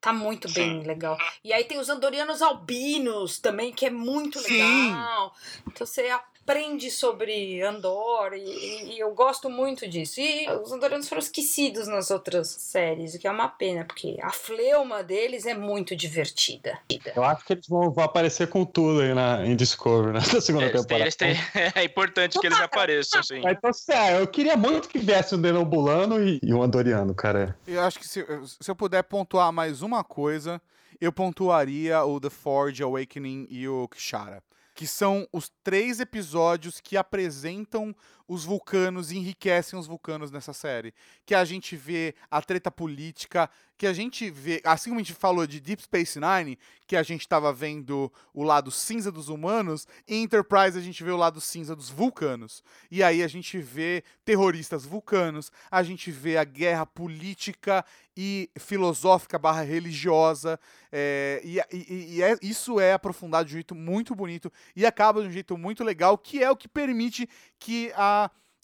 Tá 0.00 0.12
muito 0.12 0.52
bem 0.52 0.82
legal. 0.82 1.16
E 1.44 1.52
aí 1.52 1.62
tem 1.62 1.78
os 1.78 1.88
Andorianos 1.88 2.42
albinos 2.42 3.38
também, 3.38 3.72
que 3.72 3.86
é 3.86 3.90
muito 3.90 4.40
Sim. 4.40 4.52
legal. 4.88 5.32
Então 5.68 5.86
você 5.86 6.02
aprende 6.46 6.90
sobre 6.90 7.62
Andor 7.62 8.34
e, 8.34 8.92
e 8.94 8.98
eu 9.00 9.14
gosto 9.14 9.48
muito 9.48 9.88
disso. 9.88 10.20
E 10.20 10.46
os 10.62 10.70
Andorianos 10.70 11.08
foram 11.08 11.20
esquecidos 11.20 11.88
nas 11.88 12.10
outras 12.10 12.48
séries, 12.48 13.14
o 13.14 13.18
que 13.18 13.26
é 13.26 13.30
uma 13.30 13.48
pena, 13.48 13.84
porque 13.84 14.18
a 14.22 14.30
fleuma 14.30 15.02
deles 15.02 15.46
é 15.46 15.54
muito 15.54 15.96
divertida. 15.96 16.78
Eu 17.16 17.24
acho 17.24 17.44
que 17.46 17.54
eles 17.54 17.66
vão, 17.66 17.90
vão 17.90 18.04
aparecer 18.04 18.48
com 18.48 18.64
tudo 18.64 19.00
aí 19.00 19.14
na, 19.14 19.44
em 19.46 19.56
Discovery, 19.56 20.12
né? 20.12 20.20
Na 20.34 20.40
segunda 20.40 20.66
Eles 20.66 20.72
têm- 20.74 20.82
temporada. 20.82 21.04
eles 21.04 21.16
têm- 21.16 21.36
é 21.74 21.84
importante 21.84 22.38
que 22.38 22.46
eles 22.46 22.60
apareçam, 22.60 23.22
sim. 23.22 23.40
Então, 23.46 23.72
sério, 23.72 24.20
eu 24.20 24.26
queria 24.26 24.56
muito 24.56 24.88
que 24.88 24.98
viesse 24.98 25.34
um 25.34 25.40
Denobulano 25.40 26.22
e, 26.22 26.38
e 26.42 26.52
um 26.52 26.62
Andoriano, 26.62 27.14
cara. 27.14 27.56
Eu 27.66 27.80
acho 27.80 27.98
que 27.98 28.06
se, 28.06 28.24
se 28.60 28.70
eu 28.70 28.76
puder 28.76 29.02
pontuar 29.04 29.50
mais 29.52 29.80
uma 29.80 30.04
coisa, 30.04 30.60
eu 31.00 31.10
pontuaria 31.12 32.04
o 32.04 32.20
The 32.20 32.28
Forge 32.30 32.82
Awakening 32.82 33.46
e 33.48 33.66
o 33.66 33.88
Kishara. 33.88 34.42
Que 34.74 34.86
são 34.86 35.26
os 35.32 35.50
três 35.62 36.00
episódios 36.00 36.80
que 36.80 36.96
apresentam 36.96 37.94
os 38.26 38.44
vulcanos 38.44 39.12
enriquecem 39.12 39.78
os 39.78 39.86
vulcanos 39.86 40.30
nessa 40.30 40.52
série. 40.52 40.94
Que 41.26 41.34
a 41.34 41.44
gente 41.44 41.76
vê 41.76 42.14
a 42.30 42.40
treta 42.40 42.70
política, 42.70 43.50
que 43.76 43.86
a 43.86 43.92
gente 43.92 44.30
vê, 44.30 44.60
assim 44.64 44.90
como 44.90 45.00
a 45.00 45.02
gente 45.02 45.14
falou 45.14 45.46
de 45.46 45.60
Deep 45.60 45.82
Space 45.82 46.18
Nine, 46.20 46.58
que 46.86 46.96
a 46.96 47.02
gente 47.02 47.22
estava 47.22 47.52
vendo 47.52 48.12
o 48.32 48.42
lado 48.44 48.70
cinza 48.70 49.10
dos 49.10 49.28
humanos, 49.28 49.86
em 50.06 50.22
Enterprise 50.22 50.78
a 50.78 50.82
gente 50.82 51.02
vê 51.02 51.10
o 51.10 51.16
lado 51.16 51.40
cinza 51.40 51.74
dos 51.74 51.90
vulcanos. 51.90 52.62
E 52.90 53.02
aí 53.02 53.22
a 53.22 53.28
gente 53.28 53.58
vê 53.58 54.04
terroristas 54.24 54.84
vulcanos, 54.84 55.50
a 55.70 55.82
gente 55.82 56.10
vê 56.10 56.36
a 56.36 56.44
guerra 56.44 56.86
política 56.86 57.84
e 58.16 58.48
filosófica 58.58 59.38
barra 59.38 59.62
religiosa. 59.62 60.58
é, 60.96 61.40
e 61.42 61.58
e- 61.76 62.14
e 62.18 62.22
é- 62.22 62.38
isso 62.40 62.78
é 62.78 62.92
aprofundado 62.92 63.46
de 63.48 63.54
um 63.54 63.56
jeito 63.56 63.74
muito 63.74 64.14
bonito 64.14 64.52
e 64.76 64.86
acaba 64.86 65.20
de 65.20 65.26
um 65.28 65.32
jeito 65.32 65.58
muito 65.58 65.82
legal, 65.82 66.16
que 66.16 66.40
é 66.40 66.48
o 66.48 66.56
que 66.56 66.68
permite 66.68 67.28
que 67.58 67.90
a. 67.96 68.13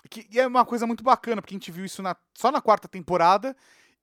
Que 0.09 0.27
e 0.31 0.41
é 0.41 0.47
uma 0.47 0.65
coisa 0.65 0.87
muito 0.87 1.05
bacana, 1.05 1.43
porque 1.43 1.55
a 1.55 1.59
gente 1.59 1.71
viu 1.71 1.85
isso 1.85 2.03
na- 2.03 2.17
só 2.35 2.51
na 2.51 2.61
quarta 2.61 2.89
temporada. 2.89 3.55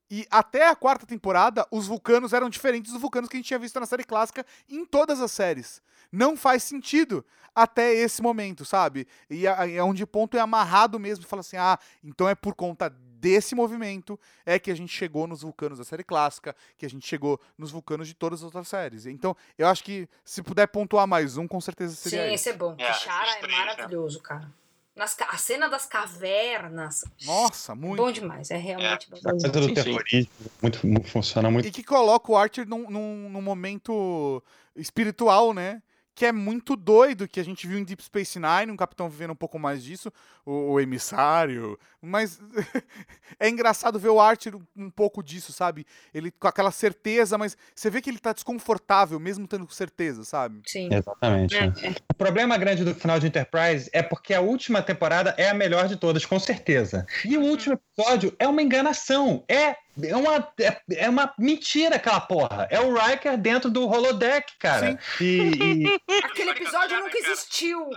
E 0.10 0.26
até 0.32 0.70
a 0.70 0.76
quarta 0.76 1.06
temporada, 1.06 1.68
os 1.70 1.86
vulcanos 1.88 2.32
eram 2.32 2.50
diferentes 2.50 2.94
dos 2.94 3.02
vulcanos 3.02 3.30
que 3.30 3.36
a 3.36 3.40
gente 3.40 3.48
tinha 3.48 3.60
visto 3.60 3.78
na 3.80 3.86
série 3.86 4.06
clássica 4.06 4.46
em 4.70 4.86
todas 4.86 5.20
as 5.20 5.32
séries. 5.32 5.82
Não 6.12 6.38
faz 6.38 6.64
sentido 6.64 7.26
até 7.54 7.94
esse 7.94 8.22
momento, 8.22 8.64
sabe? 8.64 9.06
E 9.30 9.46
é 9.46 9.84
onde 9.84 10.04
o 10.04 10.08
ponto 10.08 10.38
é 10.38 10.40
amarrado 10.40 10.98
mesmo, 10.98 11.26
fala 11.26 11.42
assim: 11.42 11.58
ah, 11.58 11.78
então 12.04 12.30
é 12.30 12.36
por 12.36 12.56
conta 12.56 12.90
desse 12.90 13.56
movimento 13.56 14.18
é 14.46 14.60
que 14.60 14.72
a 14.72 14.76
gente 14.76 14.94
chegou 14.96 15.28
nos 15.28 15.42
vulcanos 15.42 15.80
da 15.80 15.84
série 15.84 16.04
clássica, 16.04 16.56
que 16.78 16.86
a 16.86 16.90
gente 16.90 17.06
chegou 17.06 17.42
nos 17.58 17.72
vulcanos 17.72 18.08
de 18.08 18.14
todas 18.14 18.40
as 18.40 18.44
outras 18.46 18.68
séries. 18.68 19.08
Então, 19.08 19.36
eu 19.58 19.68
acho 19.68 19.84
que 19.84 20.08
se 20.24 20.42
puder 20.44 20.68
pontuar 20.68 21.08
mais 21.08 21.36
um, 21.36 21.48
com 21.48 21.60
certeza 21.60 21.96
seria 21.96 22.20
Sim, 22.20 22.26
esse. 22.26 22.34
esse 22.36 22.50
é 22.50 22.54
bom. 22.54 22.76
É, 22.78 22.94
Kishara 22.94 23.40
é 23.40 23.42
né? 23.42 23.48
maravilhoso, 23.58 24.22
cara. 24.22 24.50
Nas, 24.98 25.16
a 25.30 25.38
cena 25.38 25.70
das 25.70 25.86
cavernas. 25.86 27.06
Nossa, 27.24 27.76
muito. 27.76 27.98
Bom 27.98 28.12
demais, 28.12 28.50
é 28.50 28.58
realmente 28.58 29.08
bom. 29.12 29.18
A 29.24 29.30
coisa 29.30 29.50
do 29.50 29.72
terrorismo 29.72 30.32
muito, 30.60 30.88
muito- 30.88 31.08
funciona 31.08 31.52
muito. 31.52 31.68
E 31.68 31.72
que 31.72 31.84
coloca 31.84 32.32
o 32.32 32.36
Archer 32.36 32.68
num, 32.68 32.90
num, 32.90 33.30
num 33.30 33.42
momento 33.42 34.42
espiritual, 34.76 35.54
né? 35.54 35.84
Que 36.18 36.26
é 36.26 36.32
muito 36.32 36.76
doido, 36.76 37.28
que 37.28 37.40
a 37.40 37.46
gente 37.46 37.68
viu 37.68 37.78
em 37.78 37.84
Deep 37.84 38.04
Space 38.04 38.40
Nine, 38.40 38.72
um 38.72 38.76
capitão 38.76 39.08
vivendo 39.08 39.34
um 39.34 39.36
pouco 39.36 39.60
mais 39.60 39.84
disso, 39.84 40.12
o, 40.44 40.72
o 40.72 40.80
emissário. 40.80 41.78
Mas 42.02 42.42
é 43.40 43.48
engraçado 43.48 44.00
ver 44.00 44.10
o 44.10 44.20
Archer 44.20 44.56
um, 44.76 44.90
pouco 44.90 45.22
disso, 45.22 45.54
sabe? 45.54 45.86
Ele 46.12 46.32
com 46.32 46.48
aquela 46.48 46.72
certeza, 46.72 47.38
mas 47.38 47.56
você 47.76 47.92
vê 47.92 48.02
que 48.02 48.10
ele 48.10 48.18
tá 48.18 48.34
desconfortável, 48.34 49.20
mesmo 49.20 49.46
tendo 49.46 49.72
certeza, 49.72 50.24
sabe? 50.24 50.64
Sim. 50.66 50.90
Exatamente. 50.92 51.56
É, 51.56 51.68
né? 51.68 51.96
O 52.12 52.16
problema 52.16 52.58
grande 52.58 52.84
do 52.84 52.96
final 52.96 53.20
de 53.20 53.28
Enterprise 53.28 53.88
é 53.94 54.02
porque 54.02 54.34
a 54.34 54.42
última 54.42 54.82
temporada 54.82 55.36
é 55.38 55.50
a 55.50 55.54
melhor 55.54 55.88
de 55.88 55.98
todas, 55.98 56.26
com 56.26 56.40
certeza. 56.40 57.06
E 57.24 57.38
o 57.38 57.42
último 57.42 57.80
episódio 57.96 58.36
é 58.40 58.48
uma 58.48 58.64
enganação. 58.64 59.44
É, 59.48 59.76
é, 60.04 60.16
uma, 60.16 60.48
é, 60.60 60.78
é 60.96 61.10
uma 61.10 61.34
mentira 61.38 61.96
aquela 61.96 62.20
porra. 62.20 62.68
É 62.70 62.80
o 62.80 62.94
Riker 62.94 63.38
dentro 63.38 63.70
do 63.70 63.88
holodeck, 63.88 64.54
cara. 64.60 64.98
E, 65.22 65.26
e- 65.86 66.02
Aquele 66.24 66.52
episódio 66.52 67.00
nunca 67.00 67.18
existiu. 67.18 67.90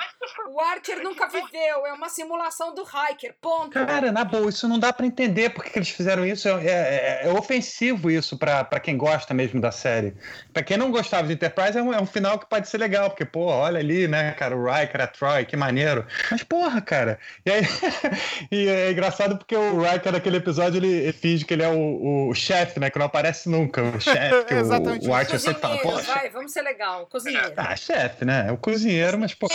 O 0.51 0.61
Archer 0.61 1.03
nunca 1.03 1.29
viveu. 1.29 1.87
É 1.87 1.93
uma 1.93 2.09
simulação 2.09 2.75
do 2.75 2.83
Hiker. 2.83 3.35
Ponto. 3.41 3.71
cara, 3.71 4.13
na 4.13 4.25
boa, 4.25 4.49
isso 4.49 4.67
não 4.69 4.79
dá 4.79 4.93
pra 4.93 5.07
entender 5.07 5.51
porque 5.51 5.71
que 5.71 5.79
eles 5.79 5.91
fizeram 5.91 6.25
isso. 6.27 6.49
É, 6.49 6.67
é- 6.67 7.21
é 7.25 7.29
ofensivo 7.33 8.11
isso 8.11 8.37
pra, 8.39 8.65
pra 8.65 8.81
quem 8.81 8.97
gosta 8.97 9.33
mesmo 9.35 9.61
da 9.61 9.71
série. 9.73 10.15
Pra 10.53 10.63
quem 10.63 10.77
não 10.77 10.91
gostava 10.91 11.27
de 11.27 11.35
Enterprise, 11.35 11.77
é 11.79 11.83
um, 11.83 11.93
é 11.93 12.01
um 12.01 12.07
final 12.07 12.39
que 12.39 12.47
pode 12.49 12.69
ser 12.69 12.79
legal, 12.79 13.11
porque, 13.11 13.25
pô, 13.25 13.47
olha 13.47 13.79
ali, 13.79 14.07
né, 14.09 14.33
cara, 14.33 14.57
o 14.57 14.65
Riker, 14.65 15.01
a 15.01 15.07
Troy, 15.07 15.45
que 15.45 15.57
maneiro. 15.57 16.07
Mas, 16.31 16.43
porra, 16.43 16.81
cara. 16.81 17.19
E 17.45 17.51
aí, 17.51 17.63
e 18.51 18.69
é 18.69 18.91
engraçado 18.91 19.37
porque 19.37 19.55
o 19.57 19.81
Riker 19.83 20.13
naquele 20.13 20.37
episódio 20.39 20.79
ele, 20.79 20.89
ele 20.89 21.13
finge 21.13 21.45
que 21.45 21.55
ele 21.55 21.63
é 21.63 21.69
o, 21.69 21.90
o 22.31 22.35
chefe, 22.35 22.79
né, 22.81 22.91
que 22.91 22.99
não 22.99 23.07
aparece 23.07 23.49
nunca. 23.49 23.83
O 23.83 23.99
chefe, 24.01 24.45
que 24.45 24.55
o- 24.55 24.59
Exatamente 24.59 25.09
o, 25.09 25.15
Archer 25.15 25.39
sempre 25.41 25.61
fala, 25.61 26.03
vai, 26.03 26.31
vamos 26.31 26.53
ser 26.53 26.63
legal. 26.63 27.07
Cozinheiro. 27.07 27.53
ah, 27.57 27.77
chefe, 27.77 28.25
né? 28.25 28.47
É 28.49 28.53
o 28.53 28.57
cozinheiro, 28.57 29.19
mas, 29.19 29.35
pô, 29.35 29.49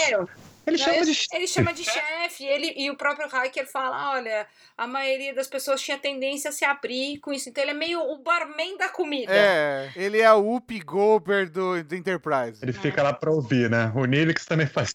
ele 0.66 0.78
Não, 0.78 0.84
chama 0.84 0.96
ele, 0.96 1.12
de 1.12 1.26
ele 1.32 1.46
chama 1.46 1.72
de 1.72 1.84
chefe, 1.84 2.44
ele 2.44 2.74
e 2.76 2.90
o 2.90 2.96
próprio 2.96 3.28
Hiker 3.28 3.70
fala: 3.70 4.10
olha, 4.14 4.44
a 4.76 4.84
maioria 4.84 5.32
das 5.32 5.46
pessoas 5.46 5.80
tinha 5.80 5.96
tendência 5.96 6.48
a 6.48 6.52
se 6.52 6.64
abrir 6.64 7.18
com 7.20 7.32
isso. 7.32 7.48
Então 7.48 7.62
ele 7.62 7.70
é 7.70 7.74
meio 7.74 8.00
o 8.00 8.18
barman 8.18 8.76
da 8.76 8.88
comida. 8.88 9.32
É, 9.32 9.92
ele 9.94 10.20
é 10.20 10.32
o 10.32 10.40
Whoopi 10.42 10.80
Goldberg 10.80 11.52
do, 11.52 11.84
do 11.84 11.94
Enterprise. 11.94 12.58
Ele 12.60 12.72
fica 12.72 13.00
lá 13.00 13.12
pra 13.12 13.30
ouvir, 13.30 13.70
né? 13.70 13.92
O 13.94 14.04
Nilix 14.06 14.44
também 14.44 14.66
faz. 14.66 14.92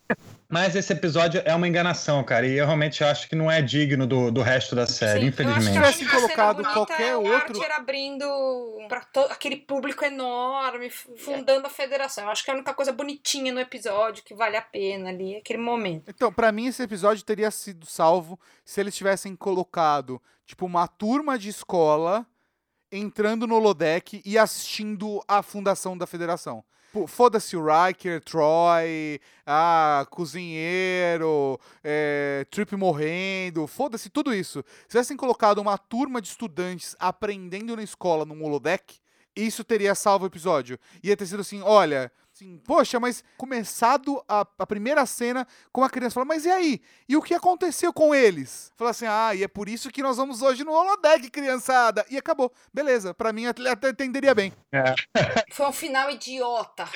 Mas 0.51 0.75
esse 0.75 0.91
episódio 0.91 1.41
é 1.45 1.55
uma 1.55 1.65
enganação, 1.67 2.21
cara. 2.25 2.45
E 2.45 2.57
eu 2.57 2.65
realmente 2.65 3.03
acho 3.03 3.29
que 3.29 3.35
não 3.35 3.49
é 3.49 3.61
digno 3.61 4.05
do, 4.05 4.29
do 4.29 4.41
resto 4.41 4.75
da 4.75 4.85
série, 4.85 5.21
Sim, 5.21 5.27
infelizmente. 5.27 5.63
Se 5.63 5.69
que 5.71 5.73
tivesse 5.77 6.03
a 6.03 6.05
única 6.05 6.15
colocado 6.17 6.63
qualquer 6.73 7.07
é 7.07 7.15
o 7.15 7.23
outro- 7.23 7.57
Archer 7.61 7.71
abrindo 7.75 8.25
pra 8.89 9.07
aquele 9.29 9.55
público 9.55 10.03
enorme, 10.03 10.89
fundando 10.89 11.65
a 11.67 11.69
federação. 11.69 12.25
Eu 12.25 12.31
acho 12.31 12.43
que 12.43 12.51
é 12.51 12.53
a 12.53 12.57
única 12.57 12.73
coisa 12.73 12.91
bonitinha 12.91 13.53
no 13.53 13.59
episódio 13.61 14.23
que 14.25 14.35
vale 14.35 14.57
a 14.57 14.61
pena 14.61 15.09
ali, 15.09 15.37
aquele 15.37 15.59
momento. 15.59 16.03
Então, 16.09 16.31
pra 16.33 16.51
mim, 16.51 16.67
esse 16.67 16.83
episódio 16.83 17.23
teria 17.23 17.49
sido 17.49 17.85
salvo 17.85 18.37
se 18.65 18.81
eles 18.81 18.93
tivessem 18.93 19.35
colocado, 19.37 20.21
tipo, 20.45 20.65
uma 20.65 20.85
turma 20.85 21.39
de 21.39 21.47
escola 21.47 22.25
entrando 22.91 23.47
no 23.47 23.55
holodeck 23.55 24.21
e 24.25 24.37
assistindo 24.37 25.23
a 25.27 25.41
fundação 25.41 25.97
da 25.97 26.05
federação. 26.05 26.63
Foda-se 27.07 27.55
o 27.55 27.63
Riker, 27.65 28.21
Troy, 28.21 29.19
ah, 29.45 30.05
cozinheiro, 30.09 31.57
é, 31.81 32.45
Trip 32.51 32.75
morrendo, 32.75 33.65
foda-se 33.65 34.09
tudo 34.09 34.33
isso. 34.33 34.61
Se 34.81 34.89
tivessem 34.89 35.15
colocado 35.15 35.59
uma 35.59 35.77
turma 35.77 36.21
de 36.21 36.27
estudantes 36.27 36.93
aprendendo 36.99 37.77
na 37.77 37.83
escola 37.83 38.25
num 38.25 38.43
holodeck, 38.43 38.99
isso 39.33 39.63
teria 39.63 39.95
salvo 39.95 40.25
o 40.25 40.27
episódio. 40.27 40.77
Ia 41.01 41.15
ter 41.15 41.25
sido 41.25 41.39
assim, 41.39 41.61
olha, 41.61 42.11
assim, 42.41 42.57
poxa, 42.65 42.99
mas 42.99 43.23
começado 43.37 44.23
a, 44.27 44.45
a 44.57 44.65
primeira 44.65 45.05
cena 45.05 45.47
com 45.71 45.83
a 45.83 45.89
criança 45.89 46.15
falando, 46.15 46.29
mas 46.29 46.45
e 46.45 46.49
aí? 46.49 46.81
E 47.07 47.15
o 47.15 47.21
que 47.21 47.33
aconteceu 47.33 47.93
com 47.93 48.13
eles? 48.15 48.71
Fala 48.75 48.89
assim, 48.89 49.05
ah, 49.07 49.33
e 49.35 49.43
é 49.43 49.47
por 49.47 49.69
isso 49.69 49.91
que 49.91 50.01
nós 50.01 50.17
vamos 50.17 50.41
hoje 50.41 50.63
no 50.63 50.71
holodeck, 50.71 51.29
criançada. 51.29 52.05
E 52.09 52.17
acabou. 52.17 52.51
Beleza, 52.73 53.13
pra 53.13 53.31
mim 53.31 53.45
até 53.45 53.69
até 53.69 53.89
entenderia 53.89 54.33
bem. 54.33 54.51
Foi 55.51 55.67
um 55.67 55.73
final 55.73 56.09
idiota. 56.09 56.89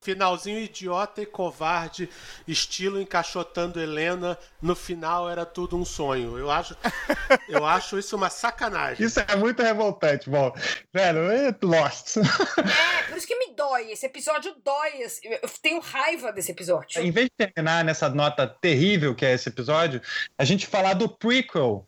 Finalzinho 0.00 0.60
idiota 0.60 1.22
e 1.22 1.26
covarde, 1.26 2.08
estilo 2.46 3.00
encaixotando 3.00 3.80
Helena. 3.80 4.38
No 4.62 4.76
final 4.76 5.28
era 5.28 5.44
tudo 5.44 5.76
um 5.76 5.84
sonho. 5.84 6.38
Eu 6.38 6.50
acho, 6.50 6.76
eu 7.48 7.66
acho 7.66 7.98
isso 7.98 8.16
uma 8.16 8.30
sacanagem. 8.30 9.04
Isso 9.04 9.18
é 9.20 9.36
muito 9.36 9.62
revoltante, 9.62 10.30
bom. 10.30 10.54
Velho, 10.92 11.30
é 11.30 11.54
Lost. 11.62 12.16
É, 12.18 13.02
por 13.08 13.16
isso 13.16 13.26
que 13.26 13.36
me 13.36 13.54
dói. 13.54 13.90
Esse 13.90 14.06
episódio 14.06 14.54
dói. 14.64 15.04
Eu 15.24 15.48
tenho 15.60 15.80
raiva 15.80 16.32
desse 16.32 16.52
episódio. 16.52 17.02
em 17.02 17.10
vez 17.10 17.26
de 17.26 17.46
terminar 17.46 17.84
nessa 17.84 18.08
nota 18.08 18.46
terrível 18.46 19.14
que 19.14 19.26
é 19.26 19.34
esse 19.34 19.48
episódio, 19.48 20.00
a 20.38 20.44
gente 20.44 20.66
falar 20.66 20.94
do 20.94 21.08
prequel. 21.08 21.86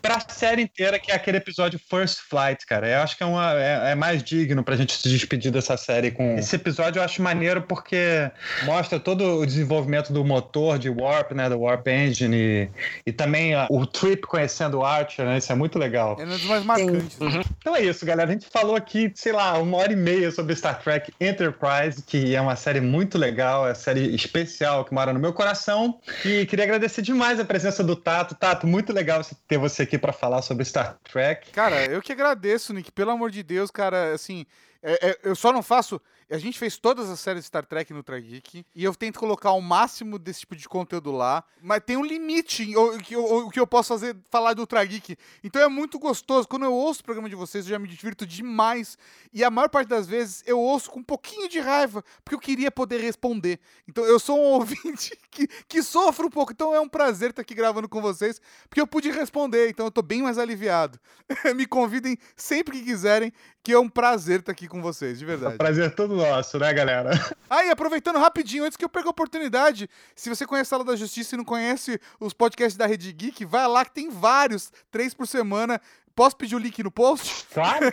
Pra 0.00 0.18
série 0.28 0.62
inteira, 0.62 0.98
que 0.98 1.10
é 1.10 1.14
aquele 1.14 1.36
episódio 1.38 1.78
First 1.90 2.20
Flight, 2.28 2.64
cara. 2.66 2.88
Eu 2.88 3.00
acho 3.00 3.16
que 3.16 3.22
é, 3.22 3.26
uma, 3.26 3.52
é, 3.54 3.92
é 3.92 3.94
mais 3.94 4.22
digno 4.22 4.62
pra 4.62 4.76
gente 4.76 4.92
se 4.94 5.08
despedir 5.08 5.50
dessa 5.52 5.76
série 5.76 6.10
com. 6.10 6.36
Esse 6.38 6.56
episódio 6.56 7.00
eu 7.00 7.04
acho 7.04 7.22
maneiro 7.22 7.62
porque 7.62 8.30
mostra 8.64 8.98
todo 9.00 9.40
o 9.40 9.46
desenvolvimento 9.46 10.12
do 10.12 10.24
motor 10.24 10.78
de 10.78 10.88
Warp, 10.88 11.32
né? 11.32 11.48
Do 11.48 11.60
Warp 11.60 11.86
Engine 11.88 12.36
e, 12.36 12.68
e 13.06 13.12
também 13.12 13.54
a- 13.54 13.66
o 13.70 13.86
Trip 13.86 14.22
conhecendo 14.26 14.78
o 14.78 14.84
Archer, 14.84 15.24
né? 15.26 15.38
Isso 15.38 15.52
é 15.52 15.54
muito 15.54 15.78
legal. 15.78 16.16
É 16.20 16.24
um 16.24 16.28
dos 16.28 16.44
mais 16.44 16.64
marcantes. 16.64 17.18
né? 17.18 17.42
Então 17.58 17.76
é 17.76 17.82
isso, 17.82 18.04
galera. 18.06 18.28
A 18.30 18.32
gente 18.32 18.46
falou 18.50 18.76
aqui, 18.76 19.10
sei 19.14 19.32
lá, 19.32 19.58
uma 19.58 19.76
hora 19.76 19.92
e 19.92 19.96
meia 19.96 20.30
sobre 20.30 20.54
Star 20.56 20.80
Trek 20.82 21.12
Enterprise, 21.20 22.02
que 22.02 22.34
é 22.34 22.40
uma 22.40 22.56
série 22.56 22.80
muito 22.80 23.18
legal, 23.18 23.64
é 23.66 23.70
uma 23.70 23.74
série 23.74 24.14
especial 24.14 24.84
que 24.84 24.92
mora 24.94 25.12
no 25.12 25.20
meu 25.20 25.32
coração. 25.32 25.98
E 26.24 26.46
queria 26.46 26.64
agradecer 26.64 27.02
demais 27.02 27.38
a 27.40 27.44
presença 27.44 27.82
do 27.82 27.96
Tato. 27.96 28.34
Tato, 28.34 28.66
muito 28.66 28.92
legal 28.92 29.22
você- 29.22 29.34
ter 29.48 29.58
você 29.58 29.82
aqui 29.82 29.89
para 29.98 30.12
falar 30.12 30.42
sobre 30.42 30.64
Star 30.64 30.98
Trek. 31.04 31.50
Cara, 31.50 31.84
eu 31.86 32.00
que 32.02 32.12
agradeço, 32.12 32.72
Nick. 32.72 32.90
Pelo 32.92 33.10
amor 33.10 33.30
de 33.30 33.42
Deus, 33.42 33.70
cara, 33.70 34.12
assim, 34.12 34.46
é- 34.82 35.10
é- 35.10 35.18
eu 35.24 35.34
só 35.36 35.52
não 35.52 35.62
faço. 35.62 36.00
A 36.30 36.38
gente 36.38 36.58
fez 36.58 36.78
todas 36.78 37.10
as 37.10 37.18
séries 37.18 37.42
de 37.42 37.48
Star 37.48 37.66
Trek 37.66 37.92
no 37.92 37.98
Ultra 37.98 38.20
Geek 38.20 38.64
e 38.74 38.84
eu 38.84 38.94
tento 38.94 39.18
colocar 39.18 39.50
o 39.52 39.60
máximo 39.60 40.18
desse 40.18 40.40
tipo 40.40 40.54
de 40.54 40.68
conteúdo 40.68 41.10
lá, 41.10 41.42
mas 41.60 41.82
tem 41.84 41.96
um 41.96 42.04
limite 42.04 42.76
o 42.76 42.98
que 42.98 43.14
eu, 43.16 43.24
o 43.24 43.50
que 43.50 43.58
eu 43.58 43.66
posso 43.66 43.88
fazer 43.88 44.16
falar 44.30 44.54
do 44.54 44.60
Ultra 44.60 44.84
Geek. 44.84 45.16
Então 45.42 45.60
é 45.60 45.68
muito 45.68 45.98
gostoso. 45.98 46.46
Quando 46.46 46.64
eu 46.64 46.72
ouço 46.72 47.00
o 47.00 47.04
programa 47.04 47.28
de 47.28 47.34
vocês, 47.34 47.64
eu 47.64 47.70
já 47.70 47.78
me 47.78 47.88
divirto 47.88 48.24
demais. 48.24 48.96
E 49.32 49.42
a 49.42 49.50
maior 49.50 49.68
parte 49.68 49.88
das 49.88 50.06
vezes 50.06 50.42
eu 50.46 50.58
ouço 50.60 50.90
com 50.90 51.00
um 51.00 51.04
pouquinho 51.04 51.48
de 51.48 51.58
raiva, 51.58 52.04
porque 52.24 52.36
eu 52.36 52.40
queria 52.40 52.70
poder 52.70 53.00
responder. 53.00 53.58
Então 53.88 54.04
eu 54.04 54.20
sou 54.20 54.38
um 54.38 54.44
ouvinte 54.54 55.18
que, 55.30 55.48
que 55.66 55.82
sofre 55.82 56.24
um 56.24 56.30
pouco. 56.30 56.52
Então 56.52 56.72
é 56.74 56.80
um 56.80 56.88
prazer 56.88 57.30
estar 57.30 57.42
aqui 57.42 57.54
gravando 57.54 57.88
com 57.88 58.00
vocês, 58.00 58.40
porque 58.68 58.80
eu 58.80 58.86
pude 58.86 59.10
responder. 59.10 59.68
Então 59.68 59.86
eu 59.86 59.90
tô 59.90 60.00
bem 60.02 60.22
mais 60.22 60.38
aliviado. 60.38 60.98
me 61.56 61.66
convidem 61.66 62.16
sempre 62.36 62.78
que 62.78 62.84
quiserem, 62.84 63.32
que 63.62 63.72
é 63.72 63.78
um 63.78 63.88
prazer 63.88 64.40
estar 64.40 64.52
aqui 64.52 64.68
com 64.68 64.80
vocês, 64.80 65.18
de 65.18 65.24
É 65.24 65.26
verdade. 65.26 65.54
um 65.54 65.58
prazer 65.58 65.94
todo 65.94 66.19
nosso, 66.20 66.58
né, 66.58 66.72
galera? 66.72 67.10
Ah, 67.52 67.64
e 67.64 67.70
aproveitando 67.70 68.16
rapidinho, 68.16 68.62
antes 68.62 68.76
que 68.76 68.84
eu 68.84 68.88
perca 68.88 69.08
a 69.08 69.10
oportunidade, 69.10 69.90
se 70.14 70.28
você 70.28 70.46
conhece 70.46 70.68
a 70.68 70.70
Sala 70.70 70.84
da 70.84 70.94
Justiça 70.94 71.34
e 71.34 71.38
não 71.38 71.44
conhece 71.44 72.00
os 72.20 72.32
podcasts 72.32 72.76
da 72.76 72.86
Rede 72.86 73.12
Geek, 73.12 73.44
vai 73.44 73.66
lá 73.66 73.84
que 73.84 73.90
tem 73.90 74.08
vários, 74.08 74.72
três 74.88 75.12
por 75.12 75.26
semana. 75.26 75.80
Posso 76.14 76.36
pedir 76.36 76.54
o 76.54 76.60
link 76.60 76.80
no 76.80 76.92
post? 76.92 77.46
Claro. 77.52 77.92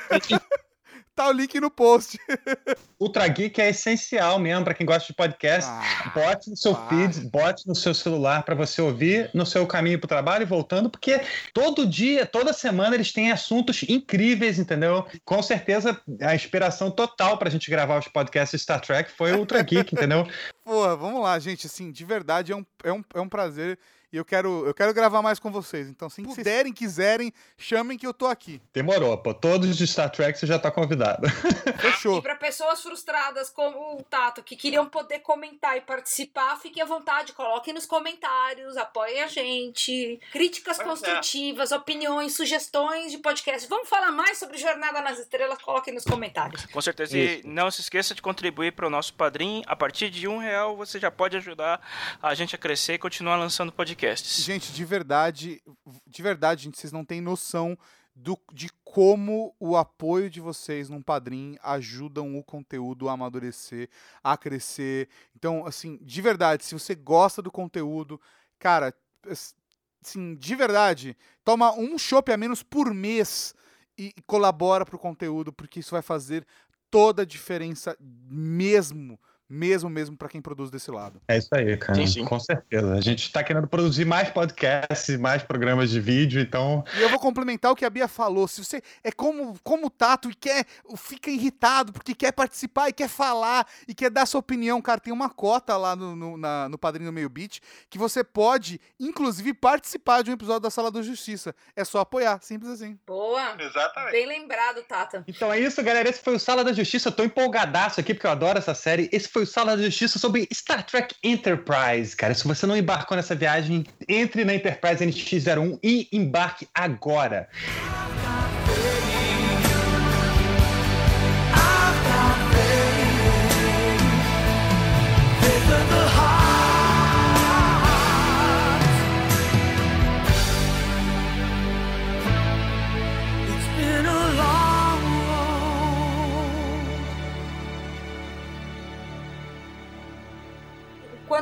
Tá 1.18 1.30
o 1.30 1.32
link 1.32 1.60
no 1.60 1.72
post. 1.72 2.20
Ultra 3.02 3.28
Geek 3.28 3.60
é 3.60 3.70
essencial 3.70 4.38
mesmo 4.38 4.64
para 4.64 4.76
quem 4.76 4.86
gosta 4.86 5.08
de 5.08 5.16
podcast. 5.16 5.68
Ah, 5.68 6.12
bote 6.14 6.48
no 6.48 6.56
seu 6.56 6.76
para. 6.76 6.90
feed, 6.90 7.28
bote 7.32 7.68
no 7.68 7.74
seu 7.74 7.92
celular 7.92 8.44
para 8.44 8.54
você 8.54 8.80
ouvir 8.84 9.32
no 9.34 9.44
seu 9.44 9.66
caminho 9.66 9.98
para 9.98 10.06
o 10.06 10.10
trabalho 10.10 10.44
e 10.44 10.46
voltando, 10.46 10.92
porque 10.92 11.20
todo 11.56 11.88
dia, 11.88 12.24
toda 12.28 12.54
semana 12.54 12.94
eles 12.94 13.12
têm 13.12 13.32
assuntos 13.32 13.82
incríveis, 13.90 14.60
entendeu? 14.60 15.08
Com 15.26 15.42
certeza 15.42 16.00
a 16.22 16.36
inspiração 16.36 16.92
total 16.92 17.40
para 17.40 17.48
a 17.48 17.52
gente 17.52 17.68
gravar 17.72 17.98
os 17.98 18.08
podcasts 18.08 18.62
Star 18.62 18.80
Trek 18.80 19.10
foi 19.10 19.32
o 19.32 19.40
Ultra 19.40 19.64
Geek, 19.64 19.90
entendeu? 19.98 20.28
Porra, 20.64 20.96
vamos 20.96 21.24
lá, 21.24 21.40
gente. 21.40 21.66
Assim, 21.66 21.92
de 21.92 22.06
verdade, 22.06 22.52
é 22.52 22.56
um, 22.56 22.66
é 22.84 22.94
um, 22.94 23.04
é 23.16 23.20
um 23.20 23.28
prazer. 23.28 23.80
E 24.12 24.16
eu 24.16 24.24
quero, 24.24 24.66
eu 24.66 24.74
quero 24.74 24.94
gravar 24.94 25.22
mais 25.22 25.38
com 25.38 25.52
vocês. 25.52 25.90
Então, 25.90 26.10
se 26.10 26.22
puderem, 26.22 26.72
quiserem, 26.72 27.34
chamem 27.58 27.98
que 27.98 28.08
eu 28.08 28.14
tô 28.14 28.26
aqui. 28.26 28.62
Demorou, 28.74 29.18
pô. 29.18 29.34
Todos 29.34 29.76
de 29.76 29.86
Star 29.86 30.10
Trek 30.10 30.40
você 30.40 30.48
já 30.48 30.58
tá 30.58 30.72
convidado. 30.72 31.28
Fechou. 31.78 32.20
E 32.20 32.22
para 32.22 32.36
pessoas 32.36 32.82
frustradas 32.82 33.50
como 33.50 33.98
o 33.98 34.04
Tato, 34.04 34.42
que 34.42 34.56
queriam 34.56 34.86
poder 34.88 35.20
comentar 35.20 35.76
e 35.76 35.82
participar, 35.82 36.58
fiquem 36.58 36.82
à 36.82 36.86
vontade, 36.86 37.34
coloquem 37.34 37.74
nos 37.74 37.86
comentários, 37.86 38.78
apoiem 38.78 39.24
a 39.24 39.28
gente. 39.28 40.20
Críticas 40.32 40.78
Pois 40.78 40.88
é. 40.88 40.90
construtivas, 40.90 41.74
opiniões, 41.74 42.34
sugestões 42.34 43.12
de 43.12 43.18
podcast. 43.18 43.68
Vamos 43.68 43.90
falar 43.90 44.12
mais 44.12 44.38
sobre 44.38 44.58
Jornada 44.58 45.02
nas 45.02 45.20
Estrelas? 45.20 45.62
Coloquem 45.62 45.94
nos 45.94 46.06
comentários. 46.06 46.66
Com 46.68 46.80
certeza. 46.82 47.18
E 47.18 47.42
não 47.44 47.70
se 47.70 47.82
esqueça 47.82 48.16
de 48.16 48.22
contribuir 48.22 48.72
para 48.72 48.88
o 48.88 48.90
nosso 48.90 49.14
padrinho. 49.14 49.64
A 49.68 49.76
partir 49.76 50.10
de 50.10 50.30
um 50.30 50.38
real 50.38 50.78
você 50.78 50.98
já 50.98 51.12
pode 51.12 51.36
ajudar 51.36 51.82
a 52.22 52.34
gente 52.34 52.56
a 52.56 52.58
crescer 52.58 52.94
e 52.94 52.98
continuar 52.98 53.36
lançando 53.36 53.70
podcasts. 53.98 54.44
Gente, 54.44 54.72
de 54.72 54.86
verdade, 54.86 55.62
de 56.06 56.22
verdade, 56.22 56.64
gente, 56.64 56.78
vocês 56.78 56.94
não 56.94 57.04
têm 57.04 57.20
noção 57.20 57.78
do, 58.16 58.40
de 58.54 58.70
como 58.84 59.56
o 59.60 59.76
apoio 59.76 60.30
de 60.30 60.40
vocês 60.40 60.90
num 60.90 61.02
padrim 61.02 61.58
ajudam 61.64 62.38
o 62.38 62.44
conteúdo 62.44 63.10
a 63.10 63.14
amadurecer, 63.14 63.90
a 64.24 64.38
crescer. 64.38 65.10
Então, 65.36 65.66
assim, 65.66 65.98
de 66.02 66.22
verdade, 66.22 66.64
se 66.64 66.74
você 66.74 66.96
gosta 66.96 67.42
do 67.42 67.52
conteúdo, 67.52 68.22
cara, 68.60 68.94
assim, 69.30 70.36
de 70.36 70.56
verdade, 70.56 71.18
toma 71.44 71.74
um 71.74 71.98
chopp 71.98 72.32
a 72.32 72.38
menos 72.38 72.62
por 72.64 72.94
mês 72.94 73.54
e 73.54 73.68
e 73.98 74.14
colabora 74.28 74.86
pro 74.86 75.00
conteúdo, 75.00 75.52
porque 75.52 75.80
isso 75.80 75.90
vai 75.90 76.04
fazer 76.04 76.46
toda 76.92 77.24
a 77.24 77.26
diferença 77.26 77.98
mesmo, 78.00 79.20
mesmo, 79.50 79.90
mesmo 79.90 80.18
para 80.18 80.28
quem 80.30 80.42
produz 80.42 80.70
desse 80.70 80.92
lado. 80.92 81.22
É 81.28 81.38
isso 81.38 81.50
aí, 81.54 81.78
cara. 81.78 81.96
Sim, 81.96 82.08
sim. 82.08 82.26
Com 82.26 82.40
certeza. 82.40 82.94
A 82.94 83.02
gente 83.02 83.32
tá 83.32 83.44
querendo 83.44 83.68
produzir 83.68 84.06
mais 84.06 84.30
podcasts, 84.30 85.18
mais 85.20 85.44
programas 85.44 85.90
de 85.90 86.00
vídeo, 86.00 86.42
então 86.42 86.84
E 86.98 87.02
eu 87.02 87.10
vou 87.10 87.20
complementar 87.20 87.72
o 87.72 87.76
que 87.76 87.86
a 87.86 87.90
Bia 87.90 88.08
falou. 88.08 88.48
Se 88.48 88.64
você 88.64 88.82
é 89.04 89.12
como, 89.12 89.58
como 89.64 89.88
o 89.88 89.90
Tato 89.90 90.30
e 90.30 90.36
quer, 90.36 90.66
fica 90.98 91.30
irritado 91.30 91.94
porque 91.94 92.14
quer 92.14 92.32
participar 92.32 92.90
e 92.90 92.94
quer 92.94 93.08
falar 93.08 93.66
e 93.88 93.94
quer 93.94 94.10
dar 94.10 94.26
sua 94.26 94.40
opinião, 94.40 94.82
cara, 94.82 95.00
tem 95.00 95.14
uma 95.14 95.30
cota 95.30 95.78
lá 95.78 95.96
no, 95.96 96.16
no, 96.16 96.38
na- 96.38 96.68
no 96.70 96.78
Padrinho 96.78 97.12
Meio 97.14 97.30
Beat 97.30 97.60
que 97.90 97.98
você 97.98 98.24
pode, 98.24 98.80
inclusive, 99.00 99.54
participar 99.54 100.22
de 100.24 100.30
um 100.30 100.34
episódio 100.34 100.62
da 100.62 100.70
Sala 100.70 100.92
da 100.92 101.02
Justiça. 101.02 101.56
É 101.76 101.84
só 101.86 102.00
apoiar, 102.00 102.40
simples 102.42 102.70
assim. 102.72 102.98
Boa. 103.06 103.56
Exatamente. 103.60 104.12
Bem 104.12 104.26
lembrado, 104.28 104.82
Tata. 104.84 105.24
Então 105.28 105.52
é 105.52 105.60
isso, 105.60 105.82
galera. 105.84 106.10
Esse 106.10 106.22
foi 106.22 106.36
o 106.36 106.40
Sala 106.40 106.64
da 106.64 106.74
Justiça. 106.74 107.10
Eu 107.10 107.14
tô 107.14 107.24
empolgadaço 107.24 108.00
aqui 108.00 108.14
porque 108.14 108.28
eu 108.28 108.32
adoro 108.32 108.58
essa 108.58 108.74
série. 108.74 109.10
Esse 109.12 109.30
foi 109.38 109.44
o 109.44 109.46
Sala 109.46 109.78
da 109.78 109.84
Justiça 109.84 110.18
sobre 110.18 110.48
Star 110.52 110.84
Trek 110.84 111.14
Enterprise. 111.24 112.16
Cara, 112.16 112.34
se 112.34 112.48
você 112.48 112.66
não 112.66 112.76
embarcou 112.76 113.16
nessa 113.16 113.36
viagem, 113.36 113.86
entre 114.10 114.44
na 114.44 114.56
Enterprise 114.56 115.06
NX01 115.06 115.78
e 115.84 116.08
embarque 116.12 116.68
agora. 116.74 117.48
It's 117.54 118.27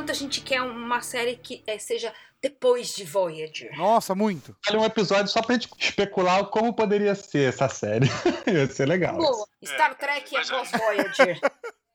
quanto 0.06 0.12
a 0.12 0.14
gente 0.14 0.40
quer 0.40 0.62
uma 0.62 1.02
série 1.02 1.34
que 1.34 1.64
eh, 1.66 1.78
seja 1.78 2.12
depois 2.40 2.94
de 2.94 3.02
Voyager. 3.02 3.76
Nossa, 3.76 4.14
muito. 4.14 4.56
Olha 4.68 4.78
um 4.78 4.84
episódio 4.84 5.26
só 5.26 5.42
pra 5.42 5.54
gente 5.54 5.68
especular 5.80 6.44
como 6.46 6.72
poderia 6.72 7.14
ser 7.16 7.48
essa 7.48 7.68
série. 7.68 8.06
Ia 8.46 8.68
ser 8.68 8.86
legal. 8.86 9.16
Boa. 9.16 9.46
Star 9.64 9.96
Trek 9.96 10.36
é 10.36 10.44
pós 10.44 10.70
Voyager. 10.70 11.40